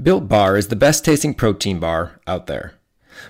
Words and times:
Built 0.00 0.26
Bar 0.26 0.56
is 0.56 0.68
the 0.68 0.76
best 0.76 1.04
tasting 1.04 1.34
protein 1.34 1.78
bar 1.78 2.18
out 2.26 2.46
there. 2.46 2.74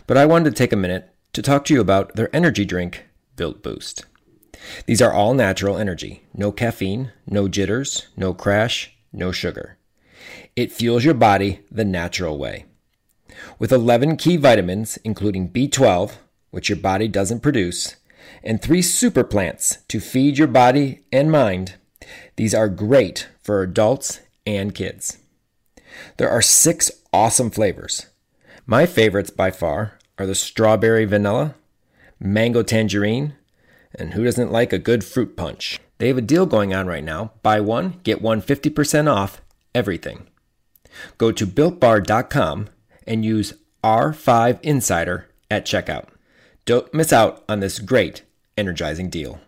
But 0.06 0.16
I 0.16 0.26
wanted 0.26 0.50
to 0.50 0.56
take 0.56 0.72
a 0.72 0.76
minute 0.76 1.10
to 1.32 1.42
talk 1.42 1.64
to 1.64 1.74
you 1.74 1.80
about 1.80 2.14
their 2.14 2.34
energy 2.34 2.64
drink, 2.64 3.06
Built 3.36 3.62
Boost. 3.62 4.04
These 4.86 5.02
are 5.02 5.12
all 5.12 5.34
natural 5.34 5.76
energy. 5.76 6.22
No 6.32 6.52
caffeine, 6.52 7.10
no 7.26 7.48
jitters, 7.48 8.06
no 8.16 8.32
crash, 8.32 8.96
no 9.12 9.32
sugar. 9.32 9.76
It 10.54 10.70
fuels 10.70 11.04
your 11.04 11.14
body 11.14 11.60
the 11.70 11.84
natural 11.84 12.38
way. 12.38 12.66
With 13.58 13.72
11 13.72 14.16
key 14.16 14.36
vitamins, 14.36 14.98
including 14.98 15.50
B12, 15.50 16.12
which 16.52 16.68
your 16.68 16.78
body 16.78 17.08
doesn't 17.08 17.40
produce, 17.40 17.96
and 18.44 18.62
three 18.62 18.82
super 18.82 19.24
plants 19.24 19.78
to 19.88 19.98
feed 19.98 20.38
your 20.38 20.48
body 20.48 21.00
and 21.10 21.30
mind, 21.30 21.74
these 22.36 22.54
are 22.54 22.68
great 22.68 23.28
for 23.42 23.62
adults 23.62 24.20
and 24.46 24.74
kids. 24.74 25.18
There 26.16 26.30
are 26.30 26.42
six 26.42 26.90
awesome 27.12 27.50
flavors. 27.50 28.06
My 28.66 28.86
favorites 28.86 29.30
by 29.30 29.50
far 29.50 29.98
are 30.18 30.26
the 30.26 30.34
strawberry 30.34 31.04
vanilla, 31.04 31.54
mango 32.20 32.62
tangerine, 32.62 33.34
and 33.94 34.14
who 34.14 34.24
doesn't 34.24 34.52
like 34.52 34.72
a 34.72 34.78
good 34.78 35.04
fruit 35.04 35.36
punch? 35.36 35.80
They 35.98 36.08
have 36.08 36.18
a 36.18 36.22
deal 36.22 36.46
going 36.46 36.74
on 36.74 36.86
right 36.86 37.04
now. 37.04 37.32
Buy 37.42 37.60
one, 37.60 38.00
get 38.02 38.22
one 38.22 38.42
50% 38.42 39.12
off 39.12 39.40
everything. 39.74 40.26
Go 41.18 41.32
to 41.32 41.46
builtbar.com 41.46 42.68
and 43.06 43.24
use 43.24 43.54
R5Insider 43.82 45.24
at 45.50 45.66
checkout. 45.66 46.08
Don't 46.64 46.92
miss 46.94 47.12
out 47.12 47.44
on 47.48 47.60
this 47.60 47.78
great, 47.78 48.22
energizing 48.56 49.10
deal. 49.10 49.40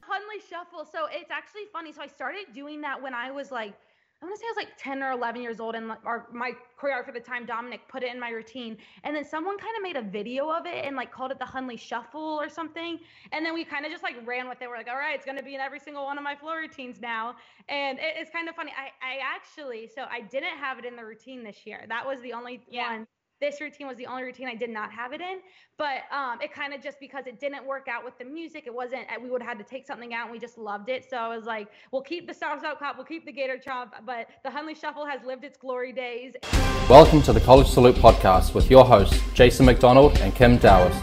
Hundley 0.00 0.40
Shuffle. 0.48 0.86
So 0.90 1.06
it's 1.10 1.30
actually 1.30 1.64
funny. 1.72 1.92
So 1.92 2.02
I 2.02 2.06
started 2.06 2.46
doing 2.54 2.80
that 2.82 3.02
when 3.02 3.14
I 3.14 3.30
was 3.30 3.50
like 3.50 3.74
I 4.22 4.26
want 4.26 4.36
to 4.36 4.40
say 4.40 4.46
I 4.46 4.50
was 4.50 4.56
like 4.56 4.76
10 4.76 5.02
or 5.02 5.12
11 5.12 5.40
years 5.40 5.60
old, 5.60 5.74
and 5.74 5.92
our, 6.04 6.26
my 6.30 6.52
choreographer 6.78 7.08
at 7.08 7.14
the 7.14 7.20
time, 7.20 7.46
Dominic, 7.46 7.80
put 7.88 8.02
it 8.02 8.12
in 8.12 8.20
my 8.20 8.28
routine. 8.28 8.76
And 9.02 9.16
then 9.16 9.24
someone 9.24 9.56
kind 9.56 9.74
of 9.76 9.82
made 9.82 9.96
a 9.96 10.02
video 10.02 10.50
of 10.50 10.66
it 10.66 10.84
and 10.84 10.94
like 10.94 11.10
called 11.10 11.30
it 11.30 11.38
the 11.38 11.46
Hundley 11.46 11.78
Shuffle 11.78 12.20
or 12.20 12.50
something. 12.50 12.98
And 13.32 13.46
then 13.46 13.54
we 13.54 13.64
kind 13.64 13.86
of 13.86 13.90
just 13.90 14.02
like 14.02 14.16
ran 14.26 14.46
with 14.46 14.60
it. 14.60 14.68
We're 14.68 14.76
like, 14.76 14.88
all 14.88 14.96
right, 14.96 15.14
it's 15.14 15.24
going 15.24 15.38
to 15.38 15.42
be 15.42 15.54
in 15.54 15.60
every 15.60 15.80
single 15.80 16.04
one 16.04 16.18
of 16.18 16.24
my 16.24 16.36
floor 16.36 16.58
routines 16.58 17.00
now. 17.00 17.36
And 17.70 17.98
it, 17.98 18.14
it's 18.18 18.30
kind 18.30 18.46
of 18.48 18.54
funny. 18.54 18.72
I, 18.76 18.88
I 19.02 19.18
actually, 19.22 19.88
so 19.94 20.04
I 20.10 20.20
didn't 20.20 20.58
have 20.58 20.78
it 20.78 20.84
in 20.84 20.96
the 20.96 21.04
routine 21.04 21.42
this 21.42 21.64
year. 21.64 21.86
That 21.88 22.06
was 22.06 22.20
the 22.20 22.34
only 22.34 22.60
yeah. 22.68 22.92
one 22.92 23.06
this 23.40 23.60
routine 23.60 23.86
was 23.86 23.96
the 23.96 24.06
only 24.06 24.22
routine 24.22 24.48
I 24.48 24.54
did 24.54 24.70
not 24.70 24.92
have 24.92 25.12
it 25.12 25.20
in. 25.20 25.38
But 25.78 26.02
um, 26.12 26.40
it 26.42 26.52
kind 26.52 26.74
of 26.74 26.82
just 26.82 27.00
because 27.00 27.26
it 27.26 27.40
didn't 27.40 27.66
work 27.66 27.88
out 27.88 28.04
with 28.04 28.18
the 28.18 28.24
music, 28.24 28.64
it 28.66 28.74
wasn't, 28.74 29.06
we 29.22 29.30
would 29.30 29.40
have 29.40 29.56
had 29.56 29.58
to 29.58 29.64
take 29.64 29.86
something 29.86 30.12
out 30.12 30.24
and 30.24 30.32
we 30.32 30.38
just 30.38 30.58
loved 30.58 30.90
it. 30.90 31.08
So 31.08 31.16
I 31.16 31.34
was 31.34 31.46
like, 31.46 31.68
we'll 31.90 32.02
keep 32.02 32.28
the 32.28 32.34
Sauce 32.34 32.62
Out 32.62 32.78
Cop, 32.78 32.96
we'll 32.96 33.06
keep 33.06 33.24
the 33.24 33.32
Gator 33.32 33.58
Chomp, 33.58 33.92
but 34.04 34.28
the 34.44 34.50
Hundley 34.50 34.74
Shuffle 34.74 35.06
has 35.06 35.24
lived 35.24 35.44
its 35.44 35.56
glory 35.56 35.92
days. 35.92 36.34
Welcome 36.88 37.22
to 37.22 37.32
the 37.32 37.40
College 37.40 37.68
Salute 37.68 37.96
podcast 37.96 38.52
with 38.52 38.70
your 38.70 38.84
hosts, 38.84 39.18
Jason 39.32 39.64
McDonald 39.64 40.18
and 40.18 40.34
Kim 40.34 40.58
Dowers. 40.58 40.94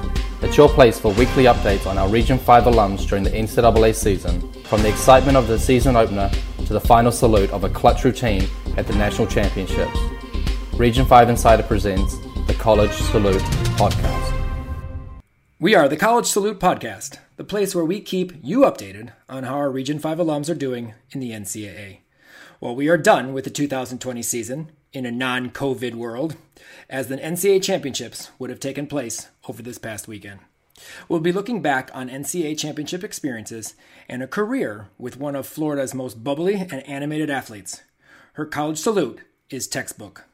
It's 0.43 0.55
your 0.55 0.69
place 0.69 0.99
for 0.99 1.11
weekly 1.13 1.45
updates 1.45 1.87
on 1.87 1.97
our 1.97 2.07
Region 2.07 2.37
5 2.37 2.65
alums 2.65 3.07
during 3.07 3.23
the 3.23 3.31
NCAA 3.31 3.95
season, 3.95 4.53
from 4.65 4.83
the 4.83 4.89
excitement 4.89 5.37
of 5.37 5.47
the 5.47 5.57
season 5.57 5.95
opener 5.95 6.29
to 6.67 6.73
the 6.73 6.79
final 6.79 7.11
salute 7.11 7.49
of 7.49 7.63
a 7.63 7.69
clutch 7.69 8.03
routine 8.03 8.47
at 8.75 8.85
the 8.85 8.93
National 8.93 9.25
Championships. 9.25 9.97
Region 10.73 11.07
5 11.07 11.29
Insider 11.29 11.63
presents 11.63 12.26
College 12.67 12.91
Salute 12.91 13.41
Podcast. 13.77 14.33
We 15.57 15.73
are 15.73 15.87
the 15.87 15.95
College 15.95 16.25
Salute 16.25 16.59
Podcast, 16.59 17.17
the 17.37 17.45
place 17.45 17.73
where 17.73 17.85
we 17.85 18.01
keep 18.01 18.33
you 18.43 18.63
updated 18.63 19.13
on 19.29 19.43
how 19.43 19.55
our 19.55 19.71
Region 19.71 19.99
5 19.99 20.17
alums 20.17 20.49
are 20.49 20.53
doing 20.53 20.93
in 21.11 21.21
the 21.21 21.31
NCAA. 21.31 21.99
Well, 22.59 22.75
we 22.75 22.89
are 22.89 22.97
done 22.97 23.31
with 23.31 23.45
the 23.45 23.49
2020 23.49 24.21
season 24.21 24.73
in 24.91 25.05
a 25.05 25.11
non 25.11 25.51
COVID 25.51 25.95
world, 25.95 26.35
as 26.89 27.07
the 27.07 27.15
NCAA 27.15 27.63
championships 27.63 28.31
would 28.37 28.49
have 28.49 28.59
taken 28.59 28.85
place 28.85 29.29
over 29.47 29.63
this 29.63 29.77
past 29.77 30.09
weekend. 30.09 30.41
We'll 31.07 31.21
be 31.21 31.31
looking 31.31 31.61
back 31.61 31.89
on 31.93 32.09
NCAA 32.09 32.59
championship 32.59 33.01
experiences 33.01 33.75
and 34.09 34.21
a 34.21 34.27
career 34.27 34.89
with 34.97 35.15
one 35.15 35.37
of 35.37 35.47
Florida's 35.47 35.93
most 35.93 36.21
bubbly 36.21 36.55
and 36.55 36.85
animated 36.85 37.29
athletes. 37.29 37.83
Her 38.33 38.45
college 38.45 38.77
salute 38.77 39.21
is 39.49 39.69
textbook. 39.69 40.26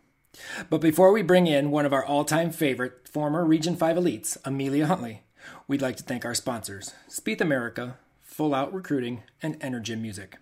But 0.70 0.82
before 0.82 1.12
we 1.12 1.22
bring 1.22 1.48
in 1.48 1.72
one 1.72 1.86
of 1.86 1.94
our 1.94 2.06
all 2.06 2.26
time 2.26 2.52
favorite 2.52 3.08
former 3.08 3.46
Region 3.46 3.76
5 3.76 3.98
elites, 3.98 4.38
Amelia 4.44 4.88
Hundley, 4.88 5.24
we'd 5.68 5.82
like 5.82 5.98
to 5.98 6.04
thank 6.04 6.26
our 6.26 6.34
sponsors 6.34 6.94
Spieth 7.10 7.42
America, 7.42 7.98
Full 8.22 8.54
Out 8.54 8.74
Recruiting, 8.74 9.24
and 9.42 9.60
Energym 9.60 10.02
Music. 10.02 10.38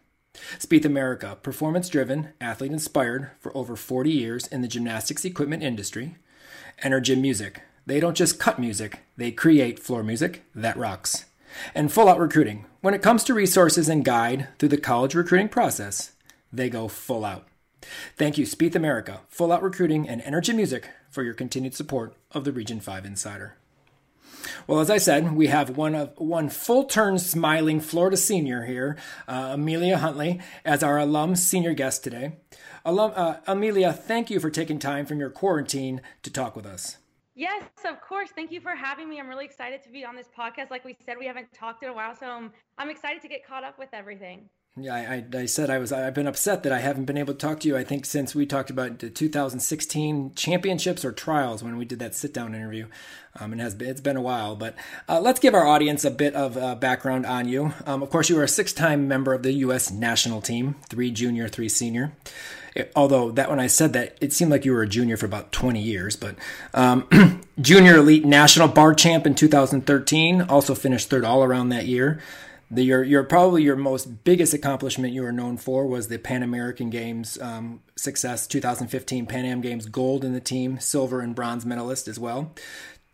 Spieth 0.59 0.85
America, 0.85 1.38
performance 1.41 1.90
driven, 1.90 2.29
athlete 2.40 2.72
inspired 2.72 3.31
for 3.40 3.56
over 3.56 3.75
40 3.75 4.09
years 4.09 4.47
in 4.47 4.62
the 4.62 4.68
gymnastics 4.68 5.25
equipment 5.25 5.62
industry. 5.63 6.16
Energym 6.84 7.19
Music, 7.19 7.62
they 7.85 8.00
don't 8.00 8.16
just 8.16 8.40
cut 8.40 8.59
music, 8.59 9.00
they 9.18 9.31
create 9.31 9.79
floor 9.79 10.03
music 10.03 10.44
that 10.56 10.78
rocks. 10.78 11.25
And 11.75 11.91
Full 11.91 12.08
Out 12.08 12.19
Recruiting, 12.19 12.66
when 12.79 12.94
it 12.94 13.02
comes 13.02 13.25
to 13.25 13.34
resources 13.34 13.90
and 13.90 14.06
guide 14.06 14.47
through 14.58 14.69
the 14.69 14.78
college 14.78 15.16
recruiting 15.16 15.50
process, 15.50 16.12
they 16.52 16.69
go 16.69 16.88
full 16.88 17.25
out. 17.25 17.47
Thank 18.15 18.37
you, 18.37 18.45
Spieth 18.45 18.75
America, 18.75 19.21
Full 19.29 19.51
Out 19.51 19.63
Recruiting, 19.63 20.07
and 20.07 20.21
Energym 20.21 20.55
Music 20.55 20.89
for 21.09 21.23
your 21.23 21.33
continued 21.33 21.73
support 21.73 22.15
of 22.31 22.43
the 22.43 22.51
Region 22.51 22.79
5 22.79 23.05
Insider. 23.05 23.57
Well, 24.67 24.79
as 24.79 24.89
I 24.89 24.97
said, 24.97 25.33
we 25.33 25.47
have 25.47 25.77
one 25.77 25.95
of 25.95 26.17
one 26.17 26.49
full 26.49 26.85
turn 26.85 27.19
smiling 27.19 27.79
Florida 27.79 28.17
senior 28.17 28.65
here, 28.65 28.97
uh, 29.27 29.51
Amelia 29.53 29.97
Hundley, 29.97 30.39
as 30.65 30.83
our 30.83 30.97
alum 30.97 31.35
senior 31.35 31.73
guest 31.73 32.03
today. 32.03 32.37
Alum, 32.83 33.13
uh, 33.15 33.35
Amelia, 33.45 33.93
thank 33.93 34.29
you 34.29 34.39
for 34.39 34.49
taking 34.49 34.79
time 34.79 35.05
from 35.05 35.19
your 35.19 35.29
quarantine 35.29 36.01
to 36.23 36.31
talk 36.31 36.55
with 36.55 36.65
us. 36.65 36.97
Yes, 37.35 37.63
of 37.85 38.01
course. 38.01 38.29
Thank 38.35 38.51
you 38.51 38.59
for 38.59 38.75
having 38.75 39.09
me. 39.09 39.19
I'm 39.19 39.27
really 39.29 39.45
excited 39.45 39.83
to 39.83 39.89
be 39.89 40.03
on 40.03 40.15
this 40.15 40.27
podcast. 40.37 40.69
Like 40.69 40.83
we 40.83 40.97
said, 41.05 41.17
we 41.19 41.27
haven't 41.27 41.53
talked 41.53 41.83
in 41.83 41.89
a 41.89 41.93
while, 41.93 42.15
so 42.15 42.25
I'm, 42.25 42.51
I'm 42.77 42.89
excited 42.89 43.21
to 43.21 43.27
get 43.27 43.45
caught 43.45 43.63
up 43.63 43.79
with 43.79 43.89
everything. 43.93 44.49
Yeah, 44.79 44.95
I, 44.95 45.37
I, 45.37 45.45
said 45.47 45.69
I 45.69 45.79
was. 45.79 45.91
I've 45.91 46.13
been 46.13 46.27
upset 46.27 46.63
that 46.63 46.71
I 46.71 46.79
haven't 46.79 47.03
been 47.03 47.17
able 47.17 47.33
to 47.33 47.37
talk 47.37 47.59
to 47.59 47.67
you. 47.67 47.75
I 47.75 47.83
think 47.83 48.05
since 48.05 48.33
we 48.33 48.45
talked 48.45 48.69
about 48.69 48.99
the 48.99 49.09
2016 49.09 50.31
championships 50.33 51.03
or 51.03 51.11
trials 51.11 51.61
when 51.61 51.75
we 51.75 51.83
did 51.83 51.99
that 51.99 52.15
sit 52.15 52.33
down 52.33 52.55
interview, 52.55 52.87
um, 53.37 53.51
it 53.51 53.59
has 53.59 53.75
been, 53.75 53.89
it's 53.89 53.99
been 53.99 54.15
a 54.15 54.21
while. 54.21 54.55
But 54.55 54.75
uh, 55.09 55.19
let's 55.19 55.41
give 55.41 55.53
our 55.53 55.67
audience 55.67 56.05
a 56.05 56.11
bit 56.11 56.35
of 56.35 56.55
uh, 56.55 56.75
background 56.75 57.25
on 57.25 57.49
you. 57.49 57.73
Um, 57.85 58.01
of 58.01 58.09
course, 58.09 58.29
you 58.29 58.37
were 58.37 58.43
a 58.43 58.47
six-time 58.47 59.09
member 59.09 59.33
of 59.33 59.43
the 59.43 59.51
U.S. 59.51 59.91
national 59.91 60.39
team, 60.39 60.75
three 60.87 61.11
junior, 61.11 61.49
three 61.49 61.67
senior. 61.67 62.13
It, 62.73 62.93
although 62.95 63.29
that 63.31 63.49
when 63.49 63.59
I 63.59 63.67
said 63.67 63.91
that, 63.91 64.17
it 64.21 64.31
seemed 64.31 64.51
like 64.51 64.63
you 64.63 64.71
were 64.71 64.83
a 64.83 64.87
junior 64.87 65.17
for 65.17 65.25
about 65.25 65.51
20 65.51 65.81
years. 65.81 66.15
But 66.15 66.37
um, 66.73 67.41
junior 67.59 67.97
elite 67.97 68.23
national 68.23 68.69
bar 68.69 68.93
champ 68.93 69.27
in 69.27 69.35
2013, 69.35 70.43
also 70.43 70.75
finished 70.75 71.09
third 71.09 71.25
all 71.25 71.43
around 71.43 71.69
that 71.69 71.87
year. 71.87 72.21
The, 72.73 72.83
your, 72.83 73.03
your 73.03 73.23
probably 73.23 73.63
your 73.63 73.75
most 73.75 74.23
biggest 74.23 74.53
accomplishment 74.53 75.13
you 75.13 75.23
were 75.23 75.33
known 75.33 75.57
for 75.57 75.85
was 75.85 76.07
the 76.07 76.17
Pan 76.17 76.41
American 76.41 76.89
Games 76.89 77.37
um, 77.41 77.81
success, 77.97 78.47
2015 78.47 79.25
Pan 79.25 79.46
Am 79.46 79.59
Games 79.59 79.87
gold 79.87 80.23
in 80.23 80.31
the 80.31 80.40
team, 80.40 80.79
silver 80.79 81.19
and 81.19 81.35
bronze 81.35 81.66
medalist 81.66 82.07
as 82.07 82.17
well. 82.17 82.53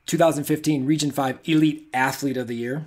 2015 0.06 0.86
Region 0.86 1.10
5 1.10 1.40
Elite 1.46 1.90
Athlete 1.92 2.38
of 2.38 2.48
the 2.48 2.56
Year, 2.56 2.86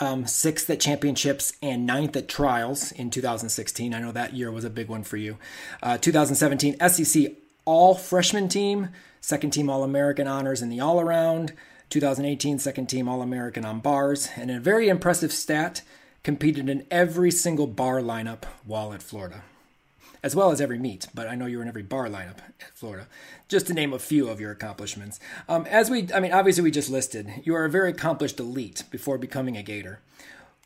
um, 0.00 0.26
sixth 0.26 0.70
at 0.70 0.80
championships 0.80 1.52
and 1.60 1.84
ninth 1.84 2.16
at 2.16 2.26
trials 2.26 2.92
in 2.92 3.10
2016. 3.10 3.92
I 3.92 4.00
know 4.00 4.12
that 4.12 4.32
year 4.32 4.50
was 4.50 4.64
a 4.64 4.70
big 4.70 4.88
one 4.88 5.04
for 5.04 5.18
you. 5.18 5.36
Uh, 5.82 5.98
2017 5.98 6.80
SEC 6.88 7.32
All 7.66 7.94
Freshman 7.94 8.48
Team, 8.48 8.88
second 9.20 9.50
team 9.50 9.68
All 9.68 9.84
American 9.84 10.26
honors 10.26 10.62
in 10.62 10.70
the 10.70 10.80
all 10.80 11.00
around. 11.00 11.52
2018 11.92 12.58
second 12.58 12.86
team 12.86 13.06
All 13.06 13.20
American 13.20 13.66
on 13.66 13.80
bars, 13.80 14.30
and 14.36 14.50
a 14.50 14.58
very 14.58 14.88
impressive 14.88 15.30
stat 15.30 15.82
competed 16.22 16.70
in 16.70 16.86
every 16.90 17.30
single 17.30 17.66
bar 17.66 18.00
lineup 18.00 18.44
while 18.64 18.94
at 18.94 19.02
Florida, 19.02 19.42
as 20.22 20.34
well 20.34 20.50
as 20.50 20.58
every 20.58 20.78
meet. 20.78 21.06
But 21.12 21.28
I 21.28 21.34
know 21.34 21.44
you 21.44 21.58
were 21.58 21.62
in 21.62 21.68
every 21.68 21.82
bar 21.82 22.06
lineup 22.06 22.38
at 22.38 22.70
Florida. 22.72 23.08
Just 23.46 23.66
to 23.66 23.74
name 23.74 23.92
a 23.92 23.98
few 23.98 24.30
of 24.30 24.40
your 24.40 24.50
accomplishments. 24.50 25.20
Um, 25.50 25.66
as 25.66 25.90
we, 25.90 26.08
I 26.14 26.20
mean, 26.20 26.32
obviously 26.32 26.62
we 26.62 26.70
just 26.70 26.88
listed, 26.88 27.30
you 27.44 27.54
are 27.54 27.66
a 27.66 27.70
very 27.70 27.90
accomplished 27.90 28.40
elite 28.40 28.84
before 28.90 29.18
becoming 29.18 29.58
a 29.58 29.62
Gator. 29.62 30.00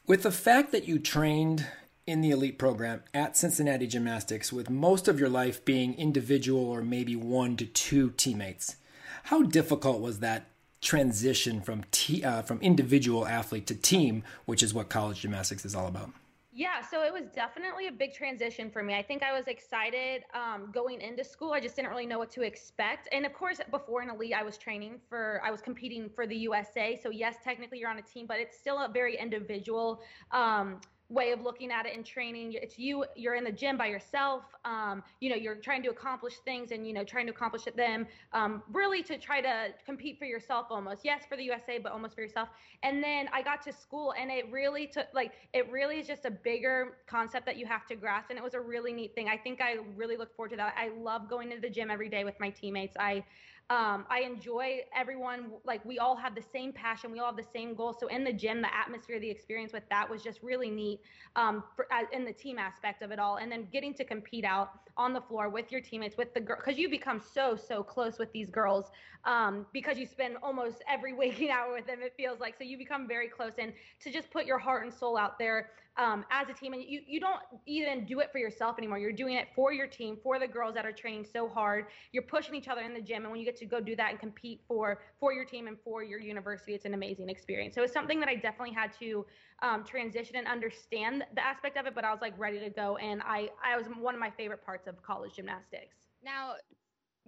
With 0.06 0.23
the 0.23 0.31
fact 0.31 0.70
that 0.70 0.87
you 0.87 1.00
trained 1.00 1.67
in 2.06 2.20
the 2.20 2.31
elite 2.31 2.56
program 2.56 3.02
at 3.12 3.37
Cincinnati 3.37 3.88
Gymnastics 3.88 4.52
with 4.52 4.70
most 4.70 5.08
of 5.08 5.19
your 5.19 5.28
life 5.28 5.64
being 5.64 5.94
individual 5.94 6.70
or 6.70 6.82
maybe 6.82 7.17
one 7.17 7.56
to 7.56 7.67
two 7.67 8.11
teammates. 8.11 8.76
How 9.25 9.43
difficult 9.43 10.00
was 10.00 10.20
that 10.20 10.46
transition 10.81 11.61
from 11.61 11.84
t- 11.90 12.25
uh, 12.25 12.43
from 12.43 12.61
individual 12.61 13.26
athlete 13.26 13.67
to 13.67 13.75
team, 13.75 14.23
which 14.44 14.62
is 14.62 14.75
what 14.75 14.88
college 14.88 15.20
gymnastics 15.20 15.64
is 15.64 15.75
all 15.75 15.87
about? 15.87 16.11
Yeah, 16.58 16.81
so 16.81 17.02
it 17.02 17.12
was 17.12 17.25
definitely 17.34 17.88
a 17.88 17.93
big 17.93 18.14
transition 18.14 18.70
for 18.70 18.82
me. 18.82 18.94
I 18.94 19.02
think 19.02 19.23
I 19.23 19.37
was 19.37 19.46
excited 19.46 20.23
um, 20.32 20.70
going 20.73 21.02
into 21.02 21.23
school. 21.23 21.52
I 21.52 21.61
just 21.61 21.76
didn't 21.76 21.90
really 21.90 22.06
know 22.06 22.19
what 22.19 22.31
to 22.31 22.40
expect. 22.40 23.11
And 23.12 23.26
of 23.26 23.34
course, 23.34 23.61
before 23.70 24.00
an 24.00 24.08
elite, 24.08 24.32
I 24.34 24.43
was 24.43 24.56
training 24.56 24.99
for, 25.06 25.43
I 25.44 25.50
was 25.50 25.61
competing 25.61 26.08
for 26.08 26.26
the 26.26 26.34
USA. 26.34 26.99
So, 27.02 27.11
yes, 27.11 27.37
technically 27.44 27.78
you're 27.78 27.90
on 27.90 27.99
a 27.99 28.02
team, 28.02 28.25
but 28.26 28.38
it's 28.38 28.56
still 28.56 28.78
a 28.78 28.88
very 28.88 29.19
individual 29.19 30.00
um, 30.31 30.81
way 31.08 31.30
of 31.30 31.40
looking 31.42 31.70
at 31.70 31.86
it 31.86 31.94
in 31.94 32.02
training. 32.02 32.52
It's 32.54 32.78
you 32.78 33.04
you're 33.14 33.34
in 33.34 33.44
the 33.44 33.52
gym 33.52 33.76
by 33.76 33.86
yourself 33.86 34.42
um, 34.64 35.02
you 35.20 35.30
know 35.30 35.36
you're 35.36 35.54
trying 35.54 35.82
to 35.84 35.90
accomplish 35.90 36.34
things 36.44 36.72
and 36.72 36.86
you 36.86 36.92
know 36.92 37.04
trying 37.04 37.26
to 37.26 37.32
accomplish 37.32 37.62
them 37.76 38.06
um, 38.32 38.62
really 38.72 39.02
to 39.04 39.18
try 39.18 39.40
to 39.40 39.68
compete 39.84 40.18
for 40.18 40.24
yourself 40.24 40.66
almost. 40.70 41.04
Yes 41.04 41.22
for 41.28 41.36
the 41.36 41.44
usa 41.44 41.78
but 41.78 41.92
almost 41.92 42.14
for 42.14 42.22
yourself. 42.22 42.48
And 42.82 43.02
then 43.02 43.28
i 43.32 43.42
got 43.42 43.62
to 43.62 43.72
school 43.72 44.14
and 44.18 44.30
it 44.30 44.50
really 44.50 44.86
took 44.86 45.06
like 45.14 45.32
it 45.52 45.70
really 45.70 45.98
is 46.00 46.06
just 46.06 46.24
a 46.24 46.30
bigger 46.30 46.98
concept 47.06 47.46
that 47.46 47.56
you 47.56 47.66
have 47.66 47.86
to 47.86 47.96
grasp. 47.96 48.30
And 48.30 48.38
it 48.38 48.42
was 48.42 48.54
a 48.54 48.60
really 48.60 48.92
neat 48.92 49.14
thing. 49.14 49.28
I 49.28 49.36
think 49.36 49.60
i 49.60 49.76
really 49.94 50.16
look 50.16 50.34
forward 50.34 50.50
to 50.50 50.56
that. 50.56 50.74
I 50.76 50.90
love 50.98 51.28
going 51.28 51.50
to 51.50 51.60
the 51.60 51.70
gym 51.70 51.90
every 51.90 52.08
day 52.08 52.24
with 52.24 52.38
my 52.40 52.50
teammates. 52.50 52.96
I 52.98 53.24
um, 53.68 54.04
I 54.08 54.20
enjoy 54.20 54.80
everyone. 54.94 55.50
Like 55.64 55.84
we 55.84 55.98
all 55.98 56.14
have 56.16 56.34
the 56.34 56.42
same 56.52 56.72
passion. 56.72 57.10
We 57.10 57.18
all 57.18 57.26
have 57.26 57.36
the 57.36 57.50
same 57.52 57.74
goal. 57.74 57.96
So 57.98 58.06
in 58.06 58.22
the 58.22 58.32
gym, 58.32 58.62
the 58.62 58.72
atmosphere, 58.74 59.18
the 59.18 59.28
experience 59.30 59.72
with 59.72 59.82
that 59.90 60.08
was 60.08 60.22
just 60.22 60.40
really 60.42 60.70
neat 60.70 61.00
um, 61.34 61.64
for, 61.74 61.86
uh, 61.92 62.04
in 62.12 62.24
the 62.24 62.32
team 62.32 62.58
aspect 62.58 63.02
of 63.02 63.10
it 63.10 63.18
all. 63.18 63.36
And 63.36 63.50
then 63.50 63.66
getting 63.72 63.92
to 63.94 64.04
compete 64.04 64.44
out 64.44 64.70
on 64.96 65.12
the 65.12 65.20
floor 65.20 65.48
with 65.48 65.72
your 65.72 65.80
teammates, 65.80 66.16
with 66.16 66.32
the 66.32 66.40
girl, 66.40 66.56
because 66.64 66.78
you 66.78 66.88
become 66.88 67.20
so 67.20 67.56
so 67.56 67.82
close 67.82 68.18
with 68.18 68.32
these 68.32 68.50
girls 68.50 68.90
um, 69.24 69.66
because 69.72 69.98
you 69.98 70.06
spend 70.06 70.36
almost 70.42 70.82
every 70.88 71.12
waking 71.16 71.50
hour 71.50 71.72
with 71.72 71.86
them. 71.86 71.98
It 72.02 72.14
feels 72.16 72.38
like 72.38 72.56
so 72.56 72.62
you 72.64 72.78
become 72.78 73.08
very 73.08 73.28
close. 73.28 73.54
And 73.58 73.72
to 74.00 74.12
just 74.12 74.30
put 74.30 74.46
your 74.46 74.58
heart 74.58 74.84
and 74.84 74.94
soul 74.94 75.16
out 75.16 75.38
there 75.38 75.70
um, 75.98 76.25
as 76.31 76.48
a 76.48 76.52
team 76.52 76.72
and 76.72 76.82
you, 76.82 77.00
you 77.06 77.20
don't 77.20 77.40
even 77.66 78.04
do 78.04 78.20
it 78.20 78.31
for 78.32 78.38
yourself 78.38 78.76
anymore. 78.78 78.98
You're 78.98 79.12
doing 79.12 79.34
it 79.34 79.48
for 79.54 79.72
your 79.72 79.87
team 79.87 80.16
for 80.22 80.38
the 80.38 80.46
girls 80.46 80.75
that 80.75 80.84
are 80.84 80.93
training 80.93 81.26
so 81.31 81.48
hard. 81.48 81.87
You're 82.12 82.22
pushing 82.22 82.54
each 82.54 82.69
other 82.69 82.82
in 82.82 82.94
the 82.94 83.00
gym 83.00 83.22
and 83.22 83.31
when 83.31 83.40
you 83.40 83.46
get 83.46 83.56
to 83.56 83.66
go 83.66 83.81
do 83.81 83.96
that 83.96 84.10
and 84.10 84.20
compete 84.20 84.60
for 84.69 85.00
for 85.19 85.32
your 85.32 85.44
team 85.44 85.66
and 85.69 85.76
for 85.84 86.02
your 86.02 86.20
university 86.20 86.75
it's 86.75 86.84
an 86.84 86.94
amazing 86.94 87.28
experience. 87.28 87.75
So 87.75 87.82
it's 87.82 87.93
something 87.93 88.20
that 88.20 88.28
i 88.28 88.34
definitely 88.34 88.75
had 88.75 88.93
to 88.98 89.25
um, 89.62 89.84
transition 89.84 90.37
and 90.37 90.46
understand 90.46 91.25
the 91.34 91.44
aspect 91.44 91.76
of 91.76 91.87
it 91.87 91.94
but 91.94 92.04
i 92.04 92.10
was 92.10 92.20
like 92.20 92.38
ready 92.38 92.58
to 92.58 92.70
go 92.70 92.96
and 92.96 93.22
i 93.22 93.49
i 93.64 93.76
was 93.76 93.87
one 93.99 94.14
of 94.14 94.20
my 94.20 94.31
favorite 94.31 94.64
parts 94.64 94.87
of 94.87 95.02
college 95.02 95.34
gymnastics. 95.34 95.96
Now 96.25 96.54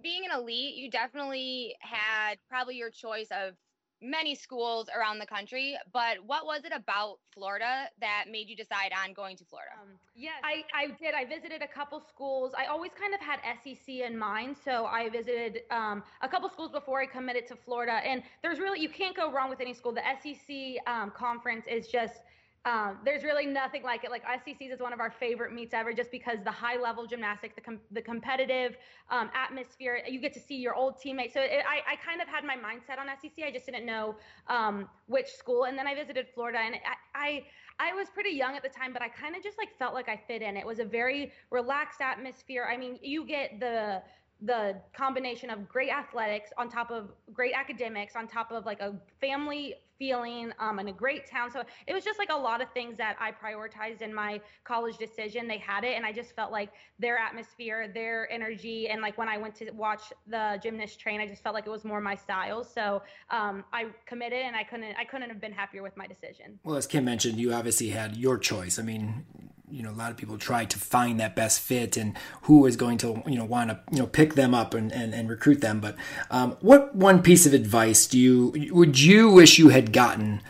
being 0.01 0.23
an 0.25 0.37
elite 0.39 0.75
you 0.75 0.89
definitely 0.89 1.75
had 1.79 2.35
probably 2.49 2.75
your 2.75 2.89
choice 2.89 3.27
of 3.31 3.55
many 4.01 4.35
schools 4.35 4.89
around 4.95 5.19
the 5.19 5.25
country, 5.25 5.77
but 5.91 6.17
what 6.25 6.45
was 6.45 6.63
it 6.63 6.71
about 6.73 7.17
Florida 7.33 7.85
that 7.99 8.25
made 8.31 8.47
you 8.47 8.55
decide 8.55 8.91
on 9.03 9.13
going 9.13 9.35
to 9.37 9.45
Florida? 9.45 9.71
Um, 9.81 9.89
yes, 10.15 10.35
I, 10.43 10.63
I 10.73 10.87
did. 10.87 11.13
I 11.13 11.25
visited 11.25 11.61
a 11.61 11.67
couple 11.67 12.01
schools. 12.07 12.53
I 12.57 12.65
always 12.65 12.91
kind 12.99 13.13
of 13.13 13.19
had 13.19 13.39
SEC 13.63 13.87
in 13.87 14.17
mind, 14.17 14.55
so 14.63 14.85
I 14.85 15.09
visited 15.09 15.61
um, 15.71 16.03
a 16.21 16.29
couple 16.29 16.49
schools 16.49 16.71
before 16.71 17.01
I 17.01 17.05
committed 17.05 17.47
to 17.47 17.55
Florida. 17.55 17.99
And 18.05 18.23
there's 18.41 18.59
really 18.59 18.79
you 18.79 18.89
can't 18.89 19.15
go 19.15 19.31
wrong 19.31 19.49
with 19.49 19.59
any 19.59 19.73
school. 19.73 19.93
The 19.93 20.03
SEC 20.21 20.77
um, 20.87 21.11
conference 21.11 21.65
is 21.69 21.87
just 21.87 22.21
um, 22.65 22.97
there's 23.05 23.23
really 23.23 23.45
nothing 23.45 23.83
like 23.83 24.03
it. 24.03 24.11
Like 24.11 24.23
SECs 24.43 24.71
is 24.73 24.79
one 24.81 24.91
of 24.91 24.99
our 24.99 25.09
favorite 25.09 25.53
meets 25.53 25.73
ever, 25.73 25.93
just 25.93 26.11
because 26.11 26.39
the 26.43 26.51
high 26.51 26.77
level 26.77 27.07
gymnastics, 27.07 27.55
the 27.55 27.61
com- 27.61 27.79
the 27.91 28.01
competitive 28.01 28.75
um, 29.09 29.29
atmosphere, 29.33 30.01
you 30.07 30.19
get 30.19 30.33
to 30.33 30.39
see 30.39 30.55
your 30.55 30.75
old 30.75 30.99
teammates. 30.99 31.33
So 31.33 31.41
it, 31.41 31.63
I 31.67 31.93
I 31.93 31.95
kind 31.95 32.21
of 32.21 32.27
had 32.27 32.43
my 32.43 32.55
mindset 32.55 32.99
on 32.99 33.07
SEC. 33.21 33.45
I 33.45 33.51
just 33.51 33.65
didn't 33.65 33.85
know 33.85 34.15
um, 34.47 34.89
which 35.07 35.27
school. 35.27 35.65
And 35.65 35.77
then 35.77 35.87
I 35.87 35.95
visited 35.95 36.27
Florida, 36.33 36.59
and 36.59 36.75
I, 36.75 37.19
I 37.19 37.45
I 37.79 37.93
was 37.93 38.09
pretty 38.09 38.31
young 38.31 38.57
at 38.57 38.63
the 38.63 38.69
time, 38.69 38.91
but 38.91 39.01
I 39.01 39.07
kind 39.07 39.37
of 39.37 39.43
just 39.43 39.57
like 39.57 39.69
felt 39.79 39.93
like 39.93 40.09
I 40.09 40.21
fit 40.27 40.41
in. 40.41 40.57
It 40.57 40.65
was 40.65 40.79
a 40.79 40.85
very 40.85 41.31
relaxed 41.51 42.01
atmosphere. 42.01 42.67
I 42.69 42.75
mean, 42.75 42.99
you 43.01 43.25
get 43.25 43.59
the 43.61 44.01
the 44.41 44.79
combination 44.93 45.49
of 45.49 45.67
great 45.67 45.89
athletics 45.89 46.51
on 46.57 46.69
top 46.69 46.91
of 46.91 47.09
great 47.33 47.53
academics 47.53 48.15
on 48.15 48.27
top 48.27 48.51
of 48.51 48.65
like 48.65 48.79
a 48.79 48.95
family 49.19 49.75
feeling 49.99 50.53
um, 50.59 50.79
and 50.79 50.87
a 50.87 50.93
great 50.93 51.29
town. 51.29 51.51
So 51.51 51.61
it 51.85 51.93
was 51.93 52.05
just 52.05 52.17
like 52.17 52.29
a 52.31 52.37
lot 52.37 52.61
of 52.61 52.71
things 52.71 52.97
that 52.97 53.17
i 53.19 53.31
prioritized 53.31 54.01
in 54.01 54.13
my 54.13 54.39
college 54.63 54.97
decision. 54.97 55.47
They 55.47 55.57
had 55.57 55.83
it 55.83 55.95
and 55.97 56.05
i 56.05 56.13
just 56.13 56.33
felt 56.35 56.51
like 56.51 56.69
their 56.97 57.17
atmosphere 57.17 57.91
their 57.93 58.31
energy 58.31 58.87
and 58.87 59.01
like 59.01 59.17
when 59.17 59.27
i 59.27 59.37
went 59.37 59.55
to 59.55 59.69
watch 59.71 60.13
the 60.27 60.57
gymnast 60.63 60.99
train 60.99 61.19
i 61.19 61.27
just 61.27 61.43
felt 61.43 61.53
like 61.53 61.67
it 61.67 61.69
was 61.69 61.83
more 61.83 61.99
my 61.99 62.15
style. 62.15 62.63
So 62.63 63.01
um, 63.29 63.65
i 63.73 63.87
committed 64.05 64.39
and 64.39 64.55
i 64.55 64.63
couldn't 64.63 64.95
i 64.97 65.03
couldn't 65.03 65.29
have 65.29 65.41
been 65.41 65.51
happier 65.51 65.83
with 65.83 65.97
my 65.97 66.07
decision. 66.07 66.59
Well 66.63 66.77
as 66.77 66.87
kim 66.87 67.03
mentioned 67.03 67.37
you 67.37 67.53
obviously 67.53 67.89
had 67.89 68.15
your 68.15 68.37
choice. 68.37 68.79
I 68.79 68.83
mean 68.83 69.25
you 69.71 69.83
know 69.83 69.91
a 69.91 69.99
lot 69.99 70.11
of 70.11 70.17
people 70.17 70.37
try 70.37 70.65
to 70.65 70.77
find 70.77 71.19
that 71.19 71.35
best 71.35 71.59
fit 71.59 71.97
and 71.97 72.15
who 72.43 72.65
is 72.65 72.75
going 72.75 72.97
to 72.99 73.21
you 73.25 73.35
know 73.35 73.45
want 73.45 73.69
to 73.69 73.79
you 73.91 73.99
know 73.99 74.07
pick 74.07 74.35
them 74.35 74.53
up 74.53 74.73
and, 74.73 74.91
and, 74.91 75.13
and 75.13 75.29
recruit 75.29 75.61
them. 75.61 75.79
But 75.79 75.95
um, 76.29 76.57
what 76.61 76.95
one 76.95 77.21
piece 77.21 77.45
of 77.45 77.53
advice 77.53 78.07
do 78.07 78.19
you 78.19 78.73
would 78.73 78.99
you 78.99 79.31
wish 79.31 79.57
you 79.57 79.69
had 79.69 79.93
gotten 79.93 80.41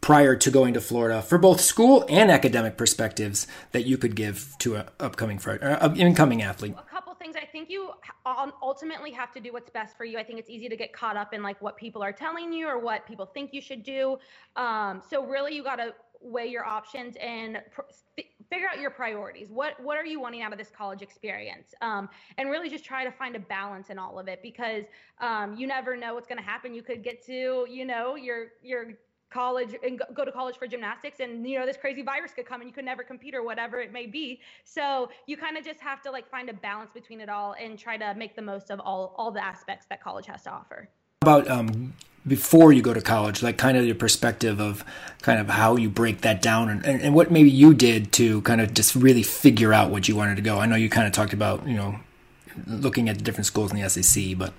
prior 0.00 0.34
to 0.34 0.50
going 0.50 0.74
to 0.74 0.80
Florida 0.80 1.22
for 1.22 1.38
both 1.38 1.60
school 1.60 2.04
and 2.08 2.30
academic 2.30 2.76
perspectives 2.76 3.46
that 3.72 3.84
you 3.84 3.98
could 3.98 4.16
give 4.16 4.54
to 4.58 4.76
an 4.76 4.86
upcoming 4.98 5.40
uh, 5.46 5.92
incoming 5.96 6.42
athlete? 6.42 6.74
A 6.78 6.90
couple 6.90 7.14
things. 7.14 7.36
I 7.36 7.44
think 7.44 7.68
you 7.68 7.90
ultimately 8.62 9.10
have 9.12 9.32
to 9.32 9.40
do 9.40 9.52
what's 9.52 9.70
best 9.70 9.96
for 9.96 10.04
you. 10.04 10.18
I 10.18 10.24
think 10.24 10.38
it's 10.38 10.50
easy 10.50 10.68
to 10.68 10.76
get 10.76 10.92
caught 10.92 11.16
up 11.16 11.34
in 11.34 11.42
like 11.42 11.60
what 11.60 11.76
people 11.76 12.02
are 12.02 12.12
telling 12.12 12.52
you 12.52 12.66
or 12.66 12.78
what 12.78 13.06
people 13.06 13.26
think 13.26 13.52
you 13.52 13.60
should 13.60 13.82
do. 13.82 14.18
Um, 14.56 15.02
so 15.08 15.24
really 15.26 15.54
you 15.54 15.62
got 15.62 15.76
to 15.76 15.94
weigh 16.20 16.46
your 16.46 16.64
options 16.64 17.16
and 17.20 17.62
pr- 17.70 17.82
figure 18.50 18.68
out 18.68 18.80
your 18.80 18.90
priorities. 18.90 19.48
What 19.50 19.80
what 19.82 19.96
are 19.96 20.04
you 20.04 20.20
wanting 20.20 20.42
out 20.42 20.52
of 20.52 20.58
this 20.58 20.70
college 20.70 21.02
experience? 21.02 21.74
Um, 21.80 22.08
and 22.36 22.50
really 22.50 22.68
just 22.68 22.84
try 22.84 23.04
to 23.04 23.12
find 23.12 23.36
a 23.36 23.40
balance 23.40 23.90
in 23.90 23.98
all 23.98 24.18
of 24.18 24.28
it 24.28 24.42
because 24.42 24.84
um, 25.20 25.56
you 25.56 25.66
never 25.66 25.96
know 25.96 26.14
what's 26.14 26.26
going 26.26 26.38
to 26.38 26.44
happen. 26.44 26.74
You 26.74 26.82
could 26.82 27.02
get 27.02 27.24
to 27.26 27.66
you 27.68 27.84
know 27.84 28.16
your 28.16 28.48
your 28.62 28.94
college 29.30 29.76
and 29.84 30.02
go 30.12 30.24
to 30.24 30.32
college 30.32 30.58
for 30.58 30.66
gymnastics 30.66 31.20
and 31.20 31.48
you 31.48 31.58
know 31.58 31.64
this 31.64 31.76
crazy 31.76 32.02
virus 32.02 32.32
could 32.32 32.46
come 32.46 32.60
and 32.60 32.68
you 32.68 32.74
could 32.74 32.84
never 32.84 33.04
compete 33.04 33.32
or 33.34 33.44
whatever 33.44 33.80
it 33.80 33.92
may 33.92 34.04
be 34.04 34.40
so 34.64 35.08
you 35.26 35.36
kind 35.36 35.56
of 35.56 35.64
just 35.64 35.80
have 35.80 36.02
to 36.02 36.10
like 36.10 36.28
find 36.28 36.50
a 36.50 36.52
balance 36.52 36.90
between 36.92 37.20
it 37.20 37.28
all 37.28 37.54
and 37.62 37.78
try 37.78 37.96
to 37.96 38.12
make 38.14 38.34
the 38.34 38.42
most 38.42 38.70
of 38.70 38.80
all 38.80 39.14
all 39.16 39.30
the 39.30 39.42
aspects 39.42 39.86
that 39.88 40.02
college 40.02 40.26
has 40.26 40.42
to 40.42 40.50
offer 40.50 40.88
about 41.22 41.50
um, 41.50 41.92
before 42.26 42.72
you 42.72 42.80
go 42.80 42.94
to 42.94 43.00
college, 43.02 43.42
like 43.42 43.58
kind 43.58 43.76
of 43.76 43.84
your 43.84 43.94
perspective 43.94 44.58
of 44.58 44.82
kind 45.20 45.38
of 45.38 45.50
how 45.50 45.76
you 45.76 45.90
break 45.90 46.22
that 46.22 46.40
down 46.40 46.70
and, 46.70 46.82
and, 46.86 47.02
and, 47.02 47.14
what 47.14 47.30
maybe 47.30 47.50
you 47.50 47.74
did 47.74 48.10
to 48.10 48.40
kind 48.40 48.58
of 48.58 48.72
just 48.72 48.94
really 48.94 49.22
figure 49.22 49.74
out 49.74 49.90
what 49.90 50.08
you 50.08 50.16
wanted 50.16 50.36
to 50.36 50.40
go. 50.40 50.58
I 50.58 50.64
know 50.64 50.76
you 50.76 50.88
kind 50.88 51.06
of 51.06 51.12
talked 51.12 51.34
about, 51.34 51.68
you 51.68 51.76
know, 51.76 52.00
looking 52.66 53.10
at 53.10 53.18
the 53.18 53.22
different 53.22 53.44
schools 53.44 53.70
in 53.70 53.78
the 53.78 53.86
SEC, 53.90 54.38
but 54.38 54.54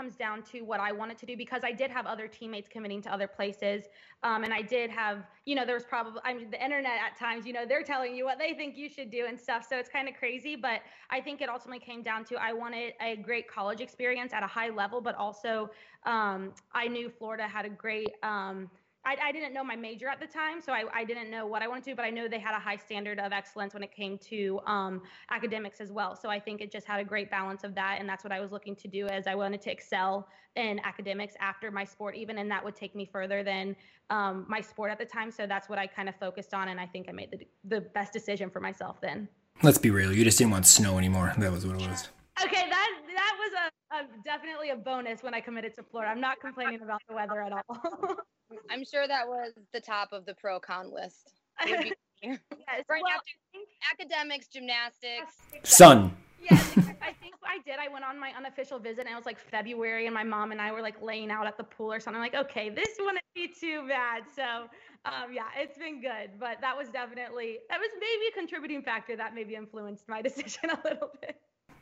comes 0.00 0.16
down 0.16 0.42
to 0.42 0.62
what 0.62 0.80
I 0.80 0.92
wanted 0.92 1.18
to 1.18 1.26
do 1.26 1.36
because 1.36 1.60
I 1.62 1.72
did 1.72 1.90
have 1.90 2.06
other 2.06 2.26
teammates 2.26 2.68
committing 2.68 3.02
to 3.02 3.12
other 3.12 3.26
places. 3.26 3.84
Um, 4.22 4.44
and 4.44 4.52
I 4.52 4.62
did 4.62 4.88
have, 4.88 5.26
you 5.44 5.54
know, 5.54 5.66
there 5.66 5.74
was 5.74 5.84
probably, 5.84 6.22
I 6.24 6.32
mean, 6.32 6.50
the 6.50 6.62
internet 6.64 6.92
at 7.06 7.18
times, 7.18 7.44
you 7.44 7.52
know, 7.52 7.66
they're 7.66 7.82
telling 7.82 8.14
you 8.14 8.24
what 8.24 8.38
they 8.38 8.54
think 8.54 8.78
you 8.78 8.88
should 8.88 9.10
do 9.10 9.26
and 9.28 9.38
stuff. 9.38 9.66
So 9.68 9.76
it's 9.76 9.90
kind 9.90 10.08
of 10.08 10.14
crazy. 10.14 10.56
But 10.56 10.80
I 11.10 11.20
think 11.20 11.42
it 11.42 11.50
ultimately 11.50 11.84
came 11.84 12.02
down 12.02 12.24
to 12.26 12.36
I 12.36 12.54
wanted 12.54 12.94
a 13.02 13.16
great 13.16 13.46
college 13.46 13.82
experience 13.82 14.32
at 14.32 14.42
a 14.42 14.46
high 14.46 14.70
level, 14.70 15.02
but 15.02 15.14
also 15.16 15.68
um, 16.06 16.54
I 16.72 16.88
knew 16.88 17.10
Florida 17.10 17.46
had 17.46 17.66
a 17.66 17.70
great, 17.70 18.12
um, 18.22 18.70
I, 19.04 19.16
I, 19.24 19.32
didn't 19.32 19.54
know 19.54 19.64
my 19.64 19.76
major 19.76 20.08
at 20.08 20.20
the 20.20 20.26
time, 20.26 20.60
so 20.60 20.72
I, 20.72 20.84
I, 20.92 21.04
didn't 21.04 21.30
know 21.30 21.46
what 21.46 21.62
I 21.62 21.68
wanted 21.68 21.84
to 21.84 21.90
do, 21.90 21.96
but 21.96 22.04
I 22.04 22.10
know 22.10 22.28
they 22.28 22.38
had 22.38 22.54
a 22.54 22.58
high 22.60 22.76
standard 22.76 23.18
of 23.18 23.32
excellence 23.32 23.72
when 23.72 23.82
it 23.82 23.92
came 23.92 24.18
to 24.18 24.60
um, 24.66 25.02
academics 25.30 25.80
as 25.80 25.90
well. 25.90 26.14
So 26.14 26.28
I 26.28 26.38
think 26.38 26.60
it 26.60 26.70
just 26.70 26.86
had 26.86 27.00
a 27.00 27.04
great 27.04 27.30
balance 27.30 27.64
of 27.64 27.74
that, 27.76 27.96
and 27.98 28.08
that's 28.08 28.22
what 28.22 28.32
I 28.32 28.40
was 28.40 28.52
looking 28.52 28.76
to 28.76 28.88
do 28.88 29.06
as 29.06 29.26
I 29.26 29.34
wanted 29.34 29.62
to 29.62 29.70
excel 29.70 30.28
in 30.56 30.80
academics 30.84 31.34
after 31.40 31.70
my 31.70 31.84
sport, 31.84 32.14
even, 32.14 32.38
and 32.38 32.50
that 32.50 32.62
would 32.62 32.76
take 32.76 32.94
me 32.94 33.08
further 33.10 33.42
than 33.42 33.74
um, 34.10 34.44
my 34.48 34.60
sport 34.60 34.90
at 34.90 34.98
the 34.98 35.04
time. 35.06 35.30
So 35.30 35.46
that's 35.46 35.68
what 35.68 35.78
I 35.78 35.86
kind 35.86 36.08
of 36.08 36.16
focused 36.16 36.52
on, 36.52 36.68
and 36.68 36.78
I 36.78 36.86
think 36.86 37.08
I 37.08 37.12
made 37.12 37.30
the, 37.30 37.46
the 37.64 37.80
best 37.80 38.12
decision 38.12 38.50
for 38.50 38.60
myself 38.60 39.00
then. 39.00 39.28
Let's 39.62 39.78
be 39.78 39.90
real, 39.90 40.12
you 40.12 40.24
just 40.24 40.38
didn't 40.38 40.52
want 40.52 40.66
snow 40.66 40.98
anymore. 40.98 41.32
That 41.38 41.50
was 41.50 41.66
what 41.66 41.80
it 41.80 41.88
was. 41.88 42.08
Okay, 42.42 42.68
that 42.68 42.88
that 43.14 43.36
was 43.38 43.52
a, 43.66 43.79
a 43.92 44.04
definitely 44.24 44.70
a 44.70 44.76
bonus 44.76 45.22
when 45.22 45.34
I 45.34 45.40
committed 45.40 45.74
to 45.76 45.82
Florida. 45.82 46.10
I'm 46.10 46.20
not 46.20 46.40
complaining 46.40 46.82
about 46.82 47.02
the 47.08 47.14
weather 47.14 47.40
at 47.40 47.52
all. 47.52 48.16
I'm 48.70 48.84
sure 48.84 49.06
that 49.06 49.26
was 49.26 49.52
the 49.72 49.80
top 49.80 50.12
of 50.12 50.26
the 50.26 50.34
pro 50.34 50.60
con 50.60 50.92
list. 50.92 51.32
yes, 51.66 51.94
right 52.22 53.02
well, 53.02 53.12
after 53.14 54.02
academics, 54.02 54.48
gymnastics, 54.48 55.36
sun. 55.62 56.16
Yes, 56.40 56.72
I 57.02 57.12
think 57.12 57.34
I 57.44 57.58
did. 57.66 57.76
I 57.78 57.92
went 57.92 58.04
on 58.04 58.18
my 58.18 58.32
unofficial 58.36 58.78
visit, 58.78 59.00
and 59.00 59.10
it 59.10 59.16
was 59.16 59.26
like 59.26 59.38
February, 59.38 60.06
and 60.06 60.14
my 60.14 60.24
mom 60.24 60.52
and 60.52 60.60
I 60.60 60.72
were 60.72 60.80
like 60.80 61.00
laying 61.02 61.30
out 61.30 61.46
at 61.46 61.58
the 61.58 61.64
pool 61.64 61.92
or 61.92 62.00
something. 62.00 62.20
Like, 62.20 62.34
okay, 62.34 62.70
this 62.70 62.96
wouldn't 62.98 63.20
be 63.34 63.48
too 63.48 63.86
bad. 63.86 64.22
So 64.34 64.68
um, 65.04 65.32
yeah, 65.32 65.48
it's 65.56 65.78
been 65.78 66.00
good, 66.00 66.38
but 66.38 66.60
that 66.60 66.76
was 66.76 66.88
definitely 66.88 67.58
that 67.70 67.78
was 67.78 67.90
maybe 67.94 68.30
a 68.30 68.38
contributing 68.38 68.82
factor 68.82 69.16
that 69.16 69.34
maybe 69.34 69.54
influenced 69.54 70.08
my 70.08 70.20
decision 70.28 70.70
a 70.70 70.78
little 70.84 71.10
bit. 71.20 71.36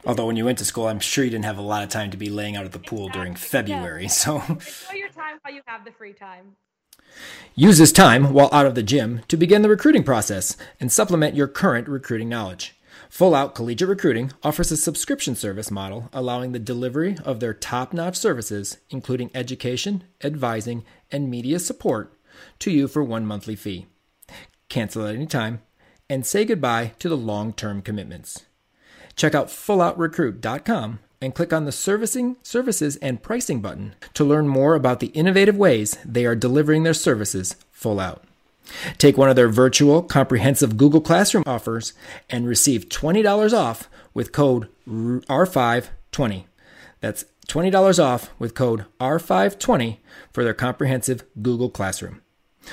Although 0.07 0.26
when 0.26 0.37
you 0.37 0.45
went 0.45 0.59
to 0.59 0.64
school, 0.64 0.87
I'm 0.87 1.00
sure 1.00 1.25
you 1.25 1.31
didn't 1.31 1.45
have 1.45 1.59
a 1.59 1.62
lot 1.62 1.83
of 1.83 1.88
time 1.88 2.11
to 2.11 2.17
be 2.17 2.31
laying 2.31 2.57
out 2.57 2.64
at 2.64 2.73
the 2.73 2.78
pool 2.78 3.07
exactly. 3.07 3.21
during 3.21 3.35
February. 3.35 4.02
Yeah. 4.05 4.09
So 4.19 4.37
enjoy 4.37 4.95
your 4.95 5.09
time 5.09 5.38
while 5.43 5.55
you 5.55 5.62
have 5.67 5.85
the 5.85 5.93
free 5.93 6.12
time. 6.12 6.57
Use 7.55 7.78
this 7.78 7.93
time 7.93 8.33
while 8.33 8.49
out 8.52 8.67
of 8.67 8.75
the 8.75 8.83
gym 8.83 9.23
to 9.28 9.37
begin 9.37 9.62
the 9.62 9.69
recruiting 9.69 10.05
process 10.05 10.57
and 10.78 10.93
supplement 10.93 11.35
your 11.35 11.49
current 11.49 11.88
recruiting 11.88 12.28
knowledge. 12.28 12.75
Full 13.11 13.35
Out 13.35 13.55
Collegiate 13.55 13.88
Recruiting 13.88 14.33
offers 14.43 14.71
a 14.71 14.76
subscription 14.76 15.35
service 15.35 15.71
model 15.71 16.11
allowing 16.12 16.52
the 16.52 16.59
delivery 16.59 17.17
of 17.25 17.40
their 17.40 17.55
top 17.55 17.93
notch 17.93 18.17
services, 18.17 18.78
including 18.90 19.31
education, 19.35 20.05
advising, 20.23 20.85
and 21.11 21.31
media 21.31 21.59
support, 21.59 22.12
to 22.59 22.71
you 22.71 22.87
for 22.87 23.02
one 23.02 23.25
monthly 23.25 23.57
fee. 23.57 23.87
Cancel 24.69 25.07
at 25.07 25.14
any 25.14 25.26
time 25.26 25.62
and 26.11 26.26
say 26.26 26.45
goodbye 26.45 26.93
to 26.99 27.09
the 27.09 27.17
long 27.17 27.52
term 27.52 27.83
commitments. 27.83 28.45
Check 29.18 29.34
out 29.34 29.48
FulloutRecruit.com 29.48 31.00
and 31.20 31.34
click 31.34 31.52
on 31.52 31.64
the 31.64 31.72
Servicing, 31.72 32.37
Services, 32.42 32.96
and 32.96 33.20
Pricing 33.20 33.60
button 33.60 33.96
to 34.14 34.25
learn 34.25 34.46
more 34.46 34.76
about 34.76 35.00
the 35.00 35.08
innovative 35.08 35.56
ways 35.56 35.98
they 36.04 36.25
are 36.25 36.37
delivering 36.37 36.84
their 36.84 36.94
services 36.94 37.56
full 37.72 37.98
out. 37.98 38.22
Take 38.96 39.18
one 39.18 39.28
of 39.28 39.34
their 39.34 39.48
virtual 39.48 40.02
comprehensive 40.02 40.76
Google 40.76 41.00
Classroom 41.00 41.42
offers 41.46 41.94
and 42.30 42.46
receive 42.46 42.88
$20 42.88 43.52
off 43.52 43.90
with 44.14 44.30
code 44.30 44.68
R520. 44.87 46.44
That's 47.00 47.25
$20 47.48 48.04
off 48.04 48.30
with 48.38 48.54
code 48.54 48.84
R520 49.00 49.96
for 50.32 50.44
their 50.44 50.54
comprehensive 50.54 51.25
Google 51.42 51.70
Classroom. 51.70 52.22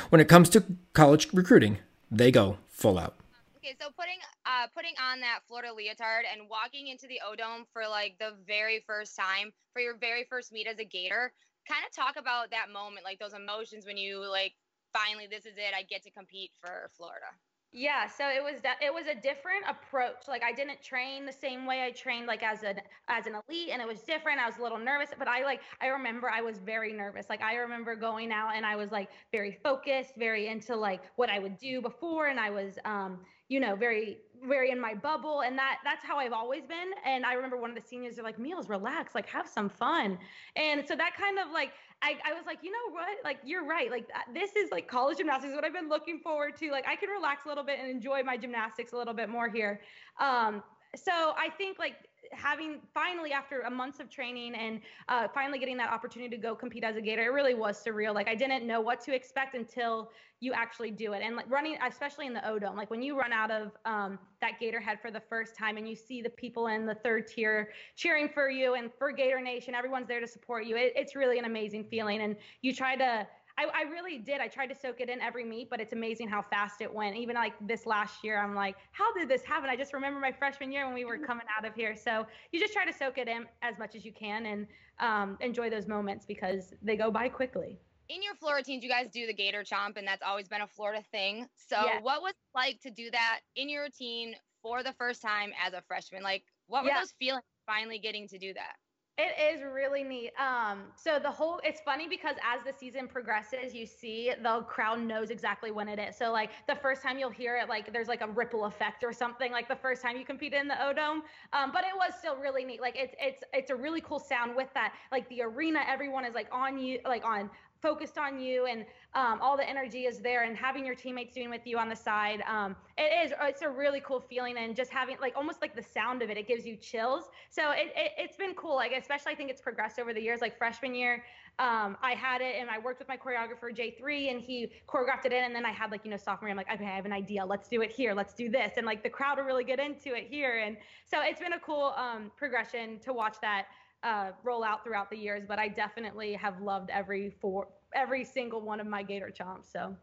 When 0.10 0.22
it 0.22 0.28
comes 0.28 0.50
to 0.50 0.64
college 0.94 1.34
recruiting, 1.34 1.80
they 2.12 2.30
go 2.30 2.58
full 2.68 3.00
out. 3.00 3.16
Okay, 3.58 3.74
so 3.82 3.88
putting 3.98 4.20
uh, 4.46 4.68
putting 4.74 4.94
on 5.02 5.22
that 5.22 5.40
Florida 5.48 5.74
leotard 5.74 6.26
and 6.32 6.50
walking 6.50 6.88
into 6.88 7.08
the 7.08 7.22
O 7.26 7.36
Dome 7.36 7.66
for 7.74 7.88
like 7.88 8.18
the 8.20 8.38
very 8.46 8.84
first 8.86 9.16
time 9.16 9.52
for 9.74 9.82
your 9.82 9.98
very 9.98 10.26
first 10.30 10.52
meet 10.52 10.68
as 10.68 10.80
a 10.80 10.86
Gator, 10.86 11.34
kind 11.68 11.86
of 11.86 11.92
talk 11.92 12.16
about 12.18 12.52
that 12.52 12.70
moment, 12.70 13.04
like 13.04 13.20
those 13.20 13.34
emotions 13.34 13.86
when 13.86 13.98
you 13.98 14.20
like 14.30 14.54
finally 14.94 15.28
this 15.28 15.46
is 15.46 15.58
it, 15.58 15.74
I 15.76 15.84
get 15.84 16.04
to 16.04 16.12
compete 16.12 16.52
for 16.62 16.90
Florida. 16.96 17.26
Yeah, 17.72 18.08
so 18.08 18.30
it 18.30 18.42
was 18.42 18.62
that 18.62 18.78
it 18.82 18.94
was 18.94 19.08
a 19.08 19.16
different 19.16 19.66
approach. 19.68 20.30
Like 20.30 20.44
I 20.44 20.54
didn't 20.54 20.82
train 20.82 21.26
the 21.26 21.34
same 21.34 21.66
way 21.66 21.84
I 21.84 21.92
trained 21.92 22.26
like 22.26 22.42
as 22.42 22.64
an 22.64 22.80
as 23.10 23.28
an 23.28 23.36
elite 23.36 23.70
and 23.70 23.82
it 23.82 23.88
was 23.88 24.02
different. 24.04 24.40
I 24.40 24.46
was 24.46 24.58
a 24.58 24.62
little 24.62 24.78
nervous, 24.78 25.10
but 25.20 25.28
I 25.28 25.44
like 25.44 25.62
I 25.82 25.88
remember 25.88 26.30
I 26.30 26.42
was 26.42 26.58
very 26.60 26.94
nervous. 26.94 27.30
Like 27.30 27.42
I 27.42 27.56
remember 27.56 27.96
going 27.98 28.32
out 28.32 28.56
and 28.56 28.66
I 28.66 28.78
was 28.78 28.92
like 28.92 29.10
very 29.34 29.52
focused, 29.52 30.16
very 30.16 30.48
into 30.48 30.76
like 30.78 31.04
what 31.18 31.30
I 31.30 31.40
would 31.40 31.58
do 31.58 31.82
before 31.82 32.28
and 32.28 32.40
I 32.40 32.50
was 32.50 32.80
um 32.86 33.26
you 33.48 33.60
know, 33.60 33.76
very, 33.76 34.25
very 34.48 34.72
in 34.72 34.80
my 34.80 34.94
bubble. 34.94 35.42
And 35.42 35.58
that 35.58 35.78
that's 35.84 36.04
how 36.04 36.18
I've 36.18 36.34
always 36.34 36.66
been. 36.66 36.92
And 37.06 37.26
I 37.26 37.34
remember 37.34 37.58
one 37.58 37.70
of 37.70 37.76
the 37.76 37.88
seniors 37.88 38.18
are 38.20 38.24
like, 38.24 38.40
Meals, 38.40 38.70
relax, 38.70 39.16
like 39.16 39.28
have 39.28 39.48
some 39.48 39.70
fun. 39.70 40.18
And 40.56 40.88
so 40.88 40.96
that 40.96 41.16
kind 41.18 41.40
of 41.40 41.52
like 41.52 41.72
I, 42.02 42.16
I 42.26 42.34
was 42.34 42.44
like, 42.46 42.60
you 42.62 42.72
know 42.72 42.94
what? 42.94 43.18
Like 43.24 43.40
you're 43.46 43.66
right. 43.66 43.90
Like 43.90 44.08
this 44.34 44.56
is 44.56 44.72
like 44.72 44.88
college 44.88 45.18
gymnastics, 45.18 45.54
what 45.56 45.64
I've 45.64 45.74
been 45.74 45.90
looking 45.90 46.20
forward 46.20 46.58
to. 46.58 46.72
Like 46.72 46.86
I 46.88 46.96
can 46.96 47.10
relax 47.10 47.46
a 47.46 47.50
little 47.50 47.64
bit 47.64 47.80
and 47.80 47.90
enjoy 47.90 48.24
my 48.24 48.38
gymnastics 48.38 48.94
a 48.94 48.98
little 48.98 49.14
bit 49.14 49.30
more 49.30 49.50
here. 49.50 49.82
Um, 50.20 50.64
so 50.96 51.12
I 51.12 51.50
think 51.58 51.80
like 51.80 51.96
having 52.32 52.80
finally 52.94 53.32
after 53.32 53.62
a 53.62 53.70
months 53.70 54.00
of 54.00 54.10
training 54.10 54.56
and 54.56 54.82
uh, 55.10 55.28
finally 55.34 55.60
getting 55.60 55.78
that 55.78 55.90
opportunity 55.90 56.36
to 56.36 56.42
go 56.42 56.56
compete 56.56 56.84
as 56.84 56.96
a 56.96 57.02
gator, 57.02 57.24
it 57.24 57.34
really 57.34 57.54
was 57.54 57.84
surreal. 57.84 58.14
Like 58.14 58.28
I 58.28 58.36
didn't 58.36 58.66
know 58.66 58.82
what 58.82 59.02
to 59.02 59.16
expect 59.16 59.56
until 59.56 60.12
you 60.42 60.54
actually 60.54 60.92
do 60.92 61.14
it. 61.14 61.22
And 61.24 61.36
like 61.36 61.50
running, 61.50 61.78
especially 61.86 62.28
in 62.28 62.34
the 62.34 62.48
O 62.48 62.60
Dome, 62.60 62.76
like 62.76 62.92
when 62.92 63.02
you 63.02 63.18
run 63.18 63.32
out 63.32 63.52
of 63.52 63.72
um, 63.86 64.20
that 64.42 64.60
gator 64.60 64.80
head 64.80 65.00
for 65.02 65.10
the 65.10 65.22
first 65.22 65.56
time 65.56 65.78
and 65.78 65.88
you 65.88 65.96
see 65.96 66.22
the 66.22 66.30
people 66.30 66.68
in 66.68 66.86
the 66.86 66.96
third 66.96 67.28
tier 67.28 67.70
cheering 67.96 68.30
for 68.30 68.50
you 68.50 68.76
and 68.76 68.92
for 68.98 69.12
Gator 69.12 69.42
Nation, 69.42 69.74
everyone's 69.74 70.08
there 70.08 70.20
to 70.20 70.28
support 70.28 70.66
you. 70.66 70.76
It, 70.76 70.94
it's 70.96 71.16
really 71.16 71.40
an 71.40 71.46
amazing 71.46 71.86
feeling. 71.86 72.22
And 72.22 72.36
you 72.62 72.74
try 72.74 72.96
to 72.96 73.28
I, 73.58 73.66
I 73.74 73.82
really 73.90 74.18
did. 74.18 74.42
I 74.42 74.48
tried 74.48 74.68
to 74.68 74.76
soak 74.76 75.00
it 75.00 75.10
in 75.10 75.22
every 75.22 75.46
meet, 75.46 75.70
but 75.70 75.80
it's 75.80 75.94
amazing 75.94 76.28
how 76.28 76.42
fast 76.42 76.82
it 76.82 76.94
went. 76.94 77.16
Even 77.16 77.36
like 77.36 77.54
this 77.62 77.86
last 77.86 78.24
year, 78.24 78.42
I'm 78.42 78.54
like, 78.54 78.76
how 78.92 79.14
did 79.14 79.30
this 79.30 79.44
happen? 79.44 79.70
I 79.70 79.78
just 79.78 79.94
remember 79.94 80.20
my 80.20 80.32
freshman 80.32 80.72
year 80.72 80.86
when 80.86 80.94
we 80.94 81.06
were 81.06 81.18
coming 81.18 81.46
out 81.58 81.66
of 81.66 81.74
here. 81.74 81.96
So 81.96 82.26
you 82.52 82.60
just 82.60 82.74
try 82.74 82.86
to 82.86 82.94
soak 82.94 83.18
it 83.18 83.28
in 83.28 83.46
as 83.62 83.80
much 83.80 83.96
as 83.96 84.04
you 84.04 84.12
can 84.12 84.46
and 84.46 84.68
um, 85.00 85.38
enjoy 85.40 85.70
those 85.70 85.88
moments 85.88 86.26
because 86.26 86.74
they 86.82 86.98
go 86.98 87.10
by 87.10 87.30
quickly. 87.30 87.80
In 88.10 88.22
your 88.22 88.36
Florida 88.36 88.64
teams, 88.64 88.84
you 88.84 88.90
guys 88.90 89.08
do 89.12 89.26
the 89.26 89.34
Gator 89.34 89.64
Chomp, 89.64 89.98
and 89.98 90.08
that's 90.08 90.22
always 90.22 90.48
been 90.48 90.62
a 90.62 90.68
Florida 90.68 91.04
thing. 91.12 91.48
So, 91.56 91.78
yes. 91.86 92.04
what 92.04 92.22
was 92.22 92.32
it 92.34 92.58
like 92.58 92.80
to 92.82 92.92
do 92.92 93.10
that 93.10 93.40
in 93.56 93.68
your 93.68 93.84
routine 93.84 94.36
for 94.62 94.84
the 94.84 94.94
first 94.94 95.24
time 95.24 95.52
as 95.66 95.74
a 95.74 95.82
freshman? 95.88 96.22
Like, 96.22 96.44
what 96.68 96.84
were 96.84 96.90
yeah. 96.90 97.00
those 97.00 97.14
feelings 97.18 97.44
finally 97.66 97.98
getting 97.98 98.28
to 98.28 98.38
do 98.38 98.54
that? 98.54 98.76
It 99.18 99.56
is 99.56 99.64
really 99.64 100.04
neat. 100.04 100.34
Um, 100.38 100.88
so 100.98 101.20
the 101.20 101.32
whole 101.32 101.62
it's 101.64 101.80
funny 101.80 102.06
because 102.06 102.36
as 102.44 102.66
the 102.66 102.78
season 102.78 103.08
progresses, 103.08 103.74
you 103.74 103.86
see 103.86 104.34
the 104.44 104.60
crowd 104.68 105.00
knows 105.00 105.30
exactly 105.30 105.72
when 105.72 105.88
it 105.88 106.00
is. 106.00 106.18
So 106.18 106.34
like 106.34 106.50
the 106.68 106.76
first 106.76 107.02
time 107.02 107.18
you'll 107.18 107.30
hear 107.30 107.56
it, 107.56 107.70
like 107.70 107.94
there's 107.94 108.10
like 108.10 108.20
a 108.20 108.28
ripple 108.28 108.66
effect 108.66 109.06
or 109.06 109.14
something. 109.14 109.54
Like 109.54 109.70
the 109.70 109.76
first 109.76 110.02
time 110.02 110.18
you 110.18 110.26
competed 110.26 110.60
in 110.60 110.68
the 110.68 110.86
O 110.86 110.92
Dome, 110.92 111.22
um, 111.54 111.72
but 111.72 111.86
it 111.86 111.96
was 111.96 112.14
still 112.20 112.36
really 112.36 112.66
neat. 112.66 112.82
Like 112.82 112.98
it's 112.98 113.16
it's 113.18 113.42
it's 113.54 113.72
a 113.72 113.76
really 113.76 114.02
cool 114.02 114.20
sound 114.20 114.54
with 114.54 114.68
that. 114.74 114.94
Like 115.14 115.30
the 115.30 115.44
arena, 115.44 115.80
everyone 115.88 116.26
is 116.26 116.36
like 116.36 116.50
on 116.52 116.78
you, 116.78 117.00
like 117.06 117.24
on 117.24 117.50
focused 117.86 118.18
on 118.18 118.40
you 118.40 118.66
and 118.66 118.84
um, 119.14 119.40
all 119.44 119.56
the 119.56 119.70
energy 119.70 120.06
is 120.06 120.18
there 120.18 120.44
and 120.44 120.58
having 120.58 120.84
your 120.84 120.96
teammates 120.96 121.36
doing 121.36 121.52
with 121.52 121.62
you 121.66 121.78
on 121.78 121.88
the 121.88 121.96
side 121.96 122.42
um, 122.50 122.76
it 122.98 123.12
is 123.24 123.32
it's 123.44 123.62
a 123.62 123.70
really 123.70 124.02
cool 124.02 124.20
feeling 124.20 124.58
and 124.58 124.76
just 124.76 124.90
having 124.90 125.18
like 125.22 125.34
almost 125.36 125.62
like 125.62 125.76
the 125.76 125.84
sound 125.84 126.24
of 126.24 126.32
it 126.32 126.36
it 126.36 126.48
gives 126.48 126.66
you 126.66 126.76
chills. 126.76 127.26
So 127.52 127.72
it, 127.72 127.94
it, 127.96 128.28
has 128.28 128.36
been 128.38 128.56
cool 128.56 128.76
like 128.76 128.92
especially 128.92 129.34
i 129.34 129.36
think 129.36 129.52
it's 129.52 129.62
progressed 129.62 130.00
over 130.00 130.14
the 130.14 130.22
years 130.22 130.42
like 130.42 130.58
freshman 130.58 130.96
year 130.96 131.24
um, 131.60 131.96
i 132.02 132.14
had 132.14 132.42
it 132.42 132.56
and 132.60 132.72
i 132.72 132.80
worked 132.80 132.98
with 132.98 133.08
my 133.08 133.18
choreographer 133.18 133.70
j3 133.72 134.32
and 134.32 134.42
he 134.42 134.72
choreographed 134.88 135.26
it 135.26 135.32
in 135.32 135.44
and 135.44 135.56
then 135.56 135.66
i 135.66 135.72
had 135.72 135.92
like 135.92 136.04
you 136.04 136.10
know 136.10 136.18
sophomore 136.18 136.50
i'm 136.50 136.58
like 136.58 136.72
okay 136.74 136.86
i 136.86 136.96
have 136.96 137.06
an 137.06 137.14
idea 137.14 137.46
let's 137.46 137.70
do 137.70 137.82
it 137.84 137.92
here 137.92 138.16
let's 138.16 138.34
do 138.34 138.50
this. 138.50 138.72
And 138.78 138.86
like 138.88 139.04
the 139.04 139.10
crowd 139.10 139.38
will 139.38 139.46
really 139.46 139.64
get 139.64 139.80
into 139.80 140.16
it 140.16 140.26
here 140.28 140.58
and 140.66 140.76
so 141.06 141.18
it's 141.22 141.40
been 141.40 141.54
a 141.54 141.60
cool 141.60 141.94
um, 141.96 142.32
progression 142.36 142.98
to 143.06 143.14
watch 143.14 143.36
that 143.42 143.68
uh, 144.04 144.32
roll 144.44 144.64
out 144.64 144.84
throughout 144.84 145.10
the 145.10 145.18
years, 145.18 145.44
but 145.48 145.60
I 145.60 145.68
definitely 145.68 146.34
have 146.34 146.62
loved 146.62 146.90
every 146.90 147.36
four, 147.42 147.68
every 147.94 148.24
single 148.24 148.62
one 148.62 148.80
of 148.80 148.88
my 148.88 149.04
Gator 149.04 149.32
chomps. 149.38 149.72
So. 149.72 149.96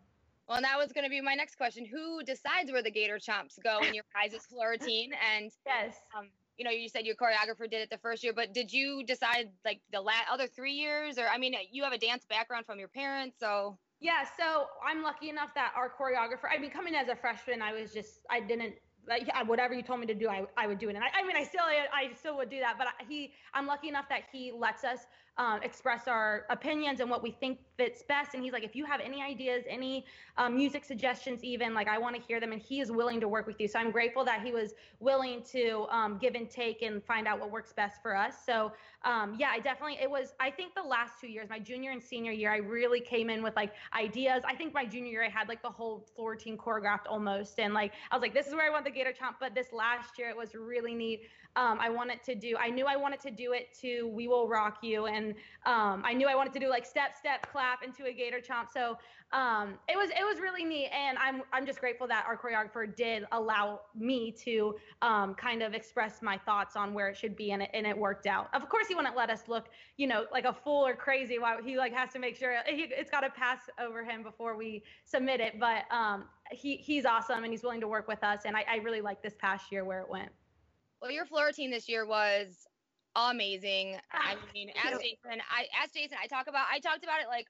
Well, 0.49 0.57
and 0.57 0.65
that 0.65 0.77
was 0.77 0.93
going 0.93 1.05
to 1.05 1.11
be 1.11 1.21
my 1.21 1.35
next 1.35 1.57
question. 1.57 1.87
Who 1.87 2.23
decides 2.25 2.73
where 2.73 2.83
the 2.83 2.91
Gator 2.91 3.19
chomps 3.19 3.63
go 3.63 3.79
in 3.81 3.95
your 3.95 4.05
guys' 4.13 4.45
floor 4.47 4.71
routine? 4.71 5.13
And 5.35 5.51
yes, 5.65 5.95
um, 6.17 6.29
you 6.59 6.65
know, 6.65 6.71
you 6.71 6.89
said 6.89 7.07
your 7.07 7.15
choreographer 7.15 7.71
did 7.71 7.81
it 7.81 7.91
the 7.91 7.99
first 7.99 8.23
year, 8.23 8.33
but 8.33 8.53
did 8.53 8.73
you 8.73 9.05
decide 9.05 9.51
like 9.65 9.81
the 9.93 10.01
la- 10.01 10.13
other 10.31 10.47
three 10.47 10.75
years? 10.75 11.19
Or 11.19 11.27
I 11.29 11.39
mean, 11.39 11.55
you 11.71 11.85
have 11.85 11.93
a 11.93 11.99
dance 11.99 12.25
background 12.29 12.67
from 12.67 12.79
your 12.79 12.89
parents, 12.89 13.37
so. 13.39 13.79
Yeah, 14.01 14.25
so 14.37 14.67
I'm 14.85 15.03
lucky 15.03 15.31
enough 15.31 15.55
that 15.55 15.73
our 15.77 15.89
choreographer. 15.89 16.49
I 16.53 16.59
mean, 16.59 16.71
coming 16.71 16.97
as 16.97 17.09
a 17.09 17.15
freshman, 17.15 17.63
I 17.63 17.73
was 17.73 17.93
just 17.93 18.21
I 18.29 18.41
didn't 18.41 18.75
like 19.09 19.29
whatever 19.47 19.75
you 19.75 19.83
told 19.83 20.01
me 20.01 20.07
to 20.07 20.15
do, 20.15 20.29
I, 20.29 20.45
I 20.57 20.67
would 20.67 20.79
do 20.79 20.89
it. 20.89 20.95
And 20.95 21.05
I, 21.05 21.09
I 21.15 21.27
mean, 21.27 21.37
I 21.37 21.45
still, 21.45 21.63
I 21.63 22.11
still 22.19 22.37
would 22.37 22.51
do 22.51 22.61
that, 22.61 22.77
but 22.79 22.87
he, 23.09 23.33
I'm 23.55 23.67
lucky 23.67 23.89
enough 23.89 24.09
that 24.09 24.23
he 24.33 24.53
lets 24.53 24.85
us 24.85 25.07
um, 25.39 25.63
express 25.63 26.09
our 26.09 26.45
opinions 26.51 27.01
and 27.01 27.09
what 27.09 27.23
we 27.23 27.31
think 27.31 27.59
fits 27.79 28.03
best. 28.03 28.35
And 28.35 28.43
he's 28.43 28.53
like, 28.53 28.65
if 28.65 28.77
you 28.77 28.85
have 28.85 29.01
any 29.01 29.23
ideas, 29.23 29.65
any 29.69 30.05
um, 30.37 30.57
music 30.57 30.85
suggestions, 30.85 31.43
even 31.43 31.73
like 31.73 31.89
I 31.89 31.99
want 31.99 32.15
to 32.17 32.23
hear 32.23 32.39
them, 32.39 32.53
and 32.53 32.61
he 32.61 32.81
is 32.81 32.93
willing 32.93 33.21
to 33.21 33.29
work 33.29 33.47
with 33.47 33.59
you. 33.59 33.67
So 33.67 33.79
I'm 33.79 33.91
grateful 33.91 34.25
that 34.27 34.43
he 34.43 34.53
was 34.53 34.75
willing 35.01 35.43
to 35.53 35.87
um, 35.91 36.19
give 36.19 36.35
and 36.35 36.51
take 36.51 36.83
and 36.83 37.03
find 37.05 37.27
out 37.27 37.41
what 37.41 37.51
works 37.51 37.73
best 37.73 38.03
for 38.03 38.15
us. 38.15 38.35
So 38.45 38.73
um, 39.05 39.37
yeah, 39.39 39.49
I 39.51 39.59
definitely 39.59 39.99
it 40.01 40.11
was. 40.11 40.35
I 40.39 40.51
think 40.51 40.75
the 40.75 40.83
last 40.83 41.15
two 41.21 41.29
years, 41.29 41.49
my 41.49 41.59
junior 41.59 41.91
and 41.91 42.03
senior 42.03 42.33
year, 42.33 42.53
I 42.53 42.59
really 42.59 43.01
came 43.01 43.31
in 43.31 43.43
with 43.43 43.57
like 43.57 43.73
ideas. 43.97 44.43
I 44.47 44.55
think 44.55 44.75
my 44.75 44.85
junior 44.85 45.11
year, 45.11 45.25
I 45.25 45.31
had 45.31 45.49
like 45.49 45.63
the 45.63 45.71
whole 45.71 46.07
floor 46.15 46.37
team 46.37 46.57
choreographed 46.57 47.07
almost, 47.09 47.59
and 47.59 47.75
like 47.75 47.93
I 48.11 48.17
was 48.17 48.23
like, 48.23 48.35
this 48.35 48.47
is 48.47 48.55
where 48.55 48.67
I 48.67 48.71
want 48.71 48.85
the 48.85 48.91
Gator 48.91 49.13
Chomp. 49.13 49.37
But 49.41 49.55
this 49.55 49.73
last 49.73 50.19
year, 50.19 50.29
it 50.29 50.37
was 50.37 50.55
really 50.55 50.95
neat 50.95 51.23
um, 51.57 51.79
I 51.81 51.91
wanted 51.91 52.23
to 52.25 52.35
do, 52.35 52.57
I 52.59 52.71
knew 52.71 52.87
I 52.87 52.97
wanted 52.97 53.21
to 53.21 53.31
do 53.31 53.53
it 53.53 53.77
to 53.81 54.09
We 54.09 54.27
Will 54.27 54.49
Rock 54.49 54.79
You. 54.83 55.07
And 55.07 55.35
um, 55.67 56.03
I 56.05 56.15
knew 56.15 56.27
I 56.27 56.35
wanted 56.35 56.53
to 56.55 56.61
do 56.61 56.69
like 56.69 56.87
step, 56.87 57.15
step, 57.17 57.47
clap 57.51 57.83
into 57.83 58.07
a 58.07 58.13
gator 58.13 58.41
chomp. 58.41 58.73
So 58.73 58.97
um, 59.33 59.75
it 59.89 59.97
was, 59.97 60.11
it 60.11 60.25
was 60.25 60.41
really 60.41 60.65
neat. 60.65 60.89
And 60.89 61.19
I'm, 61.19 61.43
I'm 61.53 61.67
just 61.67 61.81
grateful 61.81 62.07
that 62.07 62.25
our 62.27 62.37
choreographer 62.39 62.95
did 62.95 63.27
allow 63.33 63.81
me 63.95 64.33
to 64.45 64.77
um, 65.03 65.35
kind 65.35 65.63
of 65.63 65.75
express 65.75 66.23
my 66.23 66.39
thoughts 66.39 66.75
on 66.75 66.95
where 66.95 67.09
it 67.09 67.17
should 67.17 67.37
be. 67.37 67.53
And 67.53 67.63
it, 67.63 67.71
and 67.75 67.87
it 67.87 67.97
worked 67.97 68.27
out. 68.27 68.49
Of 68.55 68.69
course, 68.71 68.89
he 68.89 68.95
wouldn't 68.95 69.17
let 69.17 69.29
us 69.29 69.43
look, 69.47 69.67
you 69.99 70.07
know, 70.07 70.25
like 70.33 70.47
a 70.47 70.55
fool 70.55 70.87
or 70.87 70.95
crazy 70.95 71.39
while 71.39 71.63
he 71.63 71.77
like 71.77 71.93
has 71.93 72.13
to 72.13 72.19
make 72.19 72.37
sure 72.37 72.55
he, 72.67 72.89
it's 72.91 73.11
got 73.11 73.21
to 73.21 73.31
pass 73.31 73.61
over 73.79 74.03
him 74.05 74.23
before 74.23 74.57
we 74.57 74.83
submit 75.05 75.41
it. 75.41 75.61
But 75.61 75.85
um, 75.91 76.25
he, 76.51 76.77
he's 76.77 77.05
awesome 77.05 77.45
and 77.45 77.53
he's 77.53 77.63
willing 77.63 77.81
to 77.83 77.89
work 77.89 78.09
with 78.09 78.25
us. 78.25 78.43
And 78.47 78.57
I, 78.57 78.65
I 78.71 78.77
really 78.77 79.03
like 79.03 79.23
this 79.23 79.35
past 79.39 79.71
year 79.71 79.85
where 79.85 80.01
it 80.01 80.09
went. 80.09 80.31
Well, 81.03 81.11
your 81.11 81.27
floor 81.27 81.51
team 81.51 81.73
this 81.73 81.89
year 81.89 82.07
was 82.07 82.65
amazing. 83.17 83.97
I 84.13 84.37
ah, 84.37 84.47
mean, 84.55 84.71
as 84.71 85.01
Jason, 85.01 85.43
I 85.51 85.67
as 85.83 85.91
Jason, 85.91 86.17
I 86.23 86.29
talk 86.29 86.47
about 86.47 86.67
I 86.73 86.79
talked 86.79 87.03
about 87.03 87.21
it 87.21 87.27
like 87.27 87.47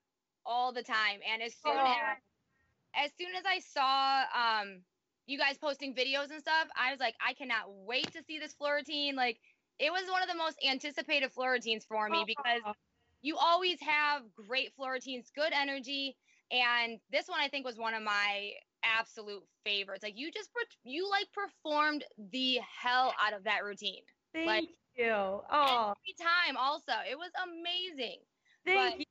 all 0.46 0.72
the 0.72 0.82
time. 0.82 1.20
And 1.30 1.42
as 1.42 1.52
soon 1.62 1.76
oh. 1.76 1.84
as 1.84 3.04
as 3.04 3.10
soon 3.18 3.34
as 3.36 3.44
I 3.46 3.58
saw 3.60 4.22
um 4.34 4.80
you 5.26 5.38
guys 5.38 5.58
posting 5.58 5.94
videos 5.94 6.30
and 6.30 6.40
stuff, 6.40 6.66
I 6.74 6.90
was 6.92 6.98
like, 6.98 7.14
I 7.24 7.34
cannot 7.34 7.64
wait 7.68 8.10
to 8.14 8.22
see 8.26 8.38
this 8.38 8.54
floor 8.54 8.76
routine. 8.76 9.16
Like 9.16 9.38
it 9.78 9.92
was 9.92 10.10
one 10.10 10.22
of 10.22 10.28
the 10.28 10.34
most 10.34 10.56
anticipated 10.66 11.30
floor 11.30 11.52
routines 11.52 11.84
for 11.84 12.08
me 12.08 12.24
because 12.26 12.74
you 13.20 13.36
always 13.36 13.78
have 13.80 14.22
great 14.34 14.74
floor 14.74 14.92
routines, 14.92 15.30
good 15.36 15.52
energy. 15.52 16.16
And 16.50 16.98
this 17.10 17.28
one 17.28 17.40
I 17.40 17.48
think 17.48 17.66
was 17.66 17.76
one 17.76 17.92
of 17.92 18.02
my 18.02 18.52
absolute 18.84 19.42
favorites. 19.64 20.02
Like 20.02 20.18
you 20.18 20.30
just 20.30 20.50
you 20.84 21.08
like 21.10 21.26
performed 21.32 22.04
the 22.30 22.58
hell 22.80 23.14
out 23.24 23.32
of 23.32 23.44
that 23.44 23.64
routine. 23.64 24.02
Thank 24.32 24.46
like, 24.46 24.68
you. 24.96 25.12
Oh, 25.12 25.94
every 25.94 26.14
time. 26.18 26.56
Also, 26.56 26.92
it 27.10 27.16
was 27.16 27.30
amazing. 27.42 28.18
Thank 28.64 28.92
but, 28.92 28.98
you. 29.00 29.06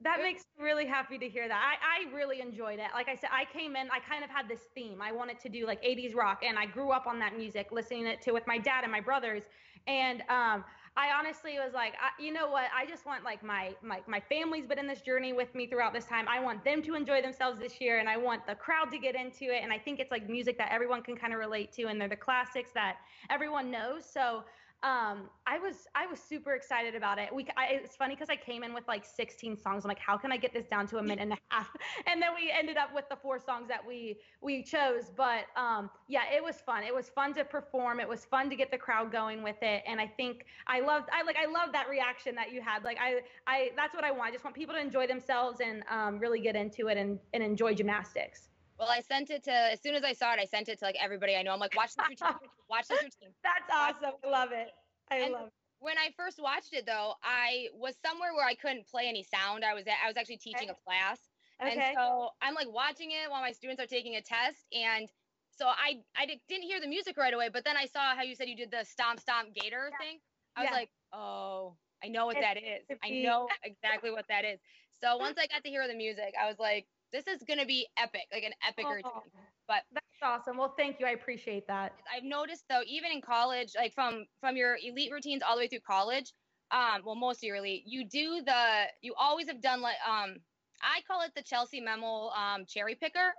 That 0.00 0.20
makes 0.22 0.44
me 0.56 0.64
really 0.64 0.86
happy 0.86 1.18
to 1.18 1.28
hear 1.28 1.48
that. 1.48 1.60
I, 1.60 2.08
I 2.08 2.14
really 2.14 2.40
enjoyed 2.40 2.78
it. 2.78 2.86
Like 2.94 3.08
I 3.08 3.16
said, 3.16 3.30
I 3.32 3.44
came 3.52 3.74
in, 3.74 3.88
I 3.90 3.98
kind 3.98 4.22
of 4.22 4.30
had 4.30 4.48
this 4.48 4.60
theme. 4.72 5.02
I 5.02 5.10
wanted 5.10 5.40
to 5.40 5.48
do 5.48 5.66
like 5.66 5.82
80s 5.82 6.14
rock, 6.14 6.42
and 6.46 6.56
I 6.56 6.66
grew 6.66 6.92
up 6.92 7.08
on 7.08 7.18
that 7.18 7.36
music, 7.36 7.72
listening 7.72 8.06
it 8.06 8.22
to 8.22 8.30
with 8.30 8.46
my 8.46 8.58
dad 8.58 8.84
and 8.84 8.92
my 8.92 9.00
brothers. 9.00 9.42
And 9.88 10.22
um, 10.28 10.64
I 10.96 11.10
honestly 11.16 11.58
was 11.58 11.72
like, 11.74 11.94
I, 11.94 12.20
you 12.22 12.32
know 12.32 12.48
what? 12.48 12.64
I 12.76 12.86
just 12.86 13.06
want 13.06 13.24
like 13.24 13.42
my 13.42 13.74
my 13.82 14.00
my 14.06 14.20
family's 14.20 14.66
been 14.66 14.78
in 14.78 14.86
this 14.86 15.00
journey 15.00 15.32
with 15.32 15.54
me 15.54 15.66
throughout 15.66 15.92
this 15.92 16.04
time. 16.04 16.26
I 16.28 16.40
want 16.40 16.64
them 16.64 16.82
to 16.82 16.94
enjoy 16.94 17.22
themselves 17.22 17.58
this 17.58 17.80
year, 17.80 17.98
and 17.98 18.08
I 18.08 18.16
want 18.16 18.46
the 18.46 18.54
crowd 18.54 18.90
to 18.90 18.98
get 18.98 19.14
into 19.14 19.44
it. 19.44 19.62
And 19.62 19.72
I 19.72 19.78
think 19.78 20.00
it's 20.00 20.10
like 20.10 20.28
music 20.28 20.58
that 20.58 20.72
everyone 20.72 21.02
can 21.02 21.16
kind 21.16 21.32
of 21.32 21.38
relate 21.38 21.72
to, 21.72 21.86
and 21.86 22.00
they're 22.00 22.08
the 22.08 22.16
classics 22.16 22.70
that 22.74 22.96
everyone 23.30 23.70
knows. 23.70 24.04
So 24.04 24.44
um 24.84 25.28
i 25.44 25.58
was 25.58 25.88
i 25.96 26.06
was 26.06 26.20
super 26.20 26.54
excited 26.54 26.94
about 26.94 27.18
it. 27.18 27.34
We 27.34 27.44
I, 27.56 27.66
it's 27.70 27.96
funny 27.96 28.14
because 28.14 28.30
i 28.30 28.36
came 28.36 28.62
in 28.62 28.72
with 28.72 28.86
like 28.86 29.04
16 29.04 29.56
songs. 29.56 29.84
I'm 29.84 29.88
like 29.88 29.98
how 29.98 30.16
can 30.16 30.30
i 30.30 30.36
get 30.36 30.52
this 30.54 30.66
down 30.66 30.86
to 30.88 30.98
a 30.98 31.02
minute 31.02 31.18
and 31.20 31.32
a 31.32 31.38
half? 31.48 31.68
And 32.06 32.22
then 32.22 32.30
we 32.34 32.52
ended 32.56 32.76
up 32.76 32.94
with 32.94 33.04
the 33.10 33.16
four 33.16 33.40
songs 33.40 33.66
that 33.68 33.84
we 33.84 34.18
we 34.40 34.62
chose. 34.62 35.10
But 35.16 35.46
um 35.56 35.90
yeah 36.06 36.22
it 36.32 36.42
was 36.42 36.56
fun. 36.60 36.84
It 36.84 36.94
was 36.94 37.08
fun 37.08 37.34
to 37.34 37.44
perform. 37.44 37.98
It 37.98 38.08
was 38.08 38.24
fun 38.24 38.48
to 38.50 38.56
get 38.56 38.70
the 38.70 38.78
crowd 38.78 39.10
going 39.10 39.42
with 39.42 39.60
it. 39.62 39.82
And 39.84 40.00
i 40.00 40.06
think 40.06 40.44
i 40.68 40.78
loved 40.78 41.08
i 41.12 41.24
like 41.24 41.36
i 41.36 41.46
love 41.46 41.72
that 41.72 41.88
reaction 41.88 42.36
that 42.36 42.52
you 42.52 42.62
had. 42.62 42.84
Like 42.84 42.98
i 43.00 43.20
i 43.48 43.70
that's 43.76 43.94
what 43.96 44.04
i 44.04 44.12
want. 44.12 44.28
I 44.28 44.32
just 44.32 44.44
want 44.44 44.54
people 44.54 44.74
to 44.76 44.80
enjoy 44.80 45.08
themselves 45.08 45.58
and 45.60 45.82
um 45.90 46.20
really 46.20 46.40
get 46.40 46.54
into 46.54 46.86
it 46.86 46.96
and 46.96 47.18
and 47.34 47.42
enjoy 47.42 47.74
gymnastics 47.74 48.48
well, 48.78 48.88
I 48.88 49.00
sent 49.00 49.30
it 49.30 49.44
to 49.44 49.52
as 49.52 49.82
soon 49.82 49.94
as 49.94 50.04
I 50.04 50.12
saw 50.12 50.32
it, 50.34 50.40
I 50.40 50.44
sent 50.44 50.68
it 50.68 50.78
to 50.80 50.84
like 50.84 50.96
everybody 51.02 51.34
I 51.36 51.42
know. 51.42 51.52
I'm 51.52 51.60
like, 51.60 51.76
watch 51.76 51.94
this 51.96 52.08
routine, 52.08 52.38
watch 52.70 52.88
this 52.88 52.98
routine. 53.02 53.34
That's 53.42 53.70
awesome. 53.72 54.16
I 54.24 54.28
love 54.28 54.50
it. 54.52 54.68
I 55.10 55.16
and 55.16 55.32
love. 55.32 55.46
It. 55.46 55.52
When 55.80 55.96
I 55.96 56.10
first 56.16 56.40
watched 56.42 56.72
it, 56.72 56.86
though, 56.86 57.14
I 57.22 57.68
was 57.72 57.94
somewhere 58.04 58.34
where 58.34 58.46
I 58.46 58.54
couldn't 58.54 58.88
play 58.88 59.06
any 59.08 59.22
sound. 59.22 59.64
I 59.64 59.74
was 59.74 59.86
at, 59.86 59.94
I 60.04 60.08
was 60.08 60.16
actually 60.16 60.38
teaching 60.38 60.70
okay. 60.70 60.78
a 60.78 60.84
class, 60.84 61.18
okay. 61.62 61.72
and 61.72 61.96
so 61.96 62.30
I'm 62.42 62.54
like 62.54 62.66
watching 62.72 63.10
it 63.12 63.30
while 63.30 63.42
my 63.42 63.52
students 63.52 63.82
are 63.82 63.86
taking 63.86 64.16
a 64.16 64.22
test, 64.22 64.66
and 64.72 65.08
so 65.50 65.66
I 65.66 65.98
I 66.16 66.26
didn't 66.26 66.64
hear 66.64 66.80
the 66.80 66.88
music 66.88 67.16
right 67.16 67.34
away. 67.34 67.48
But 67.52 67.64
then 67.64 67.76
I 67.76 67.86
saw 67.86 68.14
how 68.14 68.22
you 68.22 68.34
said 68.34 68.48
you 68.48 68.56
did 68.56 68.70
the 68.70 68.84
stomp 68.84 69.20
stomp 69.20 69.54
gator 69.54 69.90
yeah. 69.90 69.98
thing. 69.98 70.18
I 70.56 70.62
was 70.62 70.70
yeah. 70.70 70.76
like, 70.76 70.90
oh, 71.12 71.76
I 72.02 72.08
know 72.08 72.26
what 72.26 72.36
that 72.40 72.56
is. 72.56 72.86
I 73.02 73.10
know 73.10 73.48
exactly 73.62 74.10
what 74.10 74.26
that 74.28 74.44
is. 74.44 74.58
So 75.00 75.16
once 75.16 75.38
I 75.38 75.46
got 75.46 75.62
to 75.62 75.70
hear 75.70 75.86
the 75.86 75.94
music, 75.94 76.34
I 76.40 76.48
was 76.48 76.58
like, 76.58 76.86
this 77.12 77.26
is 77.26 77.42
going 77.46 77.58
to 77.58 77.66
be 77.66 77.86
epic, 77.96 78.26
like 78.32 78.44
an 78.44 78.52
epic 78.66 78.84
oh, 78.88 78.94
routine. 78.94 79.30
But 79.66 79.82
that's 79.92 80.06
awesome. 80.22 80.56
Well, 80.56 80.74
thank 80.76 81.00
you. 81.00 81.06
I 81.06 81.10
appreciate 81.10 81.66
that. 81.66 81.92
I've 82.14 82.24
noticed 82.24 82.64
though, 82.68 82.82
even 82.86 83.12
in 83.12 83.20
college, 83.20 83.72
like 83.76 83.92
from 83.94 84.24
from 84.40 84.56
your 84.56 84.76
elite 84.82 85.12
routines 85.12 85.42
all 85.46 85.56
the 85.56 85.60
way 85.60 85.68
through 85.68 85.80
college, 85.86 86.32
um, 86.70 87.02
well, 87.04 87.14
most 87.14 87.38
of 87.38 87.42
your 87.44 87.56
elite, 87.56 87.84
you 87.86 88.04
do 88.04 88.42
the, 88.44 88.84
you 89.00 89.14
always 89.18 89.48
have 89.48 89.62
done 89.62 89.80
like, 89.80 89.96
um, 90.06 90.36
I 90.82 91.00
call 91.06 91.22
it 91.22 91.32
the 91.34 91.42
Chellsie 91.42 91.82
Memmel 91.82 92.30
um, 92.36 92.64
cherry 92.66 92.94
picker. 92.94 93.32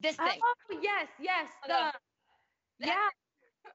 This 0.00 0.16
thing. 0.16 0.38
Oh 0.42 0.78
yes, 0.82 1.08
yes. 1.20 1.48
The, 1.66 1.92
the 2.80 2.86
yeah. 2.88 3.08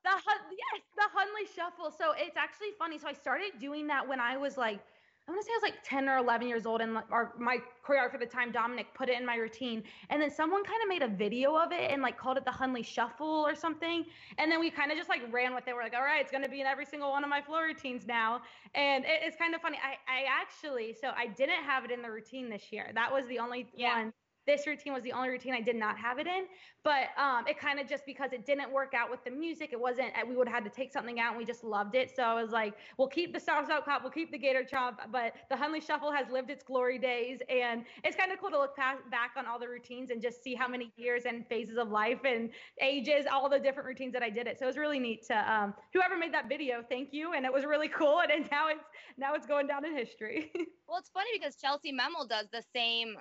The 0.03 0.09
yes, 0.09 0.81
the 0.95 1.03
Hundley 1.13 1.47
shuffle. 1.53 1.91
So 1.91 2.13
it's 2.15 2.37
actually 2.37 2.69
funny. 2.79 2.97
So 2.97 3.07
I 3.07 3.13
started 3.13 3.51
doing 3.59 3.87
that 3.87 4.07
when 4.07 4.19
I 4.19 4.37
was 4.37 4.55
like 4.55 4.79
I 5.27 5.31
want 5.31 5.41
to 5.41 5.45
say 5.45 5.51
I 5.53 5.57
was 5.57 5.63
like 5.63 5.83
10 5.83 6.09
or 6.09 6.17
11 6.17 6.47
years 6.47 6.65
old, 6.65 6.81
and 6.81 6.97
our, 7.11 7.33
my 7.37 7.59
choreographer 7.85 8.15
at 8.15 8.19
the 8.19 8.25
time, 8.25 8.51
Dominic, 8.51 8.87
put 8.95 9.07
it 9.07 9.19
in 9.19 9.25
my 9.25 9.35
routine. 9.35 9.83
And 10.09 10.21
then 10.21 10.31
someone 10.31 10.63
kind 10.63 10.81
of 10.81 10.89
made 10.89 11.03
a 11.03 11.07
video 11.07 11.55
of 11.55 11.71
it 11.71 11.91
and 11.91 12.01
like 12.01 12.17
called 12.17 12.37
it 12.37 12.45
the 12.45 12.51
Hundley 12.51 12.81
Shuffle 12.81 13.45
or 13.47 13.53
something. 13.53 14.05
And 14.39 14.51
then 14.51 14.59
we 14.59 14.71
kind 14.71 14.91
of 14.91 14.97
just 14.97 15.09
like 15.09 15.21
ran 15.31 15.53
with 15.53 15.67
it. 15.67 15.75
We're 15.75 15.83
like, 15.83 15.93
all 15.93 16.01
right, 16.01 16.21
it's 16.21 16.31
going 16.31 16.43
to 16.43 16.49
be 16.49 16.61
in 16.61 16.67
every 16.67 16.85
single 16.85 17.11
one 17.11 17.23
of 17.23 17.29
my 17.29 17.41
floor 17.41 17.65
routines 17.65 18.07
now. 18.07 18.41
And 18.73 19.05
it, 19.05 19.21
it's 19.23 19.37
kind 19.37 19.53
of 19.53 19.61
funny. 19.61 19.77
I, 19.77 19.93
I 20.11 20.25
actually, 20.27 20.95
so 20.99 21.11
I 21.15 21.27
didn't 21.27 21.63
have 21.63 21.85
it 21.85 21.91
in 21.91 22.01
the 22.01 22.11
routine 22.11 22.49
this 22.49 22.71
year. 22.71 22.91
That 22.95 23.13
was 23.13 23.27
the 23.27 23.39
only 23.39 23.67
yeah. 23.75 23.97
one 23.97 24.13
this 24.51 24.67
routine 24.67 24.93
was 24.93 25.03
the 25.03 25.13
only 25.13 25.29
routine 25.29 25.53
I 25.53 25.61
did 25.61 25.77
not 25.77 25.97
have 25.97 26.19
it 26.19 26.27
in, 26.27 26.45
but 26.83 27.07
um, 27.17 27.47
it 27.47 27.57
kind 27.57 27.79
of 27.79 27.87
just 27.87 28.05
because 28.05 28.33
it 28.33 28.45
didn't 28.45 28.71
work 28.71 28.93
out 28.93 29.09
with 29.09 29.23
the 29.23 29.31
music, 29.31 29.69
it 29.71 29.79
wasn't. 29.79 30.09
We 30.27 30.35
would 30.35 30.47
have 30.47 30.63
had 30.63 30.65
to 30.65 30.75
take 30.75 30.91
something 30.91 31.19
out, 31.19 31.29
and 31.29 31.37
we 31.37 31.45
just 31.45 31.63
loved 31.63 31.95
it. 31.95 32.11
So 32.13 32.23
I 32.23 32.41
was 32.41 32.51
like, 32.51 32.73
we'll 32.97 33.07
keep 33.07 33.33
the 33.33 33.39
Stomp 33.39 33.65
Stomp 33.65 33.85
Cop, 33.85 34.01
we'll 34.01 34.11
keep 34.11 34.31
the 34.31 34.37
Gator 34.37 34.63
Chomp, 34.69 34.97
but 35.11 35.33
the 35.49 35.55
Hundley 35.55 35.79
Shuffle 35.79 36.11
has 36.11 36.27
lived 36.29 36.49
its 36.49 36.63
glory 36.63 36.97
days, 36.97 37.39
and 37.49 37.85
it's 38.03 38.17
kind 38.17 38.31
of 38.31 38.39
cool 38.39 38.49
to 38.49 38.57
look 38.57 38.75
back 38.75 39.31
on 39.37 39.45
all 39.45 39.57
the 39.57 39.69
routines 39.69 40.11
and 40.11 40.21
just 40.21 40.43
see 40.43 40.53
how 40.53 40.67
many 40.67 40.91
years 40.97 41.23
and 41.25 41.47
phases 41.47 41.77
of 41.77 41.89
life 41.89 42.19
and 42.25 42.49
ages, 42.81 43.25
all 43.31 43.47
the 43.47 43.59
different 43.59 43.87
routines 43.87 44.11
that 44.13 44.23
I 44.23 44.29
did 44.29 44.47
it. 44.47 44.59
So 44.59 44.65
it 44.65 44.67
was 44.67 44.77
really 44.77 44.99
neat 44.99 45.25
to 45.27 45.53
um, 45.53 45.73
whoever 45.93 46.17
made 46.17 46.33
that 46.33 46.49
video, 46.49 46.83
thank 46.89 47.13
you, 47.13 47.33
and 47.33 47.45
it 47.45 47.53
was 47.53 47.63
really 47.63 47.87
cool, 47.87 48.19
and, 48.19 48.31
and 48.31 48.49
now 48.51 48.67
it's 48.67 48.83
now 49.17 49.33
it's 49.33 49.47
going 49.47 49.67
down 49.67 49.85
in 49.85 49.95
history. 49.95 50.51
well, 50.87 50.97
it's 50.97 51.09
funny 51.09 51.29
because 51.33 51.55
Chellsie 51.55 51.93
Memmel 51.93 52.27
does 52.27 52.47
the 52.51 52.63
same 52.75 53.15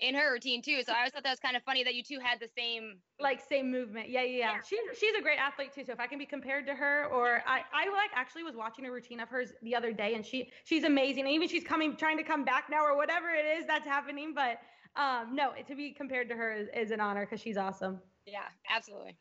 in 0.00 0.14
her 0.14 0.32
routine 0.32 0.62
too. 0.62 0.82
So 0.84 0.92
I 0.92 0.98
always 0.98 1.12
thought 1.12 1.22
that 1.24 1.30
was 1.30 1.40
kind 1.40 1.56
of 1.56 1.62
funny 1.62 1.84
that 1.84 1.94
you 1.94 2.02
two 2.02 2.18
had 2.20 2.40
the 2.40 2.48
same 2.56 2.98
like 3.20 3.40
same 3.40 3.70
movement. 3.70 4.08
Yeah, 4.08 4.22
yeah, 4.22 4.38
yeah. 4.38 4.60
She's 4.68 4.78
she's 4.98 5.14
a 5.18 5.22
great 5.22 5.38
athlete 5.38 5.72
too. 5.74 5.84
So 5.84 5.92
if 5.92 6.00
I 6.00 6.06
can 6.06 6.18
be 6.18 6.26
compared 6.26 6.66
to 6.66 6.74
her, 6.74 7.06
or 7.06 7.42
I 7.46 7.62
I 7.72 7.88
like 7.90 8.10
actually 8.14 8.42
was 8.42 8.54
watching 8.54 8.86
a 8.86 8.92
routine 8.92 9.20
of 9.20 9.28
hers 9.28 9.52
the 9.62 9.74
other 9.74 9.92
day, 9.92 10.14
and 10.14 10.24
she 10.24 10.50
she's 10.64 10.84
amazing. 10.84 11.24
And 11.24 11.32
even 11.32 11.48
she's 11.48 11.64
coming 11.64 11.96
trying 11.96 12.18
to 12.18 12.24
come 12.24 12.44
back 12.44 12.64
now 12.70 12.84
or 12.84 12.96
whatever 12.96 13.30
it 13.30 13.46
is 13.58 13.66
that's 13.66 13.86
happening. 13.86 14.34
But 14.34 14.58
um, 15.00 15.34
no, 15.34 15.52
to 15.66 15.74
be 15.74 15.92
compared 15.92 16.28
to 16.28 16.34
her 16.34 16.52
is, 16.52 16.68
is 16.74 16.90
an 16.90 17.00
honor 17.00 17.24
because 17.26 17.40
she's 17.40 17.56
awesome. 17.56 18.00
Yeah, 18.26 18.48
absolutely. 18.68 19.16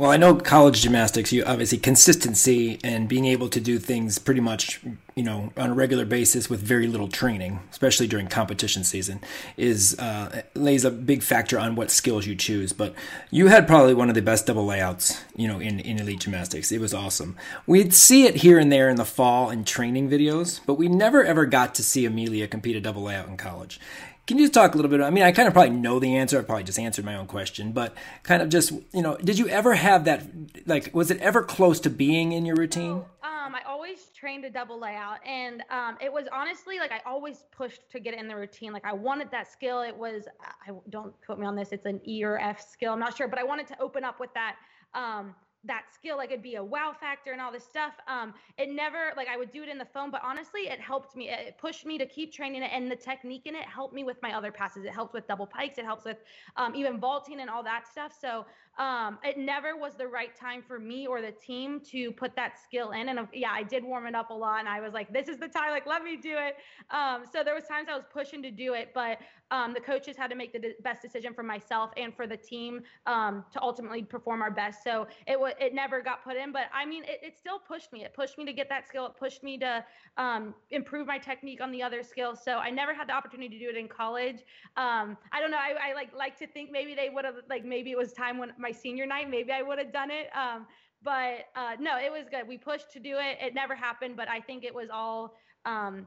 Well, 0.00 0.10
I 0.10 0.16
know 0.16 0.34
college 0.34 0.80
gymnastics, 0.80 1.30
you 1.30 1.44
obviously 1.44 1.76
consistency 1.76 2.78
and 2.82 3.06
being 3.06 3.26
able 3.26 3.50
to 3.50 3.60
do 3.60 3.78
things 3.78 4.18
pretty 4.18 4.40
much, 4.40 4.80
you 5.14 5.22
know, 5.22 5.52
on 5.58 5.68
a 5.68 5.74
regular 5.74 6.06
basis 6.06 6.48
with 6.48 6.62
very 6.62 6.86
little 6.86 7.08
training, 7.08 7.60
especially 7.70 8.06
during 8.06 8.26
competition 8.26 8.82
season, 8.82 9.20
is 9.58 9.98
uh, 9.98 10.40
lays 10.54 10.86
a 10.86 10.90
big 10.90 11.22
factor 11.22 11.58
on 11.58 11.74
what 11.74 11.90
skills 11.90 12.26
you 12.26 12.34
choose. 12.34 12.72
But 12.72 12.94
you 13.30 13.48
had 13.48 13.66
probably 13.66 13.92
one 13.92 14.08
of 14.08 14.14
the 14.14 14.22
best 14.22 14.46
double 14.46 14.64
layouts, 14.64 15.22
you 15.36 15.46
know, 15.46 15.60
in, 15.60 15.80
in 15.80 15.98
elite 15.98 16.20
gymnastics. 16.20 16.72
It 16.72 16.80
was 16.80 16.94
awesome. 16.94 17.36
We'd 17.66 17.92
see 17.92 18.24
it 18.24 18.36
here 18.36 18.58
and 18.58 18.72
there 18.72 18.88
in 18.88 18.96
the 18.96 19.04
fall 19.04 19.50
in 19.50 19.66
training 19.66 20.08
videos, 20.08 20.60
but 20.64 20.78
we 20.78 20.88
never 20.88 21.22
ever 21.22 21.44
got 21.44 21.74
to 21.74 21.82
see 21.82 22.06
Amelia 22.06 22.48
compete 22.48 22.74
a 22.74 22.80
double 22.80 23.02
layout 23.02 23.28
in 23.28 23.36
college. 23.36 23.78
Can 24.26 24.38
you 24.38 24.44
just 24.44 24.54
talk 24.54 24.74
a 24.74 24.76
little 24.76 24.90
bit? 24.90 25.00
I 25.00 25.10
mean, 25.10 25.24
I 25.24 25.32
kind 25.32 25.48
of 25.48 25.54
probably 25.54 25.70
know 25.70 25.98
the 25.98 26.16
answer. 26.16 26.38
I 26.38 26.42
probably 26.42 26.64
just 26.64 26.78
answered 26.78 27.04
my 27.04 27.16
own 27.16 27.26
question, 27.26 27.72
but 27.72 27.94
kind 28.22 28.42
of 28.42 28.48
just, 28.48 28.70
you 28.92 29.02
know, 29.02 29.16
did 29.16 29.38
you 29.38 29.48
ever 29.48 29.74
have 29.74 30.04
that? 30.04 30.24
Like, 30.66 30.94
was 30.94 31.10
it 31.10 31.18
ever 31.20 31.42
close 31.42 31.80
to 31.80 31.90
being 31.90 32.32
in 32.32 32.46
your 32.46 32.56
routine? 32.56 33.04
Um, 33.22 33.54
I 33.54 33.62
always 33.66 34.10
trained 34.14 34.44
a 34.44 34.50
double 34.50 34.78
layout, 34.78 35.18
and 35.26 35.62
um, 35.70 35.96
it 36.00 36.12
was 36.12 36.26
honestly 36.32 36.78
like 36.78 36.92
I 36.92 37.00
always 37.04 37.44
pushed 37.50 37.90
to 37.90 37.98
get 37.98 38.14
in 38.14 38.28
the 38.28 38.36
routine. 38.36 38.72
Like 38.72 38.84
I 38.84 38.92
wanted 38.92 39.30
that 39.32 39.50
skill. 39.50 39.80
It 39.82 39.96
was, 39.96 40.24
I 40.40 40.72
don't 40.90 41.12
quote 41.24 41.38
me 41.38 41.46
on 41.46 41.56
this. 41.56 41.70
It's 41.72 41.86
an 41.86 42.00
E 42.06 42.22
or 42.22 42.38
F 42.38 42.60
skill. 42.60 42.92
I'm 42.92 43.00
not 43.00 43.16
sure, 43.16 43.26
but 43.26 43.38
I 43.38 43.44
wanted 43.44 43.66
to 43.68 43.80
open 43.80 44.04
up 44.04 44.20
with 44.20 44.32
that. 44.34 44.56
Um, 44.94 45.34
that 45.64 45.84
skill 45.92 46.16
like 46.16 46.30
it'd 46.30 46.42
be 46.42 46.54
a 46.54 46.64
wow 46.64 46.94
factor 46.98 47.32
and 47.32 47.40
all 47.40 47.52
this 47.52 47.64
stuff 47.64 47.92
um 48.08 48.32
it 48.56 48.70
never 48.70 49.12
like 49.16 49.28
i 49.28 49.36
would 49.36 49.52
do 49.52 49.62
it 49.62 49.68
in 49.68 49.78
the 49.78 49.84
phone 49.84 50.10
but 50.10 50.20
honestly 50.24 50.62
it 50.62 50.80
helped 50.80 51.14
me 51.14 51.28
it 51.28 51.56
pushed 51.58 51.84
me 51.84 51.98
to 51.98 52.06
keep 52.06 52.32
training 52.32 52.62
it 52.62 52.70
and 52.72 52.90
the 52.90 52.96
technique 52.96 53.46
in 53.46 53.54
it 53.54 53.64
helped 53.64 53.94
me 53.94 54.04
with 54.04 54.20
my 54.22 54.36
other 54.36 54.50
passes. 54.50 54.84
It 54.84 54.92
helps 54.92 55.12
with 55.12 55.26
double 55.26 55.46
pikes 55.46 55.78
it 55.78 55.84
helps 55.84 56.04
with 56.04 56.18
um, 56.56 56.74
even 56.74 56.98
vaulting 56.98 57.40
and 57.40 57.50
all 57.50 57.62
that 57.64 57.86
stuff. 57.86 58.16
So 58.18 58.46
um, 58.78 59.18
it 59.22 59.36
never 59.36 59.76
was 59.76 59.94
the 59.94 60.06
right 60.06 60.34
time 60.34 60.62
for 60.62 60.78
me 60.78 61.06
or 61.06 61.20
the 61.20 61.32
team 61.32 61.80
to 61.90 62.12
put 62.12 62.34
that 62.36 62.58
skill 62.58 62.92
in. 62.92 63.08
And 63.08 63.18
uh, 63.18 63.26
yeah, 63.32 63.50
I 63.52 63.62
did 63.62 63.84
warm 63.84 64.06
it 64.06 64.14
up 64.14 64.30
a 64.30 64.34
lot, 64.34 64.60
and 64.60 64.68
I 64.68 64.80
was 64.80 64.92
like, 64.92 65.12
"This 65.12 65.28
is 65.28 65.38
the 65.38 65.48
time, 65.48 65.70
like 65.70 65.86
let 65.86 66.02
me 66.02 66.16
do 66.16 66.36
it." 66.38 66.56
Um, 66.90 67.24
so 67.30 67.42
there 67.44 67.54
was 67.54 67.64
times 67.64 67.88
I 67.90 67.96
was 67.96 68.04
pushing 68.12 68.42
to 68.42 68.50
do 68.50 68.74
it, 68.74 68.92
but 68.94 69.18
um, 69.50 69.74
the 69.74 69.80
coaches 69.80 70.16
had 70.16 70.30
to 70.30 70.36
make 70.36 70.52
the 70.52 70.74
best 70.82 71.02
decision 71.02 71.34
for 71.34 71.42
myself 71.42 71.90
and 71.96 72.14
for 72.14 72.26
the 72.26 72.36
team 72.36 72.82
um, 73.06 73.44
to 73.52 73.60
ultimately 73.60 74.02
perform 74.02 74.42
our 74.42 74.50
best. 74.50 74.82
So 74.84 75.06
it 75.26 75.38
was 75.38 75.52
it 75.60 75.74
never 75.74 76.00
got 76.00 76.22
put 76.24 76.36
in, 76.36 76.52
but 76.52 76.64
I 76.72 76.86
mean, 76.86 77.04
it, 77.04 77.20
it 77.22 77.38
still 77.38 77.58
pushed 77.58 77.92
me. 77.92 78.04
It 78.04 78.14
pushed 78.14 78.38
me 78.38 78.44
to 78.46 78.52
get 78.52 78.68
that 78.68 78.86
skill. 78.86 79.06
It 79.06 79.12
pushed 79.18 79.42
me 79.42 79.58
to 79.58 79.84
um, 80.16 80.54
improve 80.70 81.06
my 81.06 81.18
technique 81.18 81.60
on 81.60 81.72
the 81.72 81.82
other 81.82 82.02
skills. 82.02 82.40
So 82.44 82.58
I 82.58 82.70
never 82.70 82.94
had 82.94 83.08
the 83.08 83.12
opportunity 83.12 83.58
to 83.58 83.58
do 83.58 83.70
it 83.70 83.76
in 83.76 83.88
college. 83.88 84.38
Um, 84.76 85.16
I 85.32 85.40
don't 85.40 85.50
know. 85.50 85.58
I, 85.58 85.90
I 85.90 85.94
like 85.94 86.14
like 86.16 86.38
to 86.38 86.46
think 86.46 86.70
maybe 86.70 86.94
they 86.94 87.10
would 87.10 87.24
have 87.24 87.36
like 87.48 87.64
maybe 87.64 87.90
it 87.90 87.98
was 87.98 88.12
time 88.12 88.38
when 88.38 88.52
my 88.60 88.72
senior 88.72 89.06
night, 89.06 89.30
maybe 89.30 89.52
I 89.52 89.62
would 89.62 89.78
have 89.78 89.92
done 89.92 90.10
it. 90.10 90.28
Um, 90.36 90.66
but 91.02 91.46
uh, 91.56 91.76
no, 91.80 91.98
it 91.98 92.12
was 92.12 92.26
good. 92.30 92.46
We 92.46 92.58
pushed 92.58 92.92
to 92.92 93.00
do 93.00 93.16
it. 93.16 93.38
It 93.40 93.54
never 93.54 93.74
happened, 93.74 94.16
but 94.16 94.28
I 94.28 94.40
think 94.40 94.64
it 94.64 94.74
was 94.74 94.88
all 94.92 95.34
um, 95.64 96.06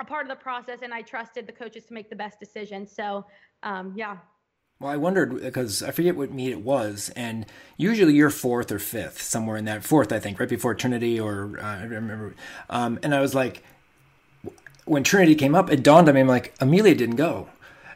a 0.00 0.04
part 0.04 0.22
of 0.22 0.28
the 0.28 0.42
process, 0.42 0.80
and 0.82 0.94
I 0.94 1.02
trusted 1.02 1.46
the 1.46 1.52
coaches 1.52 1.84
to 1.86 1.94
make 1.94 2.08
the 2.08 2.16
best 2.16 2.40
decision. 2.40 2.86
So, 2.86 3.26
um, 3.62 3.92
yeah. 3.96 4.16
Well, 4.80 4.90
I 4.90 4.96
wondered 4.96 5.42
because 5.42 5.82
I 5.82 5.90
forget 5.90 6.16
what 6.16 6.32
meet 6.32 6.52
it 6.52 6.62
was, 6.62 7.10
and 7.14 7.44
usually 7.76 8.14
you're 8.14 8.30
fourth 8.30 8.72
or 8.72 8.78
fifth, 8.78 9.20
somewhere 9.20 9.58
in 9.58 9.66
that 9.66 9.84
fourth, 9.84 10.10
I 10.10 10.18
think, 10.18 10.40
right 10.40 10.48
before 10.48 10.74
Trinity, 10.74 11.20
or 11.20 11.58
uh, 11.60 11.80
I 11.80 11.82
remember. 11.82 12.34
Um, 12.70 12.98
and 13.02 13.14
I 13.14 13.20
was 13.20 13.34
like, 13.34 13.62
when 14.86 15.04
Trinity 15.04 15.34
came 15.34 15.54
up, 15.54 15.70
it 15.70 15.82
dawned 15.82 16.08
on 16.08 16.14
me, 16.14 16.22
I'm 16.22 16.28
like, 16.28 16.54
Amelia 16.60 16.94
didn't 16.94 17.16
go. 17.16 17.50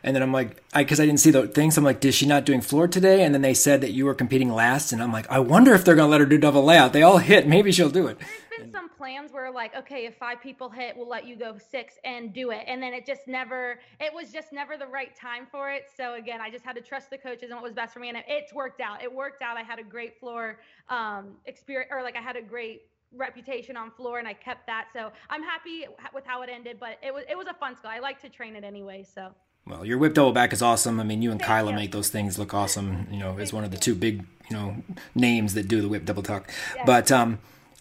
And 0.04 0.14
then 0.14 0.22
I'm 0.22 0.32
like, 0.32 0.62
I 0.74 0.84
because 0.84 1.00
I 1.00 1.06
didn't 1.06 1.20
see 1.20 1.30
the 1.30 1.48
things, 1.48 1.78
I'm 1.78 1.82
like, 1.82 2.04
is 2.04 2.14
she 2.14 2.26
not 2.26 2.44
doing 2.44 2.60
floor 2.60 2.86
today? 2.86 3.24
And 3.24 3.34
then 3.34 3.40
they 3.40 3.54
said 3.54 3.80
that 3.80 3.92
you 3.92 4.04
were 4.04 4.14
competing 4.14 4.52
last, 4.52 4.92
and 4.92 5.02
I'm 5.02 5.10
like, 5.10 5.28
I 5.30 5.38
wonder 5.38 5.72
if 5.72 5.82
they're 5.82 5.94
gonna 5.94 6.10
let 6.10 6.20
her 6.20 6.26
do 6.26 6.36
double 6.36 6.62
layout. 6.62 6.92
They 6.92 7.02
all 7.02 7.16
hit, 7.16 7.48
maybe 7.48 7.72
she'll 7.72 7.88
do 7.88 8.06
it. 8.08 8.18
There's 8.18 8.60
been 8.60 8.70
some 8.70 8.90
plans 8.90 9.32
where 9.32 9.50
like, 9.50 9.74
okay, 9.74 10.04
if 10.04 10.14
five 10.16 10.42
people 10.42 10.68
hit, 10.68 10.94
we'll 10.94 11.08
let 11.08 11.26
you 11.26 11.36
go 11.36 11.56
six 11.56 11.94
and 12.04 12.34
do 12.34 12.50
it, 12.50 12.64
and 12.66 12.82
then 12.82 12.92
it 12.92 13.06
just 13.06 13.26
never, 13.26 13.80
it 13.98 14.12
was 14.12 14.30
just 14.30 14.52
never 14.52 14.76
the 14.76 14.86
right 14.86 15.16
time 15.16 15.46
for 15.50 15.70
it. 15.70 15.84
So 15.96 16.14
again, 16.14 16.38
I 16.42 16.50
just 16.50 16.66
had 16.66 16.76
to 16.76 16.82
trust 16.82 17.08
the 17.08 17.16
coaches 17.16 17.50
and 17.50 17.54
what 17.54 17.62
was 17.62 17.72
best 17.72 17.94
for 17.94 18.00
me, 18.00 18.10
and 18.10 18.18
it, 18.18 18.26
it's 18.28 18.52
worked 18.52 18.82
out. 18.82 19.02
It 19.02 19.10
worked 19.10 19.40
out. 19.40 19.56
I 19.56 19.62
had 19.62 19.78
a 19.78 19.82
great 19.84 20.20
floor 20.20 20.58
um, 20.90 21.32
experience, 21.46 21.90
or 21.90 22.02
like 22.02 22.14
I 22.14 22.20
had 22.20 22.36
a 22.36 22.42
great 22.42 22.82
reputation 23.16 23.76
on 23.76 23.90
floor 23.92 24.18
and 24.18 24.28
I 24.28 24.34
kept 24.34 24.66
that. 24.66 24.88
So 24.92 25.12
I'm 25.30 25.42
happy 25.42 25.86
with 26.12 26.26
how 26.26 26.42
it 26.42 26.50
ended, 26.50 26.78
but 26.78 26.98
it 27.02 27.14
was 27.14 27.24
it 27.30 27.38
was 27.38 27.46
a 27.46 27.54
fun 27.54 27.74
skill. 27.74 27.90
I 27.90 28.00
like 28.00 28.20
to 28.20 28.28
train 28.28 28.54
it 28.54 28.64
anyway, 28.64 29.06
so 29.14 29.32
well, 29.66 29.84
your 29.84 29.98
whip 29.98 30.14
double 30.14 30.32
back 30.32 30.52
is 30.52 30.60
awesome. 30.60 31.00
I 31.00 31.04
mean, 31.04 31.22
you 31.22 31.30
and 31.30 31.40
Kyla 31.40 31.72
make 31.72 31.92
those 31.92 32.10
things 32.10 32.38
look 32.38 32.52
awesome. 32.52 33.06
You 33.10 33.18
know, 33.18 33.38
as 33.38 33.52
one 33.52 33.64
of 33.64 33.70
the 33.70 33.78
two 33.78 33.94
big, 33.94 34.24
you 34.50 34.56
know, 34.56 34.76
names 35.14 35.54
that 35.54 35.68
do 35.68 35.80
the 35.80 35.88
whip 35.88 36.04
double 36.04 36.22
tuck. 36.22 36.50
Yeah. 36.76 36.82
But 36.84 37.10
um, 37.10 37.38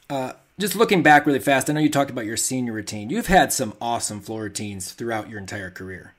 uh, 0.09 0.33
just 0.57 0.75
looking 0.75 1.03
back 1.03 1.25
really 1.25 1.39
fast, 1.39 1.69
I 1.69 1.73
know 1.73 1.81
you 1.81 1.89
talked 1.89 2.11
about 2.11 2.25
your 2.25 2.37
senior 2.37 2.73
routine. 2.73 3.09
You've 3.09 3.27
had 3.27 3.51
some 3.51 3.73
awesome 3.81 4.21
floor 4.21 4.43
routines 4.43 4.93
throughout 4.93 5.29
your 5.29 5.39
entire 5.39 5.69
career. 5.69 6.13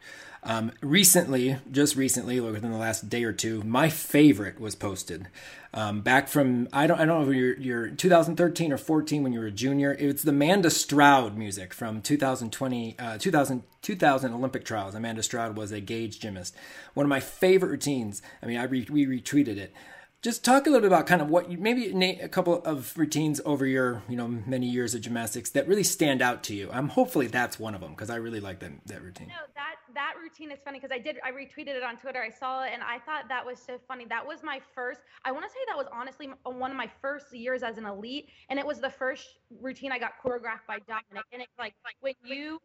Um, 0.46 0.72
recently, 0.82 1.56
just 1.70 1.96
recently, 1.96 2.38
within 2.38 2.70
the 2.70 2.76
last 2.76 3.08
day 3.08 3.24
or 3.24 3.32
two, 3.32 3.62
my 3.62 3.88
favorite 3.88 4.60
was 4.60 4.74
posted. 4.74 5.28
Um, 5.72 6.02
back 6.02 6.28
from 6.28 6.68
I 6.72 6.86
don't 6.86 7.00
I 7.00 7.06
don't 7.06 7.20
know 7.24 7.30
if 7.30 7.36
you're, 7.36 7.56
you're 7.56 7.88
2013 7.88 8.70
or 8.70 8.76
14 8.76 9.22
when 9.22 9.32
you 9.32 9.40
were 9.40 9.46
a 9.46 9.50
junior. 9.50 9.96
It's 9.98 10.22
the 10.22 10.30
Amanda 10.30 10.70
Stroud 10.70 11.36
music 11.36 11.72
from 11.72 12.02
2020 12.02 12.96
uh, 12.98 13.18
2000 13.18 13.62
2000 13.82 14.32
Olympic 14.32 14.64
trials. 14.64 14.94
Amanda 14.94 15.22
Stroud 15.22 15.56
was 15.56 15.72
a 15.72 15.80
GAGE 15.80 16.20
gymnast. 16.20 16.54
One 16.92 17.04
of 17.04 17.10
my 17.10 17.20
favorite 17.20 17.70
routines. 17.70 18.22
I 18.42 18.46
mean, 18.46 18.58
I 18.58 18.64
re- 18.64 18.86
we 18.90 19.06
retweeted 19.06 19.56
it 19.56 19.74
just 20.24 20.42
talk 20.42 20.66
a 20.66 20.70
little 20.70 20.80
bit 20.80 20.86
about 20.86 21.06
kind 21.06 21.20
of 21.20 21.28
what 21.28 21.50
you 21.50 21.58
maybe 21.58 21.90
a 22.18 22.28
couple 22.28 22.62
of 22.64 22.96
routines 22.96 23.42
over 23.44 23.66
your 23.66 24.02
you 24.08 24.16
know 24.16 24.26
many 24.26 24.66
years 24.66 24.94
of 24.94 25.02
gymnastics 25.02 25.50
that 25.50 25.68
really 25.68 25.84
stand 25.84 26.22
out 26.22 26.42
to 26.44 26.54
you. 26.54 26.70
I'm 26.72 26.88
hopefully 26.88 27.26
that's 27.26 27.60
one 27.60 27.74
of 27.74 27.82
them 27.82 27.90
because 27.90 28.08
I 28.08 28.16
really 28.16 28.40
like 28.40 28.58
that 28.60 28.72
that 28.86 29.02
routine. 29.02 29.28
No, 29.28 29.34
that 29.54 29.74
that 29.94 30.14
routine 30.20 30.50
is 30.50 30.58
funny 30.64 30.80
because 30.80 30.94
I 30.94 30.98
did 30.98 31.18
I 31.22 31.30
retweeted 31.30 31.76
it 31.76 31.82
on 31.82 31.98
Twitter. 31.98 32.22
I 32.22 32.30
saw 32.30 32.64
it 32.64 32.70
and 32.72 32.82
I 32.82 32.98
thought 33.00 33.28
that 33.28 33.44
was 33.44 33.58
so 33.58 33.78
funny. 33.86 34.06
That 34.06 34.26
was 34.26 34.42
my 34.42 34.62
first. 34.74 35.00
I 35.26 35.30
want 35.30 35.44
to 35.44 35.50
say 35.50 35.58
that 35.68 35.76
was 35.76 35.86
honestly 35.92 36.30
one 36.44 36.70
of 36.70 36.76
my 36.78 36.90
first 37.02 37.34
years 37.34 37.62
as 37.62 37.76
an 37.76 37.84
elite, 37.84 38.30
and 38.48 38.58
it 38.58 38.64
was 38.66 38.80
the 38.80 38.90
first 38.90 39.36
routine 39.60 39.92
I 39.92 39.98
got 39.98 40.12
choreographed 40.24 40.66
by 40.66 40.78
Dominic. 40.88 41.26
And 41.34 41.42
it's 41.42 41.58
like 41.58 41.74
like 41.84 41.96
when 42.00 42.14
you 42.24 42.60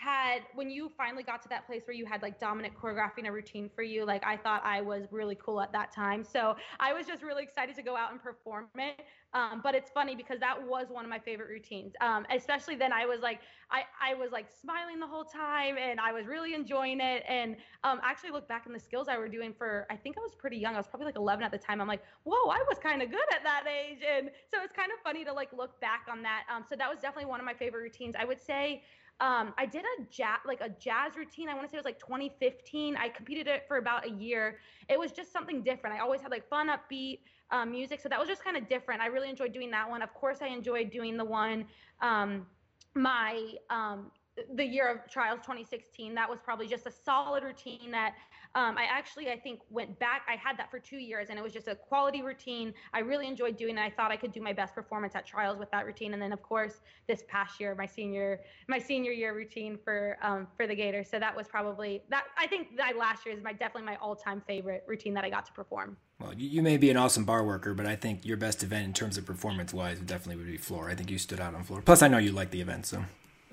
had 0.00 0.42
when 0.54 0.70
you 0.70 0.90
finally 0.96 1.22
got 1.22 1.42
to 1.42 1.48
that 1.50 1.66
place 1.66 1.82
where 1.86 1.94
you 1.94 2.06
had 2.06 2.22
like 2.22 2.40
Dominic 2.40 2.72
choreographing 2.78 3.28
a 3.28 3.32
routine 3.32 3.68
for 3.74 3.82
you, 3.82 4.06
like 4.06 4.24
I 4.24 4.36
thought 4.36 4.62
I 4.64 4.80
was 4.80 5.04
really 5.10 5.34
cool 5.34 5.60
at 5.60 5.72
that 5.72 5.92
time. 5.92 6.24
So 6.24 6.56
I 6.78 6.92
was 6.94 7.06
just 7.06 7.22
really 7.22 7.42
excited 7.42 7.76
to 7.76 7.82
go 7.82 7.96
out 7.96 8.10
and 8.10 8.22
perform 8.22 8.68
it. 8.76 9.02
Um, 9.34 9.60
but 9.62 9.74
it's 9.74 9.90
funny 9.90 10.16
because 10.16 10.40
that 10.40 10.56
was 10.60 10.86
one 10.88 11.04
of 11.04 11.10
my 11.10 11.18
favorite 11.18 11.50
routines. 11.50 11.92
Um, 12.00 12.26
especially 12.34 12.76
then 12.76 12.92
I 12.92 13.04
was 13.04 13.20
like 13.20 13.40
I, 13.70 13.82
I 14.02 14.14
was 14.14 14.32
like 14.32 14.46
smiling 14.60 14.98
the 14.98 15.06
whole 15.06 15.24
time 15.24 15.76
and 15.78 16.00
I 16.00 16.12
was 16.12 16.26
really 16.26 16.54
enjoying 16.54 17.00
it. 17.00 17.22
And 17.28 17.56
um, 17.84 18.00
actually 18.02 18.30
look 18.30 18.48
back 18.48 18.66
in 18.66 18.72
the 18.72 18.80
skills 18.80 19.06
I 19.06 19.18
were 19.18 19.28
doing 19.28 19.52
for 19.56 19.86
I 19.90 19.96
think 19.96 20.16
I 20.16 20.20
was 20.20 20.34
pretty 20.34 20.56
young. 20.56 20.74
I 20.74 20.78
was 20.78 20.88
probably 20.88 21.06
like 21.06 21.16
11 21.16 21.44
at 21.44 21.52
the 21.52 21.58
time. 21.58 21.80
I'm 21.80 21.86
like, 21.86 22.02
whoa, 22.24 22.50
I 22.50 22.64
was 22.68 22.78
kind 22.78 23.02
of 23.02 23.10
good 23.10 23.20
at 23.34 23.44
that 23.44 23.64
age. 23.68 23.98
And 24.02 24.30
so 24.52 24.62
it's 24.64 24.72
kind 24.72 24.90
of 24.92 24.98
funny 25.04 25.24
to 25.26 25.32
like 25.32 25.52
look 25.52 25.78
back 25.80 26.06
on 26.10 26.22
that. 26.22 26.44
Um, 26.52 26.64
so 26.68 26.74
that 26.76 26.88
was 26.88 26.98
definitely 27.00 27.28
one 27.28 27.38
of 27.38 27.46
my 27.46 27.54
favorite 27.54 27.82
routines. 27.82 28.14
I 28.18 28.24
would 28.24 28.40
say 28.40 28.82
um, 29.20 29.52
I 29.58 29.66
did 29.66 29.84
a 29.98 30.02
jazz 30.10 30.38
like 30.46 30.60
a 30.60 30.70
jazz 30.70 31.16
routine. 31.16 31.48
I 31.48 31.54
want 31.54 31.66
to 31.66 31.70
say 31.70 31.76
it 31.76 31.80
was 31.80 31.84
like 31.84 31.98
2015. 31.98 32.96
I 32.96 33.08
competed 33.08 33.46
it 33.46 33.64
for 33.68 33.76
about 33.76 34.06
a 34.06 34.10
year. 34.10 34.58
It 34.88 34.98
was 34.98 35.12
just 35.12 35.32
something 35.32 35.62
different. 35.62 35.96
I 35.96 36.00
always 36.00 36.20
had 36.20 36.30
like 36.30 36.48
fun, 36.48 36.68
upbeat 36.68 37.20
um, 37.50 37.70
music, 37.70 38.00
so 38.00 38.08
that 38.08 38.18
was 38.18 38.28
just 38.28 38.42
kind 38.42 38.56
of 38.56 38.68
different. 38.68 39.00
I 39.00 39.06
really 39.06 39.28
enjoyed 39.28 39.52
doing 39.52 39.70
that 39.72 39.88
one. 39.88 40.02
Of 40.02 40.14
course, 40.14 40.38
I 40.40 40.46
enjoyed 40.46 40.90
doing 40.90 41.16
the 41.16 41.24
one 41.24 41.66
um, 42.00 42.46
my 42.94 43.54
um, 43.68 44.10
the 44.54 44.64
year 44.64 44.88
of 44.88 45.10
trials 45.10 45.40
2016 45.40 46.14
that 46.14 46.28
was 46.28 46.38
probably 46.42 46.66
just 46.66 46.86
a 46.86 46.90
solid 46.90 47.44
routine 47.44 47.90
that 47.90 48.14
um, 48.54 48.76
i 48.76 48.84
actually 48.84 49.30
i 49.30 49.38
think 49.38 49.60
went 49.70 49.98
back 49.98 50.22
i 50.28 50.36
had 50.36 50.56
that 50.58 50.70
for 50.70 50.78
two 50.78 50.96
years 50.96 51.28
and 51.30 51.38
it 51.38 51.42
was 51.42 51.52
just 51.52 51.68
a 51.68 51.74
quality 51.74 52.22
routine 52.22 52.72
i 52.92 52.98
really 52.98 53.26
enjoyed 53.26 53.56
doing 53.56 53.76
it 53.76 53.80
i 53.80 53.90
thought 53.90 54.10
i 54.10 54.16
could 54.16 54.32
do 54.32 54.40
my 54.40 54.52
best 54.52 54.74
performance 54.74 55.14
at 55.14 55.26
trials 55.26 55.58
with 55.58 55.70
that 55.70 55.86
routine 55.86 56.12
and 56.12 56.22
then 56.22 56.32
of 56.32 56.42
course 56.42 56.80
this 57.08 57.22
past 57.28 57.60
year 57.60 57.74
my 57.74 57.86
senior 57.86 58.40
my 58.68 58.78
senior 58.78 59.12
year 59.12 59.34
routine 59.34 59.78
for 59.82 60.16
um, 60.22 60.46
for 60.56 60.66
the 60.66 60.74
gators 60.74 61.08
so 61.08 61.18
that 61.18 61.34
was 61.34 61.46
probably 61.46 62.02
that 62.08 62.24
i 62.38 62.46
think 62.46 62.76
that 62.76 62.96
last 62.96 63.24
year 63.26 63.34
is 63.34 63.42
my 63.42 63.52
definitely 63.52 63.82
my 63.82 63.96
all-time 63.96 64.42
favorite 64.46 64.84
routine 64.86 65.14
that 65.14 65.24
i 65.24 65.30
got 65.30 65.44
to 65.46 65.52
perform 65.52 65.96
well, 66.20 66.34
you 66.34 66.60
may 66.60 66.76
be 66.76 66.90
an 66.90 66.98
awesome 66.98 67.24
bar 67.24 67.42
worker, 67.42 67.72
but 67.72 67.86
I 67.86 67.96
think 67.96 68.26
your 68.26 68.36
best 68.36 68.62
event 68.62 68.84
in 68.84 68.92
terms 68.92 69.16
of 69.16 69.24
performance 69.24 69.72
wise 69.72 69.98
definitely 70.00 70.36
would 70.36 70.50
be 70.50 70.58
floor. 70.58 70.90
I 70.90 70.94
think 70.94 71.10
you 71.10 71.16
stood 71.16 71.40
out 71.40 71.54
on 71.54 71.64
floor. 71.64 71.80
Plus, 71.80 72.02
I 72.02 72.08
know 72.08 72.18
you 72.18 72.32
like 72.32 72.50
the 72.50 72.60
event, 72.60 72.84
so. 72.84 73.02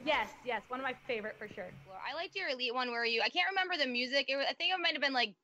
Yes, 0.07 0.29
yes, 0.45 0.61
one 0.69 0.79
of 0.79 0.85
my 0.85 0.95
favorite 1.05 1.35
for 1.37 1.49
sure. 1.49 1.67
I 2.09 2.15
liked 2.15 2.33
your 2.35 2.47
elite 2.47 2.73
one 2.73 2.89
where 2.91 3.03
you. 3.05 3.21
I 3.21 3.27
can't 3.27 3.49
remember 3.49 3.75
the 3.75 3.91
music. 3.91 4.27
It 4.29 4.37
was, 4.37 4.45
I 4.49 4.53
think 4.53 4.73
it 4.73 4.79
might 4.81 4.93
have 4.93 5.01
been 5.01 5.13
like 5.13 5.35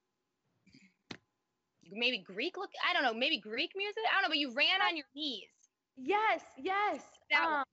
maybe 1.91 2.23
Greek 2.25 2.55
look. 2.55 2.69
I 2.89 2.93
don't 2.93 3.03
know, 3.03 3.13
maybe 3.13 3.39
Greek 3.39 3.71
music. 3.75 4.01
I 4.09 4.15
don't 4.15 4.23
know, 4.23 4.29
but 4.29 4.37
you 4.37 4.53
ran 4.55 4.81
on 4.81 4.95
your 4.95 5.05
knees. 5.13 5.43
Yes, 5.97 6.41
yes. 6.57 7.01
That 7.29 7.43
um, 7.43 7.63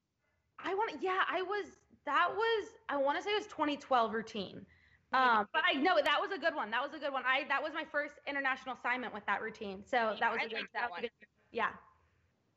I 0.59 0.74
want. 0.74 1.00
Yeah, 1.00 1.22
I 1.31 1.42
was. 1.42 1.66
That 2.07 2.29
was. 2.35 2.68
I 2.88 2.96
want 2.96 3.18
to 3.18 3.22
say 3.22 3.31
it 3.31 3.38
was 3.38 3.46
2012 3.46 4.12
routine. 4.12 4.66
Um, 5.12 5.46
but 5.53 5.62
I 5.66 5.74
know 5.74 5.96
that 6.03 6.18
was 6.20 6.31
a 6.35 6.38
good 6.38 6.55
one. 6.55 6.70
That 6.70 6.83
was 6.83 6.94
a 6.94 6.98
good 6.98 7.12
one. 7.12 7.22
I 7.24 7.46
that 7.48 7.62
was 7.62 7.72
my 7.72 7.85
first 7.90 8.14
international 8.26 8.74
assignment 8.74 9.14
with 9.14 9.24
that 9.26 9.42
routine. 9.42 9.83
So 9.87 10.16
that 10.18 10.33
was 10.33 10.40
I 10.42 10.46
a 10.46 10.48
good. 10.48 10.66
That, 10.74 10.90
one. 10.90 11.03
Good, 11.03 11.11
yeah. 11.53 11.70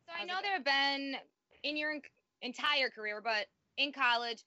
So 0.07 0.13
I 0.19 0.25
know 0.25 0.35
there 0.41 0.53
have 0.53 0.65
been 0.65 1.15
in 1.63 1.77
your 1.77 1.93
entire 2.41 2.89
career, 2.89 3.21
but 3.23 3.45
in 3.77 3.91
college, 3.91 4.43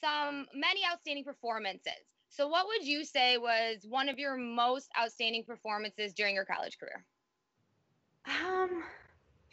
some 0.00 0.46
many 0.54 0.80
outstanding 0.90 1.24
performances. 1.24 1.92
So, 2.28 2.48
what 2.48 2.66
would 2.66 2.86
you 2.86 3.04
say 3.04 3.38
was 3.38 3.86
one 3.88 4.08
of 4.08 4.18
your 4.18 4.36
most 4.36 4.88
outstanding 4.98 5.44
performances 5.44 6.12
during 6.12 6.34
your 6.34 6.44
college 6.44 6.78
career? 6.78 7.04
Um, 8.26 8.82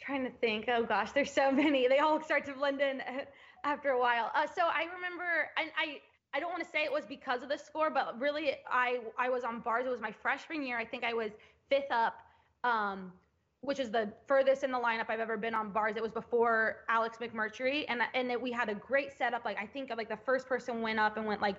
trying 0.00 0.24
to 0.24 0.30
think. 0.38 0.66
Oh 0.68 0.84
gosh, 0.84 1.12
there's 1.12 1.30
so 1.30 1.50
many. 1.64 1.88
They 1.88 1.98
all 1.98 2.22
start 2.22 2.44
to 2.46 2.52
blend 2.52 2.80
in 2.80 3.00
after 3.64 3.90
a 3.90 3.98
while. 3.98 4.30
Uh, 4.34 4.46
so 4.46 4.62
I 4.62 4.84
remember, 4.94 5.50
and 5.58 5.70
I 5.78 6.00
I 6.36 6.40
don't 6.40 6.50
want 6.50 6.64
to 6.64 6.70
say 6.70 6.82
it 6.82 6.92
was 6.92 7.04
because 7.06 7.42
of 7.42 7.48
the 7.48 7.58
score, 7.58 7.90
but 7.90 8.20
really 8.20 8.52
I 8.70 8.98
I 9.18 9.28
was 9.30 9.44
on 9.44 9.60
bars. 9.60 9.86
It 9.86 9.90
was 9.90 10.00
my 10.00 10.12
freshman 10.12 10.66
year. 10.66 10.78
I 10.78 10.84
think 10.84 11.04
I 11.04 11.14
was 11.14 11.30
fifth 11.68 11.90
up. 11.90 12.14
Um, 12.64 13.12
which 13.64 13.80
is 13.80 13.90
the 13.90 14.12
furthest 14.26 14.62
in 14.62 14.70
the 14.70 14.78
lineup 14.78 15.06
I've 15.08 15.20
ever 15.20 15.36
been 15.36 15.54
on 15.54 15.70
bars. 15.70 15.96
It 15.96 16.02
was 16.02 16.12
before 16.12 16.84
Alex 16.88 17.18
McMurtry, 17.20 17.84
and 17.88 18.02
and 18.14 18.30
it, 18.30 18.40
we 18.40 18.52
had 18.52 18.68
a 18.68 18.74
great 18.74 19.16
setup. 19.16 19.44
Like 19.44 19.58
I 19.58 19.66
think 19.66 19.90
like 19.96 20.08
the 20.08 20.18
first 20.24 20.46
person 20.46 20.82
went 20.82 20.98
up 20.98 21.16
and 21.16 21.26
went 21.26 21.40
like 21.40 21.56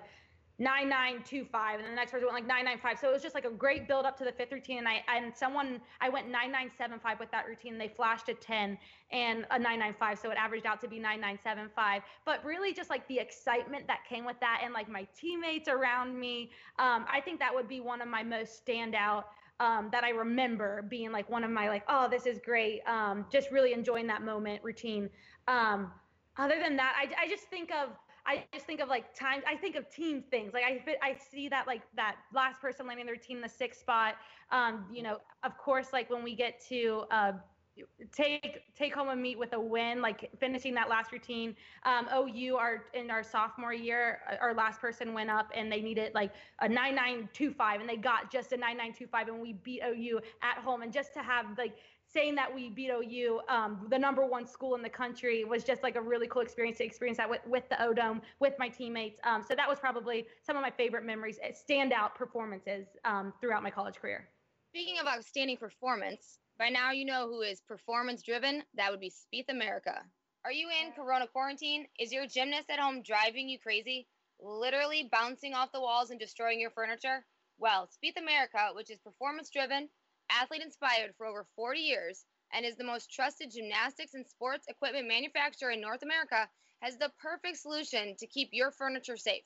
nine 0.58 0.88
nine 0.88 1.22
two 1.24 1.44
five, 1.44 1.80
and 1.80 1.88
the 1.88 1.94
next 1.94 2.12
person 2.12 2.26
went 2.26 2.34
like 2.34 2.46
nine 2.46 2.64
nine 2.64 2.78
five. 2.78 2.98
So 2.98 3.08
it 3.08 3.12
was 3.12 3.22
just 3.22 3.34
like 3.34 3.44
a 3.44 3.50
great 3.50 3.86
build 3.86 4.06
up 4.06 4.16
to 4.18 4.24
the 4.24 4.32
fifth 4.32 4.52
routine. 4.52 4.78
And 4.78 4.88
I 4.88 5.02
and 5.14 5.34
someone 5.36 5.80
I 6.00 6.08
went 6.08 6.30
nine 6.30 6.50
nine 6.50 6.70
seven 6.78 6.98
five 6.98 7.18
with 7.18 7.30
that 7.32 7.46
routine. 7.46 7.76
They 7.76 7.88
flashed 7.88 8.28
a 8.28 8.34
ten 8.34 8.78
and 9.12 9.46
a 9.50 9.58
nine 9.58 9.78
nine 9.78 9.94
five, 9.98 10.18
so 10.18 10.30
it 10.30 10.36
averaged 10.38 10.66
out 10.66 10.80
to 10.82 10.88
be 10.88 10.98
nine 10.98 11.20
nine 11.20 11.38
seven 11.42 11.68
five. 11.74 12.02
But 12.24 12.44
really, 12.44 12.72
just 12.72 12.90
like 12.90 13.06
the 13.08 13.18
excitement 13.18 13.86
that 13.88 14.00
came 14.08 14.24
with 14.24 14.40
that, 14.40 14.62
and 14.64 14.72
like 14.72 14.88
my 14.88 15.06
teammates 15.18 15.68
around 15.68 16.18
me, 16.18 16.50
um, 16.78 17.04
I 17.12 17.20
think 17.20 17.38
that 17.40 17.54
would 17.54 17.68
be 17.68 17.80
one 17.80 18.00
of 18.00 18.08
my 18.08 18.22
most 18.22 18.64
standout 18.64 19.24
um, 19.60 19.88
that 19.92 20.04
I 20.04 20.10
remember 20.10 20.82
being 20.88 21.12
like 21.12 21.28
one 21.30 21.44
of 21.44 21.50
my 21.50 21.68
like, 21.68 21.84
oh, 21.88 22.08
this 22.08 22.26
is 22.26 22.38
great. 22.44 22.80
Um, 22.86 23.26
just 23.30 23.50
really 23.50 23.72
enjoying 23.72 24.06
that 24.08 24.22
moment 24.22 24.62
routine. 24.62 25.08
Um, 25.48 25.92
other 26.38 26.56
than 26.62 26.76
that, 26.76 26.94
I, 26.96 27.24
I 27.24 27.28
just 27.28 27.44
think 27.44 27.70
of 27.72 27.90
I 28.26 28.44
just 28.52 28.66
think 28.66 28.80
of 28.80 28.88
like 28.88 29.14
times. 29.14 29.44
I 29.48 29.54
think 29.54 29.76
of 29.76 29.88
team 29.88 30.22
things. 30.30 30.52
Like 30.52 30.64
I 30.64 30.82
I 31.00 31.16
see 31.30 31.48
that 31.48 31.66
like 31.66 31.82
that 31.94 32.16
last 32.34 32.60
person 32.60 32.86
landing 32.86 33.06
their 33.06 33.16
team 33.16 33.36
in 33.36 33.42
the 33.42 33.48
sixth 33.48 33.80
spot. 33.80 34.16
Um, 34.50 34.86
you 34.92 35.02
know, 35.02 35.18
of 35.44 35.56
course, 35.56 35.92
like 35.92 36.10
when 36.10 36.24
we 36.24 36.34
get 36.34 36.60
to 36.68 37.04
uh, 37.10 37.32
take 38.12 38.62
take 38.74 38.94
home 38.94 39.08
a 39.08 39.16
meet 39.16 39.38
with 39.38 39.52
a 39.52 39.60
win, 39.60 40.00
like 40.00 40.30
finishing 40.38 40.74
that 40.74 40.88
last 40.88 41.12
routine. 41.12 41.54
Um, 41.84 42.08
OU, 42.14 42.56
our 42.56 42.84
in 42.94 43.10
our 43.10 43.22
sophomore 43.22 43.72
year, 43.72 44.20
uh, 44.30 44.36
our 44.40 44.54
last 44.54 44.80
person 44.80 45.12
went 45.12 45.30
up 45.30 45.50
and 45.54 45.70
they 45.70 45.80
needed 45.80 46.14
like 46.14 46.32
a 46.60 46.68
9925, 46.68 47.80
and 47.80 47.88
they 47.88 47.96
got 47.96 48.30
just 48.30 48.52
a 48.52 48.56
9925, 48.56 49.28
and 49.28 49.40
we 49.40 49.52
beat 49.54 49.82
OU 49.84 50.20
at 50.42 50.58
home. 50.58 50.82
And 50.82 50.92
just 50.92 51.12
to 51.14 51.22
have 51.22 51.46
like 51.58 51.76
saying 52.06 52.34
that 52.36 52.52
we 52.52 52.70
beat 52.70 52.90
OU, 52.90 53.40
um, 53.48 53.86
the 53.90 53.98
number 53.98 54.24
one 54.24 54.46
school 54.46 54.74
in 54.74 54.82
the 54.82 54.88
country, 54.88 55.44
was 55.44 55.64
just 55.64 55.82
like 55.82 55.96
a 55.96 56.00
really 56.00 56.26
cool 56.28 56.42
experience 56.42 56.78
to 56.78 56.84
experience 56.84 57.18
that 57.18 57.28
with, 57.28 57.40
with 57.46 57.68
the 57.68 57.82
O 57.82 57.92
Dome, 57.92 58.22
with 58.40 58.54
my 58.58 58.68
teammates. 58.68 59.18
Um, 59.24 59.42
so 59.42 59.54
that 59.54 59.68
was 59.68 59.78
probably 59.78 60.26
some 60.42 60.56
of 60.56 60.62
my 60.62 60.70
favorite 60.70 61.04
memories, 61.04 61.38
eh, 61.42 61.50
standout 61.52 62.14
performances 62.14 62.86
um, 63.04 63.32
throughout 63.40 63.62
my 63.62 63.70
college 63.70 63.96
career. 63.96 64.28
Speaking 64.72 64.98
of 64.98 65.06
outstanding 65.06 65.56
performance, 65.56 66.38
by 66.58 66.70
now 66.70 66.90
you 66.92 67.04
know 67.04 67.28
who 67.28 67.42
is 67.42 67.60
performance 67.60 68.22
driven. 68.22 68.62
That 68.74 68.90
would 68.90 69.00
be 69.00 69.10
Spieth 69.10 69.50
America. 69.50 70.02
Are 70.44 70.52
you 70.52 70.68
in 70.70 70.92
Corona 70.92 71.26
quarantine? 71.26 71.86
Is 71.98 72.12
your 72.12 72.26
gymnast 72.26 72.70
at 72.70 72.78
home 72.78 73.02
driving 73.02 73.48
you 73.48 73.58
crazy? 73.58 74.06
Literally 74.40 75.08
bouncing 75.12 75.54
off 75.54 75.72
the 75.72 75.80
walls 75.80 76.10
and 76.10 76.18
destroying 76.18 76.60
your 76.60 76.70
furniture? 76.70 77.26
Well, 77.58 77.88
Spieth 77.88 78.16
America, 78.16 78.70
which 78.74 78.90
is 78.90 78.98
performance 79.00 79.50
driven, 79.50 79.88
athlete 80.30 80.62
inspired 80.62 81.14
for 81.16 81.26
over 81.26 81.46
40 81.56 81.80
years, 81.80 82.24
and 82.52 82.64
is 82.64 82.76
the 82.76 82.84
most 82.84 83.10
trusted 83.10 83.50
gymnastics 83.50 84.14
and 84.14 84.26
sports 84.26 84.66
equipment 84.68 85.08
manufacturer 85.08 85.72
in 85.72 85.80
North 85.80 86.02
America, 86.02 86.48
has 86.80 86.96
the 86.96 87.12
perfect 87.20 87.58
solution 87.58 88.14
to 88.18 88.26
keep 88.26 88.50
your 88.52 88.70
furniture 88.70 89.16
safe. 89.16 89.44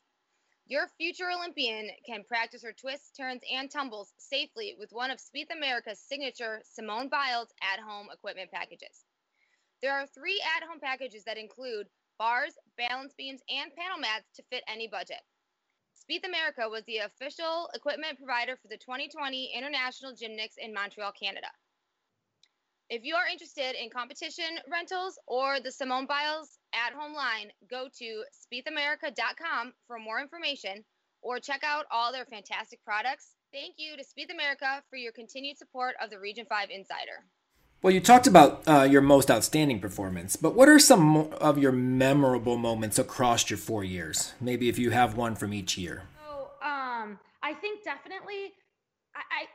Your 0.67 0.89
future 0.99 1.31
Olympian 1.31 1.91
can 2.07 2.25
practice 2.25 2.63
her 2.63 2.73
twists, 2.73 3.11
turns, 3.17 3.43
and 3.53 3.71
tumbles 3.71 4.13
safely 4.19 4.77
with 4.79 4.93
one 4.93 5.11
of 5.11 5.19
Spieth 5.19 5.51
America's 5.51 5.99
signature 6.01 6.61
Simone 6.65 7.09
Biles 7.09 7.53
at 7.61 7.81
home 7.81 8.09
equipment 8.13 8.51
packages. 8.53 9.05
There 9.83 9.93
are 9.93 10.07
three 10.07 10.41
at 10.57 10.63
home 10.69 10.79
packages 10.81 11.25
that 11.25 11.39
include 11.39 11.89
bars, 12.19 12.53
balance 12.77 13.15
beams, 13.17 13.41
and 13.49 13.75
panel 13.75 13.99
mats 13.99 14.31
to 14.37 14.43
fit 14.51 14.63
any 14.69 14.87
budget. 14.87 15.23
Spieth 15.97 16.27
America 16.27 16.69
was 16.69 16.85
the 16.85 16.99
official 16.99 17.71
equipment 17.75 18.19
provider 18.19 18.57
for 18.57 18.69
the 18.69 18.77
2020 18.77 19.53
International 19.57 20.13
Gymnix 20.13 20.59
in 20.59 20.75
Montreal, 20.75 21.13
Canada. 21.13 21.49
If 22.91 23.05
you 23.05 23.15
are 23.15 23.29
interested 23.31 23.81
in 23.81 23.89
competition 23.89 24.59
rentals 24.69 25.17
or 25.29 25.61
the 25.61 25.71
Simone 25.71 26.07
Biles 26.07 26.59
at 26.75 26.93
home 26.93 27.15
line, 27.15 27.53
go 27.71 27.87
to 27.99 28.25
spiethamerica.com 28.35 29.73
for 29.87 30.01
more 30.01 30.21
information 30.21 30.85
or 31.23 31.39
check 31.39 31.63
out 31.65 31.85
all 31.93 32.11
their 32.11 32.25
fantastic 32.25 32.83
products. 32.85 33.37
Thank 33.53 33.77
you 33.79 33.97
to 33.97 34.03
Spieth 34.03 34.35
America 34.35 34.83
for 34.91 34.97
your 34.97 35.13
continued 35.13 35.57
support 35.57 35.95
of 36.03 36.11
the 36.11 36.19
Region 36.19 36.47
5 36.49 36.71
Insider. 36.71 37.27
Well, 37.81 37.95
you 37.95 38.01
talked 38.01 38.27
about 38.27 38.67
uh, 38.67 38.83
your 38.83 39.03
most 39.03 39.31
outstanding 39.31 39.79
performance, 39.79 40.35
but 40.35 40.57
what 40.57 40.69
are 40.69 40.81
some 40.81 41.17
of 41.35 41.59
your 41.59 41.71
memorable 41.73 42.57
moments 42.57 42.99
across 42.99 43.49
your 43.49 43.59
four 43.59 43.85
years? 43.85 44.33
Maybe 44.41 44.69
if 44.69 44.81
you 44.81 44.91
have 44.91 45.17
one 45.17 45.37
from 45.37 45.55
each 45.55 45.79
year. 45.79 46.03
So, 46.27 46.49
um, 46.61 47.21
I 47.41 47.55
think 47.55 47.85
definitely, 47.85 48.51
I, 49.15 49.21
I 49.31 49.47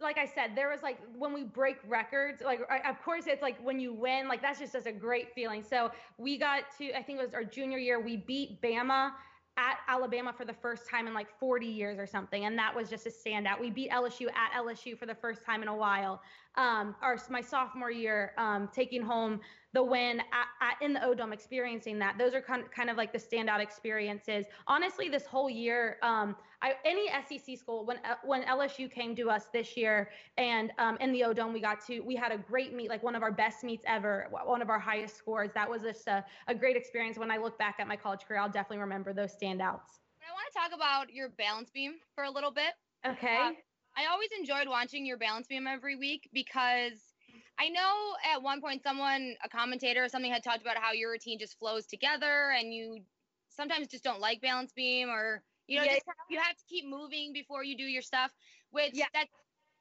like 0.00 0.18
I 0.18 0.26
said, 0.26 0.52
there 0.54 0.70
was 0.70 0.82
like 0.82 0.98
when 1.16 1.32
we 1.32 1.44
break 1.44 1.76
records, 1.86 2.42
like 2.42 2.60
of 2.88 3.02
course 3.02 3.26
it's 3.26 3.42
like 3.42 3.62
when 3.62 3.78
you 3.78 3.92
win, 3.92 4.28
like 4.28 4.42
that's 4.42 4.58
just, 4.58 4.72
just 4.72 4.86
a 4.86 4.92
great 4.92 5.34
feeling. 5.34 5.62
So 5.62 5.90
we 6.18 6.38
got 6.38 6.64
to, 6.78 6.92
I 6.96 7.02
think 7.02 7.18
it 7.18 7.22
was 7.22 7.34
our 7.34 7.44
junior 7.44 7.78
year, 7.78 8.00
we 8.00 8.16
beat 8.16 8.60
Bama 8.62 9.12
at 9.56 9.78
Alabama 9.88 10.32
for 10.36 10.44
the 10.44 10.54
first 10.54 10.88
time 10.88 11.06
in 11.06 11.12
like 11.12 11.26
40 11.38 11.66
years 11.66 11.98
or 11.98 12.06
something, 12.06 12.46
and 12.46 12.58
that 12.58 12.74
was 12.74 12.88
just 12.88 13.06
a 13.06 13.10
standout. 13.10 13.60
We 13.60 13.70
beat 13.70 13.90
LSU 13.90 14.28
at 14.28 14.52
LSU 14.56 14.98
for 14.98 15.06
the 15.06 15.14
first 15.14 15.44
time 15.44 15.62
in 15.62 15.68
a 15.68 15.76
while. 15.76 16.22
Um, 16.56 16.94
our 17.02 17.18
my 17.28 17.40
sophomore 17.40 17.90
year, 17.90 18.32
um, 18.38 18.68
taking 18.72 19.02
home 19.02 19.40
the 19.72 19.82
win 19.82 20.20
at, 20.20 20.46
at, 20.60 20.82
in 20.82 20.92
the 20.94 21.04
O 21.04 21.14
Dome, 21.14 21.32
experiencing 21.32 21.98
that. 21.98 22.16
Those 22.18 22.34
are 22.34 22.40
kind 22.40 22.62
of, 22.62 22.70
kind 22.70 22.90
of 22.90 22.96
like 22.96 23.12
the 23.12 23.18
standout 23.18 23.60
experiences. 23.60 24.46
Honestly, 24.66 25.08
this 25.08 25.26
whole 25.26 25.50
year, 25.50 25.98
um, 26.02 26.34
I, 26.62 26.74
any 26.84 27.08
SEC 27.26 27.56
school, 27.58 27.86
when 27.86 27.96
uh, 27.98 28.16
when 28.22 28.42
LSU 28.42 28.90
came 28.90 29.16
to 29.16 29.30
us 29.30 29.46
this 29.52 29.76
year, 29.76 30.10
and 30.36 30.72
um, 30.78 30.98
in 31.00 31.12
the 31.12 31.24
O 31.24 31.32
Dome, 31.32 31.52
we 31.52 31.60
got 31.60 31.84
to 31.86 32.00
we 32.00 32.14
had 32.16 32.32
a 32.32 32.38
great 32.38 32.74
meet, 32.74 32.90
like 32.90 33.02
one 33.02 33.14
of 33.14 33.22
our 33.22 33.32
best 33.32 33.64
meets 33.64 33.82
ever, 33.86 34.28
one 34.44 34.60
of 34.60 34.68
our 34.68 34.78
highest 34.78 35.16
scores. 35.16 35.50
That 35.54 35.68
was 35.68 35.82
just 35.82 36.06
a, 36.06 36.24
a 36.48 36.54
great 36.54 36.76
experience. 36.76 37.18
When 37.18 37.30
I 37.30 37.38
look 37.38 37.58
back 37.58 37.76
at 37.78 37.88
my 37.88 37.96
college 37.96 38.20
career, 38.26 38.40
I'll 38.40 38.50
definitely 38.50 38.78
remember 38.78 39.12
those 39.12 39.32
standouts. 39.32 40.00
I 40.20 40.32
want 40.32 40.46
to 40.52 40.58
talk 40.58 40.70
about 40.74 41.12
your 41.12 41.30
balance 41.30 41.70
beam 41.70 41.94
for 42.14 42.24
a 42.24 42.30
little 42.30 42.50
bit. 42.50 42.72
Okay. 43.06 43.38
Uh, 43.38 43.52
I 43.96 44.06
always 44.10 44.28
enjoyed 44.38 44.68
watching 44.68 45.04
your 45.06 45.18
balance 45.18 45.46
beam 45.46 45.66
every 45.66 45.96
week 45.96 46.28
because 46.32 47.14
I 47.58 47.68
know 47.68 48.14
at 48.32 48.42
one 48.42 48.60
point 48.60 48.82
someone, 48.82 49.34
a 49.44 49.48
commentator 49.48 50.04
or 50.04 50.08
something, 50.08 50.30
had 50.30 50.42
talked 50.42 50.62
about 50.62 50.76
how 50.76 50.92
your 50.92 51.10
routine 51.10 51.38
just 51.38 51.58
flows 51.58 51.86
together 51.86 52.52
and 52.56 52.72
you 52.72 53.00
sometimes 53.48 53.88
just 53.88 54.04
don't 54.04 54.20
like 54.20 54.40
balance 54.40 54.72
beam 54.72 55.08
or 55.08 55.42
you 55.70 55.78
know 55.78 55.84
yeah. 55.84 55.94
just, 55.94 56.04
you 56.28 56.38
have 56.38 56.56
to 56.56 56.64
keep 56.68 56.84
moving 56.84 57.32
before 57.32 57.62
you 57.62 57.76
do 57.76 57.84
your 57.84 58.02
stuff, 58.02 58.32
which 58.70 58.92
yeah. 58.94 59.06
that 59.14 59.26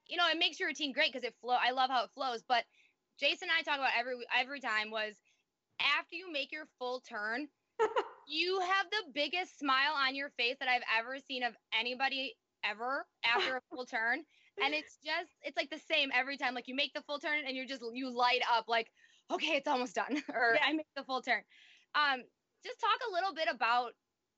you 0.08 0.18
know 0.18 0.28
it 0.30 0.38
makes 0.38 0.60
your 0.60 0.70
routine 0.70 0.94
great 0.94 1.12
because 1.12 1.26
it 1.26 1.34
flow. 1.42 1.56
I 1.60 1.72
love 1.72 1.90
how 1.90 2.04
it 2.04 2.12
flows, 2.14 2.44
but 2.48 2.64
Jason 3.20 3.50
and 3.50 3.58
I 3.58 3.64
talk 3.64 3.80
about 3.80 3.98
every 3.98 4.14
every 4.38 4.62
time 4.62 4.92
was 4.92 5.16
after 5.82 6.16
you 6.16 6.32
make 6.32 6.52
your 6.52 6.66
full 6.78 7.02
turn. 7.02 7.48
you 8.28 8.60
have 8.60 8.86
the 8.92 9.12
biggest 9.14 9.58
smile 9.58 9.94
on 9.96 10.14
your 10.14 10.30
face 10.38 10.58
that 10.60 10.68
I've 10.68 10.84
ever 11.00 11.18
seen 11.28 11.44
of 11.44 11.56
anybody 11.74 12.36
ever 12.70 13.06
after 13.24 13.56
a 13.56 13.62
full 13.72 13.86
turn 13.86 14.20
and 14.64 14.74
it's 14.74 14.98
just 15.04 15.32
it's 15.44 15.56
like 15.56 15.70
the 15.70 15.80
same 15.90 16.10
every 16.14 16.38
time 16.38 16.54
like 16.54 16.68
you 16.68 16.76
make 16.76 16.94
the 16.94 17.02
full 17.04 17.20
turn 17.20 17.40
and 17.48 17.56
you're 17.56 17.66
just 17.66 17.82
you 17.94 18.14
light 18.14 18.42
up 18.54 18.66
like 18.68 18.88
okay 19.32 19.56
it's 19.56 19.68
almost 19.68 19.96
done 19.96 20.22
or 20.34 20.56
yeah. 20.56 20.68
i 20.68 20.74
make 20.74 20.88
the 20.96 21.04
full 21.04 21.22
turn 21.22 21.42
um 21.96 22.22
just 22.64 22.80
talk 22.80 23.00
a 23.10 23.14
little 23.14 23.34
bit 23.34 23.48
about 23.50 23.92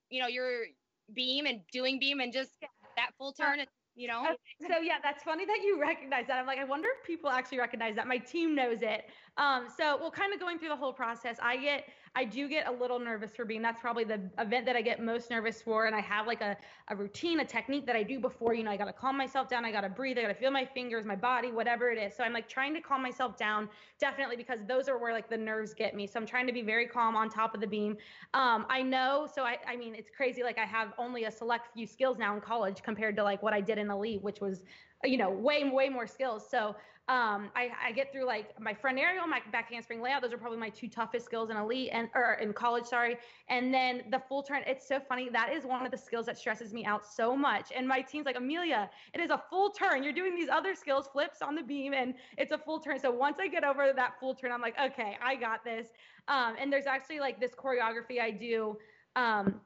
you 0.10 0.22
know 0.22 0.28
your 0.28 0.66
beam 1.13 1.45
and 1.45 1.62
doing 1.71 2.00
beam 2.00 2.19
and 2.19 2.32
just 2.34 2.52
that 2.97 3.12
full 3.17 3.34
turn 3.34 3.60
and 3.60 3.67
you 3.95 4.08
know? 4.08 4.24
So 4.62 4.80
yeah 4.82 4.95
that's 5.04 5.24
funny 5.24 5.45
that 5.45 5.60
you 5.63 5.80
recognize 5.80 6.28
that. 6.28 6.39
I'm 6.39 6.47
like 6.47 6.60
i 6.60 6.63
wonder 6.63 6.88
if 7.00 7.06
people 7.06 7.30
actually 7.30 7.60
recognize 7.60 7.95
that. 7.95 8.08
My 8.08 8.17
team 8.17 8.56
knows 8.56 8.82
it. 8.82 9.04
Um 9.38 9.67
so 9.76 9.97
well 10.00 10.12
kind 10.12 10.34
of 10.34 10.39
going 10.39 10.60
through 10.60 10.69
the 10.69 10.76
whole 10.76 10.93
process 10.93 11.38
i 11.41 11.58
get 11.58 11.86
I 12.13 12.26
do 12.26 12.50
get 12.50 12.67
a 12.67 12.71
little 12.71 13.00
nervous 13.00 13.36
for 13.36 13.45
beam. 13.45 13.62
That's 13.62 13.80
probably 13.80 14.04
the 14.04 14.19
event 14.38 14.65
that 14.65 14.76
I 14.76 14.82
get 14.82 15.02
most 15.02 15.30
nervous 15.30 15.62
for. 15.62 15.86
And 15.86 15.95
I 15.95 16.02
have 16.02 16.28
like 16.28 16.41
a, 16.41 16.58
a 16.89 16.95
routine, 16.95 17.39
a 17.39 17.45
technique 17.45 17.86
that 17.86 17.95
I 17.95 18.04
do 18.04 18.19
before, 18.19 18.54
you 18.54 18.63
know, 18.63 18.71
I 18.71 18.76
got 18.76 18.86
to 18.86 18.93
calm 18.93 19.17
myself 19.17 19.47
down. 19.47 19.63
I 19.63 19.71
got 19.71 19.82
to 19.82 19.89
breathe. 19.89 20.17
I 20.17 20.24
got 20.24 20.28
to 20.28 20.34
feel 20.34 20.52
my 20.52 20.65
fingers, 20.65 21.06
my 21.06 21.15
body, 21.15 21.54
whatever 21.54 21.89
it 21.89 21.97
is. 21.97 22.13
So 22.13 22.26
I'm 22.26 22.34
like 22.34 22.50
trying 22.50 22.74
to 22.74 22.82
calm 22.82 23.02
myself 23.02 23.38
down 23.38 23.69
definitely 23.97 24.36
because 24.36 24.60
those 24.67 24.89
are 24.89 24.97
where 24.97 25.13
like 25.13 25.30
the 25.30 25.38
nerves 25.38 25.74
get 25.74 25.95
me. 25.95 26.06
So 26.06 26.19
I'm 26.19 26.26
trying 26.26 26.47
to 26.47 26.54
be 26.54 26.62
very 26.62 26.86
calm 26.86 27.15
on 27.15 27.30
top 27.30 27.56
of 27.56 27.62
the 27.62 27.67
beam. 27.67 27.95
Um, 28.34 28.65
I 28.69 28.82
know. 28.82 29.26
So 29.34 29.43
I, 29.43 29.58
I 29.65 29.78
mean, 29.78 29.95
it's 29.95 30.10
crazy. 30.10 30.43
Like 30.43 30.58
I 30.58 30.65
have 30.65 30.93
only 30.97 31.24
a 31.24 31.32
select 31.32 31.69
few 31.74 31.88
skills 31.88 32.17
now 32.17 32.36
in 32.36 32.41
college 32.41 32.84
compared 32.84 33.15
to 33.15 33.24
like 33.24 33.41
what 33.41 33.54
I 33.54 33.62
did 33.62 33.78
in 33.78 33.89
elite, 33.89 34.21
which 34.21 34.41
was 34.41 34.65
you 35.04 35.17
know, 35.17 35.30
way, 35.30 35.67
way 35.69 35.89
more 35.89 36.08
skills. 36.08 36.47
So 36.50 36.76
um, 37.08 37.50
I, 37.56 37.72
I, 37.84 37.92
get 37.92 38.12
through 38.12 38.26
like 38.26 38.58
my 38.60 38.74
front 38.74 38.98
aerial, 38.98 39.28
my 39.28 39.42
back 39.52 39.70
handspring 39.72 40.02
layout. 40.02 40.22
Those 40.22 40.32
are 40.32 40.38
probably 40.38 40.60
my 40.60 40.70
two 40.70 40.88
toughest 40.88 41.26
skills 41.26 41.50
in 41.50 41.58
elite 41.58 41.90
and 41.92 42.08
or 42.16 42.36
in 42.36 42.54
college, 42.54 42.86
sorry. 42.86 43.18
And 43.50 43.74
then 43.74 44.04
the 44.12 44.22
full 44.30 44.44
turn. 44.44 44.62
It's 44.66 44.88
so 44.88 45.00
funny. 45.10 45.28
That 45.28 45.52
is 45.52 45.66
one 45.66 45.84
of 45.84 45.92
the 45.92 45.98
skills 45.98 46.28
that 46.28 46.38
stresses 46.38 46.74
me 46.74 46.86
out 46.86 47.06
so 47.06 47.36
much. 47.36 47.72
And 47.76 47.88
my 47.88 48.02
team's 48.02 48.26
like, 48.26 48.38
Amelia, 48.38 48.90
it 49.14 49.20
is 49.20 49.30
a 49.30 49.42
full 49.50 49.72
turn. 49.72 50.04
You're 50.04 50.14
doing 50.14 50.36
these 50.36 50.48
other 50.48 50.74
skills, 50.74 51.10
flips 51.12 51.42
on 51.42 51.56
the 51.56 51.64
beam, 51.64 51.94
and 51.94 52.14
it's 52.38 52.52
a 52.52 52.58
full 52.58 52.80
turn. 52.80 53.00
So 53.00 53.12
once 53.12 53.38
I 53.42 53.48
get 53.48 53.64
over 53.66 53.92
that 53.94 54.14
full 54.20 54.36
turn, 54.36 54.52
I'm 54.52 54.62
like, 54.62 54.76
okay, 54.80 55.18
I 55.22 55.36
got 55.36 55.66
this. 55.66 55.88
Um, 56.28 56.56
and 56.60 56.72
there's 56.72 56.88
actually 56.88 57.20
like 57.20 57.42
this 57.42 57.52
choreography 57.56 58.22
I 58.22 58.32
do 58.32 58.78
um, 59.16 59.60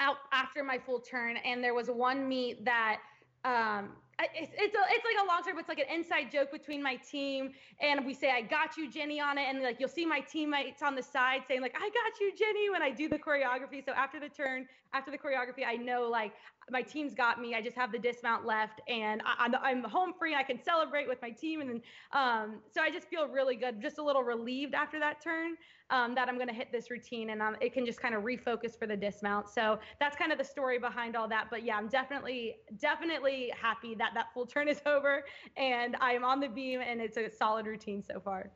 out 0.00 0.16
after 0.32 0.64
my 0.64 0.76
full 0.76 1.00
turn. 1.00 1.38
And 1.38 1.64
there 1.64 1.72
was 1.72 1.88
one 1.88 2.28
meet 2.28 2.64
that 2.64 2.98
um, 3.44 3.90
it's 4.34 4.52
it's, 4.56 4.74
a, 4.74 4.82
it's 4.90 5.04
like 5.04 5.24
a 5.24 5.26
long 5.26 5.42
story, 5.42 5.54
but 5.54 5.60
it's 5.60 5.68
like 5.68 5.78
an 5.78 5.94
inside 5.94 6.30
joke 6.30 6.50
between 6.50 6.82
my 6.82 6.96
team, 6.96 7.52
and 7.80 8.04
we 8.04 8.14
say 8.14 8.30
"I 8.30 8.42
got 8.42 8.76
you, 8.76 8.90
Jenny" 8.90 9.20
on 9.20 9.38
it, 9.38 9.46
and 9.48 9.62
like 9.62 9.78
you'll 9.80 9.88
see 9.88 10.06
my 10.06 10.20
teammates 10.20 10.82
on 10.82 10.94
the 10.94 11.02
side 11.02 11.42
saying 11.48 11.60
like 11.60 11.74
"I 11.76 11.88
got 11.88 12.20
you, 12.20 12.32
Jenny" 12.36 12.70
when 12.70 12.82
I 12.82 12.90
do 12.90 13.08
the 13.08 13.18
choreography. 13.18 13.84
So 13.84 13.92
after 13.92 14.20
the 14.20 14.28
turn, 14.28 14.66
after 14.92 15.10
the 15.10 15.18
choreography, 15.18 15.66
I 15.66 15.76
know 15.76 16.08
like 16.08 16.32
my 16.70 16.82
team's 16.82 17.14
got 17.14 17.40
me. 17.40 17.54
I 17.54 17.60
just 17.60 17.76
have 17.76 17.92
the 17.92 17.98
dismount 17.98 18.46
left, 18.46 18.80
and 18.88 19.22
I, 19.24 19.46
am 19.46 19.54
I'm, 19.54 19.84
I'm 19.84 19.90
home 19.90 20.12
free. 20.18 20.34
I 20.34 20.42
can 20.42 20.62
celebrate 20.62 21.08
with 21.08 21.20
my 21.22 21.30
team, 21.30 21.60
and 21.60 21.70
then 21.70 21.82
um, 22.12 22.60
so 22.72 22.80
I 22.80 22.90
just 22.90 23.08
feel 23.08 23.26
really 23.28 23.56
good, 23.56 23.80
just 23.80 23.98
a 23.98 24.02
little 24.02 24.22
relieved 24.22 24.74
after 24.74 24.98
that 25.00 25.22
turn 25.22 25.56
um, 25.90 26.14
that 26.14 26.28
I'm 26.28 26.36
going 26.36 26.48
to 26.48 26.54
hit 26.54 26.70
this 26.72 26.90
routine, 26.90 27.30
and 27.30 27.42
um, 27.42 27.56
it 27.60 27.72
can 27.72 27.84
just 27.84 28.00
kind 28.00 28.14
of 28.14 28.22
refocus 28.22 28.78
for 28.78 28.86
the 28.86 28.96
dismount. 28.96 29.48
So 29.48 29.78
that's 29.98 30.16
kind 30.16 30.32
of 30.32 30.38
the 30.38 30.44
story 30.44 30.78
behind 30.78 31.16
all 31.16 31.28
that. 31.28 31.46
But 31.50 31.64
yeah, 31.64 31.76
I'm 31.76 31.88
definitely 31.88 32.56
definitely 32.78 33.52
happy 33.60 33.94
that 33.96 34.12
that 34.14 34.26
full 34.32 34.46
turn 34.46 34.68
is 34.68 34.80
over, 34.86 35.24
and 35.56 35.96
I 36.00 36.12
am 36.12 36.24
on 36.24 36.40
the 36.40 36.48
beam, 36.48 36.80
and 36.80 37.00
it's 37.00 37.16
a 37.16 37.30
solid 37.30 37.66
routine 37.66 38.02
so 38.02 38.20
far. 38.20 38.50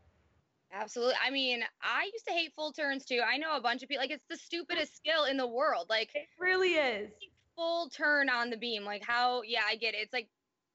Absolutely. 0.74 1.14
I 1.24 1.30
mean, 1.30 1.62
I 1.82 2.10
used 2.12 2.26
to 2.26 2.32
hate 2.32 2.52
full 2.56 2.72
turns 2.72 3.04
too. 3.04 3.20
I 3.26 3.37
know 3.37 3.56
a 3.56 3.60
bunch 3.60 3.82
of 3.82 3.88
people 3.88 4.02
like 4.02 4.10
it's 4.10 4.24
the 4.28 4.37
stupidest 4.37 4.96
skill 4.96 5.24
in 5.24 5.37
the 5.37 5.46
world. 5.46 5.87
Like 5.88 6.10
it 6.14 6.26
really 6.38 6.74
is 6.74 7.10
full 7.56 7.88
turn 7.90 8.28
on 8.28 8.50
the 8.50 8.56
beam. 8.56 8.84
Like 8.84 9.04
how, 9.04 9.42
yeah, 9.42 9.62
I 9.68 9.76
get 9.76 9.94
it. 9.94 9.98
It's 9.98 10.12
like, 10.12 10.28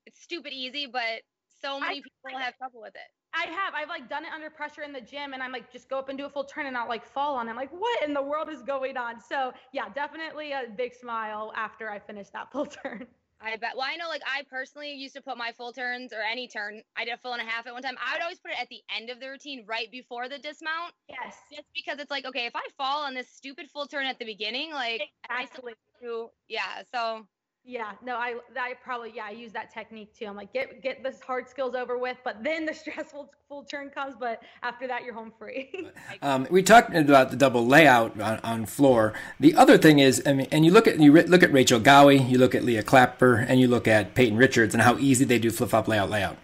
it's 0.06 0.22
stupid 0.22 0.54
easy, 0.54 0.88
but 0.88 1.22
so 1.62 1.80
many 1.80 1.98
I, 1.98 2.02
people 2.02 2.40
have 2.40 2.58
trouble 2.58 2.82
with 2.82 2.96
it. 2.96 3.12
I 3.34 3.46
have. 3.52 3.74
I've 3.76 3.90
like 3.90 4.10
done 4.10 4.26
it 4.26 4.32
under 4.34 4.50
pressure 4.50 4.82
in 4.82 4.94
the 4.94 5.02
gym 5.02 5.34
and 5.34 5.44
I'm 5.44 5.52
like, 5.52 5.72
just 5.72 5.90
go 5.90 6.00
up 6.00 6.10
and 6.10 6.18
do 6.18 6.26
a 6.26 6.30
full 6.30 6.46
turn 6.46 6.66
and 6.66 6.74
not 6.74 6.90
like 6.90 7.06
fall 7.06 7.36
on. 7.36 7.50
I'm 7.50 7.56
like, 7.56 7.72
what 7.72 8.04
in 8.04 8.14
the 8.14 8.22
world 8.22 8.50
is 8.50 8.62
going 8.64 8.98
on? 8.98 9.20
So 9.20 9.52
yeah, 9.74 9.90
definitely 9.90 10.54
a 10.54 10.64
big 10.76 10.94
smile 10.96 11.52
after 11.56 11.90
I 11.90 12.00
finish 12.00 12.30
that 12.30 12.52
full 12.52 12.66
turn. 12.84 13.06
I 13.42 13.56
bet. 13.56 13.72
Well, 13.76 13.88
I 13.90 13.96
know, 13.96 14.10
like, 14.10 14.22
I 14.26 14.44
personally 14.50 14.94
used 14.94 15.16
to 15.16 15.22
put 15.22 15.38
my 15.38 15.54
full 15.54 15.72
turns 15.72 16.12
or 16.12 16.22
any 16.22 16.48
turn. 16.48 16.82
I 16.98 17.06
did 17.06 17.14
a 17.14 17.18
full 17.18 17.34
and 17.34 17.42
a 17.42 17.46
half 17.46 17.66
at 17.68 17.74
one 17.74 17.82
time. 17.82 17.96
I 18.06 18.14
would 18.14 18.22
always 18.22 18.40
put 18.40 18.52
it 18.52 18.60
at 18.60 18.68
the 18.70 18.82
end 18.96 19.10
of 19.10 19.20
the 19.20 19.30
routine, 19.30 19.64
right 19.66 19.90
before 19.90 20.28
the 20.28 20.38
dismount. 20.38 20.94
Yes. 21.08 21.36
Just 21.52 21.68
because 21.74 22.00
it's 22.00 22.12
like, 22.12 22.26
okay, 22.26 22.48
if 22.48 22.56
I 22.56 22.66
fall 22.78 23.04
on 23.04 23.14
this 23.14 23.30
stupid 23.30 23.70
full 23.72 23.88
turn 23.88 24.06
at 24.06 24.20
the 24.20 24.26
beginning, 24.26 24.74
like, 24.74 25.02
exactly. 25.30 25.30
I 25.30 25.46
still 25.46 25.70
do, 26.02 26.30
yeah. 26.50 26.84
So 26.94 27.26
yeah, 27.66 27.92
no, 28.04 28.16
I 28.16 28.36
I 28.60 28.74
probably 28.84 29.12
yeah 29.16 29.26
I 29.26 29.32
use 29.32 29.52
that 29.52 29.72
technique 29.72 30.18
too. 30.18 30.26
I'm 30.26 30.36
like 30.36 30.52
get 30.54 30.82
get 30.82 31.04
the 31.04 31.14
hard 31.26 31.48
skills 31.48 31.76
over 31.76 31.98
with, 31.98 32.18
but 32.24 32.44
then 32.44 32.66
the 32.66 32.74
stressful 32.84 33.32
full 33.48 33.64
turn 33.64 33.90
comes. 33.90 34.16
But 34.20 34.42
after 34.64 34.88
that, 34.88 35.04
you're 35.04 35.14
home 35.14 35.32
free. 35.38 35.88
um, 36.22 36.48
we 36.50 36.64
talked 36.64 36.96
about 36.96 37.32
the 37.32 37.38
double 37.38 37.66
layout 37.66 38.20
on, 38.20 38.40
on, 38.40 38.66
floor. 38.66 39.14
The 39.40 39.56
other 39.56 39.78
thing 39.78 40.00
is, 40.00 40.24
I 40.26 40.34
mean, 40.34 40.48
and 40.52 40.66
you 40.66 40.72
look 40.72 40.88
at 40.88 41.00
you 41.00 41.12
look 41.12 41.44
at 41.44 41.54
Rachel 41.54 41.80
Gowey, 41.80 42.28
you 42.30 42.38
look 42.38 42.56
at 42.56 42.64
Leah 42.64 42.84
Clapper, 42.84 43.36
and 43.36 43.60
you 43.60 43.68
look 43.68 43.88
at 43.88 44.16
Peyton 44.16 44.38
Richards, 44.38 44.74
and 44.74 44.82
how 44.82 44.98
easy 44.98 45.26
they 45.26 45.40
do 45.40 45.52
flip 45.52 45.70
flop 45.70 45.88
layout 45.88 46.10
layout. 46.10 46.38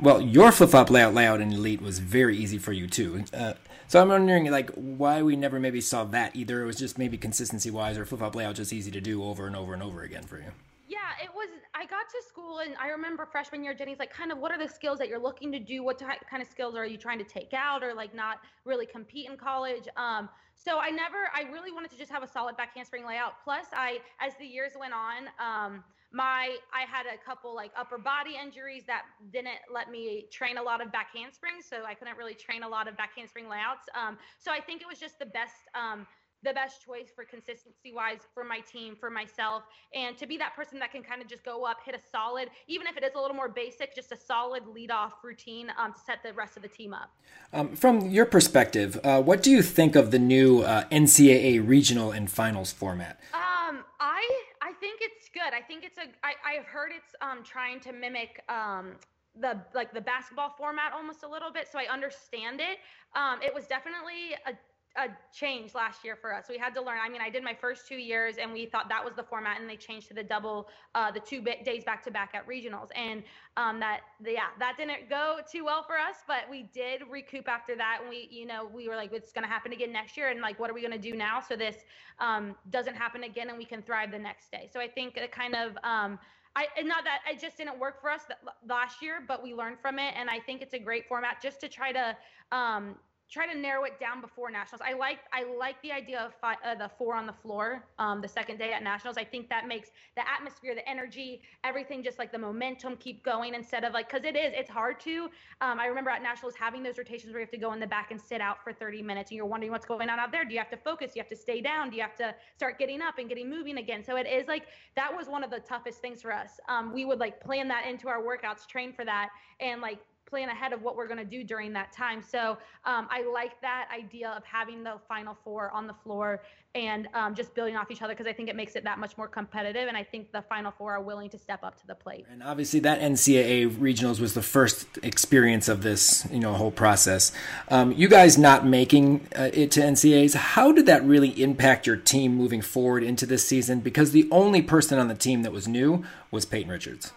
Well, 0.00 0.20
your 0.20 0.52
flip 0.52 0.70
flop 0.70 0.90
layout 0.90 1.12
layout 1.12 1.40
in 1.40 1.52
elite 1.52 1.82
was 1.82 1.98
very 1.98 2.36
easy 2.36 2.58
for 2.58 2.72
you 2.72 2.86
too. 2.86 3.24
Uh, 3.34 3.54
so 3.88 4.00
I'm 4.00 4.08
wondering, 4.08 4.50
like, 4.50 4.70
why 4.74 5.22
we 5.22 5.34
never 5.34 5.58
maybe 5.58 5.80
saw 5.80 6.04
that 6.04 6.36
either. 6.36 6.62
It 6.62 6.66
was 6.66 6.76
just 6.76 6.98
maybe 6.98 7.18
consistency 7.18 7.70
wise, 7.70 7.98
or 7.98 8.04
flip 8.04 8.20
flop 8.20 8.36
layout 8.36 8.54
just 8.54 8.72
easy 8.72 8.92
to 8.92 9.00
do 9.00 9.24
over 9.24 9.46
and 9.46 9.56
over 9.56 9.74
and 9.74 9.82
over 9.82 10.02
again 10.02 10.22
for 10.22 10.36
you. 10.36 10.52
Yeah, 10.86 10.98
it 11.22 11.30
was. 11.34 11.48
I 11.74 11.84
got 11.86 12.08
to 12.08 12.22
school 12.26 12.58
and 12.58 12.74
I 12.80 12.88
remember 12.88 13.24
freshman 13.24 13.62
year, 13.62 13.72
Jenny's 13.72 13.98
like, 13.98 14.12
kind 14.12 14.32
of, 14.32 14.38
what 14.38 14.50
are 14.50 14.58
the 14.58 14.72
skills 14.72 14.98
that 14.98 15.08
you're 15.08 15.18
looking 15.18 15.52
to 15.52 15.58
do? 15.60 15.82
What 15.84 15.98
type, 15.98 16.18
kind 16.28 16.42
of 16.42 16.48
skills 16.48 16.74
are 16.74 16.84
you 16.84 16.96
trying 16.96 17.18
to 17.18 17.24
take 17.24 17.54
out, 17.54 17.84
or 17.84 17.94
like 17.94 18.14
not 18.14 18.38
really 18.64 18.86
compete 18.86 19.30
in 19.30 19.36
college? 19.36 19.86
Um, 19.96 20.28
so 20.56 20.78
I 20.78 20.90
never, 20.90 21.30
I 21.32 21.42
really 21.52 21.70
wanted 21.70 21.90
to 21.92 21.96
just 21.96 22.10
have 22.10 22.24
a 22.24 22.26
solid 22.26 22.56
back 22.56 22.74
handspring 22.74 23.06
layout. 23.06 23.34
Plus, 23.44 23.66
I, 23.72 23.98
as 24.20 24.32
the 24.40 24.46
years 24.46 24.72
went 24.78 24.92
on, 24.92 25.28
um, 25.38 25.84
my 26.12 26.56
I 26.72 26.82
had 26.90 27.06
a 27.06 27.18
couple 27.24 27.54
like 27.54 27.70
upper 27.76 27.98
body 27.98 28.36
injuries 28.42 28.84
that 28.86 29.02
didn't 29.32 29.58
let 29.72 29.90
me 29.90 30.26
train 30.32 30.58
a 30.58 30.62
lot 30.62 30.80
of 30.80 30.90
back 30.90 31.08
handsprings, 31.14 31.66
so 31.68 31.84
I 31.86 31.94
couldn't 31.94 32.16
really 32.16 32.34
train 32.34 32.62
a 32.62 32.68
lot 32.68 32.88
of 32.88 32.96
back 32.96 33.10
handspring 33.16 33.48
layouts. 33.48 33.88
Um, 33.94 34.16
so 34.38 34.50
I 34.50 34.60
think 34.60 34.80
it 34.80 34.88
was 34.88 34.98
just 34.98 35.18
the 35.18 35.26
best 35.26 35.68
um, 35.74 36.06
the 36.44 36.52
best 36.52 36.84
choice 36.84 37.08
for 37.14 37.24
consistency 37.24 37.92
wise 37.92 38.20
for 38.32 38.44
my 38.44 38.60
team, 38.60 38.94
for 38.98 39.10
myself, 39.10 39.64
and 39.94 40.16
to 40.16 40.26
be 40.26 40.36
that 40.38 40.54
person 40.54 40.78
that 40.78 40.92
can 40.92 41.02
kind 41.02 41.20
of 41.20 41.28
just 41.28 41.44
go 41.44 41.64
up, 41.64 41.78
hit 41.84 41.94
a 41.94 41.98
solid, 42.10 42.48
even 42.68 42.86
if 42.86 42.96
it 42.96 43.02
is 43.02 43.14
a 43.16 43.20
little 43.20 43.34
more 43.34 43.48
basic, 43.48 43.94
just 43.94 44.12
a 44.12 44.16
solid 44.16 44.66
lead 44.66 44.90
off 44.90 45.14
routine 45.24 45.72
um, 45.76 45.92
to 45.92 45.98
set 46.00 46.22
the 46.22 46.32
rest 46.34 46.56
of 46.56 46.62
the 46.62 46.68
team 46.68 46.94
up. 46.94 47.10
Um, 47.52 47.74
from 47.74 48.10
your 48.10 48.24
perspective, 48.24 49.00
uh, 49.02 49.20
what 49.20 49.42
do 49.42 49.50
you 49.50 49.62
think 49.62 49.96
of 49.96 50.10
the 50.10 50.18
new 50.18 50.60
uh, 50.60 50.84
NCAA 50.92 51.66
regional 51.66 52.12
and 52.12 52.30
finals 52.30 52.70
format? 52.70 53.18
Um, 53.34 53.84
I 53.98 54.42
I 54.68 54.72
think 54.72 55.00
it's 55.00 55.30
good. 55.32 55.54
I 55.54 55.62
think 55.62 55.84
it's 55.84 55.96
a. 55.96 56.06
I 56.22 56.34
I've 56.44 56.66
heard 56.66 56.90
it's 56.94 57.14
um 57.22 57.42
trying 57.42 57.80
to 57.80 57.92
mimic 57.92 58.42
um 58.48 58.96
the 59.40 59.60
like 59.74 59.94
the 59.94 60.00
basketball 60.00 60.50
format 60.58 60.92
almost 60.92 61.22
a 61.22 61.28
little 61.28 61.52
bit 61.52 61.68
so 61.70 61.78
i 61.78 61.86
understand 61.92 62.60
it 62.60 62.78
um, 63.14 63.40
it 63.42 63.54
was 63.54 63.66
definitely 63.66 64.34
a 64.46 64.52
a 64.98 65.08
change 65.32 65.74
last 65.74 66.04
year 66.04 66.16
for 66.16 66.34
us. 66.34 66.46
We 66.48 66.58
had 66.58 66.74
to 66.74 66.82
learn. 66.82 66.98
I 67.02 67.08
mean, 67.08 67.20
I 67.20 67.30
did 67.30 67.44
my 67.44 67.54
first 67.54 67.86
two 67.86 67.96
years, 67.96 68.36
and 68.36 68.52
we 68.52 68.66
thought 68.66 68.88
that 68.88 69.04
was 69.04 69.14
the 69.14 69.22
format, 69.22 69.60
and 69.60 69.70
they 69.70 69.76
changed 69.76 70.08
to 70.08 70.14
the 70.14 70.22
double, 70.22 70.68
uh, 70.94 71.10
the 71.10 71.20
two 71.20 71.40
days 71.40 71.84
back 71.84 72.02
to 72.04 72.10
back 72.10 72.32
at 72.34 72.46
regionals, 72.46 72.88
and 72.96 73.22
um, 73.56 73.78
that 73.80 74.00
yeah, 74.24 74.48
that 74.58 74.76
didn't 74.76 75.08
go 75.08 75.38
too 75.50 75.64
well 75.64 75.84
for 75.84 75.96
us, 75.96 76.16
but 76.26 76.42
we 76.50 76.64
did 76.74 77.02
recoup 77.08 77.48
after 77.48 77.76
that, 77.76 77.98
and 78.00 78.10
we 78.10 78.28
you 78.30 78.46
know 78.46 78.68
we 78.74 78.88
were 78.88 78.96
like, 78.96 79.12
it's 79.12 79.32
going 79.32 79.44
to 79.44 79.50
happen 79.50 79.72
again 79.72 79.92
next 79.92 80.16
year, 80.16 80.28
and 80.28 80.40
like, 80.40 80.58
what 80.58 80.68
are 80.68 80.74
we 80.74 80.80
going 80.80 80.92
to 80.92 80.98
do 80.98 81.16
now 81.16 81.40
so 81.40 81.56
this 81.56 81.76
um, 82.18 82.56
doesn't 82.70 82.94
happen 82.94 83.24
again, 83.24 83.48
and 83.48 83.56
we 83.56 83.64
can 83.64 83.82
thrive 83.82 84.10
the 84.10 84.18
next 84.18 84.50
day. 84.50 84.68
So 84.72 84.80
I 84.80 84.88
think 84.88 85.16
it 85.16 85.32
kind 85.32 85.54
of. 85.54 85.76
Um, 85.84 86.18
I, 86.56 86.66
not 86.82 87.04
that 87.04 87.20
it 87.30 87.40
just 87.40 87.56
didn't 87.56 87.78
work 87.78 88.00
for 88.00 88.10
us 88.10 88.22
that, 88.28 88.38
last 88.68 89.00
year, 89.00 89.22
but 89.28 89.44
we 89.44 89.54
learned 89.54 89.78
from 89.80 90.00
it, 90.00 90.14
and 90.16 90.28
I 90.28 90.40
think 90.40 90.60
it's 90.60 90.74
a 90.74 90.78
great 90.78 91.06
format 91.06 91.40
just 91.40 91.60
to 91.60 91.68
try 91.68 91.92
to 91.92 92.16
um, 92.50 92.96
try 93.30 93.46
to 93.46 93.58
narrow 93.58 93.84
it 93.84 94.00
down 94.00 94.20
before 94.20 94.50
nationals. 94.50 94.80
I 94.84 94.94
like 94.94 95.18
I 95.32 95.44
like 95.58 95.80
the 95.82 95.92
idea 95.92 96.20
of 96.20 96.32
uh, 96.42 96.74
the 96.74 96.90
four 96.96 97.14
on 97.14 97.26
the 97.26 97.32
floor, 97.32 97.84
um, 97.98 98.20
the 98.20 98.28
second 98.28 98.58
day 98.58 98.72
at 98.72 98.82
nationals. 98.82 99.18
I 99.18 99.24
think 99.24 99.48
that 99.50 99.68
makes 99.68 99.90
the 100.16 100.22
atmosphere, 100.28 100.74
the 100.74 100.88
energy, 100.88 101.42
everything 101.64 102.02
just 102.02 102.18
like 102.18 102.32
the 102.32 102.38
momentum 102.38 102.96
keep 102.96 103.22
going 103.22 103.54
instead 103.54 103.84
of 103.84 103.92
like 103.92 104.10
because 104.10 104.24
it 104.24 104.36
is 104.36 104.52
it's 104.54 104.70
hard 104.70 104.98
to. 105.00 105.28
Um, 105.60 105.78
I 105.78 105.86
remember 105.86 106.10
at 106.10 106.22
nationals 106.22 106.54
having 106.58 106.82
those 106.82 106.96
rotations 106.96 107.32
where 107.32 107.40
you 107.40 107.46
have 107.46 107.52
to 107.52 107.58
go 107.58 107.72
in 107.72 107.80
the 107.80 107.86
back 107.86 108.10
and 108.10 108.20
sit 108.20 108.40
out 108.40 108.62
for 108.64 108.72
30 108.72 109.02
minutes, 109.02 109.30
and 109.30 109.36
you're 109.36 109.46
wondering 109.46 109.72
what's 109.72 109.86
going 109.86 110.08
on 110.08 110.18
out 110.18 110.32
there. 110.32 110.44
Do 110.44 110.52
you 110.52 110.58
have 110.58 110.70
to 110.70 110.76
focus? 110.76 111.12
Do 111.12 111.18
you 111.18 111.22
have 111.22 111.30
to 111.30 111.36
stay 111.36 111.60
down? 111.60 111.90
Do 111.90 111.96
you 111.96 112.02
have 112.02 112.16
to 112.16 112.34
start 112.56 112.78
getting 112.78 113.02
up 113.02 113.18
and 113.18 113.28
getting 113.28 113.50
moving 113.50 113.78
again? 113.78 114.02
So 114.02 114.16
it 114.16 114.26
is 114.26 114.48
like 114.48 114.66
that 114.96 115.14
was 115.14 115.28
one 115.28 115.44
of 115.44 115.50
the 115.50 115.60
toughest 115.60 116.00
things 116.00 116.22
for 116.22 116.32
us. 116.32 116.52
Um, 116.68 116.94
we 116.94 117.04
would 117.04 117.18
like 117.18 117.40
plan 117.40 117.68
that 117.68 117.86
into 117.86 118.08
our 118.08 118.22
workouts, 118.22 118.66
train 118.66 118.92
for 118.92 119.04
that, 119.04 119.28
and 119.60 119.80
like 119.82 119.98
plan 120.28 120.48
ahead 120.48 120.72
of 120.72 120.82
what 120.82 120.96
we're 120.96 121.06
going 121.06 121.18
to 121.18 121.24
do 121.24 121.42
during 121.42 121.72
that 121.72 121.92
time. 121.92 122.22
So 122.22 122.58
um, 122.84 123.08
I 123.10 123.28
like 123.32 123.60
that 123.62 123.88
idea 123.92 124.30
of 124.30 124.44
having 124.44 124.84
the 124.84 124.96
final 125.08 125.36
four 125.44 125.70
on 125.70 125.86
the 125.86 125.94
floor 126.04 126.42
and 126.74 127.08
um, 127.14 127.34
just 127.34 127.54
building 127.54 127.76
off 127.76 127.90
each 127.90 128.02
other 128.02 128.14
because 128.14 128.26
I 128.26 128.32
think 128.32 128.48
it 128.48 128.56
makes 128.56 128.76
it 128.76 128.84
that 128.84 128.98
much 128.98 129.16
more 129.16 129.26
competitive. 129.26 129.88
And 129.88 129.96
I 129.96 130.04
think 130.04 130.32
the 130.32 130.42
final 130.42 130.70
four 130.70 130.92
are 130.94 131.02
willing 131.02 131.30
to 131.30 131.38
step 131.38 131.64
up 131.64 131.80
to 131.80 131.86
the 131.86 131.94
plate. 131.94 132.26
And 132.30 132.42
obviously, 132.42 132.80
that 132.80 133.00
NCAA 133.00 133.70
regionals 133.70 134.20
was 134.20 134.34
the 134.34 134.42
first 134.42 134.86
experience 135.02 135.68
of 135.68 135.82
this, 135.82 136.26
you 136.30 136.40
know, 136.40 136.52
whole 136.52 136.70
process. 136.70 137.32
Um, 137.68 137.92
you 137.92 138.08
guys 138.08 138.36
not 138.36 138.66
making 138.66 139.26
uh, 139.36 139.50
it 139.52 139.70
to 139.72 139.80
NCAAs, 139.80 140.34
how 140.34 140.72
did 140.72 140.86
that 140.86 141.02
really 141.04 141.30
impact 141.42 141.86
your 141.86 141.96
team 141.96 142.34
moving 142.34 142.60
forward 142.60 143.02
into 143.02 143.24
this 143.26 143.46
season? 143.46 143.80
Because 143.80 144.12
the 144.12 144.28
only 144.30 144.62
person 144.62 144.98
on 144.98 145.08
the 145.08 145.14
team 145.14 145.42
that 145.42 145.52
was 145.52 145.66
new 145.66 146.04
was 146.30 146.44
Peyton 146.44 146.70
Richards 146.70 147.12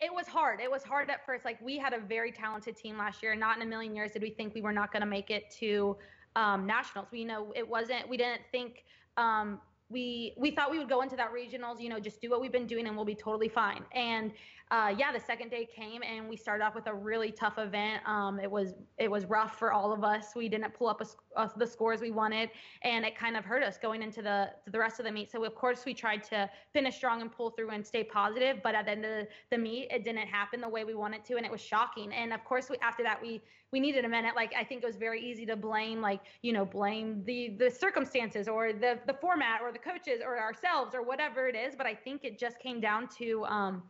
it 0.00 0.12
was 0.12 0.26
hard. 0.26 0.60
It 0.60 0.70
was 0.70 0.82
hard 0.82 1.10
at 1.10 1.24
first. 1.24 1.44
Like 1.44 1.60
we 1.60 1.78
had 1.78 1.92
a 1.92 1.98
very 2.00 2.32
talented 2.32 2.76
team 2.76 2.96
last 2.96 3.22
year. 3.22 3.34
Not 3.34 3.56
in 3.56 3.62
a 3.62 3.66
million 3.66 3.94
years 3.94 4.12
did 4.12 4.22
we 4.22 4.30
think 4.30 4.54
we 4.54 4.60
were 4.60 4.72
not 4.72 4.92
going 4.92 5.00
to 5.00 5.06
make 5.06 5.30
it 5.30 5.50
to 5.60 5.96
um, 6.34 6.66
nationals. 6.66 7.08
We 7.10 7.24
know 7.24 7.52
it 7.54 7.66
wasn't. 7.66 8.08
We 8.08 8.16
didn't 8.16 8.42
think 8.52 8.84
um, 9.16 9.60
we 9.88 10.34
we 10.36 10.50
thought 10.50 10.70
we 10.70 10.78
would 10.78 10.88
go 10.88 11.02
into 11.02 11.16
that 11.16 11.32
regionals. 11.32 11.80
You 11.80 11.88
know, 11.88 12.00
just 12.00 12.20
do 12.20 12.30
what 12.30 12.40
we've 12.40 12.52
been 12.52 12.66
doing 12.66 12.86
and 12.86 12.96
we'll 12.96 13.04
be 13.04 13.14
totally 13.14 13.48
fine. 13.48 13.84
And 13.94 14.32
uh, 14.72 14.92
yeah, 14.98 15.12
the 15.12 15.20
second 15.20 15.48
day 15.48 15.64
came 15.64 16.02
and 16.02 16.28
we 16.28 16.36
started 16.36 16.64
off 16.64 16.74
with 16.74 16.88
a 16.88 16.94
really 16.94 17.30
tough 17.30 17.56
event. 17.56 18.02
Um, 18.04 18.40
it 18.40 18.50
was 18.50 18.74
it 18.98 19.08
was 19.08 19.24
rough 19.26 19.58
for 19.58 19.72
all 19.72 19.92
of 19.92 20.02
us. 20.02 20.34
We 20.34 20.48
didn't 20.48 20.74
pull 20.74 20.88
up 20.88 21.00
a, 21.00 21.38
uh, 21.38 21.48
the 21.56 21.66
scores 21.66 22.00
we 22.00 22.10
wanted, 22.10 22.50
and 22.82 23.04
it 23.04 23.16
kind 23.16 23.36
of 23.36 23.44
hurt 23.44 23.62
us 23.62 23.78
going 23.78 24.02
into 24.02 24.22
the 24.22 24.50
the 24.66 24.78
rest 24.78 24.98
of 24.98 25.06
the 25.06 25.12
meet. 25.12 25.30
So 25.30 25.44
of 25.44 25.54
course 25.54 25.84
we 25.84 25.94
tried 25.94 26.24
to 26.24 26.50
finish 26.72 26.96
strong 26.96 27.22
and 27.22 27.30
pull 27.30 27.50
through 27.50 27.70
and 27.70 27.86
stay 27.86 28.02
positive, 28.02 28.58
but 28.64 28.74
at 28.74 28.86
the 28.86 28.90
end 28.90 29.04
of 29.04 29.10
the, 29.10 29.28
the 29.50 29.58
meet, 29.58 29.88
it 29.92 30.02
didn't 30.02 30.26
happen 30.26 30.60
the 30.60 30.68
way 30.68 30.82
we 30.82 30.94
wanted 30.94 31.24
to, 31.26 31.36
and 31.36 31.46
it 31.46 31.52
was 31.52 31.60
shocking. 31.60 32.12
And 32.12 32.32
of 32.32 32.44
course, 32.44 32.68
we, 32.68 32.76
after 32.78 33.04
that, 33.04 33.22
we 33.22 33.42
we 33.70 33.78
needed 33.78 34.04
a 34.04 34.08
minute. 34.08 34.34
Like 34.34 34.52
I 34.58 34.64
think 34.64 34.82
it 34.82 34.86
was 34.86 34.96
very 34.96 35.20
easy 35.20 35.46
to 35.46 35.54
blame, 35.54 36.00
like 36.00 36.22
you 36.42 36.52
know, 36.52 36.64
blame 36.64 37.22
the 37.24 37.56
the 37.56 37.70
circumstances 37.70 38.48
or 38.48 38.72
the 38.72 38.98
the 39.06 39.14
format 39.14 39.60
or 39.62 39.70
the 39.70 39.78
coaches 39.78 40.20
or 40.24 40.40
ourselves 40.40 40.92
or 40.92 41.02
whatever 41.02 41.46
it 41.46 41.54
is. 41.54 41.76
But 41.76 41.86
I 41.86 41.94
think 41.94 42.24
it 42.24 42.36
just 42.36 42.58
came 42.58 42.80
down 42.80 43.08
to 43.18 43.44
um, 43.44 43.84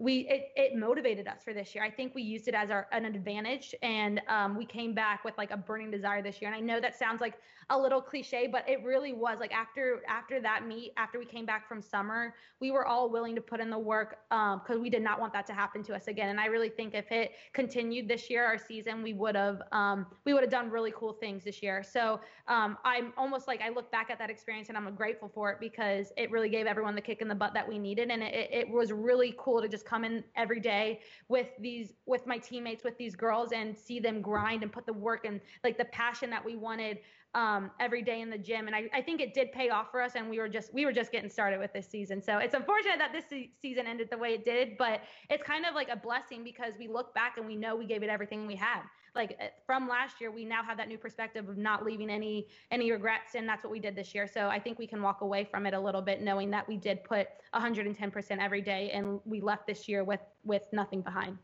we 0.00 0.20
it, 0.20 0.48
it 0.56 0.76
motivated 0.76 1.28
us 1.28 1.44
for 1.44 1.52
this 1.52 1.74
year. 1.74 1.84
I 1.84 1.90
think 1.90 2.14
we 2.14 2.22
used 2.22 2.48
it 2.48 2.54
as 2.54 2.70
our 2.70 2.86
an 2.90 3.04
advantage, 3.04 3.74
and 3.82 4.20
um, 4.28 4.56
we 4.56 4.64
came 4.64 4.94
back 4.94 5.24
with 5.24 5.36
like 5.36 5.50
a 5.50 5.58
burning 5.58 5.90
desire 5.90 6.22
this 6.22 6.40
year. 6.40 6.50
And 6.50 6.56
I 6.56 6.60
know 6.60 6.80
that 6.80 6.98
sounds 6.98 7.20
like 7.20 7.34
a 7.70 7.78
little 7.78 8.02
cliche, 8.02 8.48
but 8.50 8.68
it 8.68 8.82
really 8.84 9.12
was 9.12 9.38
like 9.38 9.52
after 9.52 10.02
after 10.08 10.40
that 10.40 10.66
meet, 10.66 10.92
after 10.96 11.18
we 11.18 11.24
came 11.24 11.46
back 11.46 11.68
from 11.68 11.80
summer, 11.80 12.34
we 12.60 12.72
were 12.72 12.84
all 12.84 13.08
willing 13.08 13.34
to 13.36 13.40
put 13.40 13.60
in 13.60 13.70
the 13.70 13.78
work 13.78 14.18
because 14.28 14.76
um, 14.76 14.82
we 14.82 14.90
did 14.90 15.02
not 15.02 15.20
want 15.20 15.32
that 15.32 15.46
to 15.46 15.52
happen 15.52 15.82
to 15.84 15.94
us 15.94 16.08
again. 16.08 16.30
And 16.30 16.40
I 16.40 16.46
really 16.46 16.68
think 16.68 16.94
if 16.94 17.10
it 17.12 17.32
continued 17.52 18.08
this 18.08 18.28
year, 18.28 18.44
our 18.44 18.58
season, 18.58 19.02
we 19.02 19.12
would 19.12 19.36
have 19.36 19.62
um, 19.70 20.06
we 20.24 20.34
would 20.34 20.42
have 20.42 20.50
done 20.50 20.68
really 20.68 20.92
cool 20.96 21.12
things 21.12 21.44
this 21.44 21.62
year. 21.62 21.82
So 21.84 22.20
um, 22.48 22.76
I'm 22.84 23.12
almost 23.16 23.46
like 23.46 23.62
I 23.62 23.68
look 23.68 23.90
back 23.92 24.10
at 24.10 24.18
that 24.18 24.30
experience 24.30 24.68
and 24.68 24.76
I'm 24.76 24.92
grateful 24.96 25.30
for 25.32 25.52
it 25.52 25.60
because 25.60 26.12
it 26.16 26.30
really 26.32 26.48
gave 26.48 26.66
everyone 26.66 26.96
the 26.96 27.00
kick 27.00 27.22
in 27.22 27.28
the 27.28 27.34
butt 27.36 27.54
that 27.54 27.66
we 27.66 27.78
needed, 27.78 28.10
and 28.10 28.22
it, 28.22 28.50
it 28.52 28.68
was 28.68 28.90
really 28.92 29.34
cool 29.38 29.62
to 29.62 29.68
just 29.68 29.86
come 29.86 30.04
in 30.04 30.24
every 30.36 30.60
day 30.60 31.00
with 31.28 31.46
these 31.60 31.92
with 32.06 32.26
my 32.26 32.38
teammates 32.38 32.82
with 32.82 32.98
these 32.98 33.14
girls 33.14 33.52
and 33.52 33.78
see 33.78 34.00
them 34.00 34.20
grind 34.20 34.64
and 34.64 34.72
put 34.72 34.86
the 34.86 34.92
work 34.92 35.24
and 35.24 35.40
like 35.62 35.78
the 35.78 35.84
passion 35.86 36.30
that 36.30 36.44
we 36.44 36.56
wanted 36.56 36.98
um, 37.34 37.70
every 37.78 38.02
day 38.02 38.20
in 38.20 38.30
the 38.30 38.38
gym. 38.38 38.66
And 38.66 38.74
I, 38.74 38.88
I 38.92 39.02
think 39.02 39.20
it 39.20 39.34
did 39.34 39.52
pay 39.52 39.70
off 39.70 39.90
for 39.90 40.02
us. 40.02 40.12
And 40.16 40.28
we 40.28 40.38
were 40.38 40.48
just 40.48 40.72
we 40.74 40.84
were 40.84 40.92
just 40.92 41.12
getting 41.12 41.30
started 41.30 41.60
with 41.60 41.72
this 41.72 41.88
season. 41.88 42.20
So 42.22 42.38
it's 42.38 42.54
unfortunate 42.54 42.98
that 42.98 43.12
this 43.12 43.24
se- 43.28 43.52
season 43.60 43.86
ended 43.86 44.08
the 44.10 44.18
way 44.18 44.34
it 44.34 44.44
did, 44.44 44.76
but 44.78 45.00
it's 45.28 45.42
kind 45.42 45.64
of 45.64 45.74
like 45.74 45.88
a 45.88 45.96
blessing 45.96 46.42
because 46.42 46.74
we 46.78 46.88
look 46.88 47.14
back 47.14 47.36
and 47.36 47.46
we 47.46 47.56
know 47.56 47.76
we 47.76 47.86
gave 47.86 48.02
it 48.02 48.10
everything 48.10 48.46
we 48.46 48.56
had. 48.56 48.80
Like 49.14 49.36
eh, 49.40 49.48
from 49.66 49.88
last 49.88 50.20
year, 50.20 50.30
we 50.30 50.44
now 50.44 50.62
have 50.62 50.76
that 50.78 50.88
new 50.88 50.98
perspective 50.98 51.48
of 51.48 51.56
not 51.56 51.84
leaving 51.84 52.10
any 52.10 52.48
any 52.70 52.90
regrets, 52.90 53.34
and 53.34 53.48
that's 53.48 53.64
what 53.64 53.70
we 53.70 53.80
did 53.80 53.94
this 53.94 54.14
year. 54.14 54.26
So 54.26 54.48
I 54.48 54.58
think 54.58 54.78
we 54.78 54.86
can 54.86 55.02
walk 55.02 55.20
away 55.20 55.44
from 55.44 55.66
it 55.66 55.74
a 55.74 55.80
little 55.80 56.02
bit, 56.02 56.22
knowing 56.22 56.50
that 56.50 56.66
we 56.68 56.76
did 56.76 57.04
put 57.04 57.28
110% 57.54 58.38
every 58.40 58.62
day, 58.62 58.90
and 58.92 59.20
we 59.24 59.40
left 59.40 59.66
this 59.66 59.88
year 59.88 60.04
with 60.04 60.20
with 60.44 60.62
nothing 60.72 61.00
behind. 61.02 61.38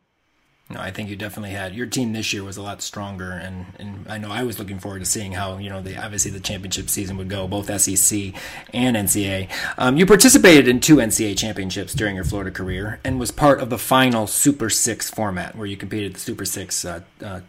No, 0.69 0.81
I 0.81 0.91
think 0.91 1.09
you 1.09 1.15
definitely 1.15 1.51
had 1.51 1.77
your 1.77 1.87
team 1.87 2.13
this 2.13 2.33
year 2.33 2.43
was 2.43 2.57
a 2.57 2.63
lot 2.63 2.83
stronger, 2.83 3.31
and, 3.31 3.67
and 3.79 4.05
I 4.09 4.19
know 4.19 4.33
I 4.33 4.43
was 4.43 4.59
looking 4.59 4.81
forward 4.81 4.99
to 4.99 5.05
seeing 5.05 5.31
how 5.31 5.59
you 5.59 5.71
know 5.71 5.81
the 5.81 5.97
obviously 5.97 6.33
the 6.33 6.41
championship 6.41 6.91
season 6.91 7.17
would 7.19 7.29
go, 7.29 7.47
both 7.47 7.67
SEC 7.81 8.35
and 8.75 8.97
NCAA. 8.97 9.49
Um, 9.79 9.97
you 9.97 10.07
participated 10.07 10.67
in 10.67 10.81
two 10.81 10.97
NCAA 10.97 11.39
championships 11.39 11.95
during 11.95 12.17
your 12.17 12.25
Florida 12.25 12.51
career, 12.51 12.99
and 13.05 13.21
was 13.21 13.31
part 13.31 13.61
of 13.61 13.71
the 13.71 13.79
final 13.79 14.27
Super 14.27 14.69
Six 14.69 15.09
format, 15.09 15.55
where 15.55 15.69
you 15.69 15.77
competed 15.77 16.15
the 16.15 16.19
Super 16.19 16.45
Six 16.45 16.85
uh, 16.85 17.03
uh, 17.23 17.43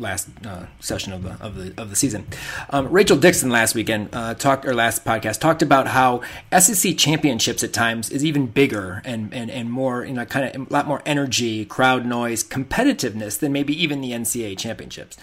last 0.00 0.28
uh, 0.46 0.66
session 0.80 1.12
of 1.12 1.22
the 1.22 1.36
of 1.40 1.54
the 1.56 1.80
of 1.80 1.90
the 1.90 1.96
season. 1.96 2.26
Um, 2.70 2.90
Rachel 2.90 3.16
Dixon 3.16 3.50
last 3.50 3.74
weekend 3.74 4.08
uh, 4.12 4.34
talked 4.34 4.64
or 4.64 4.74
last 4.74 5.04
podcast 5.04 5.40
talked 5.40 5.62
about 5.62 5.88
how 5.88 6.22
SEC 6.58 6.96
championships 6.96 7.62
at 7.62 7.72
times 7.72 8.10
is 8.10 8.24
even 8.24 8.46
bigger 8.46 9.02
and 9.04 9.32
and 9.34 9.50
and 9.50 9.70
more 9.70 10.04
you 10.04 10.12
know 10.12 10.24
kind 10.24 10.54
of 10.54 10.68
a 10.68 10.72
lot 10.72 10.86
more 10.86 11.02
energy, 11.04 11.64
crowd 11.64 12.06
noise, 12.06 12.29
competitiveness 12.30 13.38
than 13.38 13.52
maybe 13.52 13.80
even 13.80 14.00
the 14.00 14.12
NCAA 14.12 14.58
championships. 14.58 15.16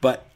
But 0.00 0.26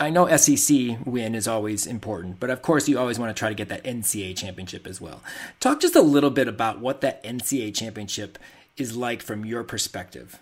I 0.00 0.10
know 0.10 0.34
SEC 0.36 0.98
win 1.04 1.34
is 1.34 1.48
always 1.48 1.86
important, 1.86 2.38
but 2.38 2.50
of 2.50 2.62
course 2.62 2.88
you 2.88 2.98
always 2.98 3.18
want 3.18 3.34
to 3.34 3.38
try 3.38 3.48
to 3.48 3.54
get 3.54 3.68
that 3.68 3.82
NCAA 3.84 4.36
championship 4.36 4.86
as 4.86 5.00
well. 5.00 5.22
Talk 5.58 5.80
just 5.80 5.96
a 5.96 6.02
little 6.02 6.30
bit 6.30 6.46
about 6.46 6.80
what 6.80 7.00
that 7.00 7.22
NCAA 7.24 7.74
championship 7.74 8.38
is 8.76 8.96
like 8.96 9.22
from 9.22 9.44
your 9.44 9.64
perspective. 9.64 10.38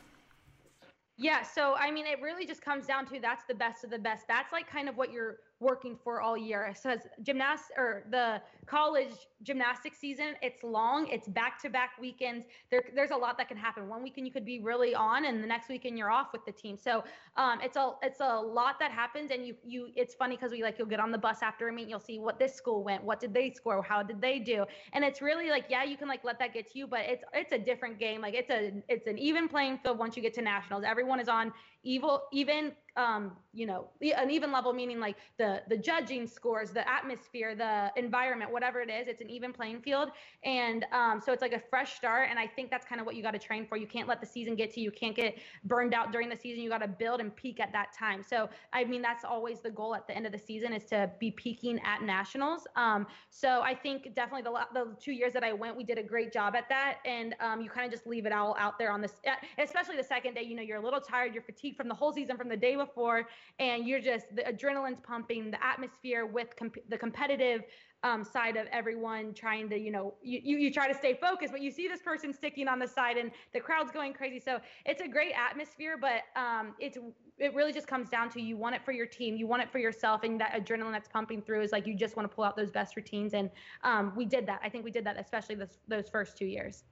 Yeah, 1.19 1.43
so 1.43 1.75
I 1.75 1.91
mean, 1.91 2.07
it 2.07 2.21
really 2.21 2.45
just 2.47 2.61
comes 2.61 2.85
down 2.85 3.07
to 3.07 3.21
that's 3.21 3.45
the 3.49 3.55
best 3.55 3.85
of 3.85 3.91
the 3.91 3.99
best. 3.99 4.29
That's 4.29 4.53
like 4.53 4.69
kind 4.69 4.89
of 4.89 4.99
what 4.99 5.11
you're 5.11 5.37
working 5.61 5.97
for 6.05 6.21
all 6.21 6.37
year. 6.37 6.75
So 6.79 6.91
as 6.91 7.01
gymnast 7.23 7.65
or 7.79 8.05
the 8.11 8.43
college 8.67 9.29
gymnastics 9.43 9.99
season, 9.99 10.35
it's 10.43 10.63
long, 10.63 11.07
it's 11.09 11.29
back 11.29 11.61
to 11.63 11.71
back 11.71 11.91
weekends. 12.01 12.47
There, 12.71 12.83
there's 12.95 13.11
a 13.11 13.17
lot 13.17 13.39
that 13.39 13.49
can 13.49 13.57
happen. 13.57 13.89
One 13.89 14.03
weekend 14.03 14.27
you 14.27 14.33
could 14.33 14.45
be 14.45 14.61
really 14.61 14.95
on, 14.95 15.25
and 15.25 15.43
the 15.43 15.47
next 15.47 15.69
weekend 15.69 15.97
you're 15.99 16.11
off 16.11 16.33
with 16.33 16.45
the 16.45 16.53
team. 16.53 16.77
So 16.77 17.05
um, 17.37 17.61
it's 17.63 17.77
a 17.77 17.93
it's 18.03 18.21
a 18.21 18.41
lot 18.41 18.79
that 18.81 18.91
happens, 18.91 19.31
and 19.31 19.47
you 19.47 19.55
you 19.65 19.89
it's 19.95 20.15
funny 20.15 20.37
because 20.37 20.53
we 20.53 20.63
like 20.63 20.79
you'll 20.79 20.89
get 20.89 21.01
on 21.01 21.11
the 21.11 21.19
bus 21.19 21.39
after 21.43 21.69
a 21.69 21.73
meet, 21.73 21.89
you'll 21.89 22.01
see 22.01 22.19
what 22.19 22.39
this 22.39 22.55
school 22.55 22.83
went, 22.83 23.03
what 23.03 23.21
did 23.21 23.33
they 23.33 23.51
score, 23.51 23.83
how 23.83 24.03
did 24.03 24.21
they 24.21 24.39
do, 24.39 24.65
and 24.93 25.05
it's 25.05 25.23
really 25.23 25.51
like 25.51 25.67
yeah, 25.69 25.85
you 25.85 25.97
can 25.97 26.09
like 26.09 26.25
let 26.25 26.39
that 26.39 26.53
get 26.53 26.71
to 26.73 26.79
you, 26.79 26.87
but 26.87 27.01
it's 27.01 27.25
it's 27.33 27.53
a 27.53 27.59
different 27.59 27.99
game. 27.99 28.21
Like 28.21 28.35
it's 28.35 28.51
a 28.51 28.73
it's 28.89 29.07
an 29.07 29.19
even 29.19 29.49
playing 29.49 29.79
field 29.79 29.99
once 29.99 30.17
you 30.17 30.23
get 30.23 30.35
to 30.35 30.43
nationals. 30.43 30.85
Everyone 30.85 31.21
is 31.21 31.29
on 31.29 31.53
evil 31.83 32.25
even 32.33 32.73
um, 32.97 33.33
you 33.53 33.67
know, 33.67 33.89
an 34.01 34.31
even 34.31 34.51
level, 34.51 34.73
meaning 34.73 34.99
like 34.99 35.17
the 35.39 35.63
the 35.69 35.77
judging 35.77 36.27
scores, 36.27 36.71
the 36.71 36.89
atmosphere, 36.91 37.55
the 37.55 37.93
environment, 37.97 38.51
whatever 38.57 38.81
it 38.81 38.89
is, 38.89 39.07
it's 39.07 39.21
an 39.21 39.29
even 39.29 39.53
playing 39.53 39.81
field. 39.83 40.09
And 40.43 40.87
um, 40.91 41.21
so 41.25 41.31
it's 41.31 41.43
like 41.43 41.53
a 41.53 41.63
fresh 41.71 41.95
start. 41.97 42.29
And 42.31 42.39
I 42.39 42.47
think 42.47 42.71
that's 42.71 42.87
kind 42.87 43.01
of 43.01 43.07
what 43.07 43.15
you 43.15 43.23
got 43.23 43.33
to 43.33 43.39
train 43.39 43.67
for. 43.67 43.77
You 43.77 43.87
can't 43.87 44.09
let 44.09 44.21
the 44.21 44.27
season 44.27 44.57
get 44.57 44.73
to 44.75 44.81
you. 44.81 44.87
You 44.87 44.93
can't 44.93 45.15
get 45.15 45.37
burned 45.65 45.93
out 45.93 46.11
during 46.11 46.31
the 46.31 46.37
season. 46.37 46.63
You 46.63 46.71
got 46.71 46.79
to 46.79 46.89
build 46.89 47.21
and 47.21 47.35
peak 47.37 47.61
at 47.61 47.71
that 47.73 47.93
time. 47.93 48.23
So 48.23 48.49
I 48.73 48.85
mean, 48.85 49.03
that's 49.03 49.25
always 49.25 49.61
the 49.61 49.71
goal 49.71 49.95
at 49.95 50.07
the 50.07 50.17
end 50.17 50.25
of 50.25 50.33
the 50.33 50.39
season 50.39 50.73
is 50.73 50.85
to 50.87 51.11
be 51.21 51.33
peaking 51.33 51.79
at 51.85 52.03
nationals. 52.03 52.67
Um, 52.77 53.07
so 53.29 53.61
I 53.61 53.75
think 53.75 54.15
definitely 54.15 54.43
the 54.43 54.57
the 54.73 54.97
two 54.99 55.13
years 55.13 55.35
that 55.35 55.45
I 55.45 55.53
went, 55.53 55.77
we 55.77 55.85
did 55.85 55.99
a 55.99 56.03
great 56.03 56.33
job 56.33 56.57
at 56.57 56.69
that. 56.71 56.99
And 57.05 57.35
um, 57.41 57.61
you 57.61 57.69
kind 57.69 57.85
of 57.85 57.93
just 57.93 58.07
leave 58.07 58.25
it 58.25 58.33
all 58.33 58.57
out 58.59 58.79
there 58.79 58.91
on 58.91 59.03
this, 59.03 59.15
especially 59.59 59.97
the 59.97 60.05
second 60.05 60.35
day. 60.35 60.43
You 60.43 60.57
know, 60.57 60.63
you're 60.63 60.79
a 60.79 60.85
little 60.85 61.01
tired, 61.01 61.35
you're 61.35 61.43
fatigued 61.43 61.77
from 61.77 61.89
the 61.89 61.95
whole 61.95 62.13
season 62.13 62.39
from 62.39 62.49
the 62.49 62.57
day 62.57 62.75
before 62.77 63.29
and 63.59 63.87
you're 63.87 64.01
just 64.01 64.35
the 64.35 64.43
adrenaline's 64.43 65.01
pumping, 65.01 65.51
the 65.51 65.65
atmosphere 65.65 66.27
with 66.27 66.55
comp- 66.57 66.89
the 66.89 66.99
competitive 66.99 67.63
um, 68.07 68.23
side 68.23 68.57
of 68.57 68.67
everyone 68.71 69.35
trying 69.35 69.69
to, 69.69 69.77
you 69.79 69.91
know, 69.91 70.15
you, 70.23 70.41
you, 70.43 70.59
you 70.59 70.73
try 70.73 70.87
to 70.87 70.97
stay 70.97 71.19
focused, 71.21 71.53
but 71.53 71.61
you 71.61 71.73
see 71.73 71.89
this 71.89 72.01
person 72.01 72.33
sticking 72.33 72.69
on 72.69 72.79
the 72.79 72.87
side 72.87 73.17
and 73.17 73.33
the 73.53 73.59
crowd's 73.59 73.91
going 73.91 74.13
crazy. 74.13 74.39
So 74.39 74.61
it's 74.85 75.03
a 75.03 75.09
great 75.09 75.33
atmosphere, 75.33 75.99
but 76.01 76.23
um, 76.41 76.75
it's 76.79 76.99
it 77.39 77.53
really 77.55 77.73
just 77.73 77.87
comes 77.87 78.09
down 78.09 78.31
to 78.31 78.41
you 78.41 78.57
want 78.57 78.75
it 78.75 78.83
for 78.85 78.93
your 78.93 79.05
team, 79.05 79.37
you 79.37 79.47
want 79.47 79.61
it 79.61 79.71
for 79.71 79.79
yourself, 79.79 80.23
and 80.23 80.41
that 80.41 80.53
adrenaline 80.53 80.93
that's 80.93 81.09
pumping 81.09 81.43
through 81.43 81.61
is 81.61 81.73
like 81.73 81.87
you 81.87 81.95
just 81.95 82.17
want 82.17 82.31
to 82.31 82.35
pull 82.35 82.45
out 82.45 82.57
those 82.57 82.71
best 82.71 82.97
routines. 82.97 83.35
And 83.35 83.51
um, 83.83 84.13
we 84.17 84.25
did 84.25 84.47
that. 84.47 84.61
I 84.63 84.71
think 84.71 84.85
we 84.85 84.91
did 84.91 85.05
that, 85.05 85.19
especially 85.19 85.57
this, 85.57 85.79
those 85.87 86.09
first 86.09 86.39
two 86.39 86.47
years. 86.47 86.85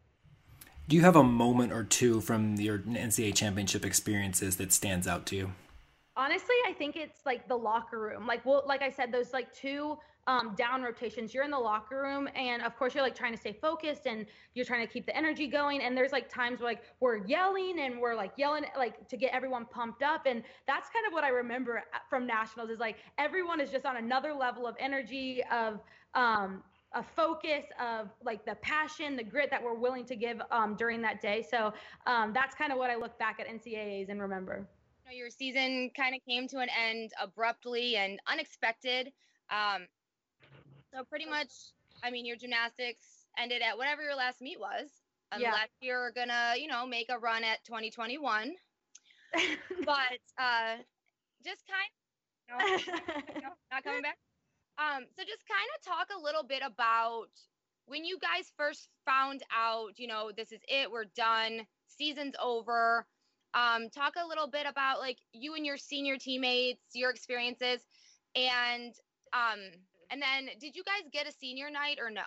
Do 0.87 0.97
you 0.97 1.03
have 1.03 1.17
a 1.17 1.25
moment 1.25 1.73
or 1.73 1.85
two 1.85 2.21
from 2.21 2.57
your 2.57 2.81
NCAA 2.81 3.35
championship 3.35 3.87
experiences 3.87 4.57
that 4.57 4.73
stands 4.73 5.07
out 5.07 5.25
to 5.27 5.37
you? 5.37 5.53
honestly 6.17 6.55
i 6.65 6.73
think 6.73 6.95
it's 6.95 7.27
like 7.27 7.49
the 7.49 7.57
locker 7.57 7.99
room 7.99 8.25
like 8.25 8.45
well 8.47 8.63
like 8.67 8.83
i 8.83 8.91
said 8.91 9.11
those 9.11 9.33
like 9.33 9.53
two 9.53 9.99
um, 10.27 10.55
down 10.57 10.83
rotations 10.83 11.35
you're 11.35 11.45
in 11.45 11.51
the 11.51 11.59
locker 11.59 12.03
room 12.03 12.29
and 12.35 12.63
of 12.63 12.77
course 12.77 12.95
you're 12.95 13.03
like 13.03 13.15
trying 13.15 13.33
to 13.33 13.39
stay 13.39 13.53
focused 13.53 14.07
and 14.07 14.27
you're 14.55 14.65
trying 14.65 14.87
to 14.87 14.93
keep 14.93 15.07
the 15.07 15.17
energy 15.17 15.47
going 15.47 15.81
and 15.83 15.97
there's 15.97 16.13
like 16.13 16.29
times 16.29 16.61
where 16.61 16.71
like 16.71 16.83
we're 17.01 17.27
yelling 17.27 17.81
and 17.81 17.99
we're 17.99 18.15
like 18.15 18.33
yelling 18.37 18.65
like 18.77 19.07
to 19.09 19.17
get 19.17 19.33
everyone 19.33 19.65
pumped 19.67 20.03
up 20.03 20.27
and 20.27 20.43
that's 20.67 20.89
kind 20.91 21.07
of 21.07 21.13
what 21.13 21.25
i 21.25 21.29
remember 21.29 21.83
from 22.09 22.27
nationals 22.27 22.71
is 22.71 22.79
like 22.79 22.97
everyone 23.19 23.61
is 23.61 23.71
just 23.71 23.87
on 23.87 23.97
another 23.97 24.33
level 24.33 24.67
of 24.67 24.77
energy 24.79 25.43
of 25.53 25.81
um, 26.15 26.63
a 26.97 27.03
focus 27.03 27.65
of 27.81 28.09
like 28.25 28.45
the 28.45 28.55
passion, 28.63 29.17
the 29.17 29.25
grit 29.25 29.51
that 29.51 29.61
we're 29.61 29.75
willing 29.75 30.05
to 30.05 30.15
give 30.15 30.41
um, 30.53 30.77
during 30.77 31.03
that 31.03 31.21
day. 31.21 31.45
So 31.51 31.73
um, 32.07 32.33
that's 32.33 32.55
kind 32.55 32.71
of 32.71 32.79
what 32.79 32.89
I 32.89 32.95
look 32.95 33.19
back 33.19 33.41
at 33.41 33.49
NCAAs 33.49 34.11
and 34.11 34.21
remember 34.21 34.65
know, 35.07 35.13
your 35.13 35.31
season 35.31 35.91
kind 35.97 36.15
of 36.15 36.21
came 36.27 36.49
to 36.49 36.59
an 36.59 36.69
end 36.71 37.13
abruptly 37.21 37.97
and 37.97 38.19
unexpected. 38.27 39.13
Um, 39.51 39.87
so 40.95 41.05
pretty 41.05 41.27
much, 41.27 41.51
I 42.03 42.11
mean, 42.11 42.25
your 42.25 42.37
gymnastics 42.37 43.27
ended 43.39 43.63
at 43.63 43.77
whatever 43.77 44.03
your 44.03 44.15
last 44.15 44.41
meet 44.41 44.61
was, 44.61 44.89
unless 45.33 45.69
yeah. 45.81 45.89
you're 45.89 46.13
gonna, 46.13 46.55
you 46.59 46.69
know, 46.69 46.87
make 46.87 47.09
a 47.11 47.19
run 47.19 47.45
at 47.45 47.65
2021. 47.65 48.53
but 49.85 50.21
uh, 50.39 50.77
just 51.45 51.63
kind, 51.67 51.91
of, 52.63 52.81
you 53.35 53.43
know, 53.43 53.49
not 53.73 53.83
coming 53.83 54.03
back. 54.03 54.19
Um, 54.79 55.05
so 55.17 55.23
just 55.23 55.43
kind 55.49 55.69
of 55.77 55.85
talk 55.85 56.09
a 56.17 56.23
little 56.23 56.45
bit 56.45 56.63
about 56.65 57.27
when 57.87 58.05
you 58.05 58.19
guys 58.19 58.53
first 58.57 58.89
found 59.05 59.43
out, 59.55 59.93
you 59.97 60.07
know, 60.07 60.31
this 60.37 60.53
is 60.53 60.61
it, 60.69 60.91
we're 60.91 61.07
done, 61.17 61.67
season's 61.89 62.35
over 62.43 63.07
um, 63.55 63.89
talk 63.89 64.15
a 64.23 64.27
little 64.27 64.49
bit 64.49 64.67
about 64.69 64.99
like 64.99 65.19
you 65.33 65.55
and 65.55 65.65
your 65.65 65.77
senior 65.77 66.17
teammates, 66.19 66.83
your 66.93 67.11
experiences, 67.11 67.81
and 68.35 68.93
um, 69.33 69.61
and 70.15 70.23
then 70.23 70.55
did 70.61 70.77
you 70.77 70.85
guys 70.85 71.11
get 71.13 71.27
a 71.27 71.33
senior 71.33 71.69
night 71.71 71.99
or 72.01 72.09
no? 72.09 72.23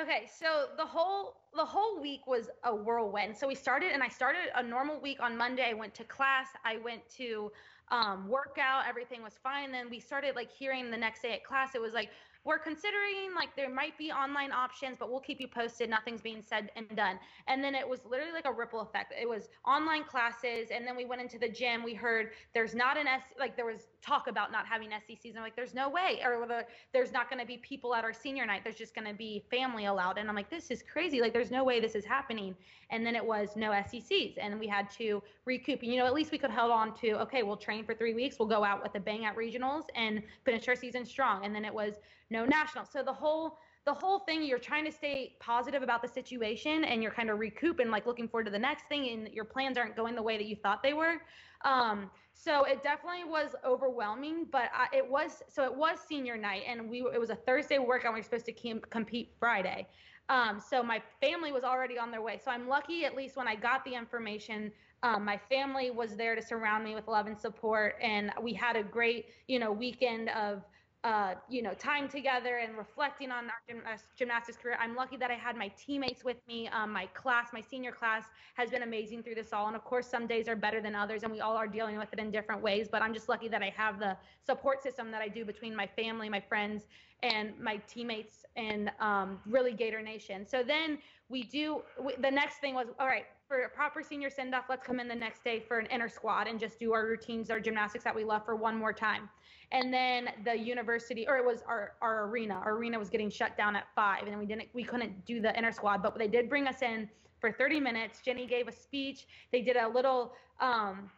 Okay, 0.00 0.30
so 0.38 0.68
the 0.76 0.86
whole 0.86 1.34
the 1.52 1.64
whole 1.64 2.00
week 2.00 2.28
was 2.28 2.48
a 2.62 2.74
whirlwind. 2.74 3.36
So 3.36 3.48
we 3.48 3.56
started, 3.56 3.90
and 3.92 4.04
I 4.04 4.08
started 4.08 4.42
a 4.54 4.62
normal 4.62 5.00
week 5.00 5.18
on 5.20 5.36
Monday. 5.36 5.68
I 5.68 5.74
went 5.74 5.94
to 5.96 6.04
class. 6.04 6.46
I 6.64 6.76
went 6.76 7.02
to 7.16 7.50
um, 7.90 8.28
workout. 8.28 8.84
Everything 8.88 9.20
was 9.20 9.34
fine. 9.42 9.72
Then 9.72 9.90
we 9.90 9.98
started 9.98 10.36
like 10.36 10.50
hearing 10.50 10.92
the 10.92 10.96
next 10.96 11.22
day 11.22 11.32
at 11.32 11.44
class. 11.44 11.74
It 11.74 11.80
was 11.80 11.92
like, 11.92 12.10
we're 12.44 12.58
considering 12.58 13.34
like 13.36 13.54
there 13.54 13.70
might 13.70 13.96
be 13.96 14.10
online 14.10 14.50
options, 14.50 14.96
but 14.98 15.10
we'll 15.10 15.20
keep 15.20 15.40
you 15.40 15.46
posted. 15.46 15.88
Nothing's 15.88 16.20
being 16.20 16.42
said 16.42 16.70
and 16.74 16.88
done. 16.96 17.18
And 17.46 17.62
then 17.62 17.74
it 17.74 17.88
was 17.88 18.00
literally 18.08 18.32
like 18.32 18.46
a 18.46 18.52
ripple 18.52 18.80
effect. 18.80 19.12
It 19.20 19.28
was 19.28 19.48
online 19.66 20.04
classes, 20.04 20.68
and 20.74 20.86
then 20.86 20.96
we 20.96 21.04
went 21.04 21.22
into 21.22 21.38
the 21.38 21.48
gym. 21.48 21.84
We 21.84 21.94
heard 21.94 22.30
there's 22.52 22.74
not 22.74 22.98
an 22.98 23.06
S 23.06 23.22
like 23.38 23.56
there 23.56 23.66
was 23.66 23.86
talk 24.02 24.26
about 24.26 24.50
not 24.50 24.66
having 24.66 24.90
SECs. 24.90 25.36
I'm 25.36 25.42
Like 25.42 25.54
there's 25.54 25.74
no 25.74 25.88
way, 25.88 26.20
or 26.24 26.44
the, 26.46 26.66
there's 26.92 27.12
not 27.12 27.30
going 27.30 27.40
to 27.40 27.46
be 27.46 27.58
people 27.58 27.94
at 27.94 28.02
our 28.02 28.12
senior 28.12 28.44
night. 28.44 28.62
There's 28.64 28.76
just 28.76 28.94
going 28.94 29.06
to 29.06 29.14
be 29.14 29.44
family 29.50 29.84
allowed. 29.84 30.18
And 30.18 30.28
I'm 30.28 30.34
like, 30.34 30.50
this 30.50 30.70
is 30.70 30.82
crazy. 30.82 31.20
Like 31.20 31.32
there's 31.32 31.50
no 31.50 31.62
way 31.62 31.78
this 31.78 31.94
is 31.94 32.04
happening. 32.04 32.56
And 32.90 33.06
then 33.06 33.14
it 33.14 33.24
was 33.24 33.50
no 33.56 33.72
SECs, 33.72 34.36
and 34.38 34.58
we 34.58 34.66
had 34.66 34.90
to 34.92 35.22
recoup. 35.44 35.82
And, 35.82 35.92
You 35.92 35.98
know, 36.00 36.06
at 36.06 36.12
least 36.12 36.32
we 36.32 36.38
could 36.38 36.50
hold 36.50 36.72
on 36.72 36.94
to 36.96 37.12
okay, 37.22 37.44
we'll 37.44 37.56
train 37.56 37.84
for 37.84 37.94
three 37.94 38.14
weeks. 38.14 38.38
We'll 38.38 38.48
go 38.48 38.64
out 38.64 38.82
with 38.82 38.94
a 38.96 39.00
bang 39.00 39.24
at 39.24 39.36
regionals 39.36 39.84
and 39.94 40.22
finish 40.44 40.66
our 40.66 40.74
season 40.74 41.04
strong. 41.04 41.44
And 41.44 41.54
then 41.54 41.64
it 41.64 41.72
was 41.72 41.94
no 42.32 42.44
national. 42.44 42.86
So 42.86 43.02
the 43.02 43.12
whole 43.12 43.58
the 43.84 43.92
whole 43.92 44.20
thing 44.20 44.44
you're 44.44 44.58
trying 44.60 44.84
to 44.84 44.92
stay 44.92 45.34
positive 45.40 45.82
about 45.82 46.02
the 46.02 46.08
situation 46.08 46.84
and 46.84 47.02
you're 47.02 47.12
kind 47.12 47.30
of 47.30 47.40
recouping 47.40 47.90
like 47.90 48.06
looking 48.06 48.28
forward 48.28 48.44
to 48.44 48.50
the 48.50 48.58
next 48.58 48.84
thing 48.88 49.08
and 49.08 49.28
your 49.34 49.44
plans 49.44 49.76
aren't 49.76 49.96
going 49.96 50.14
the 50.14 50.22
way 50.22 50.36
that 50.36 50.46
you 50.46 50.54
thought 50.54 50.82
they 50.84 50.92
were. 50.92 51.16
Um, 51.64 52.08
so 52.32 52.64
it 52.64 52.82
definitely 52.82 53.24
was 53.24 53.54
overwhelming 53.64 54.46
but 54.50 54.70
I, 54.74 54.96
it 54.96 55.08
was 55.08 55.42
so 55.48 55.64
it 55.64 55.74
was 55.74 55.98
senior 56.08 56.36
night 56.36 56.62
and 56.66 56.88
we 56.88 57.00
it 57.12 57.20
was 57.20 57.30
a 57.30 57.36
thursday 57.36 57.78
workout 57.78 58.14
we 58.14 58.20
were 58.20 58.24
supposed 58.24 58.46
to 58.46 58.52
com- 58.52 58.82
compete 58.90 59.34
friday. 59.38 59.88
Um, 60.28 60.60
so 60.60 60.82
my 60.82 61.02
family 61.20 61.52
was 61.52 61.64
already 61.64 61.98
on 61.98 62.10
their 62.10 62.22
way. 62.22 62.40
So 62.42 62.50
i'm 62.50 62.68
lucky 62.68 63.04
at 63.04 63.16
least 63.16 63.36
when 63.36 63.48
i 63.48 63.54
got 63.54 63.84
the 63.84 63.94
information 63.94 64.72
um, 65.04 65.24
my 65.24 65.38
family 65.50 65.90
was 65.90 66.14
there 66.14 66.36
to 66.36 66.42
surround 66.42 66.84
me 66.84 66.94
with 66.94 67.08
love 67.08 67.26
and 67.26 67.38
support 67.38 67.96
and 68.00 68.30
we 68.40 68.52
had 68.52 68.76
a 68.76 68.82
great 68.82 69.26
you 69.48 69.58
know 69.58 69.72
weekend 69.72 70.28
of 70.30 70.62
uh, 71.04 71.34
you 71.48 71.62
know, 71.62 71.74
time 71.74 72.08
together 72.08 72.58
and 72.58 72.78
reflecting 72.78 73.32
on 73.32 73.46
our 73.46 73.60
gymnastics, 73.68 74.08
gymnastics 74.16 74.56
career. 74.56 74.76
I'm 74.80 74.94
lucky 74.94 75.16
that 75.16 75.32
I 75.32 75.34
had 75.34 75.56
my 75.56 75.68
teammates 75.68 76.22
with 76.22 76.36
me. 76.46 76.68
Um, 76.68 76.92
my 76.92 77.06
class, 77.06 77.48
my 77.52 77.60
senior 77.60 77.90
class, 77.90 78.24
has 78.54 78.70
been 78.70 78.82
amazing 78.82 79.24
through 79.24 79.34
this 79.34 79.52
all. 79.52 79.66
And 79.66 79.74
of 79.74 79.82
course, 79.82 80.06
some 80.06 80.28
days 80.28 80.46
are 80.46 80.54
better 80.54 80.80
than 80.80 80.94
others, 80.94 81.24
and 81.24 81.32
we 81.32 81.40
all 81.40 81.56
are 81.56 81.66
dealing 81.66 81.98
with 81.98 82.12
it 82.12 82.20
in 82.20 82.30
different 82.30 82.62
ways. 82.62 82.88
But 82.90 83.02
I'm 83.02 83.12
just 83.12 83.28
lucky 83.28 83.48
that 83.48 83.62
I 83.62 83.70
have 83.76 83.98
the 83.98 84.16
support 84.46 84.80
system 84.80 85.10
that 85.10 85.20
I 85.20 85.28
do 85.28 85.44
between 85.44 85.74
my 85.74 85.88
family, 85.88 86.28
my 86.28 86.40
friends, 86.40 86.84
and 87.24 87.58
my 87.58 87.78
teammates, 87.88 88.44
and 88.54 88.90
um, 89.00 89.40
really 89.46 89.72
Gator 89.72 90.02
Nation. 90.02 90.46
So 90.46 90.62
then 90.62 90.98
we 91.28 91.42
do. 91.42 91.82
We, 92.00 92.14
the 92.20 92.30
next 92.30 92.58
thing 92.58 92.74
was 92.74 92.86
all 93.00 93.08
right 93.08 93.26
for 93.52 93.64
a 93.64 93.68
proper 93.68 94.02
senior 94.02 94.30
send 94.30 94.54
off, 94.54 94.64
let's 94.70 94.82
come 94.82 94.98
in 94.98 95.06
the 95.06 95.14
next 95.14 95.44
day 95.44 95.60
for 95.60 95.78
an 95.78 95.84
inner 95.90 96.08
squad 96.08 96.46
and 96.46 96.58
just 96.58 96.78
do 96.78 96.94
our 96.94 97.06
routines, 97.06 97.50
our 97.50 97.60
gymnastics 97.60 98.02
that 98.02 98.14
we 98.14 98.24
love 98.24 98.42
for 98.46 98.56
one 98.56 98.74
more 98.74 98.94
time. 98.94 99.28
And 99.72 99.92
then 99.92 100.30
the 100.42 100.56
university, 100.56 101.28
or 101.28 101.36
it 101.36 101.44
was 101.44 101.62
our, 101.68 101.92
our 102.00 102.28
arena. 102.28 102.54
Our 102.64 102.76
arena 102.76 102.98
was 102.98 103.10
getting 103.10 103.28
shut 103.28 103.54
down 103.58 103.76
at 103.76 103.84
five, 103.94 104.26
and 104.26 104.38
we 104.38 104.46
didn't, 104.46 104.68
we 104.72 104.82
couldn't 104.82 105.26
do 105.26 105.42
the 105.42 105.54
inner 105.54 105.70
squad, 105.70 106.02
but 106.02 106.16
they 106.16 106.28
did 106.28 106.48
bring 106.48 106.66
us 106.66 106.80
in 106.80 107.10
for 107.40 107.52
30 107.52 107.78
minutes. 107.78 108.20
Jenny 108.24 108.46
gave 108.46 108.68
a 108.68 108.72
speech. 108.72 109.26
They 109.50 109.60
did 109.60 109.76
a 109.76 109.86
little 109.86 110.32
um, 110.58 111.10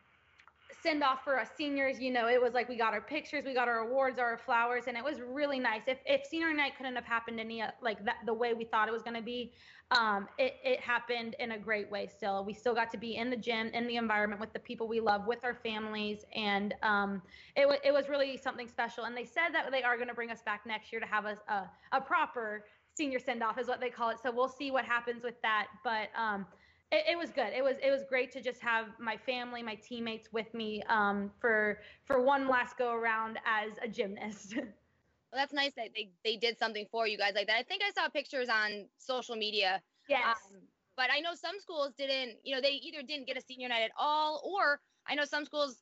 send 0.85 1.03
off 1.03 1.24
for 1.24 1.41
us 1.41 1.49
seniors. 1.57 1.99
You 1.99 2.12
know, 2.12 2.28
it 2.28 2.41
was 2.41 2.53
like 2.53 2.68
we 2.68 2.76
got 2.76 2.93
our 2.93 3.01
pictures, 3.01 3.45
we 3.45 3.55
got 3.55 3.68
our 3.68 3.78
awards, 3.78 4.18
our 4.18 4.39
flowers, 4.39 4.85
and 4.87 4.97
it 4.97 5.03
was 5.03 5.20
really 5.20 5.59
nice. 5.59 5.82
If 5.87 5.99
if 6.07 6.26
senior 6.26 6.53
night 6.53 6.72
couldn't 6.76 6.95
have 6.95 7.07
happened 7.07 7.41
any 7.41 7.62
like 7.80 8.05
that 8.05 8.16
the 8.26 8.35
way 8.35 8.53
we 8.53 8.64
thought 8.64 8.87
it 8.87 8.93
was 8.93 9.03
going 9.03 9.16
to 9.16 9.22
be, 9.22 9.53
um, 9.91 10.28
it 10.39 10.57
it 10.62 10.80
happened 10.80 11.35
in 11.39 11.53
a 11.53 11.59
great 11.59 11.91
way. 11.91 12.07
Still, 12.07 12.45
we 12.45 12.53
still 12.53 12.74
got 12.74 12.91
to 12.91 12.99
be 12.99 13.16
in 13.16 13.30
the 13.30 13.37
gym, 13.37 13.68
in 13.68 13.87
the 13.87 13.97
environment 13.97 14.41
with 14.41 14.53
the 14.53 14.59
people 14.61 14.87
we 14.87 15.01
love, 15.01 15.26
with 15.26 15.43
our 15.43 15.55
families, 15.55 16.24
and 16.37 16.74
um, 16.82 17.22
it 17.57 17.66
was 17.66 17.78
it 17.82 17.93
was 17.93 18.09
really 18.09 18.37
something 18.37 18.68
special. 18.68 19.05
And 19.05 19.16
they 19.16 19.24
said 19.24 19.49
that 19.55 19.70
they 19.72 19.82
are 19.82 19.97
going 19.97 20.09
to 20.09 20.14
bring 20.14 20.30
us 20.30 20.43
back 20.43 20.66
next 20.66 20.93
year 20.93 21.01
to 21.01 21.07
have 21.07 21.24
a 21.24 21.39
a, 21.49 21.70
a 21.93 22.01
proper 22.01 22.66
senior 22.95 23.18
send 23.18 23.43
off 23.43 23.59
is 23.59 23.66
what 23.66 23.80
they 23.80 23.91
call 23.91 24.11
it. 24.11 24.18
So 24.22 24.30
we'll 24.30 24.49
see 24.61 24.70
what 24.70 24.85
happens 24.85 25.24
with 25.24 25.41
that, 25.43 25.68
but. 25.82 26.09
Um, 26.16 26.47
it, 26.93 27.05
it, 27.12 27.18
was 27.18 27.30
good. 27.30 27.53
It 27.57 27.62
was 27.62 27.76
it 27.82 27.91
was 27.91 28.03
great 28.09 28.32
to 28.32 28.41
just 28.41 28.61
have 28.61 28.87
my 28.99 29.16
family, 29.16 29.62
my 29.62 29.74
teammates 29.74 30.32
with 30.32 30.53
me 30.55 30.82
um, 30.89 31.30
for 31.41 31.80
for 32.05 32.22
one 32.22 32.49
last 32.49 32.76
go 32.78 32.95
around 32.95 33.39
as 33.47 33.72
a 33.82 33.89
gymnast. 33.89 34.55
well, 34.57 34.64
that's 35.32 35.53
nice 35.53 35.72
that 35.76 35.89
they 35.95 36.11
they 36.24 36.37
did 36.37 36.59
something 36.59 36.87
for 36.91 37.07
you 37.07 37.18
guys 37.18 37.32
like 37.35 37.47
that. 37.49 37.57
I 37.57 37.62
think 37.62 37.82
I 37.87 37.91
saw 37.91 38.09
pictures 38.09 38.49
on 38.49 38.87
social 38.99 39.37
media. 39.37 39.82
Yes. 40.09 40.37
Um, 40.51 40.61
but 40.97 41.11
I 41.12 41.20
know 41.20 41.35
some 41.35 41.59
schools 41.61 41.93
didn't. 41.99 42.39
You 42.45 42.55
know, 42.55 42.61
they 42.61 42.80
either 42.82 43.03
didn't 43.03 43.26
get 43.26 43.37
a 43.37 43.43
senior 43.43 43.68
night 43.68 43.82
at 43.82 43.93
all, 43.99 44.43
or 44.45 44.80
I 45.07 45.14
know 45.14 45.24
some 45.24 45.45
schools 45.45 45.76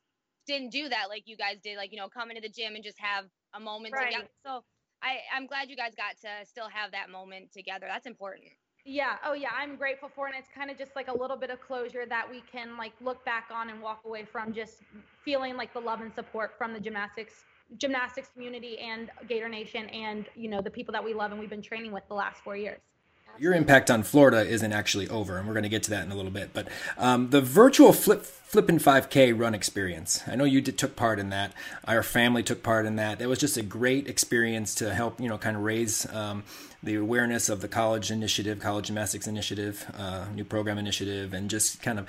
didn't 0.47 0.71
do 0.71 0.89
that 0.89 1.09
like 1.09 1.23
you 1.25 1.37
guys 1.37 1.57
did. 1.63 1.77
Like 1.77 1.91
you 1.91 1.97
know, 1.97 2.09
come 2.09 2.29
into 2.31 2.41
the 2.41 2.49
gym 2.49 2.75
and 2.75 2.83
just 2.83 2.99
have 2.99 3.25
a 3.53 3.59
moment 3.59 3.93
right. 3.93 4.11
together. 4.11 4.29
So 4.45 4.63
I 5.03 5.19
I'm 5.35 5.45
glad 5.45 5.69
you 5.69 5.75
guys 5.75 5.93
got 5.95 6.17
to 6.21 6.47
still 6.47 6.69
have 6.69 6.91
that 6.91 7.09
moment 7.09 7.51
together. 7.51 7.85
That's 7.87 8.07
important. 8.07 8.47
Yeah. 8.85 9.15
Oh, 9.25 9.33
yeah. 9.33 9.49
I'm 9.57 9.75
grateful 9.75 10.09
for. 10.13 10.27
And 10.27 10.35
it's 10.37 10.49
kind 10.53 10.69
of 10.69 10.77
just 10.77 10.95
like 10.95 11.07
a 11.07 11.17
little 11.17 11.37
bit 11.37 11.49
of 11.49 11.61
closure 11.61 12.05
that 12.07 12.29
we 12.29 12.41
can 12.51 12.77
like 12.77 12.93
look 13.01 13.23
back 13.25 13.49
on 13.53 13.69
and 13.69 13.81
walk 13.81 14.01
away 14.05 14.25
from 14.25 14.53
just 14.53 14.81
feeling 15.23 15.55
like 15.55 15.73
the 15.73 15.79
love 15.79 16.01
and 16.01 16.13
support 16.13 16.53
from 16.57 16.73
the 16.73 16.79
gymnastics 16.79 17.45
gymnastics 17.77 18.29
community 18.33 18.77
and 18.79 19.09
Gator 19.27 19.49
Nation 19.49 19.87
and 19.89 20.27
you 20.35 20.49
know 20.49 20.61
the 20.61 20.69
people 20.69 20.91
that 20.91 21.03
we 21.03 21.13
love 21.13 21.31
and 21.31 21.39
we've 21.39 21.49
been 21.49 21.61
training 21.61 21.91
with 21.91 22.03
the 22.07 22.13
last 22.13 22.43
four 22.43 22.57
years 22.57 22.81
your 23.37 23.53
impact 23.53 23.89
on 23.89 24.03
Florida 24.03 24.47
isn't 24.47 24.71
actually 24.71 25.09
over, 25.09 25.37
and 25.37 25.47
we're 25.47 25.53
going 25.53 25.63
to 25.63 25.69
get 25.69 25.83
to 25.83 25.89
that 25.91 26.05
in 26.05 26.11
a 26.11 26.15
little 26.15 26.31
bit. 26.31 26.51
But 26.53 26.67
um, 26.97 27.29
the 27.29 27.41
virtual 27.41 27.93
flip 27.93 28.25
flipping 28.25 28.77
5K 28.77 29.37
run 29.37 29.55
experience. 29.55 30.21
I 30.27 30.35
know 30.35 30.43
you 30.43 30.61
did, 30.61 30.77
took 30.77 30.95
part 30.95 31.17
in 31.17 31.29
that. 31.29 31.53
Our 31.87 32.03
family 32.03 32.43
took 32.43 32.61
part 32.61 32.85
in 32.85 32.97
that. 32.97 33.19
It 33.19 33.25
was 33.25 33.39
just 33.39 33.57
a 33.57 33.63
great 33.63 34.07
experience 34.07 34.75
to 34.75 34.93
help 34.93 35.19
you 35.19 35.27
know 35.27 35.37
kind 35.37 35.57
of 35.57 35.63
raise 35.63 36.05
um, 36.13 36.43
the 36.83 36.95
awareness 36.95 37.49
of 37.49 37.61
the 37.61 37.67
college 37.67 38.11
initiative, 38.11 38.59
college 38.59 38.87
gymnastics 38.87 39.27
initiative, 39.27 39.89
uh, 39.97 40.25
new 40.35 40.43
program 40.43 40.77
initiative, 40.77 41.33
and 41.33 41.49
just 41.49 41.81
kind 41.81 41.97
of 41.97 42.07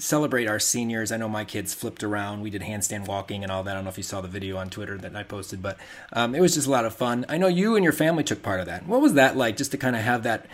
celebrate 0.00 0.46
our 0.46 0.58
seniors. 0.58 1.12
I 1.12 1.16
know 1.16 1.28
my 1.28 1.44
kids 1.44 1.74
flipped 1.74 2.02
around. 2.02 2.40
We 2.40 2.50
did 2.50 2.62
handstand 2.62 3.06
walking 3.06 3.42
and 3.42 3.52
all 3.52 3.62
that. 3.62 3.70
I 3.70 3.74
don't 3.74 3.84
know 3.84 3.90
if 3.90 3.98
you 3.98 4.02
saw 4.02 4.20
the 4.20 4.28
video 4.28 4.56
on 4.56 4.70
Twitter 4.70 4.96
that 4.98 5.14
I 5.14 5.22
posted, 5.22 5.62
but 5.62 5.78
um, 6.12 6.34
it 6.34 6.40
was 6.40 6.54
just 6.54 6.66
a 6.66 6.70
lot 6.70 6.84
of 6.84 6.94
fun. 6.94 7.26
I 7.28 7.38
know 7.38 7.46
you 7.46 7.76
and 7.76 7.84
your 7.84 7.92
family 7.92 8.24
took 8.24 8.42
part 8.42 8.60
of 8.60 8.66
that. 8.66 8.86
What 8.86 9.00
was 9.00 9.14
that 9.14 9.36
like 9.36 9.56
just 9.56 9.70
to 9.72 9.78
kind 9.78 9.94
of 9.94 10.02
have 10.02 10.22
that? 10.24 10.46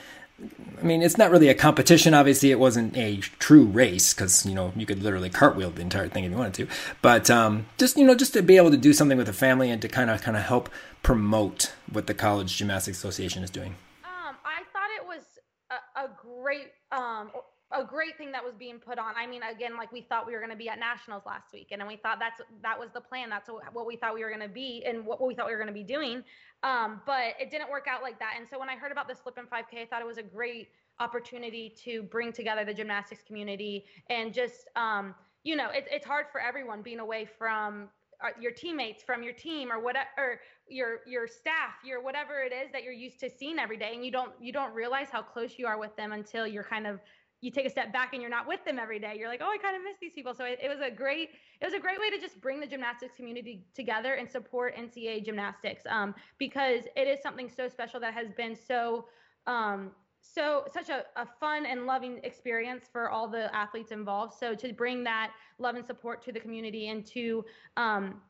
I 0.78 0.82
mean, 0.82 1.00
it's 1.00 1.16
not 1.16 1.30
really 1.30 1.48
a 1.48 1.54
competition. 1.54 2.12
Obviously, 2.12 2.50
it 2.50 2.58
wasn't 2.58 2.94
a 2.96 3.18
true 3.38 3.64
race 3.64 4.12
because 4.12 4.44
you 4.44 4.54
know 4.54 4.72
you 4.76 4.84
could 4.84 5.02
literally 5.02 5.30
cartwheel 5.30 5.70
the 5.70 5.80
entire 5.80 6.08
thing 6.08 6.24
if 6.24 6.30
you 6.30 6.36
wanted 6.36 6.54
to. 6.54 6.68
But 7.00 7.30
um, 7.30 7.66
just 7.78 7.96
you 7.96 8.04
know, 8.04 8.14
just 8.14 8.34
to 8.34 8.42
be 8.42 8.58
able 8.58 8.70
to 8.70 8.76
do 8.76 8.92
something 8.92 9.16
with 9.16 9.28
the 9.28 9.32
family 9.32 9.70
and 9.70 9.80
to 9.80 9.88
kind 9.88 10.10
of 10.10 10.20
kind 10.20 10.36
of 10.36 10.42
help 10.42 10.68
promote 11.02 11.72
what 11.90 12.06
the 12.06 12.12
College 12.12 12.56
Gymnastics 12.58 12.98
Association 12.98 13.42
is 13.42 13.50
doing. 13.50 13.76
Um, 14.04 14.36
I 14.44 14.62
thought 14.72 14.90
it 15.00 15.06
was 15.06 15.22
a, 15.70 16.04
a 16.04 16.10
great 16.22 16.72
um, 16.92 17.30
a 17.72 17.84
great 17.84 18.16
thing 18.16 18.30
that 18.32 18.44
was 18.44 18.54
being 18.54 18.78
put 18.78 18.98
on. 18.98 19.14
I 19.16 19.26
mean, 19.26 19.42
again, 19.42 19.76
like 19.76 19.90
we 19.92 20.00
thought 20.00 20.26
we 20.26 20.32
were 20.32 20.38
going 20.38 20.50
to 20.50 20.56
be 20.56 20.68
at 20.68 20.78
nationals 20.78 21.24
last 21.26 21.52
week, 21.52 21.68
and 21.72 21.80
then 21.80 21.88
we 21.88 21.96
thought 21.96 22.18
that's 22.20 22.40
that 22.62 22.78
was 22.78 22.90
the 22.94 23.00
plan. 23.00 23.28
That's 23.28 23.48
what 23.48 23.86
we 23.86 23.96
thought 23.96 24.14
we 24.14 24.22
were 24.22 24.30
going 24.30 24.42
to 24.42 24.48
be, 24.48 24.84
and 24.86 25.04
what 25.04 25.20
we 25.24 25.34
thought 25.34 25.46
we 25.46 25.52
were 25.52 25.58
going 25.58 25.68
to 25.68 25.74
be 25.74 25.82
doing. 25.82 26.22
Um, 26.62 27.00
but 27.06 27.34
it 27.40 27.50
didn't 27.50 27.70
work 27.70 27.86
out 27.88 28.02
like 28.02 28.18
that. 28.20 28.34
And 28.38 28.46
so 28.48 28.58
when 28.58 28.68
I 28.68 28.76
heard 28.76 28.92
about 28.92 29.08
this 29.08 29.18
Flip 29.18 29.36
and 29.38 29.50
5K, 29.50 29.82
I 29.82 29.86
thought 29.86 30.00
it 30.00 30.06
was 30.06 30.18
a 30.18 30.22
great 30.22 30.68
opportunity 31.00 31.74
to 31.84 32.02
bring 32.04 32.32
together 32.32 32.64
the 32.64 32.72
gymnastics 32.72 33.22
community 33.22 33.84
and 34.08 34.32
just, 34.32 34.66
um, 34.76 35.14
you 35.44 35.54
know, 35.54 35.68
it, 35.70 35.86
it's 35.90 36.06
hard 36.06 36.26
for 36.32 36.40
everyone 36.40 36.80
being 36.80 37.00
away 37.00 37.28
from 37.38 37.88
uh, 38.24 38.28
your 38.40 38.52
teammates 38.52 39.02
from 39.02 39.22
your 39.22 39.32
team 39.34 39.70
or 39.70 39.78
whatever 39.78 40.08
or 40.16 40.40
your 40.68 41.00
your 41.06 41.26
staff 41.26 41.74
your 41.84 42.02
whatever 42.02 42.40
it 42.40 42.52
is 42.52 42.72
that 42.72 42.82
you're 42.82 42.92
used 42.92 43.20
to 43.20 43.28
seeing 43.28 43.58
every 43.58 43.76
day 43.76 43.90
and 43.94 44.04
you 44.04 44.10
don't 44.10 44.32
you 44.40 44.52
don't 44.52 44.72
realize 44.72 45.08
how 45.10 45.20
close 45.20 45.58
you 45.58 45.66
are 45.66 45.78
with 45.78 45.94
them 45.96 46.12
until 46.12 46.46
you're 46.46 46.64
kind 46.64 46.86
of 46.86 46.98
you 47.40 47.50
take 47.50 47.66
a 47.66 47.70
step 47.70 47.92
back 47.92 48.12
and 48.12 48.22
you're 48.22 48.30
not 48.30 48.48
with 48.48 48.64
them 48.64 48.78
every 48.78 48.98
day 48.98 49.14
you're 49.18 49.28
like 49.28 49.42
oh 49.42 49.50
i 49.50 49.58
kind 49.58 49.76
of 49.76 49.82
miss 49.82 49.96
these 50.00 50.12
people. 50.12 50.34
So 50.34 50.44
it, 50.44 50.58
it, 50.62 50.68
was 50.68 50.80
a 50.80 50.90
great 50.90 51.30
it 51.60 51.64
was 51.64 51.74
a 51.74 51.80
great 51.80 51.98
way 52.00 52.10
to 52.10 52.18
just 52.18 52.40
bring 52.40 52.60
the 52.60 52.66
gymnastics 52.66 53.16
community 53.16 53.64
together 53.74 54.14
and 54.14 54.30
support 54.30 54.76
ncaa 54.76 55.24
gymnastics 55.24 55.82
um, 55.88 56.14
because 56.38 56.84
it 56.96 57.06
is 57.06 57.20
something 57.22 57.48
so 57.48 57.68
special 57.68 58.00
that 58.00 58.14
has 58.14 58.32
been 58.32 58.56
so 58.56 59.06
um, 59.46 59.92
so 60.34 60.64
such 60.72 60.88
a, 60.88 61.04
a 61.16 61.26
fun 61.38 61.66
and 61.66 61.86
loving 61.86 62.20
experience 62.24 62.86
for 62.90 63.10
all 63.10 63.28
the 63.28 63.54
athletes 63.54 63.92
involved. 63.92 64.34
So 64.34 64.54
to 64.54 64.72
bring 64.72 65.04
that 65.04 65.32
love 65.58 65.76
and 65.76 65.86
support 65.86 66.22
to 66.24 66.32
the 66.32 66.40
community 66.40 66.88
and 66.88 67.06
to 67.06 67.44
um, 67.76 68.20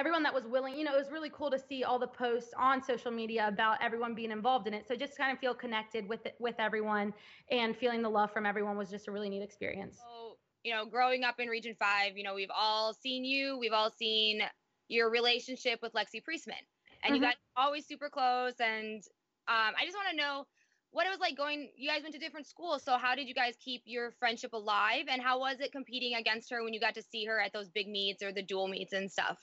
everyone 0.00 0.22
that 0.22 0.32
was 0.32 0.46
willing, 0.46 0.78
you 0.78 0.82
know, 0.82 0.94
it 0.94 0.98
was 0.98 1.12
really 1.12 1.30
cool 1.30 1.50
to 1.50 1.58
see 1.58 1.84
all 1.84 1.98
the 1.98 2.06
posts 2.06 2.54
on 2.56 2.82
social 2.82 3.10
media 3.10 3.46
about 3.46 3.76
everyone 3.82 4.14
being 4.14 4.30
involved 4.30 4.66
in 4.66 4.72
it. 4.72 4.88
So 4.88 4.96
just 4.96 5.14
kind 5.14 5.30
of 5.30 5.38
feel 5.38 5.52
connected 5.52 6.08
with 6.08 6.24
it, 6.24 6.36
with 6.40 6.54
everyone 6.58 7.12
and 7.50 7.76
feeling 7.76 8.00
the 8.00 8.08
love 8.08 8.32
from 8.32 8.46
everyone 8.46 8.78
was 8.78 8.88
just 8.88 9.08
a 9.08 9.12
really 9.12 9.28
neat 9.28 9.42
experience. 9.42 9.98
So, 9.98 10.38
you 10.64 10.72
know, 10.72 10.86
growing 10.86 11.22
up 11.22 11.34
in 11.38 11.48
Region 11.48 11.76
5, 11.78 12.16
you 12.16 12.24
know, 12.24 12.34
we've 12.34 12.50
all 12.56 12.94
seen 12.94 13.26
you, 13.26 13.58
we've 13.58 13.74
all 13.74 13.90
seen 13.90 14.40
your 14.88 15.10
relationship 15.10 15.80
with 15.82 15.92
Lexie 15.92 16.22
Priessman. 16.26 16.64
And 17.04 17.12
mm-hmm. 17.12 17.14
you 17.16 17.20
guys 17.20 17.34
always 17.54 17.86
super 17.86 18.08
close 18.08 18.54
and 18.58 19.02
um, 19.48 19.74
I 19.78 19.84
just 19.84 19.96
want 19.96 20.08
to 20.12 20.16
know 20.16 20.46
what 20.92 21.06
it 21.06 21.10
was 21.10 21.20
like 21.20 21.36
going 21.36 21.68
you 21.76 21.88
guys 21.88 22.02
went 22.02 22.14
to 22.14 22.20
different 22.20 22.46
schools 22.46 22.82
so 22.82 22.96
how 22.96 23.14
did 23.14 23.28
you 23.28 23.34
guys 23.34 23.54
keep 23.64 23.82
your 23.84 24.10
friendship 24.18 24.52
alive 24.52 25.04
and 25.08 25.22
how 25.22 25.38
was 25.38 25.60
it 25.60 25.70
competing 25.70 26.14
against 26.16 26.50
her 26.50 26.64
when 26.64 26.74
you 26.74 26.80
got 26.80 26.94
to 26.94 27.02
see 27.02 27.24
her 27.24 27.40
at 27.40 27.52
those 27.52 27.68
big 27.68 27.88
meets 27.88 28.22
or 28.22 28.32
the 28.32 28.42
dual 28.42 28.66
meets 28.66 28.92
and 28.92 29.10
stuff 29.10 29.38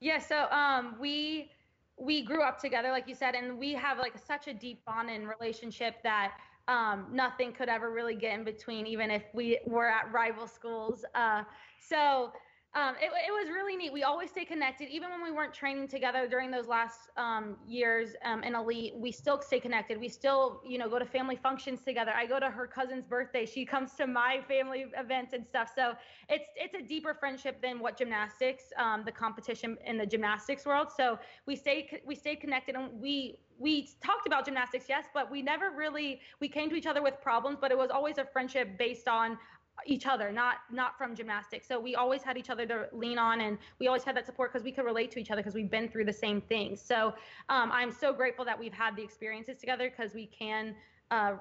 yeah, 0.00 0.18
so 0.18 0.48
um, 0.50 0.96
we 1.00 1.50
we 1.98 2.22
grew 2.22 2.42
up 2.42 2.58
together, 2.58 2.90
like 2.90 3.08
you 3.08 3.14
said, 3.14 3.34
and 3.34 3.58
we 3.58 3.72
have 3.72 3.98
like 3.98 4.18
such 4.18 4.48
a 4.48 4.54
deep 4.54 4.84
bond 4.84 5.08
and 5.08 5.26
relationship 5.28 6.02
that 6.02 6.32
um, 6.68 7.06
nothing 7.10 7.52
could 7.52 7.68
ever 7.68 7.90
really 7.90 8.14
get 8.14 8.38
in 8.38 8.44
between, 8.44 8.86
even 8.86 9.10
if 9.10 9.22
we 9.32 9.58
were 9.66 9.88
at 9.88 10.12
rival 10.12 10.46
schools. 10.46 11.04
Uh, 11.14 11.42
so 11.80 12.32
um, 12.76 12.94
it, 13.00 13.06
it, 13.06 13.32
was 13.32 13.48
really 13.48 13.74
neat. 13.74 13.90
We 13.90 14.02
always 14.02 14.28
stay 14.28 14.44
connected, 14.44 14.90
even 14.90 15.08
when 15.08 15.22
we 15.22 15.32
weren't 15.32 15.54
training 15.54 15.88
together 15.88 16.28
during 16.28 16.50
those 16.50 16.66
last 16.66 17.08
um, 17.16 17.56
years 17.66 18.10
um, 18.22 18.42
in 18.42 18.54
elite. 18.54 18.92
We 18.94 19.10
still 19.10 19.40
stay 19.40 19.58
connected. 19.58 19.98
We 19.98 20.10
still, 20.10 20.60
you 20.62 20.76
know, 20.76 20.86
go 20.86 20.98
to 20.98 21.06
family 21.06 21.36
functions 21.36 21.80
together. 21.80 22.12
I 22.14 22.26
go 22.26 22.38
to 22.38 22.50
her 22.50 22.66
cousin's 22.66 23.06
birthday. 23.06 23.46
She 23.46 23.64
comes 23.64 23.94
to 23.94 24.06
my 24.06 24.40
family 24.46 24.84
events 24.94 25.32
and 25.32 25.46
stuff. 25.46 25.70
So 25.74 25.94
it's 26.28 26.44
it's 26.54 26.74
a 26.74 26.82
deeper 26.86 27.14
friendship 27.14 27.62
than 27.62 27.80
what 27.80 27.96
gymnastics, 27.96 28.64
um, 28.76 29.04
the 29.06 29.12
competition 29.12 29.78
in 29.86 29.96
the 29.96 30.06
gymnastics 30.06 30.66
world. 30.66 30.88
So 30.94 31.18
we 31.46 31.56
stay 31.56 32.02
we 32.04 32.14
stay 32.14 32.36
connected, 32.36 32.74
and 32.74 33.00
we 33.00 33.38
we 33.58 33.88
talked 34.04 34.26
about 34.26 34.44
gymnastics, 34.44 34.84
yes, 34.86 35.06
but 35.14 35.30
we 35.30 35.40
never 35.40 35.70
really 35.70 36.20
we 36.40 36.48
came 36.48 36.68
to 36.68 36.76
each 36.76 36.86
other 36.86 37.02
with 37.02 37.14
problems. 37.22 37.56
But 37.58 37.70
it 37.70 37.78
was 37.78 37.88
always 37.90 38.18
a 38.18 38.24
friendship 38.26 38.76
based 38.76 39.08
on 39.08 39.38
each 39.84 40.06
other, 40.06 40.32
not 40.32 40.56
not 40.70 40.96
from 40.96 41.14
gymnastics. 41.14 41.66
So 41.68 41.78
we 41.78 41.94
always 41.94 42.22
had 42.22 42.36
each 42.36 42.50
other 42.50 42.66
to 42.66 42.88
lean 42.92 43.18
on, 43.18 43.40
and 43.40 43.58
we 43.78 43.88
always 43.88 44.04
had 44.04 44.16
that 44.16 44.26
support 44.26 44.52
because 44.52 44.64
we 44.64 44.72
could 44.72 44.84
relate 44.84 45.10
to 45.12 45.20
each 45.20 45.30
other 45.30 45.42
because 45.42 45.54
we've 45.54 45.70
been 45.70 45.88
through 45.88 46.06
the 46.06 46.12
same 46.12 46.40
things. 46.40 46.80
So 46.80 47.14
um, 47.48 47.70
I'm 47.72 47.92
so 47.92 48.12
grateful 48.12 48.44
that 48.44 48.58
we've 48.58 48.72
had 48.72 48.96
the 48.96 49.02
experiences 49.02 49.58
together 49.58 49.90
because 49.90 50.14
we 50.14 50.26
can 50.26 50.74
uh, 51.10 51.34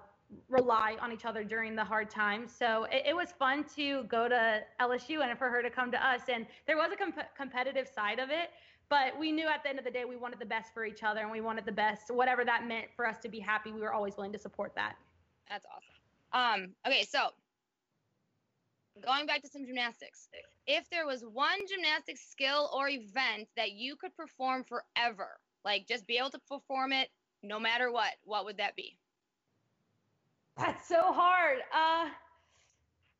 rely 0.49 0.97
on 1.01 1.11
each 1.11 1.25
other 1.25 1.43
during 1.43 1.75
the 1.75 1.83
hard 1.83 2.09
times. 2.09 2.51
So 2.57 2.85
it, 2.85 3.03
it, 3.07 3.15
was 3.15 3.31
fun 3.31 3.63
to 3.75 4.03
go 4.05 4.27
to 4.27 4.61
LSU 4.81 5.23
and 5.23 5.37
for 5.37 5.49
her 5.49 5.61
to 5.61 5.69
come 5.69 5.91
to 5.91 6.05
us. 6.05 6.21
And 6.31 6.45
there 6.67 6.77
was 6.77 6.91
a 6.91 6.95
comp- 6.95 7.35
competitive 7.37 7.87
side 7.87 8.19
of 8.19 8.29
it, 8.29 8.49
but 8.89 9.17
we 9.19 9.31
knew 9.31 9.47
at 9.47 9.63
the 9.63 9.69
end 9.69 9.79
of 9.79 9.85
the 9.85 9.91
day 9.91 10.05
we 10.05 10.15
wanted 10.15 10.39
the 10.39 10.45
best 10.45 10.73
for 10.73 10.85
each 10.85 11.03
other 11.03 11.21
and 11.21 11.31
we 11.31 11.41
wanted 11.41 11.65
the 11.65 11.71
best, 11.71 12.11
whatever 12.11 12.43
that 12.45 12.67
meant 12.67 12.87
for 12.95 13.07
us 13.07 13.19
to 13.19 13.29
be 13.29 13.39
happy. 13.39 13.71
We 13.71 13.81
were 13.81 13.93
always 13.93 14.17
willing 14.17 14.33
to 14.33 14.39
support 14.39 14.73
that. 14.75 14.95
That's 15.49 15.65
awesome. 15.65 16.63
Um, 16.63 16.71
okay, 16.85 17.03
so 17.03 17.29
going 19.03 19.25
back 19.27 19.41
to 19.43 19.49
some 19.49 19.65
gymnastics, 19.65 20.29
if 20.67 20.89
there 20.89 21.05
was 21.05 21.21
one 21.23 21.59
gymnastics 21.67 22.21
skill 22.29 22.69
or 22.73 22.89
event 22.89 23.47
that 23.57 23.71
you 23.73 23.95
could 23.95 24.15
perform 24.15 24.63
forever, 24.63 25.39
like 25.63 25.87
just 25.87 26.07
be 26.07 26.17
able 26.17 26.31
to 26.31 26.39
perform 26.47 26.91
it 26.93 27.09
no 27.43 27.59
matter 27.59 27.91
what, 27.91 28.13
what 28.23 28.45
would 28.45 28.57
that 28.57 28.75
be? 28.75 28.97
That's 30.57 30.87
so 30.87 31.11
hard. 31.13 31.59
Uh, 31.73 32.09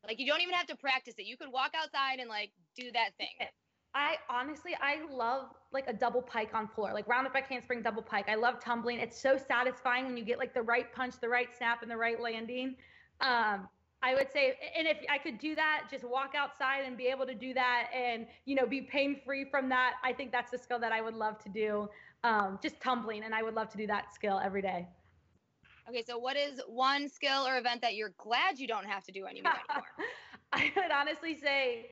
Like 0.06 0.20
you 0.20 0.26
don't 0.26 0.40
even 0.40 0.54
have 0.54 0.66
to 0.68 0.76
practice 0.76 1.14
it. 1.18 1.26
You 1.26 1.36
could 1.36 1.52
walk 1.52 1.72
outside 1.76 2.18
and 2.20 2.28
like 2.28 2.52
do 2.76 2.90
that 2.92 3.10
thing. 3.18 3.48
I 3.94 4.16
honestly, 4.28 4.72
I 4.80 4.98
love 5.10 5.48
like 5.72 5.88
a 5.88 5.92
double 5.92 6.22
pike 6.22 6.54
on 6.54 6.68
floor, 6.68 6.92
like 6.92 7.08
round 7.08 7.26
up 7.26 7.32
back 7.32 7.48
handspring 7.48 7.82
double 7.82 8.02
pike. 8.02 8.28
I 8.28 8.34
love 8.34 8.60
tumbling. 8.60 8.98
It's 8.98 9.20
so 9.20 9.36
satisfying 9.38 10.04
when 10.06 10.16
you 10.16 10.24
get 10.24 10.38
like 10.38 10.54
the 10.54 10.62
right 10.62 10.92
punch, 10.94 11.14
the 11.20 11.28
right 11.28 11.48
snap, 11.56 11.82
and 11.82 11.90
the 11.90 11.96
right 11.96 12.20
landing. 12.20 12.76
Um, 13.20 13.68
I 14.06 14.14
would 14.14 14.30
say, 14.32 14.54
and 14.78 14.86
if 14.86 14.98
I 15.10 15.18
could 15.18 15.40
do 15.40 15.56
that, 15.56 15.86
just 15.90 16.04
walk 16.04 16.34
outside 16.36 16.84
and 16.86 16.96
be 16.96 17.08
able 17.08 17.26
to 17.26 17.34
do 17.34 17.52
that, 17.54 17.88
and 17.92 18.28
you 18.44 18.54
know, 18.54 18.64
be 18.64 18.82
pain 18.82 19.20
free 19.24 19.44
from 19.50 19.68
that. 19.70 19.94
I 20.04 20.12
think 20.12 20.30
that's 20.30 20.52
the 20.52 20.58
skill 20.58 20.78
that 20.78 20.92
I 20.92 21.00
would 21.00 21.14
love 21.14 21.38
to 21.40 21.48
do. 21.48 21.88
Um, 22.22 22.60
just 22.62 22.80
tumbling, 22.80 23.24
and 23.24 23.34
I 23.34 23.42
would 23.42 23.54
love 23.54 23.68
to 23.70 23.76
do 23.76 23.86
that 23.88 24.14
skill 24.14 24.40
every 24.42 24.62
day. 24.62 24.86
Okay, 25.88 26.04
so 26.06 26.18
what 26.18 26.36
is 26.36 26.60
one 26.68 27.08
skill 27.08 27.48
or 27.48 27.58
event 27.58 27.82
that 27.82 27.96
you're 27.96 28.14
glad 28.16 28.60
you 28.60 28.68
don't 28.68 28.86
have 28.86 29.02
to 29.04 29.12
do 29.12 29.26
anymore? 29.26 29.54
anymore? 29.70 29.84
I 30.52 30.72
would 30.76 30.92
honestly 30.92 31.36
say 31.36 31.86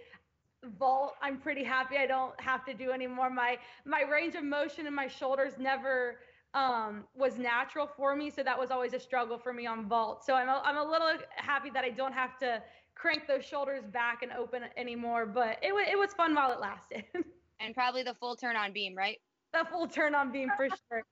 vault 0.78 1.12
i'm 1.20 1.38
pretty 1.38 1.62
happy 1.62 1.98
i 1.98 2.06
don't 2.06 2.40
have 2.40 2.64
to 2.64 2.72
do 2.72 2.90
anymore 2.90 3.28
my 3.28 3.58
my 3.84 4.00
range 4.10 4.34
of 4.34 4.42
motion 4.42 4.86
and 4.86 4.96
my 4.96 5.06
shoulders 5.06 5.52
never 5.58 6.16
um, 6.54 7.04
was 7.14 7.38
natural 7.38 7.86
for 7.86 8.14
me 8.14 8.30
so 8.30 8.42
that 8.42 8.58
was 8.58 8.70
always 8.70 8.94
a 8.94 9.00
struggle 9.00 9.38
for 9.38 9.52
me 9.52 9.66
on 9.66 9.88
vault. 9.88 10.24
So 10.24 10.34
I'm 10.34 10.48
a, 10.48 10.62
I'm 10.64 10.76
a 10.76 10.84
little 10.84 11.12
happy 11.36 11.70
that 11.70 11.84
i 11.84 11.90
don't 11.90 12.12
have 12.12 12.38
to 12.38 12.62
crank 12.94 13.26
those 13.26 13.44
shoulders 13.44 13.84
back 13.92 14.22
and 14.22 14.32
open 14.32 14.62
anymore 14.76 15.26
but 15.26 15.58
it, 15.62 15.68
w- 15.68 15.86
it 15.90 15.98
was 15.98 16.12
fun 16.14 16.34
while 16.34 16.52
it 16.52 16.60
lasted. 16.60 17.04
And 17.60 17.72
probably 17.74 18.02
the 18.02 18.14
full 18.14 18.36
turn 18.36 18.56
on 18.56 18.72
beam 18.72 18.96
right? 18.96 19.18
The 19.52 19.64
full 19.70 19.86
turn 19.86 20.14
on 20.14 20.32
beam 20.32 20.50
for 20.56 20.68
sure. 20.88 21.02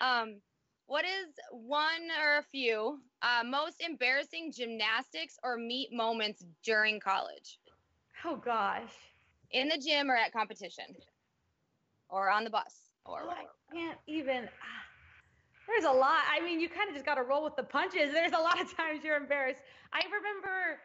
Um 0.00 0.40
what 0.86 1.04
is 1.04 1.26
one 1.50 2.10
or 2.22 2.38
a 2.38 2.42
few 2.42 2.98
uh, 3.22 3.42
most 3.44 3.80
embarrassing 3.80 4.52
gymnastics 4.52 5.38
or 5.42 5.56
meet 5.56 5.92
moments 5.92 6.44
during 6.62 7.00
college? 7.00 7.58
Oh 8.24 8.36
gosh. 8.36 8.92
In 9.50 9.68
the 9.68 9.78
gym 9.78 10.10
or 10.10 10.16
at 10.16 10.32
competition, 10.32 10.84
or 12.08 12.30
on 12.30 12.44
the 12.44 12.50
bus, 12.50 12.92
or 13.04 13.22
oh, 13.22 13.26
whatever. 13.26 13.48
I 13.72 13.74
can't 13.74 13.98
even. 14.06 14.48
Ah, 14.48 14.82
there's 15.66 15.84
a 15.84 15.96
lot. 15.96 16.22
I 16.30 16.40
mean, 16.44 16.60
you 16.60 16.68
kind 16.68 16.88
of 16.88 16.94
just 16.94 17.06
got 17.06 17.14
to 17.14 17.22
roll 17.22 17.44
with 17.44 17.56
the 17.56 17.62
punches. 17.62 18.12
There's 18.12 18.32
a 18.32 18.38
lot 18.38 18.60
of 18.60 18.74
times 18.76 19.04
you're 19.04 19.16
embarrassed. 19.16 19.62
I 19.92 20.02
remember, 20.04 20.78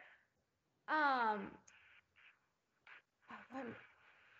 um, 0.88 1.50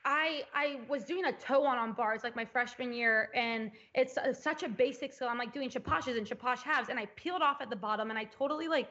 I 0.04 0.42
I 0.54 0.80
was 0.88 1.04
doing 1.04 1.26
a 1.26 1.32
toe 1.32 1.64
on 1.64 1.78
on 1.78 1.92
bars 1.92 2.22
like 2.24 2.36
my 2.36 2.44
freshman 2.44 2.92
year, 2.92 3.30
and 3.34 3.70
it's 3.94 4.16
such 4.40 4.62
a 4.62 4.68
basic 4.68 5.12
skill. 5.12 5.28
I'm 5.28 5.38
like 5.38 5.52
doing 5.52 5.68
chapaches 5.68 6.16
and 6.16 6.26
chapache 6.26 6.62
halves, 6.64 6.88
and 6.88 6.98
I 6.98 7.06
peeled 7.16 7.42
off 7.42 7.60
at 7.60 7.70
the 7.70 7.76
bottom, 7.76 8.10
and 8.10 8.18
I 8.18 8.24
totally 8.24 8.68
like 8.68 8.88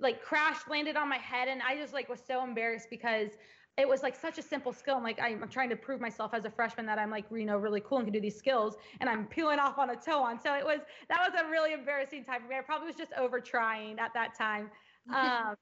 like 0.00 0.22
crashed, 0.22 0.68
landed 0.68 0.96
on 0.96 1.08
my 1.08 1.16
head, 1.16 1.48
and 1.48 1.62
I 1.62 1.76
just 1.76 1.92
like 1.92 2.08
was 2.08 2.20
so 2.26 2.44
embarrassed 2.44 2.88
because 2.90 3.30
it 3.78 3.88
was 3.88 4.02
like 4.02 4.16
such 4.16 4.38
a 4.38 4.42
simple 4.42 4.72
skill. 4.72 4.96
I'm 4.96 5.04
like 5.04 5.20
I'm 5.20 5.48
trying 5.48 5.70
to 5.70 5.76
prove 5.76 6.00
myself 6.00 6.34
as 6.34 6.44
a 6.44 6.50
freshman 6.50 6.84
that 6.86 6.98
I'm 6.98 7.10
like 7.10 7.26
you 7.30 7.44
know 7.44 7.56
really 7.56 7.80
cool 7.80 7.98
and 7.98 8.06
can 8.06 8.12
do 8.12 8.20
these 8.20 8.36
skills, 8.36 8.76
and 9.00 9.08
I'm 9.08 9.26
peeling 9.26 9.60
off 9.60 9.78
on 9.78 9.90
a 9.90 9.96
toe 9.96 10.22
on. 10.22 10.40
So 10.40 10.54
it 10.54 10.64
was 10.64 10.80
that 11.08 11.18
was 11.20 11.40
a 11.40 11.48
really 11.48 11.72
embarrassing 11.72 12.24
time 12.24 12.42
for 12.42 12.48
me. 12.48 12.56
I 12.56 12.60
probably 12.60 12.88
was 12.88 12.96
just 12.96 13.12
over 13.14 13.40
trying 13.40 13.98
at 13.98 14.12
that 14.14 14.36
time. 14.36 14.70
Um, 15.10 15.54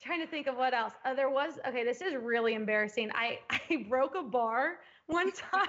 trying 0.00 0.20
to 0.20 0.26
think 0.26 0.46
of 0.46 0.56
what 0.56 0.72
else. 0.72 0.94
Uh, 1.04 1.12
there 1.12 1.28
was 1.28 1.58
okay. 1.66 1.84
This 1.84 2.00
is 2.00 2.14
really 2.14 2.54
embarrassing. 2.54 3.10
I 3.14 3.40
I 3.50 3.86
broke 3.88 4.14
a 4.14 4.22
bar 4.22 4.78
one 5.06 5.30
time. 5.52 5.68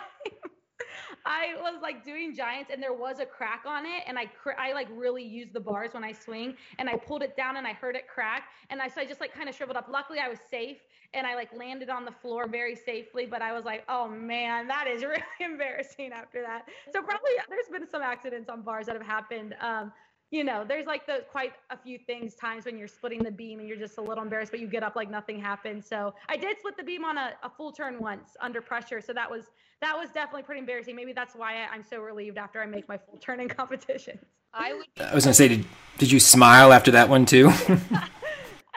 I 1.26 1.56
was 1.60 1.82
like 1.82 2.04
doing 2.04 2.36
giants 2.36 2.70
and 2.74 2.82
there 2.82 2.94
was 2.94 3.20
a 3.20 3.26
crack 3.26 3.64
on 3.66 3.86
it 3.86 4.04
and 4.08 4.18
I 4.18 4.26
cr- 4.26 4.58
I 4.58 4.74
like 4.74 4.88
really 4.92 5.24
use 5.24 5.50
the 5.52 5.60
bars 5.60 5.94
when 5.94 6.04
I 6.04 6.12
swing 6.12 6.56
and 6.78 6.90
I 6.90 6.96
pulled 6.96 7.24
it 7.24 7.36
down 7.36 7.58
and 7.58 7.68
I 7.68 7.74
heard 7.74 7.96
it 7.96 8.08
crack 8.08 8.50
and 8.70 8.82
I 8.82 8.88
so 8.88 9.02
I 9.02 9.06
just 9.06 9.22
like 9.22 9.34
kind 9.34 9.50
of 9.50 9.56
shriveled 9.56 9.78
up. 9.78 9.88
Luckily 9.90 10.20
I 10.20 10.30
was 10.30 10.40
safe 10.50 10.78
and 11.14 11.26
I 11.26 11.36
like 11.36 11.50
landed 11.56 11.90
on 11.90 12.06
the 12.06 12.12
floor 12.12 12.48
very 12.48 12.76
safely, 12.76 13.26
but 13.26 13.42
I 13.42 13.52
was 13.52 13.66
like, 13.66 13.84
oh 13.90 14.08
man, 14.08 14.68
that 14.68 14.88
is 14.88 15.04
really 15.04 15.24
embarrassing 15.40 16.12
after 16.14 16.42
that. 16.42 16.66
So 16.94 17.02
probably 17.02 17.32
there's 17.50 17.68
been 17.72 17.90
some 17.90 18.02
accidents 18.02 18.50
on 18.50 18.62
bars 18.62 18.86
that 18.88 18.96
have 18.96 19.06
happened. 19.06 19.56
Um, 19.62 19.92
you 20.32 20.44
know, 20.44 20.64
there's 20.68 20.86
like 20.86 21.08
the 21.08 21.24
quite 21.32 21.54
a 21.72 21.78
few 21.78 21.98
things 21.98 22.36
times 22.36 22.66
when 22.66 22.78
you're 22.78 22.88
splitting 22.88 23.24
the 23.24 23.32
beam 23.32 23.60
and 23.60 23.68
you're 23.68 23.78
just 23.78 23.98
a 23.98 24.02
little 24.02 24.24
embarrassed, 24.24 24.52
but 24.52 24.60
you 24.60 24.68
get 24.68 24.84
up 24.84 24.96
like 24.96 25.10
nothing 25.10 25.40
happened. 25.40 25.84
So 25.84 26.14
I 26.28 26.38
did 26.38 26.60
split 26.60 26.78
the 26.78 26.84
beam 26.84 27.04
on 27.04 27.18
a, 27.18 27.34
a 27.44 27.50
full 27.50 27.72
turn 27.72 28.00
once 28.00 28.38
under 28.40 28.62
pressure. 28.62 29.02
So 29.02 29.12
that 29.14 29.30
was 29.30 29.46
that 29.82 29.98
was 29.98 30.10
definitely 30.12 30.44
pretty 30.44 30.60
embarrassing. 30.60 30.96
Maybe 30.96 31.14
that's 31.14 31.36
why 31.36 31.66
I, 31.66 31.74
am 31.74 31.84
so 31.84 32.00
relieved 32.00 32.38
after 32.38 32.62
I 32.62 32.66
make 32.68 32.88
my 32.88 32.98
full 32.98 33.18
turn 33.18 33.40
in 33.40 33.50
competitions. 33.50 34.24
I 34.54 34.74
would. 34.74 34.86
I 35.00 35.16
was 35.16 35.26
gonna 35.26 35.34
say, 35.34 35.48
did 35.48 35.66
did 35.98 36.12
you 36.12 36.20
smile 36.20 36.74
after 36.74 36.92
that 36.92 37.10
one 37.10 37.26
too? 37.26 37.52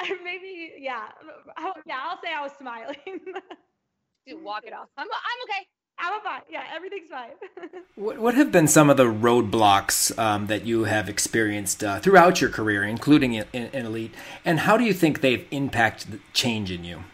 Uh, 0.03 0.07
maybe, 0.25 0.73
yeah. 0.79 1.09
Oh, 1.59 1.73
yeah, 1.87 1.99
I'll 2.03 2.21
say 2.23 2.33
I 2.37 2.43
was 2.43 2.53
smiling. 2.59 2.97
Dude, 4.27 4.43
walk 4.43 4.65
it 4.67 4.73
off. 4.73 4.89
I'm 4.97 5.07
I'm 5.07 5.51
okay. 5.51 5.67
I'm 6.03 6.21
fine. 6.23 6.43
Yeah, 6.51 6.65
everything's 6.75 7.09
fine. 7.09 7.31
what, 7.95 8.19
what 8.19 8.35
have 8.35 8.51
been 8.51 8.67
some 8.67 8.91
of 8.91 8.97
the 8.97 9.05
roadblocks 9.05 10.17
um, 10.19 10.49
that 10.49 10.67
you 10.67 10.85
have 10.85 11.09
experienced 11.09 11.85
uh, 11.85 12.01
throughout 12.01 12.41
your 12.41 12.51
career, 12.51 12.83
including 12.83 13.35
in, 13.35 13.45
in, 13.53 13.69
in, 13.73 13.87
Elite, 13.87 14.15
and 14.45 14.61
how 14.61 14.77
do 14.77 14.85
you 14.85 14.93
think 14.93 15.21
they've 15.21 15.47
impacted 15.53 16.13
the 16.13 16.21
change 16.33 16.73
in 16.73 16.83
you? 16.83 17.05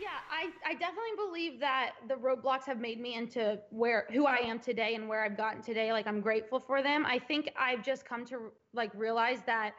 Yeah, 0.00 0.08
I, 0.32 0.50
I 0.66 0.74
definitely 0.74 1.16
believe 1.16 1.60
that 1.60 1.92
the 2.08 2.14
roadblocks 2.14 2.64
have 2.64 2.80
made 2.80 3.00
me 3.00 3.14
into 3.14 3.60
where 3.70 4.06
who 4.12 4.26
I 4.26 4.38
am 4.38 4.58
today 4.58 4.96
and 4.96 5.08
where 5.08 5.24
I've 5.24 5.36
gotten 5.36 5.62
today. 5.62 5.92
Like 5.92 6.08
I'm 6.08 6.20
grateful 6.20 6.58
for 6.58 6.82
them. 6.82 7.06
I 7.06 7.20
think 7.20 7.52
I've 7.56 7.84
just 7.84 8.04
come 8.04 8.24
to 8.26 8.50
like 8.74 8.90
realize 8.94 9.38
that 9.46 9.74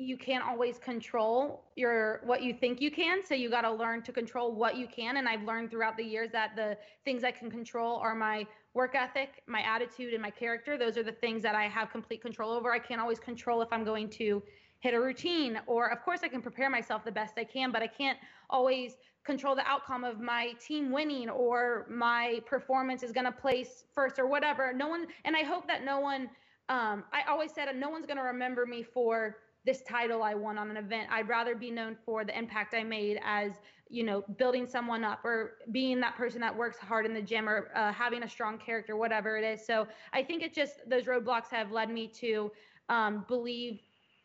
you 0.00 0.16
can't 0.16 0.42
always 0.42 0.78
control 0.78 1.64
your 1.76 2.22
what 2.24 2.42
you 2.42 2.54
think 2.54 2.80
you 2.80 2.90
can 2.90 3.24
so 3.24 3.34
you 3.34 3.50
got 3.50 3.62
to 3.62 3.72
learn 3.72 4.02
to 4.02 4.12
control 4.12 4.54
what 4.54 4.74
you 4.74 4.86
can 4.86 5.18
and 5.18 5.28
i've 5.28 5.42
learned 5.42 5.70
throughout 5.70 5.94
the 5.96 6.02
years 6.02 6.30
that 6.32 6.56
the 6.56 6.76
things 7.04 7.22
i 7.22 7.30
can 7.30 7.50
control 7.50 7.96
are 7.96 8.14
my 8.14 8.46
work 8.72 8.94
ethic 8.94 9.42
my 9.46 9.60
attitude 9.62 10.12
and 10.12 10.22
my 10.22 10.30
character. 10.30 10.78
Those 10.78 10.96
are 10.96 11.02
the 11.02 11.12
things 11.12 11.42
that 11.42 11.54
i 11.54 11.64
have 11.64 11.90
complete 11.90 12.22
control 12.22 12.52
over. 12.52 12.72
I 12.72 12.78
can't 12.78 13.00
always 13.00 13.18
control 13.18 13.62
if 13.62 13.68
i'm 13.72 13.84
going 13.84 14.08
to 14.10 14.42
hit 14.78 14.94
a 14.94 15.00
routine 15.00 15.60
or 15.66 15.90
of 15.92 16.02
course 16.02 16.20
i 16.22 16.28
can 16.28 16.40
prepare 16.40 16.70
myself 16.70 17.04
the 17.04 17.12
best 17.12 17.34
i 17.36 17.44
can 17.44 17.70
but 17.70 17.82
i 17.82 17.86
can't 17.86 18.18
always 18.48 18.96
control 19.24 19.54
the 19.54 19.66
outcome 19.66 20.04
of 20.04 20.18
my 20.18 20.52
team 20.66 20.90
winning 20.90 21.28
or 21.28 21.86
my 21.90 22.40
performance 22.46 23.02
is 23.02 23.12
going 23.12 23.26
to 23.26 23.32
place 23.32 23.84
first 23.94 24.18
or 24.18 24.26
whatever. 24.26 24.72
No 24.72 24.88
one 24.88 25.06
and 25.24 25.36
i 25.36 25.42
hope 25.42 25.66
that 25.66 25.84
no 25.84 26.00
one 26.00 26.30
um, 26.68 27.04
i 27.12 27.22
always 27.28 27.52
said 27.52 27.68
no 27.76 27.90
one's 27.90 28.06
going 28.06 28.16
to 28.16 28.22
remember 28.22 28.64
me 28.64 28.82
for 28.82 29.36
this 29.64 29.82
title 29.82 30.22
I 30.22 30.34
won 30.34 30.58
on 30.58 30.70
an 30.70 30.76
event. 30.76 31.08
I'd 31.10 31.28
rather 31.28 31.54
be 31.54 31.70
known 31.70 31.96
for 32.04 32.24
the 32.24 32.36
impact 32.36 32.74
I 32.74 32.82
made 32.82 33.20
as, 33.24 33.52
you 33.88 34.02
know, 34.02 34.24
building 34.38 34.66
someone 34.66 35.04
up 35.04 35.24
or 35.24 35.58
being 35.70 36.00
that 36.00 36.16
person 36.16 36.40
that 36.40 36.56
works 36.56 36.78
hard 36.78 37.04
in 37.06 37.12
the 37.12 37.22
gym 37.22 37.48
or 37.48 37.70
uh, 37.74 37.92
having 37.92 38.22
a 38.22 38.28
strong 38.28 38.58
character, 38.58 38.96
whatever 38.96 39.36
it 39.36 39.44
is. 39.44 39.64
So 39.66 39.86
I 40.12 40.22
think 40.22 40.42
it's 40.42 40.56
just 40.56 40.74
those 40.88 41.04
roadblocks 41.04 41.48
have 41.50 41.72
led 41.72 41.90
me 41.90 42.08
to 42.20 42.50
um, 42.88 43.24
believe 43.28 43.80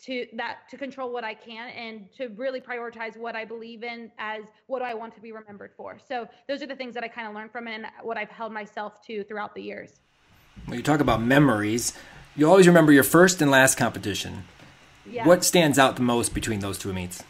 to 0.06 0.28
that 0.34 0.70
to 0.70 0.78
control 0.78 1.12
what 1.12 1.24
I 1.24 1.34
can 1.34 1.70
and 1.70 2.12
to 2.18 2.28
really 2.36 2.60
prioritize 2.60 3.18
what 3.18 3.36
I 3.36 3.46
believe 3.46 3.84
in 3.84 4.12
as 4.20 4.44
what 4.68 4.80
do 4.80 4.86
I 4.86 4.94
want 4.94 5.16
to 5.16 5.22
be 5.22 5.32
remembered 5.32 5.72
for. 5.76 5.98
So 6.06 6.28
those 6.48 6.62
are 6.62 6.68
the 6.68 6.76
things 6.76 6.94
that 6.96 7.04
I 7.04 7.08
kind 7.08 7.28
of 7.28 7.34
learned 7.34 7.52
from 7.52 7.68
it 7.68 7.76
and 7.76 7.86
what 8.04 8.18
I've 8.18 8.30
held 8.30 8.52
myself 8.52 9.06
to 9.08 9.24
throughout 9.24 9.56
the 9.56 9.62
years. 9.62 10.02
When 10.66 10.78
you 10.78 10.84
talk 10.84 11.00
about 11.00 11.22
memories, 11.22 11.94
you 12.36 12.48
always 12.50 12.68
remember 12.68 12.92
your 12.92 13.04
first 13.04 13.42
and 13.42 13.50
last 13.50 13.78
competition. 13.78 14.44
Yeah. 15.10 15.28
What 15.28 15.44
stands 15.44 15.78
out 15.78 15.96
the 15.96 16.02
most 16.02 16.34
between 16.34 16.60
those 16.60 16.78
two 16.78 16.92
meets? 16.94 17.24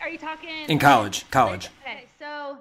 Are 0.00 0.08
you 0.08 0.18
talking 0.18 0.66
in 0.68 0.78
college? 0.78 1.28
College. 1.30 1.68
Okay, 1.82 2.04
so 2.18 2.58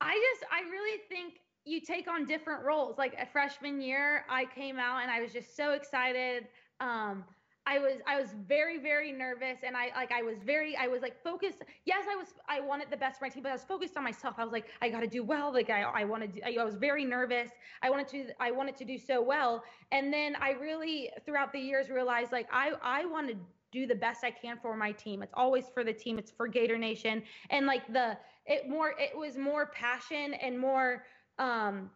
I 0.00 0.14
just 0.14 0.52
I 0.52 0.68
really 0.70 1.00
think 1.08 1.34
you 1.64 1.80
take 1.80 2.08
on 2.08 2.24
different 2.26 2.64
roles. 2.64 2.98
Like 2.98 3.14
a 3.20 3.26
freshman 3.26 3.80
year, 3.80 4.24
I 4.28 4.44
came 4.54 4.78
out 4.78 5.02
and 5.02 5.10
I 5.10 5.20
was 5.20 5.32
just 5.32 5.56
so 5.56 5.72
excited. 5.72 6.46
Um, 6.80 7.24
I 7.68 7.78
was 7.78 7.98
I 8.06 8.18
was 8.18 8.34
very 8.48 8.78
very 8.78 9.12
nervous 9.12 9.58
and 9.62 9.76
I 9.76 9.90
like 9.94 10.10
I 10.10 10.22
was 10.22 10.38
very 10.42 10.74
I 10.76 10.86
was 10.86 11.02
like 11.02 11.22
focused. 11.22 11.58
Yes, 11.84 12.06
I 12.10 12.16
was 12.16 12.28
I 12.48 12.60
wanted 12.60 12.90
the 12.90 12.96
best 12.96 13.18
for 13.18 13.26
my 13.26 13.28
team, 13.28 13.42
but 13.42 13.50
I 13.50 13.52
was 13.52 13.64
focused 13.64 13.96
on 13.98 14.04
myself. 14.04 14.36
I 14.38 14.44
was 14.44 14.52
like 14.52 14.68
I 14.80 14.88
got 14.88 15.00
to 15.00 15.06
do 15.06 15.22
well. 15.22 15.52
Like 15.52 15.68
I 15.68 15.82
I 15.82 16.04
wanted 16.04 16.34
to, 16.34 16.60
I 16.60 16.64
was 16.64 16.76
very 16.76 17.04
nervous. 17.04 17.50
I 17.82 17.90
wanted 17.90 18.08
to 18.08 18.28
I 18.40 18.50
wanted 18.50 18.76
to 18.76 18.86
do 18.86 18.96
so 18.96 19.20
well. 19.20 19.62
And 19.92 20.10
then 20.10 20.34
I 20.40 20.52
really 20.52 21.10
throughout 21.26 21.52
the 21.52 21.60
years 21.60 21.90
realized 21.90 22.32
like 22.32 22.48
I 22.50 22.72
I 22.82 23.04
wanted 23.04 23.34
to 23.34 23.38
do 23.70 23.86
the 23.86 23.94
best 23.94 24.24
I 24.24 24.30
can 24.30 24.56
for 24.62 24.74
my 24.74 24.92
team. 24.92 25.22
It's 25.22 25.34
always 25.36 25.66
for 25.74 25.84
the 25.84 25.92
team. 25.92 26.18
It's 26.18 26.30
for 26.30 26.48
Gator 26.48 26.78
Nation. 26.78 27.22
And 27.50 27.66
like 27.66 27.86
the 27.92 28.16
it 28.46 28.66
more 28.66 28.94
it 28.98 29.14
was 29.14 29.36
more 29.36 29.66
passion 29.66 30.32
and 30.34 30.58
more 30.58 31.04
um 31.38 31.90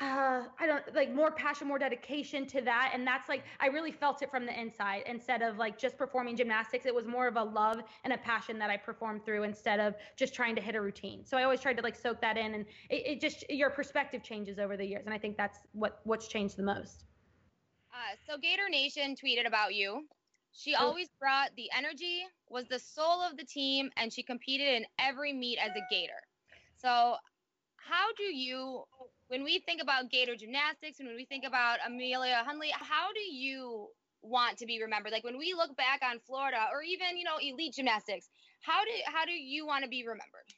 uh, 0.00 0.44
I 0.58 0.66
don't 0.66 0.94
like 0.94 1.12
more 1.12 1.30
passion, 1.30 1.68
more 1.68 1.78
dedication 1.78 2.46
to 2.46 2.62
that. 2.62 2.92
And 2.94 3.06
that's 3.06 3.28
like, 3.28 3.44
I 3.60 3.66
really 3.66 3.92
felt 3.92 4.22
it 4.22 4.30
from 4.30 4.46
the 4.46 4.58
inside 4.58 5.02
instead 5.06 5.42
of 5.42 5.58
like 5.58 5.78
just 5.78 5.98
performing 5.98 6.36
gymnastics. 6.36 6.86
It 6.86 6.94
was 6.94 7.06
more 7.06 7.28
of 7.28 7.36
a 7.36 7.42
love 7.42 7.82
and 8.04 8.12
a 8.14 8.18
passion 8.18 8.58
that 8.60 8.70
I 8.70 8.78
performed 8.78 9.24
through 9.26 9.42
instead 9.44 9.78
of 9.78 9.94
just 10.16 10.34
trying 10.34 10.56
to 10.56 10.62
hit 10.62 10.74
a 10.74 10.80
routine. 10.80 11.24
So 11.26 11.36
I 11.36 11.44
always 11.44 11.60
tried 11.60 11.76
to 11.76 11.82
like 11.82 11.96
soak 11.96 12.20
that 12.22 12.38
in 12.38 12.54
and 12.54 12.66
it, 12.88 13.06
it 13.06 13.20
just, 13.20 13.44
your 13.50 13.70
perspective 13.70 14.22
changes 14.22 14.58
over 14.58 14.76
the 14.76 14.86
years. 14.86 15.04
And 15.04 15.14
I 15.14 15.18
think 15.18 15.36
that's 15.36 15.58
what, 15.72 16.00
what's 16.04 16.28
changed 16.28 16.56
the 16.56 16.62
most. 16.62 17.04
Uh, 17.92 18.16
so 18.26 18.38
Gator 18.38 18.68
Nation 18.70 19.14
tweeted 19.16 19.46
about 19.46 19.74
you 19.74 20.06
She 20.52 20.74
always 20.74 21.08
brought 21.20 21.50
the 21.56 21.70
energy, 21.76 22.22
was 22.48 22.66
the 22.68 22.78
soul 22.78 23.22
of 23.22 23.36
the 23.36 23.44
team, 23.44 23.90
and 23.96 24.12
she 24.12 24.22
competed 24.22 24.68
in 24.68 24.86
every 24.98 25.32
meet 25.32 25.58
as 25.58 25.72
a 25.76 25.82
Gator. 25.90 26.22
So, 26.76 27.16
how 27.76 28.12
do 28.16 28.24
you, 28.24 28.84
when 29.30 29.44
we 29.44 29.60
think 29.60 29.80
about 29.80 30.10
Gator 30.10 30.34
gymnastics, 30.34 30.98
and 30.98 31.08
when 31.08 31.16
we 31.16 31.24
think 31.24 31.44
about 31.46 31.78
Amelia 31.86 32.42
Hundley, 32.44 32.70
how 32.72 33.12
do 33.14 33.20
you 33.20 33.86
want 34.22 34.58
to 34.58 34.66
be 34.66 34.82
remembered? 34.82 35.12
Like 35.12 35.22
when 35.22 35.38
we 35.38 35.54
look 35.54 35.76
back 35.76 36.00
on 36.02 36.18
Florida, 36.26 36.66
or 36.72 36.82
even 36.82 37.16
you 37.16 37.24
know 37.24 37.38
elite 37.40 37.74
gymnastics, 37.74 38.28
how 38.60 38.84
do 38.84 38.90
how 39.06 39.24
do 39.24 39.32
you 39.32 39.64
want 39.66 39.84
to 39.84 39.88
be 39.88 40.02
remembered? 40.02 40.50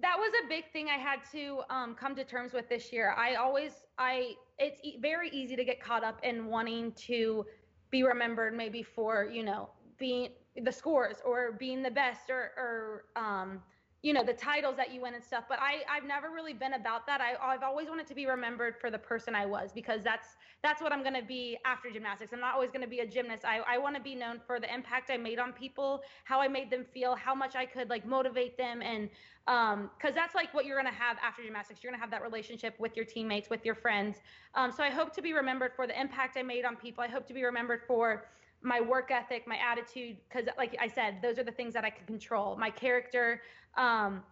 that 0.00 0.16
was 0.18 0.32
a 0.44 0.48
big 0.48 0.64
thing 0.72 0.88
I 0.88 0.98
had 0.98 1.20
to 1.32 1.60
um, 1.68 1.94
come 1.94 2.16
to 2.16 2.24
terms 2.24 2.52
with 2.52 2.68
this 2.68 2.92
year. 2.92 3.14
I 3.16 3.34
always, 3.34 3.72
I, 3.98 4.32
it's 4.58 4.80
e- 4.82 4.98
very 5.00 5.28
easy 5.30 5.54
to 5.54 5.64
get 5.64 5.82
caught 5.82 6.02
up 6.02 6.18
in 6.22 6.46
wanting 6.46 6.92
to 7.06 7.44
be 7.90 8.02
remembered 8.02 8.56
maybe 8.56 8.82
for, 8.82 9.28
you 9.30 9.44
know, 9.44 9.68
being 9.98 10.30
the 10.64 10.72
scores 10.72 11.16
or 11.24 11.52
being 11.52 11.82
the 11.82 11.90
best 11.90 12.30
or, 12.30 12.52
or 12.56 13.04
um, 13.22 13.62
you 14.02 14.12
know 14.12 14.24
the 14.24 14.32
titles 14.32 14.76
that 14.76 14.92
you 14.92 15.00
win 15.00 15.14
and 15.14 15.24
stuff 15.24 15.44
but 15.48 15.58
i 15.60 15.82
i've 15.88 16.04
never 16.04 16.30
really 16.30 16.52
been 16.52 16.74
about 16.74 17.06
that. 17.06 17.20
I, 17.20 17.34
i've 17.42 17.62
always 17.62 17.88
wanted 17.88 18.06
to 18.08 18.14
be 18.14 18.26
remembered 18.26 18.74
for 18.80 18.90
the 18.90 18.98
person 18.98 19.34
i 19.34 19.46
was 19.46 19.70
because 19.72 20.02
that's 20.02 20.36
that's 20.62 20.82
what 20.82 20.92
i'm 20.92 21.02
going 21.02 21.14
to 21.14 21.26
be 21.26 21.56
after 21.64 21.90
gymnastics. 21.90 22.32
I'm 22.32 22.40
not 22.40 22.54
always 22.54 22.70
going 22.70 22.82
to 22.82 22.88
be 22.88 23.00
a 23.00 23.06
gymnast. 23.06 23.44
I, 23.44 23.60
I 23.60 23.78
want 23.78 23.96
to 23.96 24.02
be 24.02 24.14
known 24.14 24.40
for 24.46 24.60
the 24.60 24.72
impact 24.72 25.10
i 25.10 25.16
made 25.16 25.38
on 25.38 25.52
people 25.52 26.02
how 26.24 26.40
i 26.40 26.48
made 26.48 26.70
them 26.70 26.84
feel 26.92 27.14
how 27.14 27.34
much 27.34 27.54
i 27.56 27.64
could 27.64 27.88
like 27.88 28.06
motivate 28.06 28.58
them 28.58 28.82
and 28.82 29.08
um 29.46 29.90
because 29.96 30.14
that's 30.14 30.34
like 30.34 30.52
what 30.54 30.64
you're 30.66 30.80
going 30.80 30.92
to 30.92 30.98
have 30.98 31.16
after 31.22 31.42
gymnastics. 31.42 31.82
You're 31.82 31.90
going 31.90 31.98
to 31.98 32.02
have 32.02 32.10
that 32.12 32.22
relationship 32.22 32.78
with 32.78 32.94
your 32.96 33.04
teammates 33.04 33.50
with 33.50 33.64
your 33.64 33.74
friends. 33.74 34.18
Um 34.54 34.70
so 34.72 34.82
i 34.82 34.90
hope 34.90 35.12
to 35.14 35.22
be 35.22 35.32
remembered 35.32 35.72
for 35.74 35.86
the 35.86 36.00
impact 36.00 36.36
i 36.36 36.42
made 36.42 36.64
on 36.64 36.76
people. 36.76 37.02
I 37.02 37.08
hope 37.08 37.26
to 37.28 37.34
be 37.34 37.44
remembered 37.44 37.82
for 37.86 38.24
my 38.62 38.80
work 38.80 39.10
ethic, 39.10 39.46
my 39.46 39.56
attitude, 39.56 40.16
because 40.28 40.48
like 40.56 40.76
I 40.80 40.88
said, 40.88 41.18
those 41.22 41.38
are 41.38 41.44
the 41.44 41.52
things 41.52 41.74
that 41.74 41.84
I 41.84 41.90
can 41.90 42.06
control. 42.06 42.56
My 42.56 42.70
character, 42.70 43.42
um, 43.76 44.22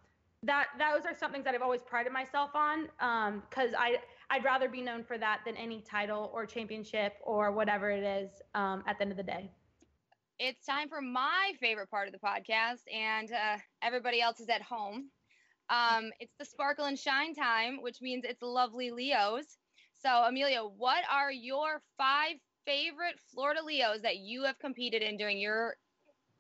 that 0.43 0.69
those 0.79 1.05
are 1.05 1.15
some 1.15 1.33
things 1.33 1.45
that 1.45 1.55
I've 1.55 1.63
always 1.63 1.83
prided 1.83 2.13
myself 2.13 2.51
on. 2.55 2.85
Because 3.49 3.75
um, 3.75 3.79
I 3.79 3.97
I'd 4.31 4.45
rather 4.45 4.69
be 4.69 4.81
known 4.81 5.03
for 5.05 5.19
that 5.19 5.41
than 5.45 5.57
any 5.57 5.81
title 5.83 6.31
or 6.33 6.47
championship 6.47 7.15
or 7.23 7.53
whatever 7.53 7.91
it 7.91 8.05
is 8.05 8.31
um, 8.55 8.85
at 8.87 8.97
the 8.99 9.03
end 9.03 9.11
of 9.11 9.17
the 9.17 9.25
day. 9.25 9.51
It's 10.39 10.65
time 10.65 10.89
for 10.89 11.03
my 11.03 11.53
favorite 11.61 11.91
part 11.91 12.09
of 12.09 12.15
the 12.15 12.21
podcast, 12.21 12.83
and 12.91 13.31
uh, 13.31 13.59
everybody 13.83 14.23
else 14.23 14.41
is 14.41 14.49
at 14.49 14.63
home. 14.63 15.11
Um, 15.69 16.11
it's 16.19 16.35
the 16.39 16.45
sparkle 16.45 16.87
and 16.87 16.99
shine 16.99 17.35
time, 17.35 17.83
which 17.83 18.01
means 18.01 18.25
it's 18.25 18.41
lovely 18.41 18.91
Leos. 18.91 19.59
So, 20.03 20.09
Amelia, 20.09 20.63
what 20.63 21.05
are 21.13 21.31
your 21.31 21.83
five 21.99 22.37
favorite 22.65 23.17
Florida 23.33 23.61
Leos 23.65 24.01
that 24.03 24.19
you 24.19 24.45
have 24.45 24.59
competed 24.59 25.03
in 25.03 25.17
during 25.17 25.39
your 25.39 25.77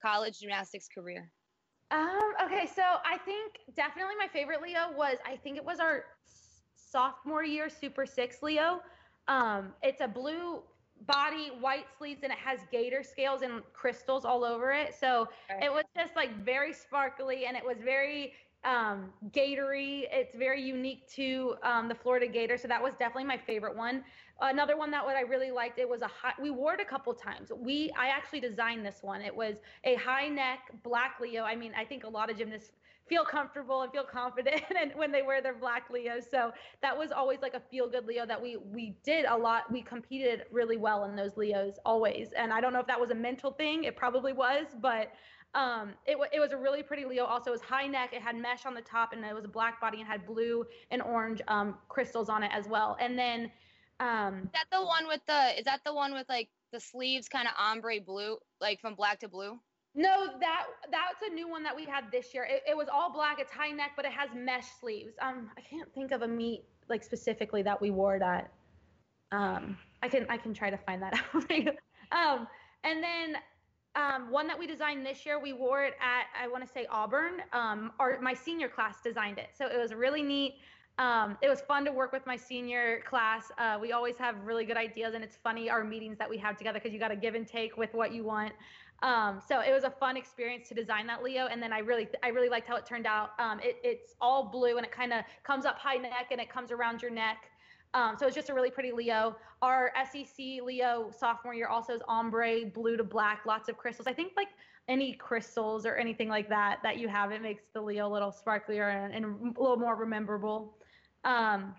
college 0.03 0.41
gymnastics 0.41 0.89
career? 0.93 1.31
Um, 1.91 2.33
okay, 2.45 2.69
so 2.73 2.83
I 3.05 3.19
think 3.19 3.59
definitely 3.75 4.15
my 4.19 4.29
favorite 4.29 4.63
Leo 4.63 4.93
was 4.97 5.19
I 5.27 5.37
think 5.37 5.57
it 5.57 5.65
was 5.65 5.81
our 5.81 6.05
sophomore 6.77 7.45
year 7.45 7.69
Super 7.69 8.07
Six 8.07 8.43
Leo. 8.43 8.81
Um, 9.29 9.73
it's 9.83 10.01
a 10.01 10.09
blue 10.09 10.63
body, 11.07 11.51
white 11.61 11.87
sleeves, 11.99 12.21
and 12.23 12.33
it 12.33 12.39
has 12.39 12.61
gator 12.71 13.03
scales 13.03 13.43
and 13.43 13.63
crystals 13.73 14.25
all 14.25 14.45
over 14.45 14.73
it. 14.73 14.95
So 14.99 15.29
okay. 15.51 15.67
it 15.67 15.73
was 15.73 15.85
just 15.97 16.15
like 16.15 16.45
very 16.45 16.73
sparkly 16.73 17.47
and 17.47 17.57
it 17.57 17.65
was 17.65 17.79
very 17.83 18.35
um, 18.65 19.13
gatory. 19.31 20.05
It's 20.11 20.35
very 20.35 20.63
unique 20.63 21.09
to 21.15 21.55
um, 21.63 21.89
the 21.89 21.95
Florida 21.95 22.27
Gator. 22.27 22.57
So 22.59 22.69
that 22.69 22.83
was 22.83 22.95
definitely 22.99 23.25
my 23.25 23.39
favorite 23.39 23.77
one. 23.77 24.05
Another 24.41 24.77
one 24.77 24.91
that 24.91 25.05
what 25.05 25.17
I 25.17 25.21
really 25.23 25.51
liked, 25.51 25.79
it 25.79 25.89
was 25.89 26.03
a 26.03 26.09
high, 26.09 26.33
we 26.41 26.51
wore 26.51 26.75
it 26.75 26.81
a 26.81 26.85
couple 26.85 27.13
times. 27.15 27.51
We, 27.55 27.91
I 27.99 28.09
actually 28.09 28.41
designed 28.41 28.85
this 28.85 28.99
one. 29.03 29.21
It 29.23 29.35
was 29.35 29.57
a 29.85 29.97
high 29.97 30.29
neck 30.29 30.61
black 30.83 31.17
Leo. 31.21 31.45
I 31.45 31.57
mean, 31.57 31.73
I 31.77 31.85
think 31.85 32.05
a 32.05 32.09
lot 32.09 32.31
of 32.31 32.39
gymnasts 32.39 32.73
feel 33.11 33.25
comfortable 33.25 33.83
and 33.83 33.91
feel 33.93 34.05
confident 34.05 34.63
and 34.81 34.93
when 34.95 35.11
they 35.11 35.21
wear 35.21 35.43
their 35.43 35.55
black 35.55 35.91
Leos. 35.91 36.25
So 36.31 36.53
that 36.81 36.97
was 36.97 37.11
always 37.11 37.41
like 37.43 37.55
a 37.55 37.61
feel 37.61 37.91
good 37.91 38.07
Leo 38.07 38.25
that 38.25 38.41
we 38.41 38.57
we 38.57 38.97
did 39.03 39.27
a 39.27 39.37
lot. 39.37 39.71
We 39.71 39.83
competed 39.83 40.45
really 40.51 40.77
well 40.77 41.05
in 41.05 41.17
those 41.17 41.37
Leos 41.37 41.75
always. 41.85 42.29
And 42.33 42.53
I 42.53 42.61
don't 42.61 42.73
know 42.73 42.81
if 42.81 42.87
that 42.87 43.01
was 43.01 43.11
a 43.11 43.15
mental 43.15 43.51
thing. 43.51 43.85
It 43.85 43.97
probably 43.97 44.33
was, 44.33 44.67
but 44.81 45.13
um, 45.55 45.91
it, 46.07 46.13
w- 46.13 46.31
it 46.33 46.41
was 46.41 46.53
a 46.53 46.57
really 46.57 46.83
pretty 46.83 47.05
Leo. 47.05 47.25
Also, 47.25 47.51
it 47.51 47.53
was 47.53 47.61
high 47.61 47.87
neck. 47.87 48.11
It 48.13 48.23
had 48.23 48.37
mesh 48.37 48.67
on 48.67 48.75
the 48.75 48.83
top, 48.83 49.13
and 49.13 49.25
it 49.25 49.35
was 49.35 49.45
a 49.45 49.49
black 49.49 49.81
body 49.81 49.99
and 49.99 50.07
had 50.07 50.27
blue 50.27 50.65
and 50.91 51.03
orange 51.03 51.43
um, 51.49 51.77
crystals 51.89 52.29
on 52.29 52.43
it 52.43 52.51
as 52.55 52.69
well. 52.69 52.97
And 53.01 53.19
then 53.19 53.51
um, 53.99 54.43
is 54.45 54.51
that 54.53 54.67
the 54.73 54.85
one 54.85 55.07
with 55.07 55.21
the? 55.27 55.59
Is 55.59 55.65
that 55.65 55.81
the 55.85 55.93
one 55.93 56.13
with 56.13 56.29
like 56.29 56.49
the 56.73 56.81
sleeves 56.81 57.29
kind 57.29 57.49
of 57.49 57.55
ombre 57.59 58.01
blue, 58.01 58.39
like 58.61 58.81
from 58.81 58.95
black 58.95 59.19
to 59.21 59.29
blue? 59.29 59.59
No, 59.95 60.27
that 60.39 60.67
that's 60.91 61.23
a 61.29 61.35
new 61.35 61.49
one 61.49 61.63
that 61.65 61.75
we 61.75 61.85
had 61.85 62.05
this 62.13 62.33
year. 62.33 62.45
It, 62.45 62.63
it 62.69 62.77
was 62.77 62.89
all 62.89 63.13
black. 63.13 63.39
It's 63.41 63.51
high 63.51 63.71
neck, 63.71 63.93
but 63.97 64.05
it 64.05 64.13
has 64.13 64.31
mesh 64.35 64.67
sleeves. 64.81 65.15
Um, 65.21 65.51
I 65.59 65.61
can't 65.61 65.93
think 65.95 66.13
of 66.13 66.23
a 66.23 66.29
meet 66.29 66.65
like 66.89 67.03
specifically 67.03 67.63
that 67.63 67.81
we 67.81 67.91
wore 67.91 68.19
that. 68.19 68.53
Um, 69.33 69.77
I 70.03 70.09
can 70.09 70.27
I 70.31 70.37
can 70.37 70.55
try 70.55 70.71
to 70.71 70.79
find 70.79 71.03
that 71.03 71.15
out. 71.35 71.51
um, 72.13 72.47
and 72.85 73.03
then 73.03 73.37
um, 73.97 74.31
one 74.31 74.47
that 74.47 74.59
we 74.59 74.67
designed 74.67 75.05
this 75.05 75.27
year, 75.27 75.41
we 75.41 75.53
wore 75.53 75.85
it 75.85 75.95
at 76.01 76.27
I 76.41 76.49
want 76.49 76.67
to 76.67 76.73
say 76.73 76.87
Auburn. 76.91 77.43
Um, 77.53 77.93
or 77.99 78.19
my 78.21 78.35
senior 78.35 78.69
class 78.69 78.97
designed 79.03 79.39
it, 79.39 79.51
so 79.57 79.67
it 79.67 79.79
was 79.79 79.95
really 79.95 80.23
neat. 80.23 80.55
Um, 80.99 81.39
it 81.41 81.49
was 81.49 81.63
fun 81.63 81.85
to 81.87 81.93
work 81.93 82.13
with 82.13 82.27
my 82.27 82.37
senior 82.37 83.01
class. 83.09 83.51
Uh, 83.57 83.79
we 83.81 83.93
always 83.93 84.19
have 84.19 84.37
really 84.45 84.65
good 84.65 84.77
ideas, 84.77 85.15
and 85.15 85.25
it's 85.25 85.37
funny 85.37 85.71
our 85.71 85.83
meetings 85.83 86.19
that 86.19 86.29
we 86.29 86.37
have 86.39 86.59
together 86.59 86.79
because 86.79 86.93
you 86.93 86.99
got 86.99 87.09
to 87.09 87.17
give 87.17 87.35
and 87.35 87.47
take 87.47 87.77
with 87.77 87.95
what 87.95 88.13
you 88.13 88.23
want. 88.23 88.53
Um, 89.03 89.41
so 89.47 89.61
it 89.61 89.73
was 89.73 89.85
a 89.85 89.91
fun 89.91 90.19
experience 90.19 90.69
to 90.69 90.75
design 90.75 91.07
that 91.07 91.23
Leo, 91.23 91.47
and 91.47 91.63
then 91.63 91.73
I 91.73 91.79
really, 91.79 92.07
I 92.23 92.29
really 92.29 92.51
liked 92.51 92.69
how 92.69 92.77
it 92.77 92.85
turned 92.85 93.07
out. 93.07 93.31
Um, 93.39 93.61
it, 93.61 93.77
it's 93.83 94.15
all 94.21 94.51
blue, 94.51 94.77
and 94.77 94.85
it 94.85 94.93
kind 94.93 95.13
of 95.13 95.25
comes 95.43 95.65
up 95.65 95.79
high 95.79 95.97
neck, 95.97 96.29
and 96.31 96.41
it 96.41 96.51
comes 96.51 96.71
around 96.71 97.01
your 97.01 97.11
neck. 97.11 97.50
Um, 97.95 98.17
so 98.19 98.27
it's 98.27 98.37
just 98.37 98.51
a 98.51 98.55
really 98.55 98.71
pretty 98.71 98.93
Leo. 98.93 99.37
Our 99.63 99.93
SEC 100.11 100.63
Leo 100.63 101.11
sophomore 101.17 101.55
year 101.55 101.67
also 101.67 101.93
is 101.93 102.03
ombre, 102.07 102.67
blue 102.67 102.97
to 102.97 103.05
black, 103.05 103.47
lots 103.47 103.69
of 103.69 103.77
crystals. 103.77 104.07
I 104.07 104.13
think 104.13 104.33
like 104.37 104.49
any 104.89 105.13
crystals 105.13 105.87
or 105.87 105.97
anything 105.97 106.29
like 106.29 106.49
that 106.49 106.79
that 106.83 106.99
you 106.99 107.09
have, 107.09 107.33
it 107.33 107.43
makes 107.43 107.65
the 107.73 107.81
Leo 107.81 108.09
a 108.09 108.13
little 108.13 108.33
sparklier 108.33 109.05
and, 109.05 109.15
and 109.15 109.57
a 109.57 109.61
little 109.61 109.77
more 109.77 109.97
rememberable. 109.97 110.77
Um, 111.25 111.75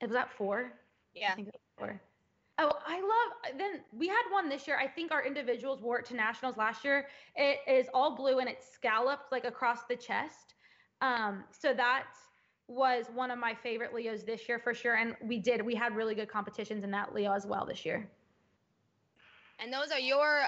it 0.00 0.06
was 0.06 0.14
that 0.14 0.30
four. 0.32 0.72
Yeah. 1.14 1.32
I 1.32 1.34
think 1.34 1.48
it 1.48 1.54
was 1.54 1.62
four. 1.78 2.00
Oh, 2.60 2.72
I 2.86 3.00
love. 3.00 3.56
Then 3.56 3.80
we 3.92 4.08
had 4.08 4.22
one 4.30 4.48
this 4.48 4.66
year. 4.66 4.78
I 4.78 4.88
think 4.88 5.12
our 5.12 5.24
individuals 5.24 5.80
wore 5.80 6.00
it 6.00 6.06
to 6.06 6.14
nationals 6.16 6.56
last 6.56 6.84
year. 6.84 7.06
It 7.36 7.58
is 7.68 7.86
all 7.94 8.16
blue 8.16 8.40
and 8.40 8.48
it's 8.48 8.66
scalloped 8.72 9.30
like 9.30 9.44
across 9.44 9.84
the 9.88 9.94
chest. 9.94 10.54
Um, 11.00 11.44
so 11.50 11.72
that 11.74 12.06
was 12.68 13.06
one 13.14 13.30
of 13.30 13.38
my 13.38 13.54
favorite 13.54 13.94
Leos 13.94 14.22
this 14.22 14.48
year 14.48 14.58
for 14.58 14.74
sure. 14.74 14.94
And 14.94 15.16
we 15.22 15.38
did. 15.38 15.62
We 15.62 15.74
had 15.74 15.96
really 15.96 16.14
good 16.14 16.28
competitions 16.28 16.84
in 16.84 16.90
that 16.92 17.14
Leo 17.14 17.32
as 17.32 17.46
well 17.46 17.66
this 17.66 17.84
year. 17.84 18.08
And 19.58 19.72
those 19.72 19.90
are 19.90 19.98
your 19.98 20.42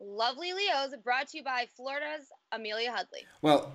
lovely 0.00 0.52
Leos 0.52 0.94
brought 1.02 1.28
to 1.28 1.38
you 1.38 1.44
by 1.44 1.66
Florida's 1.74 2.26
Amelia 2.52 2.92
Hundley. 2.92 3.26
Well, 3.42 3.72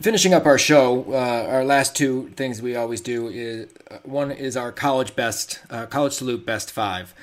finishing 0.00 0.34
up 0.34 0.46
our 0.46 0.58
show, 0.58 1.04
uh, 1.08 1.46
our 1.50 1.64
last 1.64 1.96
two 1.96 2.28
things 2.36 2.60
we 2.60 2.76
always 2.76 3.00
do 3.00 3.28
is 3.28 3.68
uh, 3.90 3.98
one 4.04 4.30
is 4.30 4.56
our 4.56 4.70
college 4.70 5.16
best, 5.16 5.60
uh, 5.70 5.86
college 5.86 6.12
salute 6.12 6.44
best 6.44 6.70
five. 6.70 7.14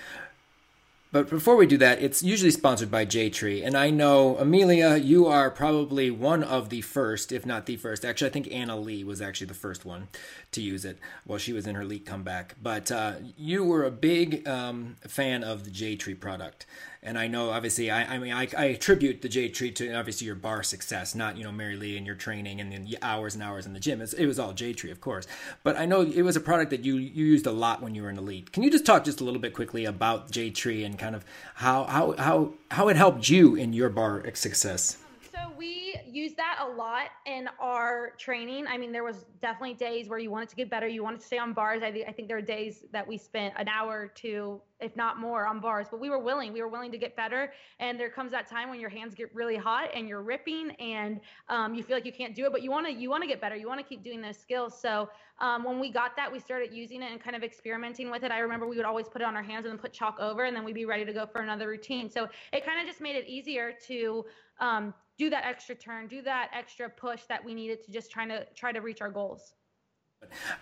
But 1.11 1.27
before 1.27 1.55
we 1.55 1.65
do 1.65 1.77
that, 1.77 2.03
it's 2.03 2.21
usually 2.21 2.51
sponsored 2.51 2.91
by 2.91 3.03
J 3.03 3.31
Tree, 3.31 3.63
and 3.63 3.75
I 3.75 3.89
know 3.89 4.37
Amelia, 4.37 4.95
you 4.95 5.25
are 5.25 5.49
probably 5.49 6.11
one 6.11 6.43
of 6.43 6.69
the 6.69 6.81
first, 6.81 7.31
if 7.31 7.47
not 7.47 7.65
the 7.65 7.77
first. 7.77 8.05
Actually, 8.05 8.29
I 8.29 8.33
think 8.33 8.51
Anna 8.51 8.77
Li 8.77 9.03
was 9.03 9.19
actually 9.19 9.47
the 9.47 9.55
first 9.55 9.85
one 9.85 10.09
to 10.51 10.61
use 10.61 10.85
it 10.85 10.99
while 11.25 11.39
she 11.39 11.51
was 11.51 11.65
in 11.65 11.73
her 11.73 11.83
leak 11.83 12.05
comeback. 12.05 12.53
But 12.61 12.91
uh, 12.91 13.13
you 13.35 13.63
were 13.63 13.85
a 13.85 13.91
big 13.91 14.47
um, 14.47 14.97
fan 15.07 15.43
of 15.43 15.63
the 15.63 15.71
J 15.71 15.95
Tree 15.95 16.13
product, 16.13 16.67
and 17.01 17.17
I 17.17 17.27
know, 17.27 17.49
obviously, 17.51 17.89
I, 17.89 18.15
I 18.15 18.17
mean, 18.19 18.33
I, 18.33 18.47
I, 18.57 18.65
attribute 18.65 19.21
the 19.21 19.29
J 19.29 19.47
Tree 19.47 19.71
to 19.71 19.93
obviously 19.93 20.27
your 20.27 20.35
bar 20.35 20.63
success, 20.63 21.15
not 21.15 21.37
you 21.37 21.45
know 21.45 21.51
Mary 21.51 21.77
Lee 21.77 21.95
and 21.95 22.05
your 22.05 22.15
training 22.15 22.59
and 22.59 22.71
the 22.71 22.97
hours 23.01 23.35
and 23.35 23.43
hours 23.43 23.65
in 23.65 23.71
the 23.71 23.79
gym. 23.79 24.01
It's, 24.01 24.11
it 24.11 24.25
was 24.25 24.37
all 24.37 24.51
J 24.51 24.73
Tree, 24.73 24.91
of 24.91 24.99
course. 24.99 25.25
But 25.63 25.77
I 25.77 25.85
know 25.85 26.01
it 26.01 26.23
was 26.23 26.35
a 26.35 26.41
product 26.41 26.71
that 26.71 26.83
you 26.83 26.95
you 26.95 27.25
used 27.25 27.45
a 27.45 27.53
lot 27.53 27.81
when 27.81 27.95
you 27.95 28.03
were 28.03 28.09
in 28.09 28.17
elite. 28.17 28.51
Can 28.51 28.63
you 28.63 28.69
just 28.69 28.85
talk 28.85 29.05
just 29.05 29.21
a 29.21 29.23
little 29.23 29.39
bit 29.39 29.53
quickly 29.53 29.85
about 29.85 30.29
J 30.29 30.49
Tree 30.49 30.83
and 30.83 30.99
kind 30.99 31.15
of 31.15 31.23
how 31.55 31.85
how 31.85 32.15
how 32.17 32.53
how 32.71 32.89
it 32.89 32.97
helped 32.97 33.29
you 33.29 33.55
in 33.55 33.71
your 33.71 33.89
bar 33.89 34.23
success? 34.33 34.97
So 35.39 35.53
we 35.57 35.95
use 36.05 36.33
that 36.35 36.59
a 36.61 36.67
lot 36.67 37.09
in 37.25 37.49
our 37.59 38.11
training. 38.17 38.65
I 38.67 38.77
mean, 38.77 38.91
there 38.91 39.03
was 39.03 39.25
definitely 39.41 39.75
days 39.75 40.09
where 40.09 40.19
you 40.19 40.31
wanted 40.31 40.49
to 40.49 40.55
get 40.55 40.69
better, 40.69 40.87
you 40.87 41.03
wanted 41.03 41.19
to 41.21 41.25
stay 41.25 41.37
on 41.37 41.53
bars. 41.53 41.81
I, 41.83 41.87
I 42.07 42.11
think 42.11 42.27
there 42.27 42.37
are 42.37 42.41
days 42.41 42.85
that 42.91 43.07
we 43.07 43.17
spent 43.17 43.53
an 43.57 43.67
hour 43.67 44.07
two, 44.07 44.59
if 44.79 44.95
not 44.95 45.19
more, 45.19 45.45
on 45.45 45.59
bars. 45.59 45.87
But 45.89 45.99
we 45.99 46.09
were 46.09 46.19
willing. 46.19 46.51
We 46.51 46.61
were 46.61 46.67
willing 46.67 46.91
to 46.91 46.97
get 46.97 47.15
better. 47.15 47.53
And 47.79 47.99
there 47.99 48.09
comes 48.09 48.31
that 48.31 48.49
time 48.49 48.69
when 48.69 48.79
your 48.79 48.89
hands 48.89 49.13
get 49.13 49.33
really 49.33 49.55
hot 49.55 49.89
and 49.93 50.07
you're 50.07 50.23
ripping 50.23 50.71
and 50.71 51.19
um, 51.47 51.73
you 51.73 51.83
feel 51.83 51.95
like 51.95 52.05
you 52.05 52.13
can't 52.13 52.35
do 52.35 52.45
it, 52.45 52.51
but 52.51 52.63
you 52.63 52.71
want 52.71 52.87
to 52.87 52.93
you 52.93 53.09
want 53.09 53.23
to 53.23 53.27
get 53.27 53.39
better. 53.39 53.55
You 53.55 53.67
want 53.67 53.79
to 53.79 53.85
keep 53.85 54.03
doing 54.03 54.21
those 54.21 54.37
skills. 54.37 54.79
So 54.79 55.09
um, 55.39 55.63
when 55.63 55.79
we 55.79 55.89
got 55.89 56.15
that, 56.17 56.31
we 56.31 56.39
started 56.39 56.73
using 56.73 57.01
it 57.01 57.11
and 57.11 57.21
kind 57.21 57.35
of 57.35 57.43
experimenting 57.43 58.09
with 58.11 58.23
it. 58.23 58.31
I 58.31 58.39
remember 58.39 58.67
we 58.67 58.77
would 58.77 58.85
always 58.85 59.07
put 59.07 59.21
it 59.21 59.25
on 59.25 59.35
our 59.35 59.43
hands 59.43 59.65
and 59.65 59.71
then 59.71 59.79
put 59.79 59.93
chalk 59.93 60.19
over, 60.19 60.43
and 60.43 60.55
then 60.55 60.65
we'd 60.65 60.75
be 60.75 60.85
ready 60.85 61.05
to 61.05 61.13
go 61.13 61.25
for 61.25 61.41
another 61.41 61.67
routine. 61.67 62.09
So 62.09 62.27
it 62.51 62.65
kind 62.65 62.81
of 62.81 62.87
just 62.87 62.99
made 62.99 63.15
it 63.15 63.27
easier 63.27 63.73
to 63.87 64.25
um, 64.59 64.93
do 65.19 65.29
that 65.29 65.45
extra 65.45 65.75
turn, 65.75 66.07
do 66.07 66.21
that 66.23 66.49
extra 66.53 66.89
push 66.89 67.21
that 67.27 67.43
we 67.43 67.53
needed 67.53 67.83
to 67.83 67.91
just 67.91 68.09
trying 68.09 68.29
to 68.29 68.47
try 68.55 68.71
to 68.71 68.79
reach 68.79 69.01
our 69.01 69.11
goals. 69.11 69.53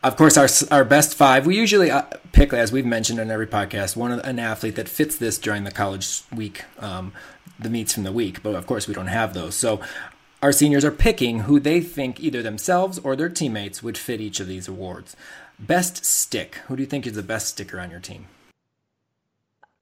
Of 0.03 0.17
course, 0.17 0.37
our 0.37 0.47
our 0.75 0.83
best 0.83 1.15
five. 1.15 1.45
We 1.45 1.55
usually 1.55 1.89
uh, 1.89 2.03
pick, 2.31 2.53
as 2.53 2.71
we've 2.71 2.85
mentioned 2.85 3.19
in 3.19 3.31
every 3.31 3.47
podcast, 3.47 3.95
one 3.95 4.11
an 4.11 4.39
athlete 4.39 4.75
that 4.75 4.89
fits 4.89 5.15
this 5.15 5.37
during 5.37 5.63
the 5.63 5.71
college 5.71 6.23
week, 6.35 6.63
um, 6.79 7.13
the 7.57 7.69
meets 7.69 7.93
from 7.93 8.03
the 8.03 8.11
week. 8.11 8.43
But 8.43 8.55
of 8.55 8.67
course, 8.67 8.87
we 8.87 8.93
don't 8.93 9.07
have 9.07 9.33
those. 9.33 9.55
So 9.55 9.79
our 10.43 10.51
seniors 10.51 10.85
are 10.85 10.91
picking 10.91 11.41
who 11.41 11.59
they 11.59 11.81
think 11.81 12.19
either 12.19 12.43
themselves 12.43 12.99
or 12.99 13.15
their 13.15 13.29
teammates 13.29 13.81
would 13.81 13.97
fit 13.97 14.21
each 14.21 14.39
of 14.39 14.47
these 14.47 14.67
awards. 14.67 15.15
Best 15.57 16.05
stick. 16.05 16.55
Who 16.67 16.75
do 16.75 16.83
you 16.83 16.87
think 16.87 17.07
is 17.07 17.13
the 17.13 17.23
best 17.23 17.47
sticker 17.47 17.79
on 17.79 17.89
your 17.89 17.99
team? 17.99 18.27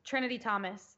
Trinity 0.06 0.38
Thomas. 0.38 0.95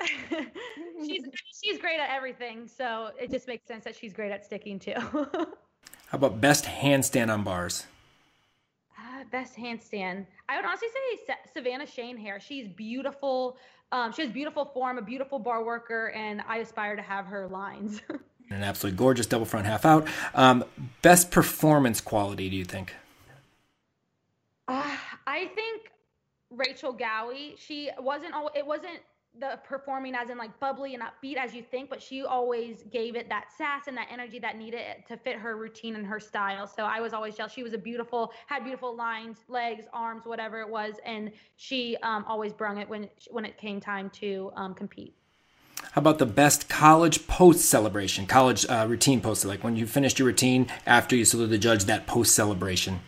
she's 1.04 1.24
she's 1.62 1.78
great 1.78 1.98
at 1.98 2.10
everything, 2.10 2.68
so 2.68 3.10
it 3.20 3.30
just 3.30 3.46
makes 3.46 3.66
sense 3.66 3.84
that 3.84 3.96
she's 3.96 4.12
great 4.12 4.30
at 4.30 4.44
sticking 4.44 4.78
too. 4.78 4.94
How 4.96 6.16
about 6.16 6.40
best 6.40 6.64
handstand 6.64 7.32
on 7.32 7.44
bars? 7.44 7.86
Uh, 8.98 9.24
best 9.30 9.56
handstand. 9.56 10.26
I 10.48 10.56
would 10.56 10.64
honestly 10.64 10.88
say 11.26 11.34
Savannah 11.52 11.84
Schoenherr. 11.84 12.40
She's 12.40 12.66
beautiful. 12.68 13.58
Um, 13.92 14.12
she 14.12 14.22
has 14.22 14.30
beautiful 14.30 14.64
form, 14.64 14.98
a 14.98 15.02
beautiful 15.02 15.38
bar 15.38 15.64
worker, 15.64 16.10
and 16.10 16.42
I 16.46 16.58
aspire 16.58 16.96
to 16.96 17.02
have 17.02 17.26
her 17.26 17.48
lines. 17.48 18.00
An 18.50 18.62
absolutely 18.62 18.96
gorgeous 18.96 19.26
double 19.26 19.44
front 19.44 19.66
half 19.66 19.84
out. 19.84 20.08
Um, 20.34 20.64
best 21.02 21.30
performance 21.30 22.00
quality, 22.00 22.48
do 22.48 22.56
you 22.56 22.64
think? 22.64 22.94
Uh, 24.66 24.96
I 25.26 25.46
think 25.54 25.90
Rachel 26.50 26.94
Gowey. 26.94 27.58
She 27.58 27.90
wasn't. 27.98 28.32
It 28.54 28.66
wasn't 28.66 29.00
the 29.38 29.58
performing 29.64 30.14
as 30.14 30.30
in 30.30 30.38
like 30.38 30.58
bubbly 30.60 30.94
and 30.94 31.02
upbeat 31.02 31.36
as 31.36 31.54
you 31.54 31.62
think, 31.62 31.90
but 31.90 32.02
she 32.02 32.22
always 32.22 32.82
gave 32.90 33.14
it 33.14 33.28
that 33.28 33.46
sass 33.56 33.86
and 33.86 33.96
that 33.96 34.08
energy 34.10 34.38
that 34.38 34.56
needed 34.56 34.82
to 35.06 35.16
fit 35.16 35.36
her 35.36 35.56
routine 35.56 35.96
and 35.96 36.06
her 36.06 36.20
style. 36.20 36.66
So 36.66 36.84
I 36.84 37.00
was 37.00 37.12
always 37.12 37.36
jealous. 37.36 37.52
She 37.52 37.62
was 37.62 37.72
a 37.72 37.78
beautiful, 37.78 38.32
had 38.46 38.64
beautiful 38.64 38.96
lines, 38.96 39.38
legs, 39.48 39.84
arms, 39.92 40.24
whatever 40.24 40.60
it 40.60 40.68
was, 40.68 40.94
and 41.04 41.30
she 41.56 41.96
um, 42.02 42.24
always 42.26 42.52
brung 42.52 42.78
it 42.78 42.88
when 42.88 43.08
when 43.30 43.44
it 43.44 43.56
came 43.58 43.80
time 43.80 44.10
to 44.10 44.50
um, 44.56 44.74
compete. 44.74 45.14
How 45.92 46.00
about 46.00 46.18
the 46.18 46.26
best 46.26 46.68
college 46.68 47.26
post 47.28 47.64
celebration, 47.64 48.26
college 48.26 48.66
uh, 48.68 48.86
routine 48.88 49.20
post, 49.20 49.44
like 49.44 49.62
when 49.62 49.76
you 49.76 49.86
finished 49.86 50.18
your 50.18 50.26
routine 50.26 50.66
after 50.86 51.14
you 51.14 51.24
salute 51.24 51.48
the 51.48 51.58
judge, 51.58 51.84
that 51.84 52.06
post 52.06 52.34
celebration? 52.34 53.00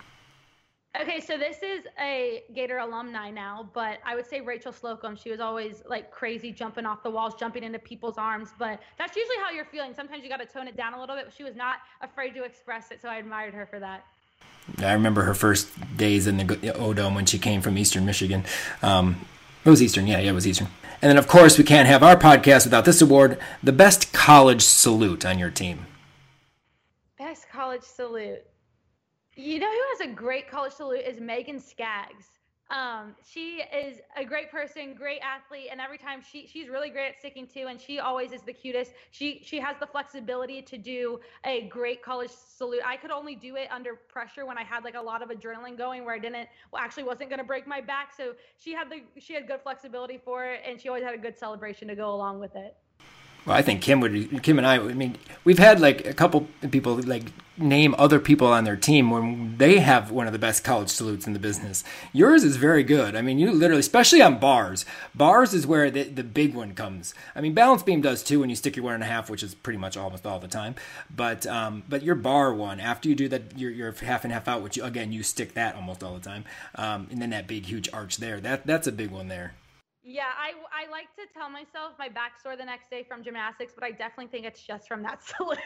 Okay, 0.99 1.21
so 1.21 1.39
this 1.39 1.63
is 1.63 1.85
a 2.01 2.43
Gator 2.53 2.79
alumni 2.79 3.31
now, 3.31 3.71
but 3.75 4.01
I 4.05 4.17
would 4.17 4.27
say 4.27 4.41
Rachel 4.41 4.73
Slocum. 4.73 5.15
She 5.15 5.31
was 5.31 5.39
always 5.39 5.83
like 5.87 6.11
crazy, 6.11 6.51
jumping 6.51 6.85
off 6.85 7.05
the 7.05 7.11
walls, 7.11 7.35
jumping 7.37 7.63
into 7.63 7.79
people's 7.79 8.19
arms. 8.19 8.49
But 8.59 8.81
that's 8.99 9.17
usually 9.17 9.37
how 9.37 9.51
you're 9.51 9.65
feeling. 9.65 9.95
Sometimes 9.95 10.25
you 10.25 10.29
got 10.29 10.41
to 10.41 10.47
tone 10.47 10.67
it 10.67 10.77
down 10.77 10.95
a 10.95 11.01
little 11.01 11.15
bit. 11.15 11.27
But 11.27 11.35
she 11.35 11.45
was 11.45 11.55
not 11.55 11.77
afraid 12.01 12.35
to 12.35 12.43
express 12.43 12.91
it, 12.91 13.01
so 13.01 13.09
I 13.09 13.17
admired 13.17 13.55
her 13.55 13.67
for 13.67 13.79
that. 13.79 14.05
I 14.79 14.93
remember 14.93 15.23
her 15.23 15.35
first 15.35 15.69
days 15.97 16.27
in 16.27 16.39
the 16.39 16.75
O 16.75 16.93
Dome 16.93 17.15
when 17.15 17.27
she 17.27 17.39
came 17.39 17.63
from 17.63 17.79
Eastern 17.79 18.05
Michigan. 18.05 18.45
Um, 18.83 19.27
it 19.65 19.71
was 19.71 19.83
Eastern, 19.83 20.07
yeah, 20.07 20.19
yeah, 20.19 20.31
it 20.31 20.35
was 20.35 20.47
Eastern. 20.47 20.69
And 21.03 21.11
then, 21.11 21.19
of 21.19 21.29
course, 21.29 21.57
we 21.57 21.65
can't 21.65 21.89
have 21.89 22.03
our 22.03 22.17
podcast 22.17 22.65
without 22.65 22.85
this 22.85 23.01
award 23.01 23.39
the 23.63 23.73
best 23.73 24.13
college 24.13 24.63
salute 24.63 25.25
on 25.25 25.39
your 25.39 25.51
team. 25.51 25.87
Best 27.19 27.49
college 27.51 27.83
salute. 27.83 28.43
You 29.41 29.59
know 29.59 29.71
who 29.71 29.83
has 29.97 30.11
a 30.11 30.13
great 30.13 30.51
college 30.51 30.75
salute 30.75 31.01
is 31.07 31.19
Megan 31.19 31.59
Skaggs. 31.59 32.27
Um, 32.71 33.17
she 33.27 33.63
is 33.75 33.99
a 34.15 34.23
great 34.23 34.51
person, 34.51 34.93
great 34.93 35.21
athlete, 35.23 35.69
and 35.73 35.81
every 35.81 35.97
time 35.97 36.21
she 36.21 36.47
she's 36.47 36.69
really 36.69 36.91
great 36.91 37.09
at 37.09 37.19
sticking 37.19 37.47
to, 37.55 37.63
and 37.69 37.81
she 37.81 38.01
always 38.01 38.33
is 38.33 38.43
the 38.43 38.53
cutest. 38.53 38.93
She 39.13 39.41
she 39.43 39.59
has 39.59 39.77
the 39.81 39.87
flexibility 39.87 40.61
to 40.61 40.77
do 40.77 41.21
a 41.47 41.63
great 41.69 42.03
college 42.03 42.31
salute. 42.31 42.83
I 42.85 42.99
could 42.99 43.11
only 43.11 43.35
do 43.35 43.57
it 43.57 43.69
under 43.73 43.95
pressure 43.95 44.45
when 44.45 44.59
I 44.59 44.63
had 44.63 44.85
like 44.85 44.95
a 44.95 45.01
lot 45.01 45.23
of 45.23 45.31
adrenaline 45.31 45.79
going, 45.79 46.05
where 46.05 46.15
I 46.15 46.19
didn't 46.19 46.47
well 46.71 46.83
actually 46.83 47.05
wasn't 47.05 47.31
going 47.31 47.41
to 47.41 47.47
break 47.47 47.67
my 47.67 47.81
back. 47.81 48.13
So 48.15 48.35
she 48.59 48.75
had 48.75 48.91
the 48.91 49.01
she 49.19 49.33
had 49.33 49.47
good 49.49 49.63
flexibility 49.63 50.21
for 50.23 50.45
it, 50.45 50.61
and 50.67 50.79
she 50.79 50.91
always 50.91 51.03
had 51.03 51.15
a 51.15 51.19
good 51.19 51.39
celebration 51.39 51.89
to 51.89 51.97
go 51.97 52.15
along 52.15 52.41
with 52.41 52.55
it. 52.57 52.77
Well, 53.47 53.57
I 53.57 53.63
think 53.63 53.81
Kim 53.83 54.01
would. 54.01 54.43
Kim 54.43 54.59
and 54.59 54.67
I. 54.67 54.77
I 54.77 54.95
mean, 54.95 55.17
we've 55.45 55.59
had 55.59 55.81
like 55.81 56.07
a 56.07 56.15
couple 56.15 56.49
people 56.71 56.97
like 57.03 57.25
name 57.61 57.95
other 57.99 58.19
people 58.19 58.47
on 58.47 58.65
their 58.65 58.77
team 58.77 59.11
when 59.11 59.57
they 59.59 59.79
have 59.81 60.11
one 60.11 60.27
of 60.27 60.33
the 60.33 60.39
best 60.39 60.65
college 60.65 60.89
salutes 60.89 61.27
in 61.27 61.33
the 61.33 61.39
business. 61.39 61.85
Yours 62.13 62.43
is 62.43 62.57
very 62.57 62.83
good. 62.83 63.15
I 63.15 63.23
mean, 63.23 63.39
you 63.39 63.51
literally, 63.53 63.81
especially 63.81 64.23
on 64.23 64.39
bars. 64.39 64.87
Bars 65.15 65.53
is 65.53 65.67
where 65.67 65.91
the, 65.91 66.05
the 66.05 66.25
big 66.25 66.55
one 66.55 66.75
comes. 66.75 67.15
I 67.35 67.41
mean, 67.41 67.55
balance 67.55 67.83
beam 67.83 68.01
does 68.01 68.23
too 68.23 68.41
when 68.41 68.51
you 68.51 68.57
stick 68.57 68.77
your 68.77 68.85
one 68.85 68.95
and 68.95 69.03
a 69.03 69.07
half, 69.07 69.29
which 69.29 69.43
is 69.43 69.55
pretty 69.55 69.79
much 69.79 69.97
almost 69.97 70.27
all 70.27 70.39
the 70.39 70.49
time. 70.49 70.75
But 71.15 71.47
um, 71.47 71.83
but 71.89 72.03
your 72.03 72.15
bar 72.15 72.55
one 72.55 72.81
after 72.81 73.09
you 73.09 73.15
do 73.15 73.29
that, 73.29 73.59
your 73.59 73.71
your 73.71 73.93
half 73.93 74.25
and 74.25 74.33
half 74.33 74.49
out, 74.49 74.63
which 74.63 74.77
you, 74.77 74.85
again 74.85 75.13
you 75.13 75.23
stick 75.23 75.55
that 75.55 75.77
almost 75.77 76.03
all 76.03 76.15
the 76.15 76.21
time, 76.21 76.45
um, 76.77 77.09
and 77.11 77.21
then 77.21 77.31
that 77.31 77.47
big 77.47 77.67
huge 77.67 77.89
arch 77.93 78.17
there. 78.17 78.41
That 78.41 78.67
that's 78.67 78.87
a 78.87 78.93
big 78.93 79.11
one 79.11 79.29
there. 79.29 79.55
Yeah, 80.03 80.33
I, 80.33 80.53
I 80.73 80.91
like 80.91 81.13
to 81.17 81.29
tell 81.37 81.51
myself 81.51 81.93
my 81.99 82.09
back 82.09 82.41
sore 82.43 82.57
the 82.57 82.65
next 82.65 82.89
day 82.89 83.05
from 83.07 83.23
gymnastics, 83.23 83.73
but 83.75 83.85
I 83.85 83.91
definitely 83.91 84.29
think 84.29 84.47
it's 84.47 84.63
just 84.63 84.89
from 84.89 85.03
that 85.03 85.23
salute. 85.37 85.59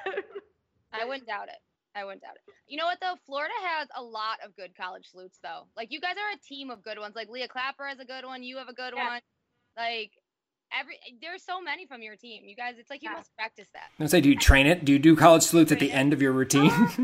I 0.93 1.05
wouldn't 1.05 1.27
doubt 1.27 1.49
it. 1.49 1.59
I 1.95 2.05
wouldn't 2.05 2.23
doubt 2.23 2.35
it. 2.35 2.53
You 2.67 2.77
know 2.77 2.87
what 2.87 2.99
though? 3.01 3.15
Florida 3.25 3.55
has 3.63 3.89
a 3.97 4.03
lot 4.03 4.39
of 4.45 4.57
good 4.57 4.77
college 4.77 5.07
salutes 5.11 5.39
though. 5.43 5.69
Like 5.77 5.93
you 5.93 6.01
guys 6.01 6.17
are 6.17 6.35
a 6.35 6.41
team 6.49 6.71
of 6.71 6.83
good 6.83 6.99
ones. 6.99 7.15
Like 7.15 7.29
Leah 7.29 7.49
Clapper 7.49 7.87
has 7.87 8.01
a 8.01 8.05
good 8.05 8.25
one. 8.25 8.43
You 8.43 8.59
have 8.59 8.69
a 8.69 8.73
good 8.73 8.95
yeah. 8.97 9.09
one. 9.09 9.21
Like 9.77 10.11
every 10.77 10.99
there's 11.23 11.45
so 11.45 11.61
many 11.61 11.87
from 11.87 12.03
your 12.03 12.17
team. 12.17 12.43
You 12.45 12.57
guys, 12.57 12.75
it's 12.79 12.91
like 12.91 13.03
you 13.03 13.11
yeah. 13.11 13.19
must 13.19 13.35
practice 13.37 13.69
that. 13.75 13.91
I'm 13.91 13.99
gonna 13.99 14.09
say, 14.09 14.21
do 14.21 14.29
you 14.29 14.37
train 14.37 14.67
it? 14.67 14.85
Do 14.85 14.93
you 14.93 14.99
do 14.99 15.15
college 15.15 15.43
salutes 15.43 15.71
at 15.71 15.79
the 15.79 15.93
end 15.93 16.13
of 16.13 16.21
your 16.21 16.33
routine? 16.33 16.71
Uh, 16.71 16.87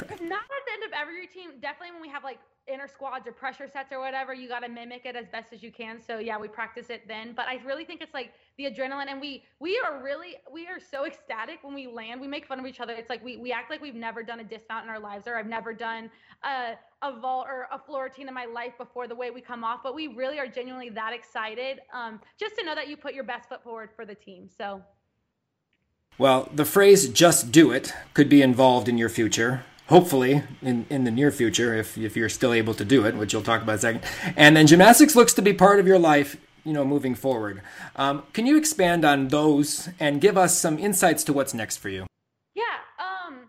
not 0.00 0.46
at 0.46 0.62
the 0.62 0.72
end 0.72 0.84
of 0.86 0.92
every 0.94 1.20
routine. 1.20 1.58
Definitely 1.60 1.92
when 1.92 2.02
we 2.02 2.08
have 2.08 2.22
like 2.22 2.38
inner 2.68 2.88
squads 2.88 3.26
or 3.26 3.32
pressure 3.32 3.68
sets 3.72 3.92
or 3.92 4.00
whatever, 4.00 4.34
you 4.34 4.48
got 4.48 4.60
to 4.60 4.68
mimic 4.68 5.06
it 5.06 5.16
as 5.16 5.26
best 5.28 5.52
as 5.52 5.62
you 5.62 5.70
can. 5.70 6.00
So 6.00 6.18
yeah, 6.18 6.38
we 6.38 6.48
practice 6.48 6.90
it 6.90 7.06
then. 7.06 7.32
But 7.34 7.46
I 7.46 7.60
really 7.64 7.84
think 7.84 8.00
it's 8.00 8.14
like 8.14 8.32
the 8.58 8.64
adrenaline, 8.64 9.06
and 9.08 9.20
we 9.20 9.44
we 9.60 9.80
are 9.84 10.02
really 10.02 10.36
we 10.52 10.66
are 10.66 10.80
so 10.80 11.06
ecstatic 11.06 11.58
when 11.62 11.74
we 11.74 11.86
land. 11.86 12.20
We 12.20 12.26
make 12.26 12.46
fun 12.46 12.58
of 12.58 12.66
each 12.66 12.80
other. 12.80 12.92
It's 12.92 13.10
like 13.10 13.24
we 13.24 13.36
we 13.36 13.52
act 13.52 13.70
like 13.70 13.80
we've 13.80 13.94
never 13.94 14.22
done 14.22 14.40
a 14.40 14.44
dismount 14.44 14.84
in 14.84 14.90
our 14.90 15.00
lives, 15.00 15.26
or 15.26 15.36
I've 15.36 15.46
never 15.46 15.72
done 15.72 16.10
a 16.42 16.74
a 17.02 17.20
vault 17.20 17.46
or 17.48 17.68
a 17.72 17.78
floor 17.78 18.04
routine 18.04 18.28
in 18.28 18.34
my 18.34 18.46
life 18.46 18.72
before. 18.78 19.06
The 19.06 19.14
way 19.14 19.30
we 19.30 19.40
come 19.40 19.64
off, 19.64 19.80
but 19.82 19.94
we 19.94 20.08
really 20.08 20.38
are 20.38 20.48
genuinely 20.48 20.90
that 20.90 21.12
excited, 21.12 21.80
um, 21.92 22.20
just 22.38 22.56
to 22.56 22.64
know 22.64 22.74
that 22.74 22.88
you 22.88 22.96
put 22.96 23.14
your 23.14 23.24
best 23.24 23.48
foot 23.48 23.62
forward 23.62 23.90
for 23.94 24.04
the 24.04 24.14
team. 24.14 24.48
So. 24.56 24.82
Well, 26.18 26.48
the 26.54 26.64
phrase 26.64 27.08
"just 27.10 27.52
do 27.52 27.70
it" 27.70 27.92
could 28.14 28.28
be 28.28 28.40
involved 28.40 28.88
in 28.88 28.96
your 28.96 29.10
future 29.10 29.64
hopefully 29.88 30.42
in, 30.62 30.86
in 30.90 31.04
the 31.04 31.10
near 31.10 31.30
future 31.30 31.74
if, 31.74 31.96
if 31.96 32.16
you're 32.16 32.28
still 32.28 32.52
able 32.52 32.74
to 32.74 32.84
do 32.84 33.04
it 33.04 33.14
which 33.16 33.32
you'll 33.32 33.42
talk 33.42 33.62
about 33.62 33.72
in 33.72 33.78
a 33.78 33.80
second. 33.80 34.02
And 34.36 34.56
then 34.56 34.66
gymnastics 34.66 35.14
looks 35.14 35.32
to 35.34 35.42
be 35.42 35.52
part 35.52 35.80
of 35.80 35.86
your 35.86 35.98
life 35.98 36.36
you 36.66 36.72
know 36.72 36.84
moving 36.84 37.14
forward. 37.14 37.62
Um, 37.94 38.24
can 38.32 38.44
you 38.44 38.58
expand 38.58 39.04
on 39.04 39.28
those 39.28 39.88
and 40.00 40.20
give 40.20 40.36
us 40.36 40.58
some 40.58 40.78
insights 40.78 41.22
to 41.24 41.32
what's 41.32 41.54
next 41.54 41.76
for 41.78 41.88
you? 41.88 42.06
Yeah 42.54 42.64
um 42.98 43.48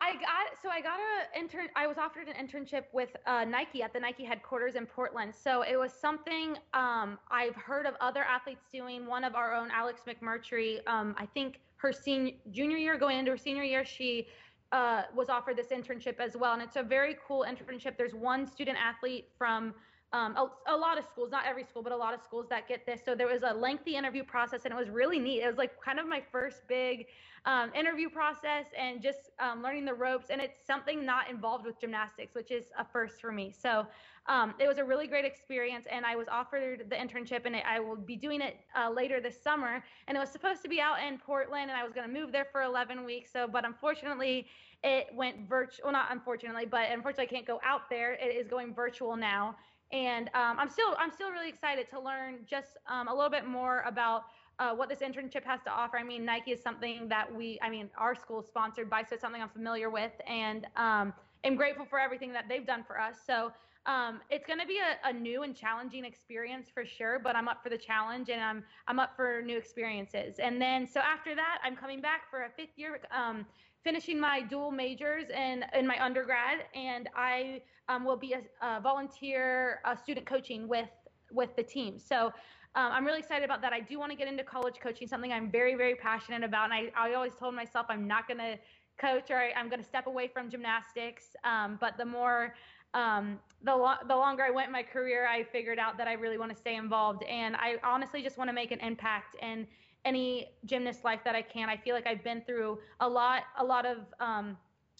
i 0.00 0.12
got 0.12 0.46
so 0.62 0.68
i 0.70 0.80
got 0.80 0.98
a 0.98 1.38
intern 1.38 1.68
i 1.74 1.86
was 1.86 1.98
offered 1.98 2.28
an 2.28 2.34
internship 2.34 2.84
with 2.92 3.10
uh, 3.26 3.44
nike 3.44 3.82
at 3.82 3.92
the 3.92 4.00
nike 4.00 4.24
headquarters 4.24 4.76
in 4.76 4.86
portland. 4.86 5.34
So 5.34 5.62
it 5.62 5.76
was 5.76 5.92
something 5.92 6.56
um, 6.72 7.18
i've 7.30 7.56
heard 7.56 7.86
of 7.86 7.94
other 8.00 8.22
athletes 8.22 8.66
doing 8.72 9.06
one 9.06 9.24
of 9.24 9.34
our 9.34 9.54
own 9.54 9.68
alex 9.72 10.02
mcmurtry. 10.06 10.86
Um, 10.86 11.14
i 11.18 11.26
think 11.26 11.60
her 11.78 11.92
senior 11.92 12.32
junior 12.52 12.76
year 12.76 12.96
going 12.96 13.18
into 13.18 13.32
her 13.32 13.36
senior 13.36 13.64
year 13.64 13.84
she 13.84 14.28
uh, 14.72 15.02
was 15.14 15.28
offered 15.28 15.56
this 15.56 15.68
internship 15.68 16.18
as 16.18 16.36
well. 16.36 16.52
And 16.52 16.62
it's 16.62 16.76
a 16.76 16.82
very 16.82 17.16
cool 17.26 17.44
internship. 17.48 17.96
There's 17.96 18.14
one 18.14 18.46
student 18.46 18.78
athlete 18.78 19.28
from 19.38 19.74
um, 20.12 20.36
a, 20.36 20.74
a, 20.74 20.76
lot 20.76 20.98
of 20.98 21.04
schools, 21.04 21.30
not 21.30 21.44
every 21.46 21.64
school, 21.64 21.82
but 21.82 21.92
a 21.92 21.96
lot 21.96 22.14
of 22.14 22.20
schools 22.22 22.46
that 22.48 22.68
get 22.68 22.86
this. 22.86 23.00
So 23.04 23.14
there 23.14 23.26
was 23.26 23.42
a 23.42 23.52
lengthy 23.52 23.96
interview 23.96 24.22
process, 24.22 24.64
and 24.64 24.72
it 24.72 24.76
was 24.76 24.88
really 24.88 25.18
neat. 25.18 25.42
It 25.42 25.48
was 25.48 25.56
like 25.56 25.80
kind 25.82 25.98
of 25.98 26.06
my 26.06 26.22
first 26.30 26.66
big 26.68 27.06
um, 27.44 27.72
interview 27.74 28.08
process 28.08 28.66
and 28.78 29.02
just 29.02 29.30
um, 29.40 29.62
learning 29.62 29.84
the 29.84 29.94
ropes. 29.94 30.30
And 30.30 30.40
it's 30.40 30.64
something 30.64 31.04
not 31.04 31.28
involved 31.28 31.66
with 31.66 31.80
gymnastics, 31.80 32.34
which 32.34 32.50
is 32.50 32.66
a 32.78 32.84
first 32.84 33.20
for 33.20 33.32
me. 33.32 33.52
So 33.56 33.86
um, 34.28 34.54
it 34.58 34.68
was 34.68 34.78
a 34.78 34.84
really 34.84 35.06
great 35.06 35.24
experience, 35.24 35.86
and 35.90 36.06
I 36.06 36.16
was 36.16 36.28
offered 36.28 36.86
the 36.88 36.96
internship, 36.96 37.44
and 37.44 37.56
I 37.56 37.80
will 37.80 37.96
be 37.96 38.16
doing 38.16 38.40
it 38.40 38.58
uh, 38.76 38.90
later 38.90 39.20
this 39.20 39.40
summer. 39.40 39.84
And 40.06 40.16
it 40.16 40.20
was 40.20 40.30
supposed 40.30 40.62
to 40.62 40.68
be 40.68 40.80
out 40.80 40.96
in 41.06 41.18
Portland, 41.18 41.70
and 41.70 41.78
I 41.78 41.82
was 41.82 41.92
going 41.92 42.06
to 42.06 42.12
move 42.12 42.30
there 42.30 42.46
for 42.50 42.62
11 42.62 43.04
weeks. 43.04 43.32
So, 43.32 43.48
but 43.48 43.64
unfortunately, 43.64 44.46
it 44.84 45.08
went 45.14 45.48
virtual. 45.48 45.84
Well, 45.84 45.92
not 45.92 46.08
unfortunately, 46.10 46.66
but 46.66 46.90
unfortunately, 46.92 47.24
I 47.24 47.34
can't 47.34 47.46
go 47.46 47.60
out 47.64 47.90
there. 47.90 48.14
It 48.14 48.36
is 48.36 48.46
going 48.46 48.72
virtual 48.72 49.16
now 49.16 49.56
and 49.92 50.28
um, 50.34 50.58
I'm 50.58 50.68
still 50.68 50.94
I'm 50.98 51.12
still 51.12 51.30
really 51.30 51.48
excited 51.48 51.88
to 51.90 52.00
learn 52.00 52.38
just 52.46 52.78
um, 52.88 53.08
a 53.08 53.14
little 53.14 53.30
bit 53.30 53.46
more 53.46 53.82
about 53.86 54.24
uh, 54.58 54.74
what 54.74 54.88
this 54.88 55.00
internship 55.00 55.44
has 55.44 55.60
to 55.64 55.70
offer. 55.70 55.98
I 55.98 56.02
mean, 56.02 56.24
Nike 56.24 56.52
is 56.52 56.62
something 56.62 57.08
that 57.08 57.32
we, 57.32 57.58
I 57.62 57.68
mean, 57.68 57.90
our 57.98 58.14
school 58.14 58.40
is 58.40 58.46
sponsored 58.46 58.88
by, 58.88 59.02
so 59.02 59.08
it's 59.12 59.20
something 59.20 59.42
I'm 59.42 59.50
familiar 59.50 59.90
with, 59.90 60.12
and 60.26 60.66
um, 60.76 61.12
am 61.44 61.56
grateful 61.56 61.84
for 61.84 61.98
everything 61.98 62.32
that 62.32 62.46
they've 62.48 62.66
done 62.66 62.82
for 62.86 62.98
us. 62.98 63.16
So 63.26 63.52
um, 63.86 64.20
it's 64.30 64.46
going 64.46 64.58
to 64.58 64.66
be 64.66 64.78
a, 64.78 65.08
a, 65.08 65.12
new 65.12 65.44
and 65.44 65.54
challenging 65.54 66.04
experience 66.04 66.68
for 66.72 66.84
sure, 66.84 67.20
but 67.22 67.36
I'm 67.36 67.46
up 67.46 67.62
for 67.62 67.68
the 67.68 67.78
challenge 67.78 68.30
and 68.30 68.40
I'm 68.40 68.64
I'm 68.88 68.98
up 68.98 69.14
for 69.14 69.42
new 69.42 69.56
experiences. 69.56 70.40
And 70.40 70.60
then 70.60 70.88
so 70.88 71.00
after 71.00 71.36
that, 71.36 71.58
I'm 71.62 71.76
coming 71.76 72.00
back 72.00 72.28
for 72.28 72.44
a 72.44 72.50
fifth 72.50 72.76
year. 72.76 72.98
Um, 73.16 73.46
finishing 73.86 74.18
my 74.18 74.40
dual 74.40 74.72
majors 74.72 75.26
in, 75.30 75.64
in 75.72 75.86
my 75.86 75.96
undergrad, 76.04 76.64
and 76.74 77.08
I 77.14 77.62
um, 77.88 78.04
will 78.04 78.16
be 78.16 78.32
a, 78.32 78.40
a 78.66 78.80
volunteer 78.80 79.80
student 80.02 80.26
coaching 80.26 80.66
with 80.66 80.88
with 81.30 81.54
the 81.54 81.62
team. 81.62 81.96
So 82.00 82.26
um, 82.74 82.90
I'm 82.94 83.04
really 83.06 83.20
excited 83.20 83.44
about 83.44 83.62
that. 83.62 83.72
I 83.72 83.78
do 83.78 83.96
want 84.00 84.10
to 84.10 84.18
get 84.18 84.26
into 84.26 84.42
college 84.42 84.80
coaching, 84.82 85.06
something 85.06 85.32
I'm 85.32 85.52
very 85.52 85.76
very 85.76 85.94
passionate 85.94 86.42
about, 86.42 86.64
and 86.64 86.74
I, 86.74 86.82
I 86.96 87.14
always 87.14 87.36
told 87.36 87.54
myself 87.54 87.86
I'm 87.88 88.08
not 88.08 88.26
going 88.26 88.38
to 88.38 88.58
coach 89.00 89.30
or 89.30 89.36
I, 89.36 89.52
am 89.54 89.68
going 89.68 89.80
to 89.80 89.86
step 89.86 90.08
away 90.08 90.26
from 90.26 90.50
gymnastics. 90.50 91.36
Um, 91.44 91.78
but 91.80 91.96
the 91.96 92.04
more 92.04 92.54
um, 92.92 93.38
the, 93.62 93.76
lo- 93.76 94.02
the 94.08 94.16
longer 94.16 94.42
I 94.42 94.50
went 94.50 94.66
in 94.66 94.72
my 94.72 94.82
career, 94.82 95.28
I 95.28 95.44
figured 95.44 95.78
out 95.78 95.96
that 95.98 96.08
I 96.08 96.14
really 96.14 96.38
want 96.38 96.50
to 96.50 96.56
stay 96.56 96.74
involved, 96.74 97.22
and 97.24 97.54
I 97.54 97.76
honestly 97.84 98.20
just 98.20 98.36
want 98.36 98.50
to 98.50 98.54
make 98.54 98.72
an 98.72 98.80
impact 98.80 99.36
and 99.40 99.66
any 100.06 100.52
gymnast 100.64 101.04
life 101.04 101.20
that 101.24 101.34
I 101.34 101.42
can. 101.42 101.68
I 101.68 101.76
feel 101.76 101.94
like 101.94 102.06
I've 102.06 102.24
been 102.24 102.42
through 102.46 102.78
a 103.00 103.08
lot, 103.08 103.42
a 103.58 103.64
lot 103.64 103.84
of 103.84 103.98
um, 104.20 104.56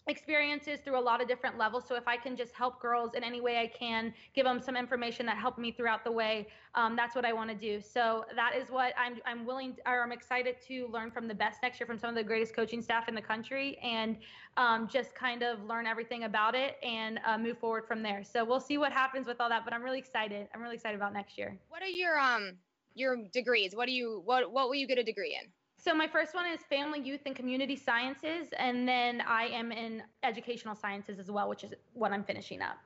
experiences 0.09 0.78
through 0.84 0.98
a 0.98 1.00
lot 1.00 1.20
of 1.20 1.26
different 1.26 1.59
levels. 1.59 1.84
So 1.88 1.96
if 1.96 2.07
I 2.07 2.16
can 2.16 2.36
just 2.36 2.52
help 2.54 2.80
girls 2.80 3.14
in 3.14 3.24
any 3.24 3.40
way 3.40 3.59
I 3.59 3.66
can, 3.66 4.14
give 4.34 4.44
them 4.44 4.61
some 4.61 4.76
information 4.76 5.26
that 5.26 5.36
helped 5.36 5.59
me 5.59 5.72
throughout 5.72 6.04
the 6.04 6.12
way, 6.12 6.46
um, 6.74 6.94
that's 6.94 7.16
what 7.16 7.24
I 7.24 7.32
want 7.32 7.50
to 7.50 7.57
do. 7.57 7.80
So 7.80 8.24
that 8.34 8.54
is 8.54 8.70
what 8.70 8.94
I'm 8.96 9.16
I'm 9.26 9.44
willing 9.44 9.76
or 9.86 10.02
I'm 10.02 10.12
excited 10.12 10.57
to 10.68 10.86
learn 10.88 11.11
from 11.11 11.26
the 11.26 11.34
best 11.34 11.59
next 11.62 11.80
year 11.80 11.86
from 11.86 11.98
some 11.98 12.11
of 12.11 12.16
the 12.16 12.22
greatest 12.22 12.54
coaching 12.54 12.82
staff 12.82 13.09
in 13.09 13.14
the 13.14 13.22
country 13.22 13.78
and 13.82 14.16
um, 14.57 14.86
just 14.86 15.14
kind 15.14 15.42
of 15.42 15.62
learn 15.64 15.86
everything 15.86 16.24
about 16.24 16.54
it 16.54 16.76
and 16.82 17.18
uh, 17.26 17.36
move 17.36 17.59
forward 17.59 17.86
from 17.86 18.02
there. 18.02 18.22
So 18.22 18.44
we'll 18.44 18.61
see 18.61 18.78
what 18.78 18.92
happens 18.92 19.26
with 19.26 19.40
all 19.40 19.48
that. 19.48 19.64
But 19.64 19.74
I'm 19.74 19.82
really 19.82 19.98
excited. 19.98 20.48
I'm 20.54 20.62
really 20.62 20.76
excited 20.76 20.96
about 20.96 21.12
next 21.12 21.36
year. 21.36 21.59
What 21.68 21.82
are 21.82 21.88
your 21.88 22.18
um 22.18 22.59
your 22.97 23.16
degrees. 23.32 23.74
What 23.74 23.86
do 23.86 23.92
you 23.92 24.22
what 24.24 24.51
what 24.51 24.68
will 24.68 24.74
you 24.74 24.86
get 24.86 24.99
a 24.99 25.05
degree 25.05 25.38
in? 25.40 25.49
So 25.78 25.94
my 25.94 26.09
first 26.09 26.34
one 26.34 26.47
is 26.47 26.61
family, 26.68 27.01
youth, 27.01 27.20
and 27.26 27.36
community 27.36 27.76
sciences, 27.76 28.49
and 28.59 28.88
then 28.88 29.20
I 29.20 29.44
am 29.44 29.70
in 29.70 30.03
educational 30.24 30.74
sciences 30.74 31.20
as 31.20 31.30
well, 31.30 31.49
which 31.49 31.62
is 31.62 31.74
what 31.92 32.11
I'm 32.12 32.24
finishing 32.24 32.62
up. 32.62 32.78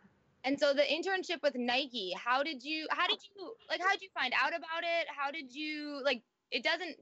And 0.44 0.58
so 0.58 0.74
the 0.74 0.82
internship 0.82 1.42
with 1.42 1.54
Nike, 1.54 2.12
how 2.16 2.42
did 2.42 2.62
you 2.62 2.86
how 2.90 3.06
did 3.06 3.18
you 3.22 3.54
like 3.68 3.80
how 3.80 3.90
did 3.90 4.02
you 4.02 4.08
find 4.12 4.34
out 4.34 4.50
about 4.50 4.82
it? 4.82 5.06
How 5.16 5.30
did 5.30 5.54
you 5.54 6.00
like 6.04 6.22
it 6.50 6.64
doesn't 6.64 6.96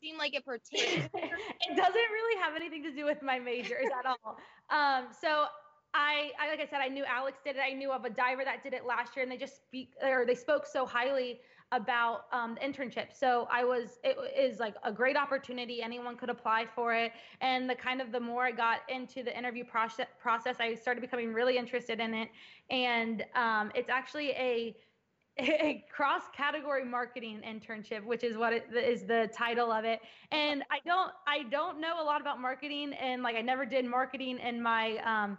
seem 0.00 0.18
like 0.18 0.34
it 0.34 0.44
pertains. 0.44 1.08
it 1.14 1.76
doesn't 1.76 1.94
really 1.94 2.42
have 2.42 2.54
anything 2.56 2.82
to 2.82 2.92
do 2.92 3.04
with 3.04 3.22
my 3.22 3.38
majors 3.38 3.86
at 3.98 4.06
all. 4.06 4.36
Um, 4.70 5.08
so 5.20 5.46
I, 5.94 6.30
I, 6.38 6.50
like 6.50 6.60
I 6.60 6.66
said, 6.66 6.80
I 6.82 6.88
knew 6.88 7.04
Alex 7.04 7.38
did 7.44 7.56
it. 7.56 7.60
I 7.60 7.72
knew 7.72 7.90
of 7.92 8.04
a 8.04 8.10
diver 8.10 8.44
that 8.44 8.62
did 8.62 8.74
it 8.74 8.84
last 8.86 9.16
year, 9.16 9.22
and 9.22 9.32
they 9.32 9.36
just 9.36 9.56
speak 9.56 9.90
or 10.02 10.26
they 10.26 10.34
spoke 10.34 10.66
so 10.66 10.84
highly 10.84 11.40
about 11.72 12.24
um, 12.32 12.54
the 12.54 12.60
internship. 12.60 13.06
So 13.12 13.46
I 13.50 13.64
was, 13.64 13.98
it 14.02 14.16
is 14.36 14.58
like 14.58 14.74
a 14.84 14.92
great 14.92 15.16
opportunity. 15.16 15.82
Anyone 15.82 16.16
could 16.16 16.30
apply 16.30 16.66
for 16.74 16.94
it. 16.94 17.12
And 17.40 17.68
the 17.68 17.74
kind 17.74 18.00
of 18.00 18.10
the 18.10 18.20
more 18.20 18.44
I 18.44 18.52
got 18.52 18.80
into 18.88 19.22
the 19.22 19.36
interview 19.36 19.64
process, 19.64 20.06
process 20.20 20.56
I 20.60 20.74
started 20.74 21.00
becoming 21.00 21.32
really 21.32 21.58
interested 21.58 22.00
in 22.00 22.14
it. 22.14 22.28
And 22.70 23.24
um, 23.34 23.70
it's 23.74 23.90
actually 23.90 24.30
a, 24.30 24.76
a 25.38 25.84
cross 25.90 26.22
category 26.34 26.84
marketing 26.84 27.40
internship 27.46 28.04
which 28.04 28.24
is 28.24 28.36
what 28.36 28.52
it 28.52 28.66
is 28.74 29.04
the 29.04 29.30
title 29.32 29.70
of 29.70 29.84
it 29.84 30.00
and 30.32 30.64
i 30.68 30.78
don't 30.84 31.12
i 31.28 31.44
don't 31.44 31.80
know 31.80 32.02
a 32.02 32.04
lot 32.04 32.20
about 32.20 32.40
marketing 32.40 32.92
and 32.94 33.22
like 33.22 33.36
i 33.36 33.40
never 33.40 33.64
did 33.64 33.84
marketing 33.84 34.38
in 34.40 34.60
my 34.60 34.96
um, 35.04 35.38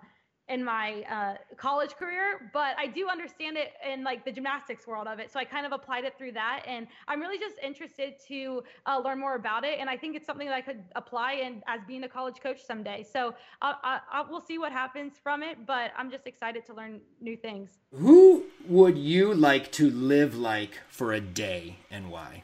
in 0.50 0.64
my 0.64 1.04
uh, 1.04 1.36
college 1.58 1.92
career, 1.92 2.50
but 2.52 2.76
I 2.78 2.88
do 2.88 3.08
understand 3.08 3.56
it 3.56 3.74
in 3.88 4.04
like 4.04 4.26
the 4.26 4.32
gymnastics 4.32 4.88
world 4.88 5.08
of 5.08 5.20
it. 5.20 5.32
So 5.32 5.40
I 5.40 5.46
kind 5.46 5.66
of 5.66 5.72
applied 5.72 6.04
it 6.04 6.18
through 6.18 6.34
that, 6.34 6.64
and 6.68 6.88
I'm 7.08 7.22
really 7.22 7.38
just 7.38 7.56
interested 7.64 8.16
to 8.28 8.64
uh, 8.86 9.00
learn 9.04 9.20
more 9.20 9.36
about 9.36 9.64
it. 9.64 9.80
And 9.80 9.90
I 9.90 9.96
think 9.96 10.16
it's 10.16 10.26
something 10.26 10.48
that 10.48 10.56
I 10.56 10.62
could 10.62 10.84
apply 10.96 11.34
in 11.34 11.62
as 11.68 11.82
being 11.88 12.04
a 12.04 12.10
college 12.10 12.42
coach 12.42 12.66
someday. 12.66 13.04
So 13.04 13.36
I, 13.62 13.76
I, 13.84 14.00
I, 14.12 14.26
we'll 14.30 14.42
see 14.42 14.58
what 14.58 14.72
happens 14.72 15.14
from 15.22 15.44
it, 15.44 15.66
but 15.66 15.92
I'm 15.98 16.10
just 16.10 16.26
excited 16.26 16.66
to 16.66 16.74
learn 16.74 17.00
new 17.22 17.38
things. 17.38 17.80
Who 17.94 18.46
would 18.68 18.98
you 18.98 19.34
like 19.34 19.72
to 19.74 19.90
live 19.90 20.36
like 20.36 20.80
for 20.90 21.14
a 21.14 21.22
day, 21.22 21.78
and 21.92 22.10
why? 22.10 22.44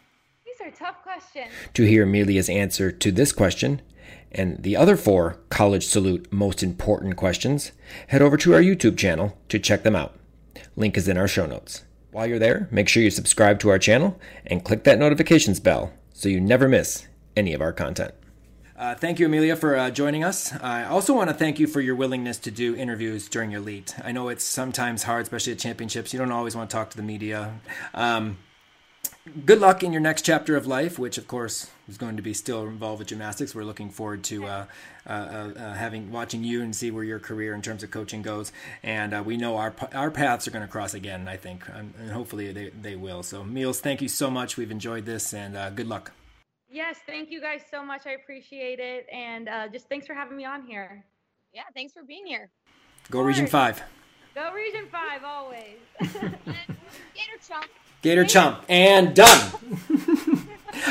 These 0.58 0.68
are 0.68 0.72
tough 0.72 1.04
questions. 1.04 1.52
To 1.74 1.84
hear 1.84 2.04
Amelia's 2.04 2.50
answer 2.50 2.92
to 2.92 3.12
this 3.12 3.34
question 3.34 3.82
and 4.32 4.62
the 4.64 4.78
other 4.78 4.96
four 4.96 5.38
College 5.50 5.86
Salute 5.86 6.32
most 6.32 6.64
important 6.64 7.18
questions, 7.18 7.72
head 8.08 8.22
over 8.22 8.38
to 8.38 8.54
our 8.54 8.62
YouTube 8.62 8.98
channel 8.98 9.38
to 9.50 9.60
check 9.60 9.84
them 9.84 9.96
out. 9.96 10.18
Link 10.76 10.98
is 10.98 11.08
in 11.08 11.18
our 11.18 11.28
show 11.28 11.46
notes. 11.46 11.84
While 12.12 12.28
you're 12.28 12.40
there, 12.40 12.70
make 12.72 12.88
sure 12.88 13.04
you 13.04 13.12
subscribe 13.12 13.60
to 13.60 13.70
our 13.70 13.80
channel 13.80 14.20
and 14.46 14.64
click 14.64 14.86
that 14.86 15.00
notifications 15.00 15.60
bell 15.60 15.92
so 16.14 16.30
you 16.30 16.40
never 16.40 16.70
miss 16.70 17.08
any 17.36 17.54
of 17.54 17.62
our 17.62 17.74
content. 17.74 18.14
Uh, 18.78 18.96
thank 18.96 19.20
you, 19.20 19.26
Amelia, 19.26 19.56
for 19.56 19.76
uh, 19.76 19.90
joining 19.90 20.24
us. 20.24 20.54
I 20.62 20.86
also 20.86 21.14
want 21.14 21.30
to 21.30 21.34
thank 21.34 21.60
you 21.60 21.68
for 21.68 21.82
your 21.82 21.96
willingness 21.96 22.38
to 22.40 22.52
do 22.52 22.76
interviews 22.76 23.28
during 23.28 23.52
your 23.52 23.62
lead. 23.62 23.92
I 24.04 24.14
know 24.14 24.30
it's 24.30 24.46
sometimes 24.46 25.04
hard, 25.04 25.24
especially 25.24 25.54
at 25.54 25.60
championships. 25.60 26.14
You 26.14 26.20
don't 26.20 26.32
always 26.32 26.56
want 26.56 26.70
to 26.70 26.74
talk 26.74 26.90
to 26.92 26.98
the 26.98 27.04
media. 27.04 27.60
Um, 27.94 28.38
good 29.46 29.60
luck 29.60 29.84
in 29.84 29.92
your 29.92 30.02
next 30.02 30.22
chapter 30.22 30.56
of 30.56 30.68
life, 30.68 31.00
which 31.00 31.18
of 31.18 31.28
course 31.28 31.70
is 31.88 31.98
going 31.98 32.16
to 32.16 32.22
be 32.22 32.34
still 32.34 32.64
involved 32.64 33.00
with 33.00 33.08
gymnastics. 33.08 33.56
We're 33.56 33.64
looking 33.64 33.90
forward 33.90 34.24
to 34.26 34.46
uh, 34.46 34.66
uh, 35.08 35.10
uh, 35.10 35.14
uh, 35.60 35.74
having 35.74 36.12
watching 36.12 36.44
you 36.44 36.62
and 36.62 36.76
see 36.76 36.92
where 36.92 37.04
your 37.04 37.20
career 37.20 37.54
in 37.54 37.62
terms 37.62 37.84
of 37.84 37.92
coaching 37.92 38.22
goes. 38.22 38.52
And 38.84 39.14
uh, 39.14 39.24
we 39.26 39.38
know 39.38 39.58
our 39.58 39.74
our 39.94 40.12
paths 40.12 40.48
are 40.48 40.52
going 40.52 40.66
to 40.66 40.72
cross 40.72 40.94
again. 40.94 41.28
I 41.28 41.38
think, 41.38 41.64
and 41.74 41.94
hopefully 42.12 42.52
they 42.52 42.70
they 42.70 42.96
will. 42.96 43.24
So, 43.24 43.44
Meals, 43.44 43.80
thank 43.80 44.02
you 44.02 44.10
so 44.10 44.30
much. 44.30 44.58
We've 44.58 44.72
enjoyed 44.72 45.06
this, 45.06 45.34
and 45.34 45.58
uh, 45.58 45.70
good 45.72 45.88
luck. 45.88 46.12
Yes, 46.70 46.98
thank 47.06 47.32
you 47.32 47.42
guys 47.42 47.62
so 47.72 47.84
much. 47.84 48.06
I 48.06 48.12
appreciate 48.12 48.80
it, 48.80 49.08
and 49.12 49.50
just 49.72 49.88
thanks 49.90 50.06
for 50.06 50.14
having 50.14 50.38
me 50.38 50.46
on 50.46 50.66
here. 50.66 51.04
Yeah, 51.54 51.64
thanks 51.74 51.94
for 51.94 52.04
being 52.04 52.26
here. 52.26 52.50
Go 53.10 53.22
Region 53.22 53.48
Five. 53.48 53.82
Go 54.36 54.52
Region 54.52 54.88
Five 54.92 55.24
always. 55.24 55.78
Gator 56.02 57.40
chomp. 57.48 57.70
Gator 58.06 58.24
chomp 58.24 58.60
and 58.70 59.16
done. 59.16 59.52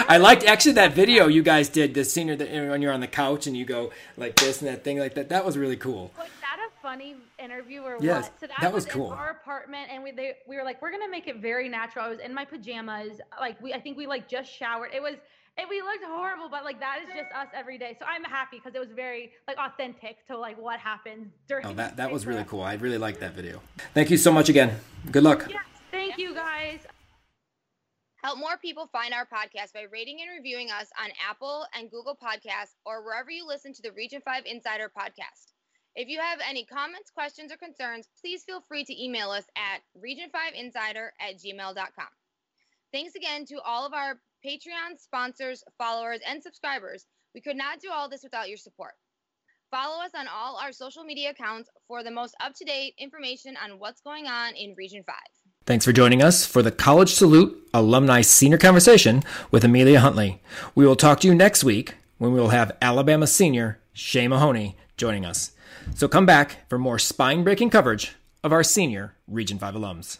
I 0.08 0.16
liked 0.16 0.42
actually 0.42 0.72
that 0.72 0.94
video 0.94 1.28
you 1.28 1.44
guys 1.44 1.68
did 1.68 1.94
the 1.94 2.04
senior 2.04 2.34
that 2.34 2.50
when 2.50 2.82
you're 2.82 2.92
on 2.92 2.98
the 2.98 3.06
couch 3.06 3.46
and 3.46 3.56
you 3.56 3.64
go 3.64 3.92
like 4.16 4.34
this 4.34 4.60
and 4.60 4.68
that 4.68 4.82
thing 4.82 4.98
like 4.98 5.14
that. 5.14 5.28
That 5.28 5.44
was 5.44 5.56
really 5.56 5.76
cool. 5.76 6.10
Was 6.18 6.26
that 6.40 6.58
a 6.58 6.82
funny 6.82 7.14
interview 7.38 7.82
or 7.82 7.98
yes, 8.00 8.24
what? 8.24 8.40
So 8.40 8.46
that, 8.48 8.60
that 8.62 8.72
was, 8.72 8.86
was 8.86 8.92
cool. 8.92 9.10
our 9.10 9.30
apartment 9.30 9.90
and 9.92 10.02
we 10.02 10.10
they, 10.10 10.32
we 10.48 10.56
were 10.56 10.64
like 10.64 10.82
we're 10.82 10.90
gonna 10.90 11.08
make 11.08 11.28
it 11.28 11.36
very 11.36 11.68
natural. 11.68 12.04
I 12.04 12.08
was 12.08 12.18
in 12.18 12.34
my 12.34 12.44
pajamas. 12.44 13.20
Like 13.38 13.62
we 13.62 13.72
I 13.72 13.78
think 13.80 13.96
we 13.96 14.08
like 14.08 14.26
just 14.28 14.52
showered. 14.52 14.90
It 14.92 15.00
was 15.00 15.14
and 15.56 15.68
we 15.70 15.82
looked 15.82 16.02
horrible, 16.04 16.48
but 16.48 16.64
like 16.64 16.80
that 16.80 16.98
is 17.00 17.08
just 17.10 17.32
us 17.32 17.46
every 17.54 17.78
day. 17.78 17.96
So 18.00 18.06
I'm 18.06 18.24
happy 18.24 18.56
because 18.56 18.74
it 18.74 18.80
was 18.80 18.90
very 18.90 19.30
like 19.46 19.58
authentic 19.58 20.26
to 20.26 20.36
like 20.36 20.60
what 20.60 20.80
happened 20.80 21.30
during. 21.46 21.64
Oh, 21.64 21.74
that 21.74 21.96
that 21.96 22.10
was 22.16 22.26
really 22.26 22.44
cool. 22.48 22.62
I 22.62 22.74
really 22.74 22.98
liked 22.98 23.20
that 23.20 23.34
video. 23.34 23.62
Thank 23.94 24.10
you 24.10 24.16
so 24.16 24.32
much 24.32 24.48
again. 24.48 24.80
Good 25.12 25.22
luck. 25.22 25.46
Yes, 25.48 25.62
thank 25.92 26.18
you 26.18 26.34
guys. 26.34 26.80
Help 28.24 28.38
more 28.38 28.56
people 28.56 28.86
find 28.86 29.12
our 29.12 29.26
podcast 29.26 29.74
by 29.74 29.82
rating 29.92 30.22
and 30.22 30.30
reviewing 30.34 30.70
us 30.70 30.88
on 30.98 31.10
Apple 31.28 31.66
and 31.74 31.90
Google 31.90 32.16
Podcasts 32.16 32.72
or 32.86 33.04
wherever 33.04 33.30
you 33.30 33.46
listen 33.46 33.74
to 33.74 33.82
the 33.82 33.92
Region 33.92 34.22
5 34.24 34.44
Insider 34.46 34.90
podcast. 34.98 35.52
If 35.94 36.08
you 36.08 36.18
have 36.20 36.38
any 36.48 36.64
comments, 36.64 37.10
questions, 37.10 37.52
or 37.52 37.58
concerns, 37.58 38.08
please 38.18 38.42
feel 38.42 38.62
free 38.62 38.82
to 38.82 39.04
email 39.04 39.28
us 39.28 39.44
at 39.58 39.82
region5insider 40.02 41.08
at 41.20 41.36
gmail.com. 41.36 42.08
Thanks 42.94 43.14
again 43.14 43.44
to 43.44 43.60
all 43.60 43.84
of 43.84 43.92
our 43.92 44.18
Patreon 44.42 44.98
sponsors, 44.98 45.62
followers, 45.76 46.20
and 46.26 46.42
subscribers. 46.42 47.04
We 47.34 47.42
could 47.42 47.58
not 47.58 47.80
do 47.80 47.90
all 47.92 48.08
this 48.08 48.22
without 48.22 48.48
your 48.48 48.56
support. 48.56 48.94
Follow 49.70 50.02
us 50.02 50.12
on 50.16 50.28
all 50.34 50.56
our 50.56 50.72
social 50.72 51.04
media 51.04 51.28
accounts 51.28 51.68
for 51.88 52.02
the 52.02 52.10
most 52.10 52.34
up 52.40 52.54
to 52.54 52.64
date 52.64 52.94
information 52.98 53.54
on 53.62 53.78
what's 53.78 54.00
going 54.00 54.26
on 54.26 54.54
in 54.54 54.74
Region 54.78 55.04
5. 55.06 55.14
Thanks 55.66 55.86
for 55.86 55.92
joining 55.92 56.22
us 56.22 56.44
for 56.44 56.60
the 56.60 56.70
College 56.70 57.14
Salute 57.14 57.68
Alumni 57.72 58.20
Senior 58.20 58.58
Conversation 58.58 59.22
with 59.50 59.64
Amelia 59.64 59.98
Hundley. 59.98 60.42
We 60.74 60.86
will 60.86 60.94
talk 60.94 61.20
to 61.20 61.26
you 61.26 61.34
next 61.34 61.64
week 61.64 61.94
when 62.18 62.34
we 62.34 62.40
will 62.40 62.50
have 62.50 62.76
Alabama 62.82 63.26
senior 63.26 63.80
Shay 63.94 64.28
Mahoney 64.28 64.76
joining 64.98 65.24
us. 65.24 65.52
So 65.94 66.06
come 66.06 66.26
back 66.26 66.68
for 66.68 66.78
more 66.78 66.98
spine 66.98 67.44
breaking 67.44 67.70
coverage 67.70 68.14
of 68.42 68.52
our 68.52 68.62
senior 68.62 69.14
Region 69.26 69.58
5 69.58 69.74
alums. 69.74 70.18